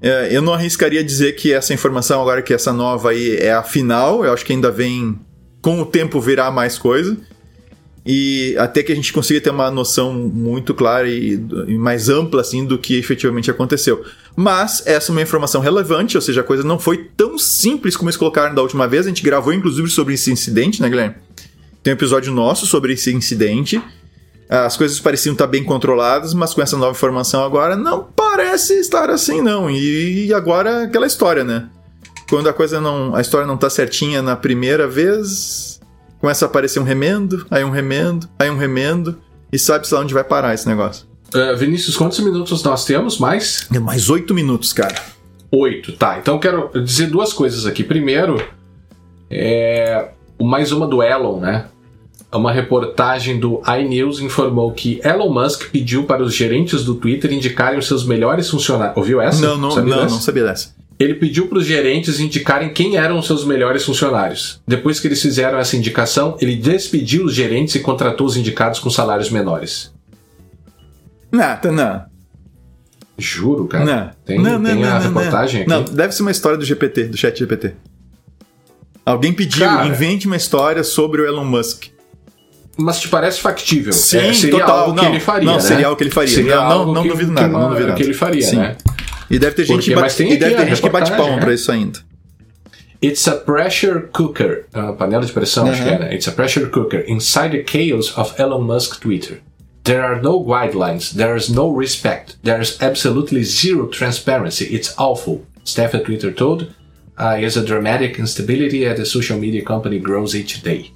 É, 0.00 0.28
eu 0.30 0.40
não 0.40 0.54
arriscaria 0.54 1.04
dizer 1.04 1.32
que 1.32 1.52
essa 1.52 1.74
informação, 1.74 2.22
agora 2.22 2.40
que 2.40 2.54
essa 2.54 2.72
nova 2.72 3.10
aí 3.10 3.36
é 3.36 3.52
a 3.52 3.62
final, 3.62 4.24
eu 4.24 4.32
acho 4.32 4.46
que 4.46 4.52
ainda 4.52 4.70
vem, 4.70 5.18
com 5.60 5.80
o 5.80 5.84
tempo, 5.84 6.20
virar 6.20 6.50
mais 6.50 6.78
coisa. 6.78 7.16
E 8.10 8.56
até 8.56 8.82
que 8.82 8.90
a 8.90 8.94
gente 8.94 9.12
consiga 9.12 9.38
ter 9.38 9.50
uma 9.50 9.70
noção 9.70 10.14
muito 10.14 10.72
clara 10.72 11.06
e, 11.06 11.34
e, 11.66 11.76
mais 11.76 12.08
ampla 12.08 12.40
assim 12.40 12.64
do 12.64 12.78
que 12.78 12.98
efetivamente 12.98 13.50
aconteceu. 13.50 14.02
Mas 14.34 14.82
essa 14.86 15.10
é 15.10 15.12
uma 15.12 15.20
informação 15.20 15.60
relevante, 15.60 16.16
ou 16.16 16.22
seja, 16.22 16.40
a 16.40 16.44
coisa 16.44 16.64
não 16.64 16.78
foi 16.78 17.08
tão 17.14 17.36
simples 17.36 17.96
como 17.96 18.08
eles 18.08 18.16
colocaram 18.16 18.54
da 18.54 18.62
última 18.62 18.88
vez. 18.88 19.04
A 19.04 19.10
gente 19.10 19.22
gravou 19.22 19.52
inclusive 19.52 19.90
sobre 19.90 20.14
esse 20.14 20.32
incidente, 20.32 20.80
né, 20.80 20.88
Guilherme? 20.88 21.16
Tem 21.82 21.92
um 21.92 21.96
episódio 21.96 22.32
nosso 22.32 22.66
sobre 22.66 22.94
esse 22.94 23.12
incidente 23.12 23.82
as 24.48 24.78
coisas 24.78 24.98
pareciam 24.98 25.34
estar 25.34 25.46
bem 25.46 25.62
controladas, 25.62 26.32
mas 26.32 26.54
com 26.54 26.62
essa 26.62 26.76
nova 26.76 26.92
informação 26.92 27.44
agora 27.44 27.76
não 27.76 28.02
parece 28.02 28.74
estar 28.80 29.10
assim 29.10 29.42
não. 29.42 29.70
E 29.70 30.32
agora 30.32 30.84
aquela 30.84 31.06
história, 31.06 31.44
né? 31.44 31.68
Quando 32.30 32.48
a 32.48 32.52
coisa 32.52 32.80
não, 32.80 33.14
a 33.14 33.20
história 33.20 33.46
não 33.46 33.56
está 33.56 33.68
certinha 33.68 34.22
na 34.22 34.36
primeira 34.36 34.88
vez, 34.88 35.77
começa 36.20 36.44
a 36.44 36.48
aparecer 36.48 36.80
um 36.80 36.84
remendo, 36.84 37.46
aí 37.50 37.64
um 37.64 37.70
remendo, 37.70 38.28
aí 38.38 38.50
um 38.50 38.56
remendo, 38.56 39.18
e 39.52 39.58
sabe-se 39.58 39.94
lá 39.94 40.00
onde 40.00 40.14
vai 40.14 40.24
parar 40.24 40.54
esse 40.54 40.66
negócio. 40.66 41.06
Uh, 41.34 41.56
Vinícius, 41.56 41.96
quantos 41.96 42.18
minutos 42.20 42.62
nós 42.62 42.84
temos 42.84 43.18
mais? 43.18 43.66
É 43.74 43.78
mais 43.78 44.08
oito 44.08 44.34
minutos, 44.34 44.72
cara. 44.72 44.94
Oito, 45.50 45.92
tá. 45.92 46.18
Então 46.18 46.38
quero 46.38 46.70
dizer 46.82 47.06
duas 47.08 47.32
coisas 47.32 47.66
aqui. 47.66 47.82
Primeiro, 47.82 48.42
é 49.30 50.08
mais 50.40 50.72
uma 50.72 50.86
do 50.86 51.02
Elon, 51.02 51.40
né? 51.40 51.66
Uma 52.32 52.52
reportagem 52.52 53.40
do 53.40 53.62
iNews 53.66 54.20
informou 54.20 54.72
que 54.72 55.00
Elon 55.02 55.32
Musk 55.32 55.70
pediu 55.70 56.04
para 56.04 56.22
os 56.22 56.34
gerentes 56.34 56.84
do 56.84 56.94
Twitter 56.94 57.32
indicarem 57.32 57.78
os 57.78 57.86
seus 57.86 58.04
melhores 58.04 58.50
funcionários. 58.50 58.96
Ouviu 58.98 59.20
essa? 59.20 59.40
Não, 59.40 59.56
não, 59.56 59.70
sabia 59.70 59.94
não, 59.94 60.02
dessa? 60.02 60.14
não 60.14 60.20
sabia 60.20 60.44
dessa. 60.44 60.74
Ele 60.98 61.14
pediu 61.14 61.46
para 61.46 61.58
os 61.58 61.64
gerentes 61.64 62.18
indicarem 62.18 62.72
quem 62.72 62.96
eram 62.96 63.18
os 63.18 63.26
seus 63.26 63.44
melhores 63.44 63.84
funcionários. 63.84 64.60
Depois 64.66 64.98
que 64.98 65.06
eles 65.06 65.22
fizeram 65.22 65.58
essa 65.58 65.76
indicação, 65.76 66.36
ele 66.40 66.56
despediu 66.56 67.24
os 67.24 67.34
gerentes 67.34 67.76
e 67.76 67.80
contratou 67.80 68.26
os 68.26 68.36
indicados 68.36 68.80
com 68.80 68.90
salários 68.90 69.30
menores. 69.30 69.92
Não, 71.30 71.56
tá, 71.56 71.70
não. 71.70 72.04
Juro, 73.16 73.66
cara. 73.66 73.84
Não. 73.84 74.10
Tem, 74.24 74.38
não, 74.38 74.62
tem 74.62 74.74
não, 74.74 74.88
a 74.88 75.00
não, 75.00 75.08
reportagem 75.08 75.66
não. 75.66 75.80
aqui? 75.80 75.90
Não, 75.90 75.96
deve 75.96 76.14
ser 76.14 76.22
uma 76.22 76.30
história 76.30 76.58
do 76.58 76.64
GPT, 76.64 77.04
do 77.04 77.16
chat 77.16 77.38
GPT. 77.38 77.74
Alguém 79.04 79.32
pediu, 79.32 79.64
cara, 79.66 79.86
invente 79.86 80.26
uma 80.26 80.36
história 80.36 80.84
sobre 80.84 81.22
o 81.22 81.26
Elon 81.26 81.44
Musk. 81.44 81.86
Mas 82.76 83.00
te 83.00 83.08
parece 83.08 83.40
factível? 83.40 83.92
Sim, 83.92 84.18
é, 84.18 84.34
seria 84.34 84.60
total. 84.60 84.78
algo 84.78 84.94
não, 84.94 85.02
que 85.02 85.10
ele 85.10 85.20
faria, 85.20 85.46
não, 85.46 85.54
né? 85.54 85.60
seria 85.60 85.86
algo 85.86 85.96
que 85.96 86.04
ele 86.04 86.10
faria. 86.10 86.34
Seria 86.34 86.56
não, 86.56 86.86
não, 86.86 86.94
não 86.94 87.02
que, 87.02 87.08
duvido 87.08 87.34
que, 87.34 87.40
nada, 87.40 87.48
não 87.48 87.68
duvido 87.70 87.86
nada. 87.88 87.96
que 87.96 88.02
ele 88.04 88.14
faria, 88.14 88.42
Sim. 88.42 88.56
né? 88.56 88.76
E 89.30 89.38
deve 89.38 89.56
ter 89.56 89.64
gente 89.64 89.76
Porque, 89.76 89.94
que 89.94 90.00
bate, 90.00 90.22
e 90.22 90.36
deve 90.36 90.54
ter 90.54 90.68
gente 90.68 90.82
que 90.82 90.88
bate 90.88 91.10
palma 91.10 91.36
né? 91.36 91.40
pra 91.40 91.54
isso 91.54 91.70
ainda. 91.70 91.98
It's 93.02 93.28
a 93.28 93.36
pressure 93.36 94.08
cooker. 94.12 94.66
A 94.72 94.92
panela 94.92 95.24
de 95.24 95.32
pressão, 95.32 95.68
acho 95.68 95.82
que 95.82 95.88
era. 95.88 96.12
It's 96.12 96.26
a 96.26 96.32
pressure 96.32 96.66
cooker 96.68 97.04
inside 97.06 97.50
the 97.50 97.62
chaos 97.62 98.16
of 98.16 98.34
Elon 98.40 98.62
Musk 98.62 99.00
Twitter. 99.00 99.40
There 99.84 100.02
are 100.02 100.20
no 100.20 100.44
guidelines, 100.44 101.14
there 101.14 101.34
is 101.34 101.48
no 101.48 101.70
respect, 101.70 102.36
there's 102.42 102.76
absolutely 102.82 103.42
zero 103.42 103.86
transparency. 103.86 104.66
It's 104.66 104.94
awful. 104.98 105.46
Staff 105.64 105.94
at 105.94 106.04
Twitter 106.04 106.30
told, 106.30 106.74
uh, 107.16 107.38
is 107.40 107.56
a 107.56 107.64
dramatic 107.64 108.18
instability 108.18 108.84
as 108.84 108.98
the 108.98 109.06
social 109.06 109.38
media 109.38 109.62
company 109.62 109.98
grows 109.98 110.34
each 110.34 110.62
day. 110.62 110.92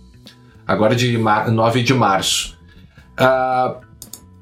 Agora 0.66 0.94
de 0.94 1.16
9 1.16 1.82
de 1.82 1.94
março. 1.94 2.54
Uh, 3.18 3.80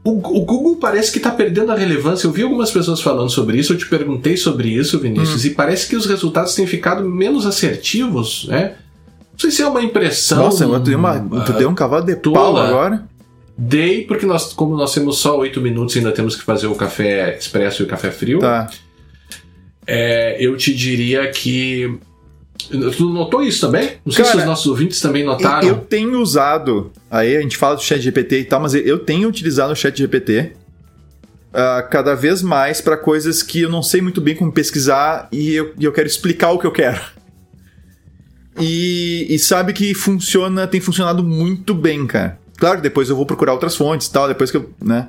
o, 0.02 0.12
o, 0.12 0.44
Google 0.44 0.76
parece 0.76 1.12
que 1.12 1.18
está 1.18 1.30
perdendo 1.30 1.72
a 1.72 1.74
relevância. 1.74 2.26
Eu 2.26 2.32
vi 2.32 2.42
algumas 2.42 2.70
pessoas 2.70 3.00
falando 3.00 3.28
sobre 3.28 3.58
isso, 3.58 3.72
eu 3.72 3.78
te 3.78 3.86
perguntei 3.86 4.36
sobre 4.36 4.68
isso, 4.68 4.98
Vinícius, 4.98 5.44
hum. 5.44 5.48
e 5.48 5.50
parece 5.50 5.88
que 5.88 5.96
os 5.96 6.06
resultados 6.06 6.54
têm 6.54 6.66
ficado 6.66 7.04
menos 7.04 7.44
assertivos, 7.44 8.46
né? 8.48 8.76
Não 9.32 9.38
sei 9.38 9.50
se 9.50 9.62
é 9.62 9.66
uma 9.66 9.82
impressão. 9.82 10.38
Nossa, 10.38 10.66
tu 10.66 10.78
deu, 10.80 10.98
uma, 10.98 11.44
tu 11.44 11.52
deu 11.54 11.68
um 11.68 11.74
cavalo 11.74 12.04
de 12.04 12.16
tola. 12.16 12.34
pau 12.34 12.56
agora. 12.56 13.08
Dei, 13.56 14.04
porque 14.04 14.24
nós, 14.24 14.52
como 14.54 14.74
nós 14.74 14.92
temos 14.92 15.18
só 15.18 15.38
oito 15.38 15.60
minutos, 15.60 15.96
ainda 15.96 16.12
temos 16.12 16.34
que 16.34 16.42
fazer 16.42 16.66
o 16.66 16.74
café 16.74 17.36
expresso 17.36 17.82
e 17.82 17.84
o 17.84 17.88
café 17.88 18.10
frio. 18.10 18.38
Tá. 18.38 18.70
É, 19.86 20.36
eu 20.38 20.56
te 20.56 20.74
diria 20.74 21.30
que. 21.30 21.98
Tu 22.68 23.08
notou 23.08 23.42
isso 23.42 23.60
também? 23.60 23.92
Não 24.04 24.12
sei 24.12 24.24
Cara, 24.24 24.36
se 24.36 24.40
os 24.40 24.46
nossos 24.46 24.66
ouvintes 24.66 25.00
também 25.00 25.24
notaram. 25.24 25.66
Eu 25.66 25.76
tenho 25.76 26.20
usado. 26.20 26.90
Aí 27.10 27.36
a 27.36 27.40
gente 27.40 27.56
fala 27.56 27.76
do 27.76 27.82
chat 27.82 28.00
GPT 28.00 28.40
e 28.40 28.44
tal, 28.44 28.60
mas 28.60 28.74
eu 28.74 28.98
tenho 28.98 29.28
utilizado 29.28 29.72
o 29.72 29.76
chat 29.76 29.96
GPT 29.96 30.52
uh, 31.52 31.58
ah, 31.58 31.82
cada 31.82 32.14
vez 32.14 32.42
mais 32.42 32.80
para 32.80 32.96
coisas 32.96 33.42
que 33.42 33.62
eu 33.62 33.70
não 33.70 33.82
sei 33.82 34.00
muito 34.00 34.20
bem 34.20 34.34
como 34.34 34.52
pesquisar 34.52 35.28
e 35.32 35.54
eu, 35.54 35.74
e 35.78 35.84
eu 35.84 35.92
quero 35.92 36.06
explicar 36.06 36.50
o 36.52 36.58
que 36.58 36.66
eu 36.66 36.72
quero. 36.72 37.00
E, 38.58 39.26
e, 39.30 39.38
sabe 39.38 39.72
que 39.72 39.94
funciona, 39.94 40.66
tem 40.66 40.80
funcionado 40.80 41.22
muito 41.22 41.72
bem, 41.72 42.06
cara. 42.06 42.38
Claro, 42.58 42.80
depois 42.80 43.08
eu 43.08 43.16
vou 43.16 43.24
procurar 43.24 43.52
outras 43.52 43.74
fontes 43.74 44.08
e 44.08 44.12
tal, 44.12 44.28
depois 44.28 44.50
que 44.50 44.56
eu, 44.56 44.70
né? 44.84 45.08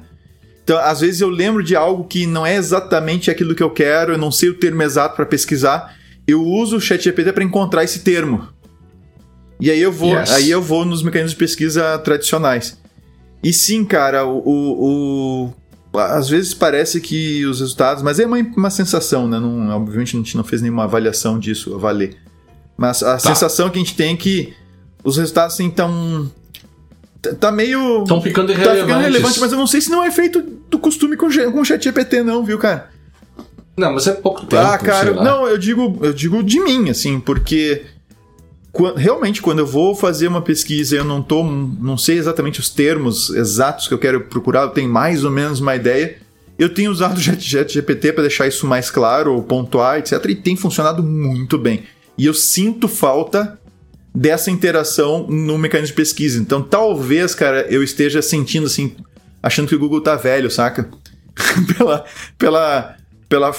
Então, 0.64 0.78
às 0.78 1.02
vezes 1.02 1.20
eu 1.20 1.30
lembro 1.30 1.64
de 1.64 1.76
algo 1.76 2.06
que 2.06 2.26
não 2.26 2.45
é 2.45 2.56
exatamente 2.56 3.30
aquilo 3.30 3.56
que 3.56 3.64
eu 3.64 3.70
quero, 3.70 4.14
eu 4.14 4.18
não 4.18 4.32
sei 4.32 4.49
o 4.49 4.54
termo 4.54 4.82
exato 4.84 5.16
para 5.16 5.26
pesquisar, 5.26 5.93
eu 6.28 6.44
uso 6.44 6.78
o 6.78 6.82
ChatGPT 6.82 7.34
para 7.34 7.44
encontrar 7.44 7.84
esse 7.84 8.00
termo. 8.00 8.48
E 9.60 9.70
aí 9.70 9.80
eu 9.82 9.92
vou, 9.92 10.18
yes. 10.18 10.32
aí 10.32 10.50
eu 10.50 10.62
vou 10.62 10.86
nos 10.86 11.04
mecanismos 11.04 11.32
de 11.32 11.38
pesquisa 11.38 11.98
tradicionais. 12.00 12.80
E 13.44 13.54
sim, 13.54 13.84
cara, 13.86 14.26
o, 14.26 14.38
o, 14.40 15.54
o, 15.94 16.00
às 16.00 16.30
vezes 16.30 16.54
parece 16.54 17.00
que 17.00 17.46
os 17.46 17.60
resultados, 17.60 18.04
mas 18.04 18.20
é 18.20 18.26
uma, 18.26 18.38
uma 18.56 18.70
sensação, 18.70 19.28
né? 19.28 19.40
Não, 19.40 19.70
obviamente 19.70 20.16
a 20.16 20.20
gente 20.20 20.38
não 20.38 20.44
fez 20.44 20.62
nenhuma 20.62 20.84
avaliação 20.84 21.38
disso, 21.38 21.76
a 21.76 21.78
valer. 21.78 22.18
Mas 22.78 23.04
a 23.04 23.14
tá. 23.14 23.20
sensação 23.20 23.70
que 23.70 23.78
a 23.78 23.82
gente 23.84 23.96
tem 23.96 24.14
é 24.14 24.18
que 24.18 24.54
os 25.04 25.18
resultados 25.18 25.56
assim 25.56 25.70
tá 27.40 27.52
meio. 27.52 28.02
Estão 28.02 28.22
ficando 28.22 28.52
irrelevantes. 28.52 28.82
Tá 28.82 28.88
ficando 28.88 29.04
relevante, 29.04 29.40
mas 29.40 29.52
eu 29.52 29.58
não 29.58 29.68
sei 29.68 29.82
se 29.82 29.92
não 29.92 30.04
é 30.04 30.10
feito 30.10 30.42
do 30.42 30.80
costume 30.80 31.16
com, 31.16 31.28
com 31.28 31.62
o 31.62 31.66
ChatGPT, 31.66 32.24
não, 32.24 32.44
viu, 32.44 32.58
cara? 32.58 32.90
Não, 33.82 33.94
mas 33.94 34.06
é 34.06 34.14
pouco 34.14 34.46
tempo. 34.46 34.62
Ah, 34.62 34.78
cara, 34.78 35.12
não, 35.12 35.48
eu 35.48 35.58
digo, 35.58 35.98
eu 36.02 36.14
digo 36.14 36.44
de 36.44 36.60
mim, 36.60 36.92
assim, 36.92 37.20
porque 37.20 37.84
realmente 38.96 39.42
quando 39.42 39.60
eu 39.60 39.66
vou 39.66 39.96
fazer 39.96 40.28
uma 40.28 40.42
pesquisa 40.42 40.96
eu 40.96 41.04
não 41.04 41.22
tô, 41.22 41.44
não 41.44 41.98
sei 41.98 42.18
exatamente 42.18 42.60
os 42.60 42.70
termos 42.70 43.30
exatos 43.32 43.88
que 43.88 43.94
eu 43.94 43.98
quero 43.98 44.22
procurar, 44.22 44.62
eu 44.62 44.70
tenho 44.70 44.88
mais 44.88 45.26
ou 45.26 45.32
menos 45.32 45.60
uma 45.60 45.76
ideia. 45.76 46.18
Eu 46.60 46.72
tenho 46.72 46.92
usado 46.92 47.18
o 47.18 47.20
ChatGPT 47.20 48.14
para 48.14 48.22
deixar 48.22 48.48
isso 48.48 48.68
mais 48.68 48.92
claro, 48.92 49.34
ou 49.34 49.42
pontuar, 49.42 49.98
etc, 49.98 50.24
e 50.30 50.36
tem 50.36 50.56
funcionado 50.56 51.02
muito 51.02 51.58
bem. 51.58 51.86
E 52.16 52.28
eu 52.28 52.36
sinto 52.36 52.88
falta 52.88 53.60
dessa 54.14 54.52
interação 54.52 55.26
no 55.28 55.58
mecanismo 55.58 55.88
de 55.88 55.94
pesquisa. 55.94 56.40
Então, 56.40 56.62
talvez, 56.62 57.34
cara, 57.34 57.66
eu 57.68 57.82
esteja 57.82 58.22
sentindo 58.22 58.68
assim, 58.68 58.96
achando 59.42 59.68
que 59.68 59.76
o 59.76 59.80
Google 59.80 60.02
tá 60.02 60.16
velho, 60.16 60.52
saca? 60.52 60.88
pela, 61.76 62.06
pela, 62.38 62.96
pela, 63.32 63.54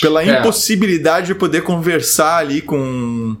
pela 0.00 0.22
é. 0.22 0.40
impossibilidade 0.40 1.26
de 1.26 1.34
poder 1.34 1.60
conversar 1.60 2.38
ali 2.38 2.62
com, 2.62 3.36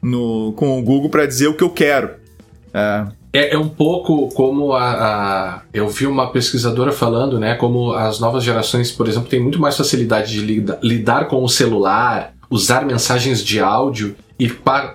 no, 0.00 0.52
com 0.52 0.78
o 0.78 0.82
Google 0.82 1.10
para 1.10 1.26
dizer 1.26 1.48
o 1.48 1.54
que 1.54 1.64
eu 1.64 1.70
quero. 1.70 2.10
É. 2.72 3.06
É, 3.32 3.54
é 3.54 3.58
um 3.58 3.68
pouco 3.68 4.28
como 4.28 4.74
a, 4.74 4.92
a, 4.92 5.62
Eu 5.74 5.88
vi 5.88 6.06
uma 6.06 6.30
pesquisadora 6.30 6.92
falando, 6.92 7.40
né? 7.40 7.56
Como 7.56 7.92
as 7.92 8.20
novas 8.20 8.44
gerações, 8.44 8.92
por 8.92 9.08
exemplo, 9.08 9.28
têm 9.28 9.40
muito 9.40 9.60
mais 9.60 9.76
facilidade 9.76 10.30
de 10.30 10.40
lida, 10.40 10.78
lidar 10.80 11.26
com 11.26 11.42
o 11.42 11.48
celular, 11.48 12.32
usar 12.48 12.86
mensagens 12.86 13.42
de 13.42 13.58
áudio 13.58 14.14
e 14.38 14.48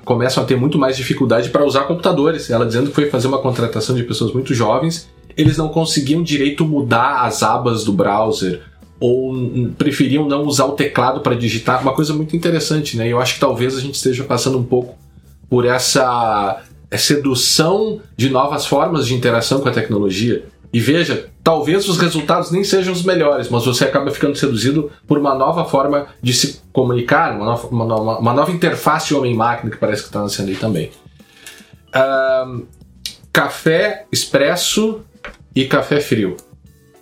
começam 0.06 0.42
a 0.42 0.46
ter 0.46 0.56
muito 0.56 0.78
mais 0.80 0.96
dificuldade 0.96 1.50
para 1.50 1.66
usar 1.66 1.82
computadores. 1.82 2.50
Ela 2.50 2.66
dizendo 2.66 2.88
que 2.88 2.96
foi 2.96 3.10
fazer 3.10 3.28
uma 3.28 3.42
contratação 3.42 3.94
de 3.94 4.04
pessoas 4.04 4.32
muito 4.32 4.54
jovens, 4.54 5.10
eles 5.36 5.58
não 5.58 5.68
conseguiam 5.68 6.24
direito 6.24 6.66
mudar 6.66 7.26
as 7.26 7.44
abas 7.44 7.84
do 7.84 7.92
browser 7.92 8.69
ou 9.00 9.34
preferiam 9.78 10.28
não 10.28 10.44
usar 10.44 10.66
o 10.66 10.74
teclado 10.74 11.22
para 11.22 11.36
digitar. 11.36 11.82
Uma 11.82 11.94
coisa 11.94 12.14
muito 12.14 12.36
interessante, 12.36 12.98
né? 12.98 13.08
Eu 13.08 13.20
acho 13.20 13.36
que 13.36 13.40
talvez 13.40 13.78
a 13.78 13.82
gente 13.82 13.96
esteja 13.96 14.24
passando 14.24 14.58
um 14.58 14.64
pouco 14.64 14.98
por 15.50 15.66
essa 15.66 16.62
sedução 16.98 18.02
de 18.18 18.30
novas 18.30 18.66
formas 18.66 19.08
de 19.08 19.14
interação 19.14 19.62
com 19.62 19.70
a 19.70 19.72
tecnologia. 19.72 20.46
E 20.72 20.80
veja, 20.80 21.30
talvez 21.44 21.88
os 21.90 21.98
resultados 21.98 22.52
nem 22.52 22.64
sejam 22.64 22.94
os 22.94 23.04
melhores, 23.04 23.50
mas 23.50 23.66
você 23.66 23.86
acaba 23.86 24.12
ficando 24.12 24.36
seduzido 24.36 24.92
por 25.08 25.18
uma 25.18 25.34
nova 25.34 25.66
forma 25.66 26.08
de 26.22 26.32
se 26.34 26.62
comunicar, 26.72 27.36
uma 27.36 27.46
nova, 27.46 27.68
uma 27.68 27.86
nova, 27.86 28.20
uma 28.20 28.34
nova 28.34 28.52
interface 28.52 29.14
homem-máquina 29.16 29.72
que 29.72 29.78
parece 29.78 30.04
que 30.04 30.10
está 30.10 30.22
nascendo 30.22 30.50
aí 30.50 30.56
também. 30.56 30.92
Um, 32.46 32.66
café 33.34 34.06
expresso 34.12 35.02
e 35.56 35.66
café 35.66 36.00
frio. 36.00 36.38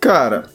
Cara, 0.00 0.48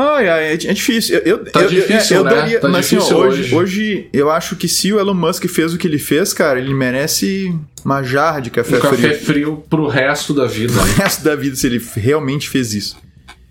Ai, 0.00 0.28
ai, 0.28 0.44
é, 0.44 0.52
é 0.52 0.56
difícil. 0.56 1.16
Eu, 1.18 1.22
eu, 1.24 1.44
tá 1.50 1.62
eu, 1.62 1.68
difícil, 1.68 2.18
eu, 2.18 2.24
né? 2.24 2.30
daria, 2.30 2.60
tá 2.60 2.68
mas, 2.68 2.86
assim, 2.86 2.98
hoje, 2.98 3.12
hoje. 3.12 3.54
hoje 3.56 4.08
eu 4.12 4.30
acho 4.30 4.54
que 4.54 4.68
se 4.68 4.92
o 4.92 5.00
Elon 5.00 5.12
Musk 5.12 5.46
fez 5.48 5.74
o 5.74 5.76
que 5.76 5.88
ele 5.88 5.98
fez, 5.98 6.32
cara, 6.32 6.60
ele 6.60 6.72
merece 6.72 7.52
uma 7.84 8.00
jarra 8.04 8.38
de 8.38 8.48
café 8.48 8.76
um 8.76 8.80
frio. 8.80 8.90
café 8.92 9.14
frio 9.14 9.64
pro 9.68 9.88
resto 9.88 10.32
da 10.32 10.46
vida. 10.46 10.72
Pro 10.78 10.82
resto 10.84 11.24
da 11.24 11.34
vida, 11.34 11.56
se 11.56 11.66
ele 11.66 11.84
realmente 11.96 12.48
fez 12.48 12.74
isso. 12.74 12.96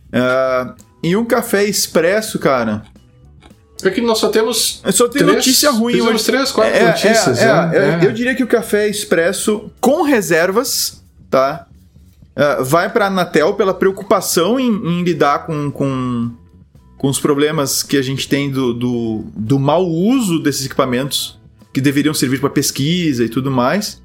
Uh, 0.07 0.73
e 1.03 1.17
um 1.17 1.25
café 1.25 1.65
expresso, 1.65 2.39
cara. 2.39 2.83
É 3.83 3.89
que 3.89 3.99
nós 3.99 4.17
só 4.17 4.29
temos. 4.29 4.81
Só 4.91 5.09
tem 5.09 5.23
três, 5.23 5.35
notícia 5.35 5.69
ruim 5.69 5.99
hoje. 5.99 6.23
três, 6.23 6.49
quatro 6.49 6.73
é, 6.73 6.87
notícias. 6.87 7.39
É, 7.39 7.45
é, 7.45 7.99
eu, 8.01 8.07
eu 8.07 8.11
diria 8.13 8.33
que 8.33 8.43
o 8.43 8.47
café 8.47 8.87
expresso 8.87 9.69
com 9.81 10.01
reservas, 10.01 11.03
tá? 11.29 11.67
Uh, 12.37 12.63
vai 12.63 12.87
para 12.87 13.05
a 13.05 13.07
Anatel 13.07 13.55
pela 13.55 13.73
preocupação 13.73 14.59
em, 14.59 14.69
em 14.69 15.03
lidar 15.03 15.47
com, 15.47 15.71
com, 15.71 16.31
com, 16.97 17.07
os 17.07 17.19
problemas 17.19 17.83
que 17.83 17.97
a 17.97 18.01
gente 18.01 18.27
tem 18.27 18.49
do, 18.49 18.73
do, 18.73 19.25
do 19.35 19.59
mau 19.59 19.85
uso 19.85 20.39
desses 20.39 20.65
equipamentos 20.65 21.39
que 21.74 21.82
deveriam 21.82 22.13
servir 22.13 22.39
para 22.39 22.49
pesquisa 22.49 23.24
e 23.24 23.29
tudo 23.29 23.51
mais. 23.51 24.01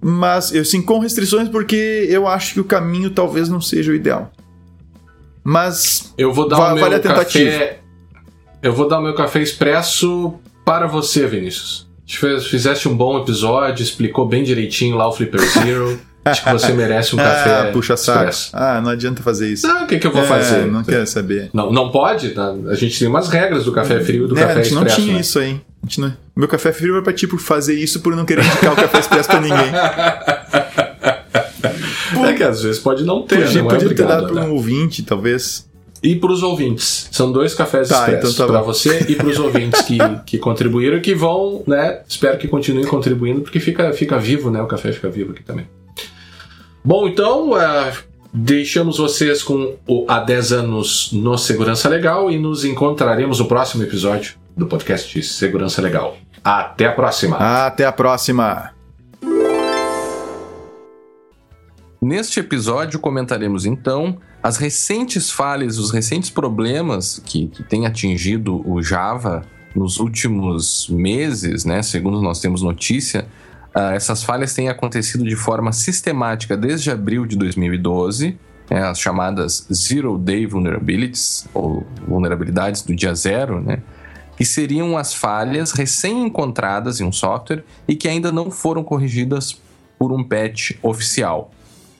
Mas, 0.00 0.54
eu 0.54 0.64
sim, 0.64 0.80
com 0.80 0.98
restrições, 0.98 1.48
porque 1.48 2.06
eu 2.08 2.26
acho 2.26 2.54
que 2.54 2.60
o 2.60 2.64
caminho 2.64 3.10
talvez 3.10 3.48
não 3.48 3.60
seja 3.60 3.92
o 3.92 3.94
ideal. 3.94 4.32
Mas 5.42 6.12
eu 6.18 6.32
vou 6.32 6.48
dar 6.48 6.56
vale, 6.56 6.80
o 6.80 6.84
meu 6.84 6.96
a 6.96 7.00
tentativa. 7.00 7.50
Café, 7.50 7.80
eu 8.62 8.72
vou 8.72 8.88
dar 8.88 8.98
o 8.98 9.02
meu 9.02 9.14
café 9.14 9.40
expresso 9.40 10.34
para 10.64 10.86
você, 10.86 11.26
Vinícius. 11.26 11.88
Fizeste 12.50 12.88
um 12.88 12.96
bom 12.96 13.18
episódio, 13.18 13.82
explicou 13.82 14.26
bem 14.26 14.42
direitinho 14.42 14.96
lá 14.96 15.08
o 15.08 15.12
Flipper 15.12 15.40
Zero. 15.40 16.00
Que 16.32 16.52
você 16.52 16.72
merece 16.72 17.14
um 17.14 17.18
café. 17.18 17.68
Ah, 17.68 17.72
puxa 17.72 17.96
saco. 17.96 18.30
Ah, 18.52 18.80
não 18.80 18.90
adianta 18.90 19.22
fazer 19.22 19.50
isso. 19.50 19.66
Ah, 19.66 19.84
o 19.84 19.86
que, 19.86 19.98
que 19.98 20.06
eu 20.06 20.12
vou 20.12 20.22
é, 20.22 20.26
fazer? 20.26 20.66
Não 20.66 20.84
quero 20.84 21.06
saber. 21.06 21.50
Não, 21.52 21.72
não 21.72 21.90
pode? 21.90 22.30
Tá? 22.30 22.54
A 22.68 22.74
gente 22.74 22.98
tem 22.98 23.08
umas 23.08 23.28
regras 23.28 23.64
do 23.64 23.72
café 23.72 24.00
frio 24.00 24.24
e 24.24 24.28
do 24.28 24.38
é, 24.38 24.40
café 24.40 24.60
expresso. 24.60 24.78
A 24.78 24.88
gente 24.88 24.88
não 24.88 25.04
tinha 25.04 25.14
né? 25.14 25.20
isso 25.20 25.38
aí. 25.38 25.60
Não... 25.98 26.12
Meu 26.36 26.48
café 26.48 26.72
frio 26.72 26.94
vai 26.94 27.02
pra 27.02 27.12
tipo 27.12 27.38
fazer 27.38 27.74
isso 27.74 28.00
por 28.00 28.14
não 28.14 28.24
querer 28.24 28.44
indicar 28.44 28.72
o 28.72 28.76
café 28.76 28.98
expresso 28.98 29.28
pra 29.28 29.40
ninguém. 29.40 29.58
é 32.28 32.34
que 32.34 32.42
às 32.42 32.62
vezes 32.62 32.80
pode 32.80 33.04
não 33.04 33.22
ter. 33.22 33.44
Podia, 33.44 33.62
não 33.62 33.70
é 33.70 33.74
podia 33.74 33.94
ter 33.94 34.06
dado 34.06 34.32
pra 34.32 34.44
um 34.44 34.52
ouvinte, 34.52 35.02
talvez. 35.02 35.66
E 36.02 36.14
para 36.14 36.30
os 36.30 36.42
ouvintes. 36.42 37.08
São 37.10 37.32
dois 37.32 37.54
cafés 37.54 37.88
tá, 37.88 38.00
expressos. 38.00 38.34
Então 38.34 38.46
tá 38.46 38.52
para 38.52 38.62
você 38.62 39.04
e 39.08 39.16
para 39.16 39.26
os 39.26 39.38
ouvintes 39.38 39.82
que, 39.82 39.98
que 40.24 40.38
contribuíram 40.38 40.98
e 40.98 41.00
que 41.00 41.14
vão, 41.14 41.62
né? 41.66 42.00
Espero 42.08 42.38
que 42.38 42.46
continuem 42.46 42.86
contribuindo, 42.86 43.40
porque 43.40 43.58
fica, 43.58 43.92
fica 43.92 44.18
vivo, 44.18 44.50
né? 44.50 44.62
O 44.62 44.66
café 44.66 44.92
fica 44.92 45.08
vivo 45.08 45.32
aqui 45.32 45.42
também. 45.42 45.66
Bom, 46.88 47.06
então 47.06 47.50
uh, 47.50 47.92
deixamos 48.32 48.96
vocês 48.96 49.42
com 49.42 49.76
o 49.86 50.06
Há 50.08 50.20
10 50.20 50.52
anos 50.52 51.10
no 51.12 51.36
Segurança 51.36 51.86
Legal 51.86 52.30
e 52.30 52.38
nos 52.38 52.64
encontraremos 52.64 53.40
no 53.40 53.44
próximo 53.46 53.82
episódio 53.82 54.36
do 54.56 54.66
podcast 54.66 55.22
Segurança 55.22 55.82
Legal. 55.82 56.16
Até 56.42 56.86
a 56.86 56.92
próxima! 56.92 57.36
Até 57.36 57.84
a 57.84 57.92
próxima! 57.92 58.70
Neste 62.00 62.40
episódio 62.40 62.98
comentaremos 62.98 63.66
então 63.66 64.16
as 64.42 64.56
recentes 64.56 65.30
falhas, 65.30 65.76
os 65.76 65.90
recentes 65.90 66.30
problemas 66.30 67.20
que, 67.22 67.48
que 67.48 67.62
têm 67.64 67.84
atingido 67.84 68.66
o 68.66 68.82
Java 68.82 69.42
nos 69.76 70.00
últimos 70.00 70.88
meses, 70.88 71.66
né? 71.66 71.82
Segundo 71.82 72.22
nós 72.22 72.40
temos 72.40 72.62
notícia, 72.62 73.26
Uh, 73.78 73.94
essas 73.94 74.24
falhas 74.24 74.54
têm 74.54 74.68
acontecido 74.68 75.22
de 75.22 75.36
forma 75.36 75.72
sistemática 75.72 76.56
desde 76.56 76.90
abril 76.90 77.24
de 77.24 77.36
2012 77.36 78.36
né, 78.70 78.82
as 78.82 79.00
chamadas 79.00 79.66
Zero 79.72 80.18
Day 80.18 80.46
Vulnerabilities, 80.46 81.48
ou 81.54 81.86
vulnerabilidades 82.06 82.82
do 82.82 82.94
dia 82.94 83.14
zero, 83.14 83.60
né, 83.60 83.82
que 84.36 84.44
seriam 84.44 84.96
as 84.96 85.14
falhas 85.14 85.72
recém-encontradas 85.72 87.00
em 87.00 87.04
um 87.04 87.12
software 87.12 87.64
e 87.86 87.96
que 87.96 88.08
ainda 88.08 88.30
não 88.30 88.50
foram 88.50 88.84
corrigidas 88.84 89.60
por 89.98 90.12
um 90.12 90.22
patch 90.22 90.72
oficial. 90.82 91.50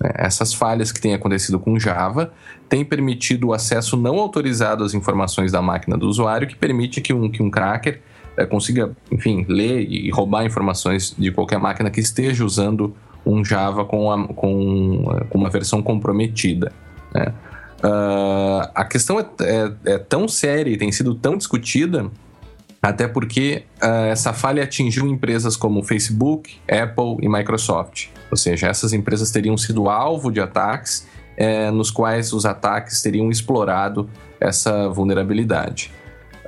Né. 0.01 0.11
Essas 0.15 0.55
falhas 0.55 0.93
que 0.93 1.01
têm 1.01 1.15
acontecido 1.15 1.59
com 1.59 1.79
Java 1.79 2.33
têm 2.69 2.85
permitido 2.85 3.49
o 3.49 3.53
acesso 3.53 3.97
não 3.97 4.19
autorizado 4.19 4.85
às 4.85 4.95
informações 4.95 5.51
da 5.51 5.61
máquina 5.61 5.97
do 5.97 6.07
usuário, 6.07 6.47
que 6.47 6.55
permite 6.55 7.01
que 7.01 7.13
um, 7.13 7.31
que 7.31 7.43
um 7.43 7.51
cracker 7.51 8.03
é, 8.39 8.47
consiga, 8.47 8.97
enfim, 9.11 9.45
ler 9.49 9.81
e 9.81 10.09
roubar 10.11 10.47
informações 10.47 11.15
de 11.19 11.31
qualquer 11.33 11.59
máquina 11.59 11.91
que 11.91 12.01
esteja 12.01 12.45
usando 12.45 12.95
um 13.27 13.45
Java 13.45 13.85
com, 13.85 14.11
a, 14.11 14.29
com, 14.29 15.05
com 15.29 15.39
uma 15.39 15.51
versão 15.51 15.83
comprometida. 15.83 16.73
Né? 17.13 17.35
Uh, 17.85 18.71
a 18.75 18.85
questão 18.85 19.19
é, 19.21 19.27
é, 19.41 19.73
é, 19.87 19.99
tão 19.99 20.27
séria 20.29 20.71
e 20.71 20.77
tem 20.77 20.91
sido 20.91 21.15
tão 21.15 21.37
discutida, 21.37 22.11
até 22.81 23.09
porque 23.09 23.65
uh, 23.83 24.07
essa 24.07 24.33
falha 24.33 24.63
atingiu 24.63 25.07
empresas 25.07 25.57
como 25.57 25.83
Facebook, 25.83 26.57
Apple 26.69 27.17
e 27.21 27.29
Microsoft. 27.29 28.07
Ou 28.31 28.37
seja, 28.37 28.69
essas 28.69 28.93
empresas 28.93 29.31
teriam 29.31 29.57
sido 29.57 29.89
alvo 29.89 30.31
de 30.31 30.41
ataques 30.41 31.07
eh, 31.41 31.71
nos 31.71 31.91
quais 31.91 32.33
os 32.33 32.45
ataques 32.45 33.01
teriam 33.01 33.31
explorado 33.31 34.11
essa 34.41 34.89
vulnerabilidade. 34.89 35.91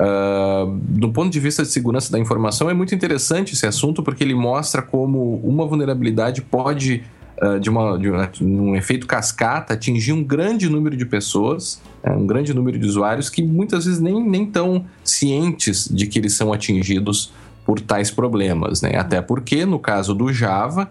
Uh, 0.01 0.79
do 0.81 1.11
ponto 1.11 1.31
de 1.31 1.39
vista 1.39 1.63
de 1.63 1.69
segurança 1.69 2.11
da 2.11 2.19
informação, 2.19 2.71
é 2.71 2.75
muito 2.75 2.95
interessante 2.95 3.53
esse 3.53 3.67
assunto 3.67 4.03
porque 4.03 4.25
ele 4.25 4.35
mostra 4.35 4.81
como 4.81 5.37
uma 5.45 5.67
vulnerabilidade 5.67 6.41
pode, 6.41 7.05
uh, 7.43 7.61
de, 7.61 7.69
uma, 7.69 7.99
de 7.99 8.11
um 8.43 8.75
efeito 8.75 9.07
cascata, 9.07 9.75
atingir 9.75 10.15
um 10.15 10.25
grande 10.25 10.71
número 10.71 10.97
de 10.97 11.05
pessoas, 11.05 11.83
uh, 12.03 12.13
um 12.13 12.27
grande 12.27 12.55
número 12.55 12.79
de 12.79 12.87
usuários 12.87 13.29
que 13.29 13.43
muitas 13.43 13.85
vezes 13.85 14.01
nem, 14.01 14.27
nem 14.27 14.47
tão 14.47 14.87
cientes 15.05 15.87
de 15.87 16.07
que 16.07 16.19
eles 16.19 16.33
são 16.33 16.51
atingidos 16.51 17.31
por 17.67 17.79
tais 17.79 18.11
problemas. 18.11 18.81
Né? 18.81 18.97
Até 18.97 19.21
porque, 19.21 19.67
no 19.67 19.79
caso 19.79 20.15
do 20.15 20.33
Java, 20.33 20.91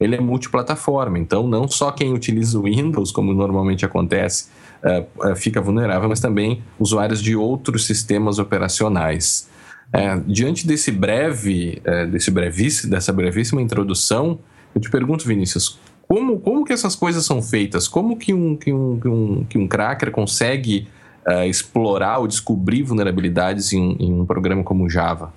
ele 0.00 0.16
é 0.16 0.20
multiplataforma, 0.20 1.18
então 1.18 1.46
não 1.46 1.68
só 1.68 1.90
quem 1.90 2.14
utiliza 2.14 2.58
o 2.58 2.62
Windows, 2.62 3.12
como 3.12 3.34
normalmente 3.34 3.84
acontece, 3.84 4.48
uh, 4.84 5.36
fica 5.36 5.60
vulnerável, 5.60 6.08
mas 6.08 6.20
também 6.20 6.62
usuários 6.78 7.22
de 7.22 7.36
outros 7.36 7.86
sistemas 7.86 8.38
operacionais. 8.38 9.48
Uh, 9.88 10.20
diante 10.26 10.66
desse 10.66 10.92
breve, 10.92 11.82
desse 12.10 12.30
brevíssimo, 12.30 12.90
dessa 12.90 13.12
brevíssima 13.12 13.60
introdução, 13.60 14.38
eu 14.74 14.80
te 14.80 14.90
pergunto, 14.90 15.26
Vinícius, 15.26 15.78
como, 16.06 16.38
como 16.40 16.64
que 16.64 16.72
essas 16.72 16.94
coisas 16.94 17.24
são 17.24 17.42
feitas? 17.42 17.88
Como 17.88 18.16
que 18.16 18.32
um, 18.32 18.56
que 18.56 18.72
um, 18.72 19.00
que 19.00 19.08
um, 19.08 19.44
que 19.44 19.58
um 19.58 19.68
cracker 19.68 20.10
consegue 20.10 20.88
explorar 21.46 22.18
ou 22.18 22.26
descobrir 22.26 22.82
vulnerabilidades 22.82 23.72
em, 23.72 23.96
em 24.00 24.12
um 24.12 24.26
programa 24.26 24.64
como 24.64 24.88
Java? 24.88 25.32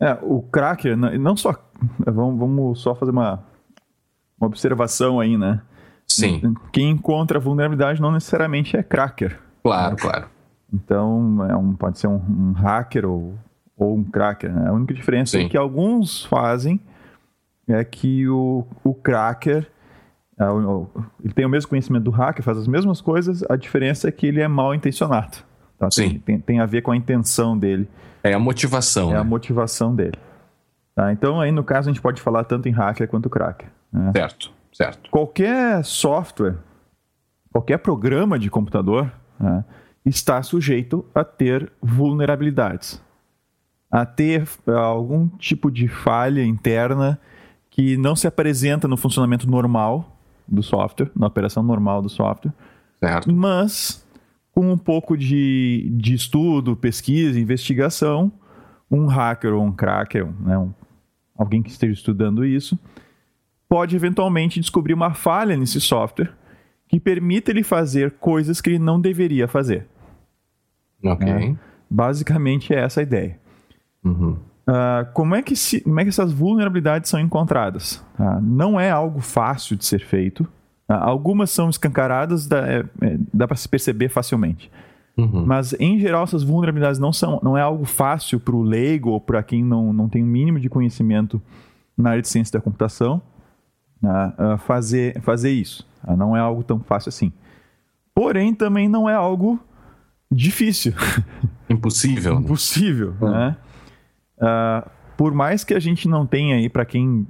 É, 0.00 0.18
o 0.22 0.42
cracker, 0.42 0.96
não 0.96 1.36
só. 1.36 1.54
Vamos, 1.98 2.38
vamos 2.38 2.80
só 2.80 2.94
fazer 2.94 3.12
uma, 3.12 3.42
uma 4.38 4.46
observação 4.46 5.20
aí, 5.20 5.36
né? 5.36 5.62
Sim. 6.08 6.54
Quem 6.72 6.90
encontra 6.90 7.38
vulnerabilidade 7.38 8.00
não 8.00 8.12
necessariamente 8.12 8.76
é 8.76 8.82
cracker. 8.82 9.38
Claro, 9.62 9.96
claro. 9.96 10.26
Então, 10.72 11.44
é 11.48 11.56
um, 11.56 11.74
pode 11.74 11.98
ser 11.98 12.06
um, 12.06 12.16
um 12.16 12.52
hacker 12.52 13.06
ou, 13.06 13.34
ou 13.76 13.96
um 13.96 14.04
cracker. 14.04 14.52
Né? 14.52 14.68
A 14.68 14.72
única 14.72 14.94
diferença 14.94 15.36
é 15.36 15.40
Sim. 15.40 15.46
é 15.46 15.48
que 15.48 15.56
alguns 15.56 16.24
fazem 16.24 16.80
é 17.68 17.82
que 17.84 18.28
o, 18.28 18.64
o 18.84 18.94
cracker 18.94 19.68
é, 20.38 20.44
ele 21.24 21.32
tem 21.32 21.46
o 21.46 21.48
mesmo 21.48 21.68
conhecimento 21.68 22.04
do 22.04 22.10
hacker, 22.10 22.44
faz 22.44 22.58
as 22.58 22.68
mesmas 22.68 23.00
coisas, 23.00 23.42
a 23.48 23.56
diferença 23.56 24.08
é 24.08 24.12
que 24.12 24.26
ele 24.26 24.40
é 24.40 24.48
mal 24.48 24.74
intencionado. 24.74 25.38
Tá? 25.78 25.90
Sim. 25.90 26.10
Tem, 26.10 26.18
tem, 26.18 26.40
tem, 26.40 26.60
a 26.60 26.66
ver 26.66 26.82
com 26.82 26.90
a 26.90 26.96
intenção 26.96 27.58
dele. 27.58 27.88
É 28.22 28.32
a 28.32 28.38
motivação. 28.38 29.10
É 29.10 29.14
né? 29.14 29.20
a 29.20 29.24
motivação 29.24 29.94
dele. 29.94 30.18
Tá? 30.94 31.12
Então, 31.12 31.40
aí 31.40 31.50
no 31.50 31.64
caso, 31.64 31.88
a 31.88 31.92
gente 31.92 32.02
pode 32.02 32.20
falar 32.20 32.44
tanto 32.44 32.68
em 32.68 32.72
hacker 32.72 33.08
quanto 33.08 33.30
cracker. 33.30 33.68
Né? 33.92 34.12
Certo. 34.14 34.52
Certo. 34.76 35.08
Qualquer 35.10 35.82
software, 35.86 36.58
qualquer 37.50 37.78
programa 37.78 38.38
de 38.38 38.50
computador 38.50 39.10
né, 39.40 39.64
está 40.04 40.42
sujeito 40.42 41.02
a 41.14 41.24
ter 41.24 41.72
vulnerabilidades, 41.80 43.02
a 43.90 44.04
ter 44.04 44.46
eh, 44.66 44.70
algum 44.72 45.28
tipo 45.28 45.70
de 45.70 45.88
falha 45.88 46.44
interna 46.44 47.18
que 47.70 47.96
não 47.96 48.14
se 48.14 48.26
apresenta 48.26 48.86
no 48.86 48.98
funcionamento 48.98 49.48
normal 49.48 50.14
do 50.46 50.62
software, 50.62 51.10
na 51.16 51.26
operação 51.26 51.62
normal 51.62 52.02
do 52.02 52.10
software, 52.10 52.52
certo. 53.00 53.32
mas 53.34 54.06
com 54.52 54.70
um 54.70 54.76
pouco 54.76 55.16
de, 55.16 55.88
de 55.96 56.12
estudo, 56.12 56.76
pesquisa, 56.76 57.40
investigação, 57.40 58.30
um 58.90 59.06
hacker 59.06 59.54
ou 59.54 59.64
um 59.64 59.72
cracker, 59.72 60.26
né, 60.38 60.58
um, 60.58 60.70
alguém 61.34 61.62
que 61.62 61.70
esteja 61.70 61.94
estudando 61.94 62.44
isso, 62.44 62.78
pode 63.68 63.96
eventualmente 63.96 64.60
descobrir 64.60 64.94
uma 64.94 65.14
falha 65.14 65.56
nesse 65.56 65.80
software 65.80 66.32
que 66.88 67.00
permita 67.00 67.50
ele 67.50 67.62
fazer 67.62 68.12
coisas 68.12 68.60
que 68.60 68.70
ele 68.70 68.78
não 68.78 69.00
deveria 69.00 69.48
fazer. 69.48 69.86
Ok. 71.04 71.26
Né? 71.26 71.56
Basicamente 71.90 72.72
é 72.72 72.80
essa 72.80 73.00
a 73.00 73.02
ideia. 73.02 73.38
Uhum. 74.04 74.36
Uh, 74.68 75.06
como, 75.12 75.34
é 75.34 75.42
que 75.42 75.54
se, 75.54 75.80
como 75.80 76.00
é 76.00 76.04
que 76.04 76.08
essas 76.08 76.32
vulnerabilidades 76.32 77.10
são 77.10 77.20
encontradas? 77.20 78.04
Uh, 78.18 78.40
não 78.40 78.78
é 78.78 78.90
algo 78.90 79.20
fácil 79.20 79.76
de 79.76 79.84
ser 79.84 80.00
feito. 80.00 80.42
Uh, 80.88 80.94
algumas 80.94 81.50
são 81.50 81.68
escancaradas, 81.68 82.46
dá, 82.46 82.66
é, 82.66 82.84
é, 83.00 83.18
dá 83.32 83.46
para 83.46 83.56
se 83.56 83.68
perceber 83.68 84.08
facilmente. 84.08 84.70
Uhum. 85.16 85.44
Mas, 85.46 85.74
em 85.80 85.98
geral, 85.98 86.24
essas 86.24 86.42
vulnerabilidades 86.42 87.00
não, 87.00 87.12
são, 87.12 87.40
não 87.42 87.56
é 87.56 87.62
algo 87.62 87.84
fácil 87.84 88.38
para 88.38 88.54
o 88.54 88.62
leigo 88.62 89.10
ou 89.10 89.20
para 89.20 89.42
quem 89.42 89.64
não, 89.64 89.92
não 89.92 90.08
tem 90.08 90.22
o 90.22 90.26
um 90.26 90.28
mínimo 90.28 90.60
de 90.60 90.68
conhecimento 90.68 91.40
na 91.96 92.10
área 92.10 92.22
de 92.22 92.28
ciência 92.28 92.58
da 92.58 92.62
computação 92.62 93.22
uh, 94.02 94.58
fazer, 94.58 95.20
fazer 95.22 95.50
isso. 95.50 95.86
Uh, 96.06 96.16
não 96.16 96.36
é 96.36 96.40
algo 96.40 96.62
tão 96.62 96.80
fácil 96.80 97.08
assim. 97.08 97.32
Porém, 98.14 98.54
também 98.54 98.88
não 98.88 99.08
é 99.08 99.14
algo 99.14 99.60
difícil. 100.30 100.92
Impossível. 101.68 102.34
Impossível, 102.40 103.14
né? 103.20 103.56
Uh, 104.38 104.90
por 105.16 105.32
mais 105.32 105.64
que 105.64 105.74
a 105.74 105.80
gente 105.80 106.08
não 106.08 106.26
tenha 106.26 106.56
aí, 106.56 106.68
para 106.68 106.84
quem 106.84 107.26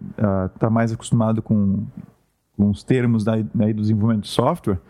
está 0.52 0.68
mais 0.68 0.92
acostumado 0.92 1.40
com, 1.40 1.86
com 2.56 2.68
os 2.70 2.82
termos 2.82 3.22
daí, 3.22 3.46
daí 3.54 3.72
do 3.72 3.80
desenvolvimento 3.80 4.24
de 4.24 4.30
software, 4.30 4.80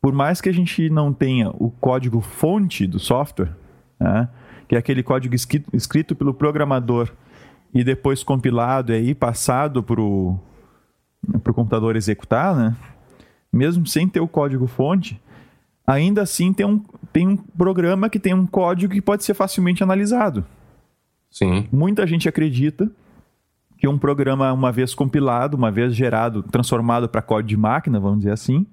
por 0.00 0.12
mais 0.12 0.40
que 0.40 0.48
a 0.48 0.52
gente 0.52 0.90
não 0.90 1.12
tenha 1.12 1.50
o 1.50 1.70
código 1.70 2.20
fonte 2.20 2.84
do 2.84 2.98
software, 2.98 3.54
né, 4.00 4.28
que 4.66 4.74
é 4.74 4.78
aquele 4.78 5.04
código 5.04 5.32
escrito, 5.36 5.70
escrito 5.72 6.16
pelo 6.16 6.34
programador 6.34 7.08
e 7.72 7.84
depois 7.84 8.24
compilado 8.24 8.92
e 8.92 8.96
aí 8.96 9.14
passado 9.14 9.80
para 9.80 10.00
o 10.00 10.36
para 11.42 11.50
o 11.50 11.54
computador 11.54 11.96
executar, 11.96 12.54
né? 12.54 12.76
Mesmo 13.52 13.86
sem 13.86 14.08
ter 14.08 14.20
o 14.20 14.28
código 14.28 14.66
fonte, 14.66 15.20
ainda 15.86 16.22
assim 16.22 16.52
tem 16.52 16.66
um, 16.66 16.82
tem 17.12 17.28
um 17.28 17.36
programa 17.36 18.08
que 18.08 18.18
tem 18.18 18.34
um 18.34 18.46
código 18.46 18.94
que 18.94 19.00
pode 19.00 19.24
ser 19.24 19.34
facilmente 19.34 19.82
analisado. 19.82 20.44
Sim. 21.30 21.68
Muita 21.72 22.06
gente 22.06 22.28
acredita 22.28 22.90
que 23.78 23.88
um 23.88 23.98
programa, 23.98 24.52
uma 24.52 24.70
vez 24.70 24.94
compilado, 24.94 25.56
uma 25.56 25.70
vez 25.70 25.94
gerado, 25.94 26.42
transformado 26.42 27.08
para 27.08 27.20
código 27.20 27.48
de 27.48 27.56
máquina, 27.56 27.98
vamos 27.98 28.18
dizer 28.18 28.32
assim, 28.32 28.66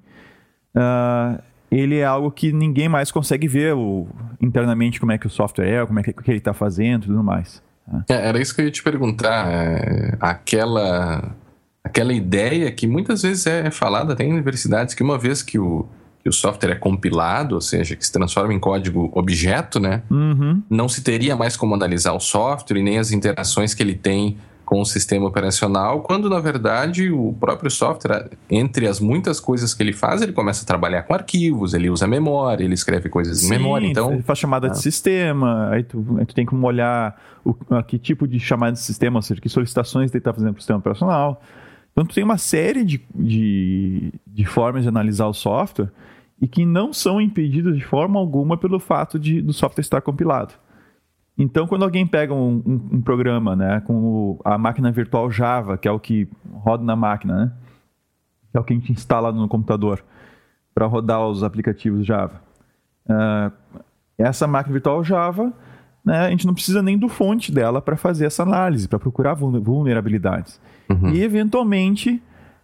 uh, 0.75 1.41
ele 1.71 1.97
é 1.97 2.05
algo 2.05 2.31
que 2.31 2.51
ninguém 2.51 2.87
mais 2.87 3.11
consegue 3.11 3.47
ver 3.47 3.73
o, 3.73 4.07
internamente 4.41 4.99
como 4.99 5.11
é 5.11 5.17
que 5.17 5.27
o 5.27 5.29
software 5.29 5.67
é, 5.67 5.85
como 5.85 5.99
é 5.99 6.03
que, 6.03 6.13
que 6.13 6.31
ele 6.31 6.37
está 6.37 6.53
fazendo 6.53 7.03
e 7.03 7.07
tudo 7.07 7.23
mais. 7.23 7.61
É, 8.07 8.27
era 8.27 8.39
isso 8.39 8.53
que 8.53 8.61
eu 8.61 8.65
ia 8.65 8.71
te 8.71 8.83
perguntar. 8.83 9.47
É, 9.51 10.15
aquela 10.19 11.35
aquela 11.89 12.13
ideia 12.13 12.71
que 12.71 12.87
muitas 12.87 13.23
vezes 13.23 13.47
é 13.47 13.71
falada 13.71 14.13
até 14.13 14.23
em 14.23 14.31
universidades 14.31 14.93
que 14.93 15.01
uma 15.01 15.17
vez 15.17 15.41
que 15.41 15.57
o, 15.57 15.87
que 16.21 16.29
o 16.29 16.31
software 16.31 16.71
é 16.71 16.75
compilado, 16.75 17.55
ou 17.55 17.61
seja, 17.61 17.95
que 17.95 18.05
se 18.05 18.11
transforma 18.11 18.53
em 18.53 18.59
código 18.59 19.11
objeto, 19.13 19.79
né? 19.79 20.03
Uhum. 20.09 20.61
Não 20.69 20.87
se 20.87 21.01
teria 21.01 21.35
mais 21.35 21.57
como 21.57 21.73
analisar 21.73 22.13
o 22.13 22.19
software 22.19 22.77
e 22.77 22.83
nem 22.83 22.99
as 22.99 23.11
interações 23.11 23.73
que 23.73 23.81
ele 23.81 23.95
tem 23.95 24.37
com 24.63 24.79
o 24.81 24.85
sistema 24.85 25.25
operacional, 25.25 26.01
quando 26.03 26.29
na 26.29 26.39
verdade 26.39 27.09
o 27.09 27.33
próprio 27.39 27.71
software, 27.71 28.29
entre 28.47 28.87
as 28.87 28.99
muitas 28.99 29.39
coisas 29.39 29.73
que 29.73 29.81
ele 29.81 29.93
faz, 29.93 30.21
ele 30.21 30.31
começa 30.31 30.61
a 30.61 30.67
trabalhar 30.67 31.01
com 31.01 31.15
arquivos, 31.15 31.73
ele 31.73 31.89
usa 31.89 32.05
memória, 32.05 32.63
ele 32.63 32.75
escreve 32.75 33.09
coisas 33.09 33.39
Sim, 33.39 33.47
em 33.47 33.49
memória, 33.49 33.87
então... 33.87 34.13
ele 34.13 34.21
faz 34.21 34.37
chamada 34.37 34.67
ah. 34.67 34.69
de 34.69 34.79
sistema, 34.79 35.69
aí 35.71 35.81
tu, 35.81 36.05
aí 36.19 36.25
tu 36.27 36.35
tem 36.35 36.45
como 36.45 36.67
olhar 36.67 37.19
o, 37.43 37.55
que 37.81 37.97
tipo 37.97 38.27
de 38.27 38.39
chamada 38.39 38.73
de 38.73 38.79
sistema, 38.79 39.17
ou 39.17 39.23
seja, 39.23 39.41
que 39.41 39.49
solicitações 39.49 40.11
ele 40.11 40.19
está 40.19 40.31
fazendo 40.31 40.51
para 40.51 40.59
o 40.59 40.61
sistema 40.61 40.77
operacional, 40.77 41.41
então, 41.91 42.05
tu 42.05 42.15
tem 42.15 42.23
uma 42.23 42.37
série 42.37 42.85
de, 42.85 43.01
de, 43.13 44.13
de 44.25 44.45
formas 44.45 44.83
de 44.83 44.89
analisar 44.89 45.27
o 45.27 45.33
software 45.33 45.91
e 46.41 46.47
que 46.47 46.65
não 46.65 46.93
são 46.93 47.19
impedidas 47.19 47.75
de 47.75 47.83
forma 47.83 48.19
alguma 48.19 48.57
pelo 48.57 48.79
fato 48.79 49.19
de, 49.19 49.41
do 49.41 49.51
software 49.51 49.81
estar 49.81 50.01
compilado. 50.01 50.53
Então, 51.37 51.67
quando 51.67 51.83
alguém 51.83 52.05
pega 52.05 52.33
um, 52.33 52.61
um, 52.65 52.97
um 52.97 53.01
programa 53.01 53.55
né, 53.55 53.81
com 53.81 53.93
o, 53.93 54.41
a 54.43 54.57
máquina 54.57 54.91
virtual 54.91 55.31
Java, 55.31 55.77
que 55.77 55.87
é 55.87 55.91
o 55.91 55.99
que 55.99 56.27
roda 56.51 56.83
na 56.83 56.95
máquina, 56.95 57.45
né, 57.45 57.51
que 58.51 58.57
é 58.57 58.59
o 58.59 58.63
que 58.63 58.73
a 58.73 58.75
gente 58.75 58.91
instala 58.91 59.31
no 59.31 59.47
computador, 59.47 60.03
para 60.73 60.85
rodar 60.85 61.25
os 61.25 61.43
aplicativos 61.43 62.05
Java. 62.05 62.41
Uh, 63.05 63.79
essa 64.17 64.45
máquina 64.47 64.73
virtual 64.73 65.03
Java, 65.03 65.53
né, 66.03 66.27
a 66.27 66.29
gente 66.29 66.45
não 66.45 66.53
precisa 66.53 66.81
nem 66.81 66.97
do 66.97 67.07
fonte 67.07 67.51
dela 67.51 67.81
para 67.81 67.95
fazer 67.95 68.25
essa 68.25 68.43
análise, 68.43 68.87
para 68.87 68.99
procurar 68.99 69.33
vulnerabilidades. 69.33 70.59
Uhum. 70.89 71.09
E, 71.11 71.23
eventualmente, 71.23 72.21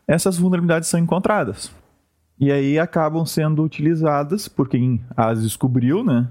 essas 0.07 0.37
vulnerabilidades 0.37 0.89
são 0.89 0.99
encontradas. 0.99 1.71
E 2.39 2.51
aí 2.51 2.77
acabam 2.77 3.25
sendo 3.25 3.63
utilizadas 3.63 4.47
por 4.47 4.67
quem 4.67 5.01
as 5.15 5.41
descobriu, 5.41 6.03
né? 6.03 6.27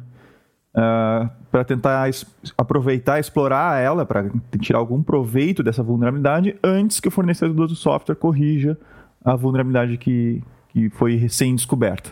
Uh, 0.77 0.81
ah, 0.81 1.31
para 1.53 1.65
tentar 1.65 2.11
aproveitar, 2.59 3.21
explorar 3.21 3.81
ela, 3.81 4.05
para 4.05 4.29
tirar 4.61 4.81
algum 4.81 5.03
proveito 5.03 5.63
dessa 5.63 5.85
vulnerabilidade 5.85 6.57
antes 6.65 6.99
que 6.99 7.07
o 7.07 7.13
fornecedor 7.13 7.69
do 7.69 7.77
software 7.77 8.17
corrija 8.17 8.77
a 9.25 9.37
vulnerabilidade 9.37 9.97
que, 9.97 10.43
que 10.71 10.91
foi 10.91 11.15
recém-descoberta. 11.15 12.11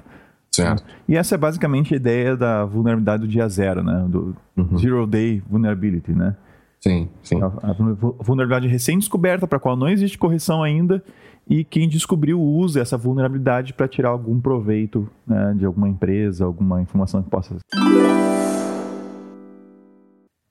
Certo. 0.50 0.84
E 1.08 1.16
essa 1.16 1.34
é 1.34 1.38
basicamente 1.38 1.92
a 1.92 1.96
ideia 1.96 2.36
da 2.36 2.64
vulnerabilidade 2.64 3.22
do 3.22 3.28
dia 3.28 3.48
zero, 3.48 3.82
né? 3.82 4.06
Do 4.08 4.36
uhum. 4.56 4.78
Zero 4.78 5.06
Day 5.06 5.42
Vulnerability, 5.48 6.12
né? 6.12 6.36
Sim, 6.82 7.08
sim. 7.22 7.40
A, 7.40 7.46
a 7.46 7.72
vulnerabilidade 7.72 8.66
recém-descoberta, 8.66 9.46
para 9.46 9.56
a 9.56 9.60
qual 9.60 9.76
não 9.76 9.88
existe 9.88 10.18
correção 10.18 10.62
ainda, 10.62 11.02
e 11.48 11.64
quem 11.64 11.88
descobriu 11.88 12.40
usa 12.40 12.80
essa 12.80 12.96
vulnerabilidade 12.96 13.72
para 13.72 13.86
tirar 13.86 14.10
algum 14.10 14.40
proveito 14.40 15.08
né, 15.26 15.54
de 15.56 15.64
alguma 15.64 15.88
empresa, 15.88 16.44
alguma 16.44 16.82
informação 16.82 17.22
que 17.22 17.30
possa 17.30 17.56